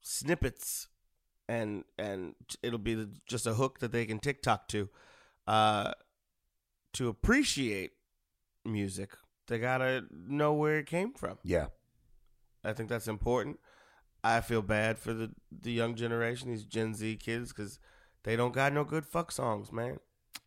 snippets, 0.00 0.88
and 1.48 1.84
and 1.98 2.34
it'll 2.62 2.78
be 2.78 3.06
just 3.26 3.46
a 3.46 3.54
hook 3.54 3.78
that 3.80 3.92
they 3.92 4.06
can 4.06 4.18
TikTok 4.18 4.66
to, 4.68 4.88
uh, 5.48 5.92
to 6.92 7.08
appreciate 7.08 7.92
music, 8.64 9.10
they 9.48 9.58
gotta 9.58 10.04
know 10.10 10.52
where 10.52 10.78
it 10.78 10.86
came 10.86 11.14
from. 11.14 11.38
Yeah. 11.42 11.66
I 12.62 12.74
think 12.74 12.88
that's 12.88 13.08
important. 13.08 13.58
I 14.22 14.40
feel 14.42 14.62
bad 14.62 14.98
for 14.98 15.14
the 15.14 15.30
the 15.50 15.72
young 15.72 15.94
generation, 15.94 16.50
these 16.50 16.64
Gen 16.64 16.94
Z 16.94 17.16
kids, 17.16 17.52
because 17.52 17.78
they 18.24 18.36
don't 18.36 18.52
got 18.52 18.72
no 18.72 18.84
good 18.84 19.06
fuck 19.06 19.32
songs, 19.32 19.72
man. 19.72 19.98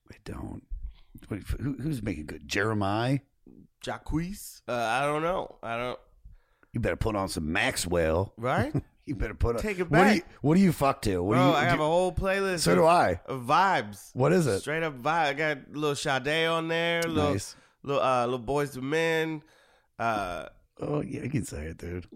They 0.09 0.17
don't. 0.23 0.63
Who, 1.29 1.73
who's 1.81 2.03
making 2.03 2.27
good? 2.27 2.47
Jeremiah? 2.47 3.19
Jacquees? 3.83 4.61
Uh, 4.67 4.73
I 4.73 5.05
don't 5.05 5.23
know. 5.23 5.57
I 5.63 5.77
don't. 5.77 5.99
You 6.73 6.79
better 6.79 6.95
put 6.95 7.15
on 7.15 7.27
some 7.27 7.51
Maxwell. 7.51 8.33
Right? 8.37 8.73
you 9.11 9.15
better 9.15 9.33
put 9.33 9.55
on. 9.55 9.61
Take 9.61 9.79
it 9.79 9.89
What 9.89 10.05
do 10.07 10.13
you, 10.15 10.21
back. 10.21 10.29
what 10.41 10.55
do 10.55 10.61
you 10.61 10.71
fuck 10.71 11.01
to? 11.03 11.21
What 11.23 11.35
Bro, 11.35 11.43
do 11.43 11.49
you, 11.49 11.55
I 11.55 11.63
have 11.65 11.77
do- 11.77 11.83
a 11.83 11.87
whole 11.87 12.11
playlist. 12.11 12.59
So 12.61 12.71
of, 12.71 12.77
do 12.79 12.85
I. 12.85 13.19
Of 13.27 13.41
vibes. 13.43 14.09
What 14.13 14.33
is 14.33 14.47
it? 14.47 14.59
Straight 14.61 14.83
up 14.83 15.01
vibe. 15.01 15.05
I 15.27 15.33
got 15.33 15.57
a 15.57 15.61
little 15.71 15.95
Sade 15.95 16.47
on 16.47 16.67
there. 16.67 17.01
Little, 17.03 17.31
Nice. 17.33 17.55
little, 17.83 18.01
uh, 18.01 18.25
little 18.25 18.39
Boyz 18.45 18.75
II 18.75 18.81
Men. 18.83 19.43
Uh, 19.99 20.47
Oh 20.83 21.01
yeah, 21.01 21.21
you 21.21 21.29
can 21.29 21.45
say 21.45 21.65
it, 21.67 21.77
dude. 21.77 22.07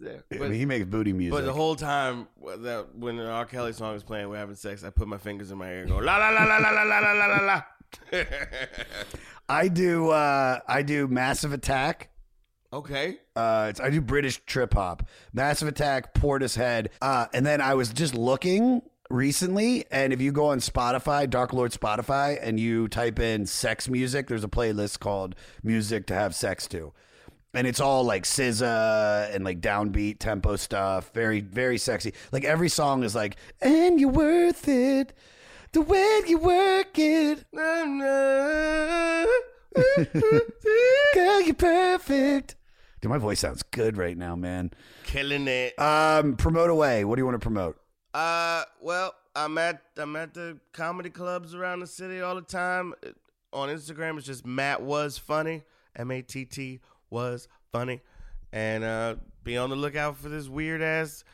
there. 0.00 0.22
I 0.32 0.36
mean, 0.38 0.52
he 0.52 0.64
makes 0.64 0.86
booty 0.86 1.12
music. 1.12 1.32
But 1.38 1.44
the 1.44 1.52
whole 1.52 1.76
time 1.76 2.26
that 2.60 2.94
when 2.94 3.18
an 3.18 3.26
R. 3.26 3.44
Kelly 3.44 3.74
song 3.74 3.94
is 3.96 4.02
playing, 4.02 4.30
we're 4.30 4.38
having 4.38 4.54
sex. 4.54 4.82
I 4.82 4.88
put 4.88 5.08
my 5.08 5.18
fingers 5.18 5.50
in 5.50 5.58
my 5.58 5.68
ear 5.70 5.80
and 5.82 5.90
go 5.90 5.96
la 5.98 6.16
la 6.16 6.30
la 6.30 6.44
la 6.44 6.56
la 6.56 6.70
la 6.70 6.82
la 6.82 7.12
la 7.12 7.26
la 7.26 7.44
la. 7.44 7.62
I 9.48 9.68
do. 9.68 10.08
uh 10.10 10.60
I 10.66 10.82
do 10.82 11.06
Massive 11.06 11.52
Attack. 11.52 12.08
Okay. 12.74 13.18
Uh, 13.36 13.68
it's, 13.70 13.78
I 13.78 13.88
do 13.88 14.00
British 14.00 14.44
trip 14.46 14.74
hop, 14.74 15.06
Massive 15.32 15.68
Attack, 15.68 16.12
Portishead, 16.12 16.88
uh, 17.00 17.26
and 17.32 17.46
then 17.46 17.60
I 17.60 17.74
was 17.74 17.90
just 17.90 18.16
looking 18.16 18.82
recently, 19.08 19.84
and 19.92 20.12
if 20.12 20.20
you 20.20 20.32
go 20.32 20.46
on 20.46 20.58
Spotify, 20.58 21.30
Dark 21.30 21.52
Lord 21.52 21.70
Spotify, 21.70 22.36
and 22.42 22.58
you 22.58 22.88
type 22.88 23.20
in 23.20 23.46
sex 23.46 23.88
music, 23.88 24.26
there's 24.26 24.42
a 24.42 24.48
playlist 24.48 24.98
called 24.98 25.36
"Music 25.62 26.04
to 26.06 26.14
Have 26.14 26.34
Sex 26.34 26.66
To," 26.68 26.92
and 27.54 27.68
it's 27.68 27.78
all 27.78 28.02
like 28.02 28.24
SZA 28.24 29.32
and 29.32 29.44
like 29.44 29.60
downbeat 29.60 30.18
tempo 30.18 30.56
stuff, 30.56 31.12
very 31.14 31.42
very 31.42 31.78
sexy. 31.78 32.12
Like 32.32 32.42
every 32.42 32.68
song 32.68 33.04
is 33.04 33.14
like, 33.14 33.36
"And 33.62 34.00
you're 34.00 34.10
worth 34.10 34.66
it." 34.66 35.12
The 35.70 35.80
way 35.80 36.22
you 36.26 36.38
work 36.38 36.98
it, 36.98 37.44
girl, 41.14 41.40
you're 41.40 41.54
perfect. 41.54 42.56
Dude, 43.04 43.10
my 43.10 43.18
voice 43.18 43.40
sounds 43.40 43.62
good 43.64 43.98
right 43.98 44.16
now, 44.16 44.34
man. 44.34 44.70
Killing 45.04 45.46
it. 45.46 45.78
Um, 45.78 46.36
promote 46.36 46.70
away. 46.70 47.04
What 47.04 47.16
do 47.16 47.20
you 47.20 47.26
want 47.26 47.34
to 47.34 47.38
promote? 47.38 47.78
Uh, 48.14 48.64
well, 48.80 49.14
I'm 49.36 49.58
at 49.58 49.82
I'm 49.98 50.16
at 50.16 50.32
the 50.32 50.58
comedy 50.72 51.10
clubs 51.10 51.54
around 51.54 51.80
the 51.80 51.86
city 51.86 52.22
all 52.22 52.34
the 52.34 52.40
time. 52.40 52.94
On 53.52 53.68
Instagram, 53.68 54.16
it's 54.16 54.26
just 54.26 54.46
Matt 54.46 54.80
was 54.80 55.18
funny, 55.18 55.64
M 55.94 56.10
A 56.12 56.22
T 56.22 56.46
T 56.46 56.80
was 57.10 57.46
funny, 57.70 58.00
and 58.54 58.82
uh, 58.82 59.16
be 59.42 59.58
on 59.58 59.68
the 59.68 59.76
lookout 59.76 60.16
for 60.16 60.30
this 60.30 60.48
weird 60.48 60.80
ass 60.80 61.24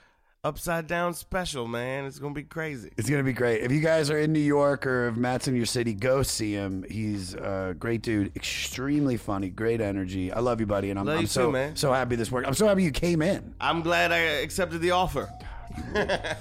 upside 0.42 0.86
down 0.86 1.12
special, 1.12 1.68
man. 1.68 2.06
It's 2.06 2.18
gonna 2.18 2.34
be 2.34 2.42
crazy. 2.42 2.90
It's 2.96 3.10
gonna 3.10 3.22
be 3.22 3.32
great. 3.32 3.62
If 3.62 3.72
you 3.72 3.80
guys 3.80 4.10
are 4.10 4.18
in 4.18 4.32
New 4.32 4.40
York 4.40 4.86
or 4.86 5.08
if 5.08 5.16
Matt's 5.16 5.48
in 5.48 5.56
your 5.56 5.66
city, 5.66 5.92
go 5.92 6.22
see 6.22 6.52
him. 6.52 6.84
He's 6.88 7.34
a 7.34 7.74
great 7.78 8.02
dude, 8.02 8.34
extremely 8.36 9.16
funny, 9.16 9.50
great 9.50 9.80
energy. 9.80 10.32
I 10.32 10.40
love 10.40 10.60
you, 10.60 10.66
buddy, 10.66 10.90
and 10.90 10.98
I'm, 10.98 11.08
I'm 11.08 11.26
so 11.26 11.52
too, 11.52 11.72
so 11.74 11.92
happy 11.92 12.16
this 12.16 12.30
worked. 12.32 12.46
I'm 12.46 12.54
so 12.54 12.66
happy 12.66 12.82
you 12.82 12.90
came 12.90 13.22
in. 13.22 13.54
I'm 13.60 13.82
glad 13.82 14.12
I 14.12 14.18
accepted 14.18 14.80
the 14.80 14.92
offer. 14.92 15.28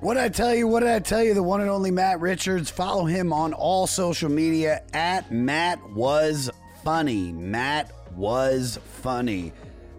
What 0.00 0.14
did 0.14 0.24
I 0.24 0.30
tell 0.30 0.52
you? 0.52 0.66
What 0.66 0.80
did 0.80 0.88
I 0.88 0.98
tell 0.98 1.22
you? 1.22 1.32
The 1.32 1.44
one 1.44 1.60
and 1.60 1.70
only 1.70 1.92
Matt 1.92 2.18
Richards. 2.20 2.68
Follow 2.68 3.04
him 3.04 3.32
on 3.32 3.52
all 3.52 3.86
social 3.86 4.28
media 4.28 4.82
at 4.92 5.30
Matt 5.30 5.80
Was 5.90 6.50
Funny. 6.82 7.30
Matt 7.30 7.92
Was 8.16 8.78
Funny. 9.02 9.52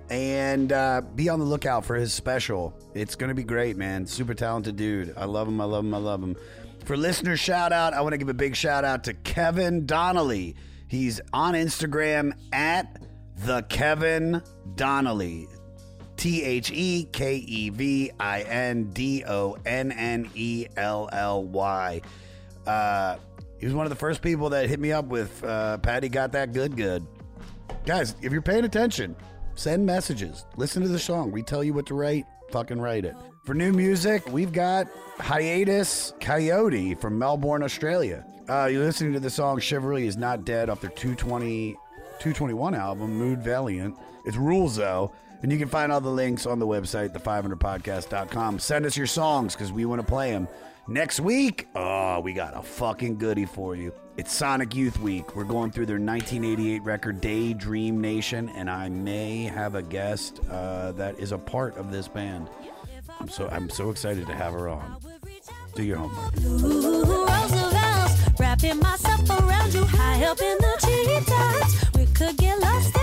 And 0.10 0.72
uh, 0.72 1.02
be 1.16 1.30
on 1.30 1.40
the 1.40 1.46
lookout 1.46 1.86
for 1.86 1.96
his 1.96 2.14
special. 2.14 2.78
It's 2.94 3.16
going 3.16 3.30
to 3.30 3.36
be 3.36 3.44
great, 3.44 3.78
man. 3.78 4.06
Super 4.06 4.34
talented 4.34 4.76
dude. 4.76 5.14
I 5.18 5.26
love 5.26 5.48
him. 5.48 5.60
I 5.60 5.64
love 5.64 5.86
him. 5.86 5.94
I 5.94 5.98
love 5.98 6.22
him. 6.22 6.36
For 6.86 6.98
listener 6.98 7.38
shout 7.38 7.72
out, 7.72 7.94
I 7.94 8.02
want 8.02 8.14
to 8.14 8.18
give 8.18 8.30
a 8.30 8.34
big 8.34 8.56
shout 8.56 8.84
out 8.84 9.06
to 9.06 9.14
Kevin 9.14 9.86
Donnelly. 9.86 10.56
He's 10.88 11.22
on 11.32 11.54
Instagram 11.54 12.34
at 12.52 13.02
the 13.38 13.64
Kevin 13.64 14.42
Donnelly. 14.76 15.48
T 16.18 16.44
H 16.44 16.72
E 16.72 17.08
K 17.12 17.36
E 17.38 17.70
V 17.70 18.12
I 18.20 18.42
N 18.42 18.92
D 18.92 19.24
O 19.26 19.58
N 19.66 19.92
N 19.92 20.30
E 20.36 20.68
L 20.78 21.10
L 21.12 21.44
Y. 21.44 22.02
Uh, 22.68 23.16
he 23.58 23.66
was 23.66 23.74
one 23.74 23.86
of 23.86 23.90
the 23.90 23.96
first 23.96 24.22
people 24.22 24.50
that 24.50 24.70
hit 24.70 24.80
me 24.80 24.92
up 24.92 25.06
with 25.06 25.44
uh, 25.44 25.78
Patty 25.80 26.10
got 26.10 26.34
that 26.34 26.54
good 26.54 26.76
good. 26.78 27.06
Guys, 27.86 28.16
if 28.22 28.32
you're 28.32 28.42
paying 28.42 28.64
attention, 28.64 29.14
send 29.56 29.86
messages. 29.86 30.46
Listen 30.56 30.82
to 30.84 30.88
the 30.88 31.00
song. 31.00 31.32
We 31.32 31.44
tell 31.44 31.64
you 31.64 31.74
what 31.74 31.86
to 31.88 31.96
write. 31.96 32.26
Fucking 32.50 32.80
write 32.80 33.04
it. 33.04 33.16
For 33.44 33.54
new 33.54 33.74
music, 33.74 34.26
we've 34.32 34.54
got 34.54 34.88
Hiatus 35.20 36.14
Kaiyote 36.22 36.98
from 37.02 37.20
Melbourne, 37.20 37.62
Australia. 37.62 38.26
Uh, 38.48 38.70
you're 38.72 38.86
listening 38.86 39.12
to 39.14 39.20
the 39.20 39.30
song 39.30 39.60
Chivalry 39.60 40.08
is 40.08 40.16
Not 40.16 40.46
Dead 40.46 40.70
off 40.70 40.80
their 40.80 40.92
220, 40.92 41.74
221 41.74 42.74
album, 42.74 43.18
Mood 43.18 43.42
Valiant. 43.42 43.98
It's 44.24 44.38
rules, 44.38 44.78
though. 44.78 45.12
And 45.42 45.52
you 45.52 45.58
can 45.58 45.68
find 45.68 45.92
all 45.92 46.00
the 46.00 46.10
links 46.10 46.46
on 46.46 46.60
the 46.60 46.68
website, 46.68 47.12
the500podcast.com. 47.12 48.60
Send 48.60 48.86
us 48.86 48.96
your 48.96 49.08
songs 49.08 49.56
because 49.56 49.74
we 49.74 49.84
want 49.84 50.00
to 50.00 50.08
play 50.08 50.32
them. 50.32 50.48
Next 50.88 51.20
week, 51.20 51.68
oh, 51.76 52.22
we 52.22 52.32
got 52.32 52.56
a 52.56 52.62
fucking 52.62 53.18
goodie 53.18 53.46
for 53.46 53.76
you. 53.76 53.94
It's 54.16 54.32
Sonic 54.32 54.76
Youth 54.76 55.00
Week. 55.00 55.36
We're 55.36 55.44
going 55.44 55.72
through 55.72 55.88
their 55.88 56.00
1988 56.00 56.84
record, 56.84 57.20
Daydream 57.20 58.00
Nation, 58.00 58.48
and 58.50 58.70
I 58.70 58.88
may 58.88 59.46
have 59.46 59.74
a 59.74 59.82
guest 59.82 60.40
uh, 60.52 60.92
that 60.94 61.18
is 61.18 61.32
a 61.32 61.38
part 61.38 61.76
of 61.78 61.92
this 61.92 62.08
band. 62.08 62.48
I'm 63.20 63.28
so 63.28 63.48
I'm 63.48 63.72
so 63.72 63.90
excited 63.90 64.28
to 64.28 64.34
have 64.36 64.54
her 64.54 64.70
on. 64.70 64.98
Do 65.74 65.84
your 65.84 65.98
homework. 65.98 66.40
Ooh, 66.46 67.26
wrapping 68.40 68.80
myself 68.80 69.28
around 69.32 69.74
you 69.74 69.84
high 69.84 70.24
up 70.26 70.40
in 70.40 70.58
the 70.60 70.78
treetops. 70.80 71.98
We 71.98 72.06
could 72.14 72.38
get 72.38 72.60
lost 72.60 73.03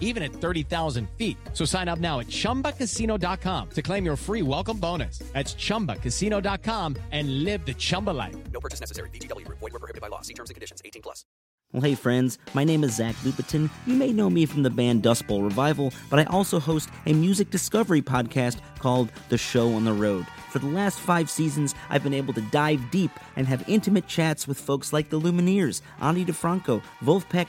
even 0.00 0.24
at 0.24 0.32
30,000 0.32 1.08
feet. 1.16 1.36
So 1.52 1.64
sign 1.64 1.86
up 1.86 2.00
now 2.00 2.18
at 2.18 2.26
ChumbaCasino.com 2.26 3.70
to 3.70 3.82
claim 3.82 4.04
your 4.04 4.16
free 4.16 4.42
welcome 4.42 4.78
bonus. 4.78 5.18
That's 5.32 5.54
ChumbaCasino.com 5.54 6.96
and 7.12 7.44
live 7.44 7.64
the 7.64 7.74
Chumba 7.74 8.10
life. 8.10 8.34
No 8.52 8.60
purchase 8.60 8.80
necessary. 8.80 9.10
VGW 9.10 9.44
Group. 9.44 9.58
Void 9.60 9.72
were 9.74 9.78
prohibited 9.78 10.00
by 10.00 10.08
law. 10.08 10.22
See 10.22 10.34
terms 10.34 10.50
and 10.50 10.54
conditions. 10.54 10.80
18 10.84 11.02
plus. 11.02 11.24
Well, 11.72 11.82
hey, 11.82 11.96
friends, 11.96 12.38
my 12.54 12.62
name 12.62 12.84
is 12.84 12.94
Zach 12.94 13.16
Lupetin. 13.16 13.68
You 13.86 13.94
may 13.94 14.12
know 14.12 14.30
me 14.30 14.46
from 14.46 14.62
the 14.62 14.70
band 14.70 15.02
Dust 15.02 15.26
Bowl 15.26 15.42
Revival, 15.42 15.92
but 16.08 16.20
I 16.20 16.24
also 16.24 16.60
host 16.60 16.88
a 17.06 17.12
music 17.12 17.50
discovery 17.50 18.00
podcast 18.00 18.58
called 18.78 19.10
The 19.30 19.36
Show 19.36 19.74
on 19.74 19.84
the 19.84 19.92
Road. 19.92 20.26
For 20.52 20.60
the 20.60 20.68
last 20.68 21.00
five 21.00 21.28
seasons, 21.28 21.74
I've 21.90 22.04
been 22.04 22.14
able 22.14 22.32
to 22.34 22.40
dive 22.40 22.90
deep 22.92 23.10
and 23.34 23.48
have 23.48 23.68
intimate 23.68 24.06
chats 24.06 24.46
with 24.46 24.58
folks 24.60 24.92
like 24.92 25.10
the 25.10 25.20
Lumineers, 25.20 25.82
Ani 26.00 26.24
DiFranco, 26.24 26.82
Vulfpeck, 27.02 27.48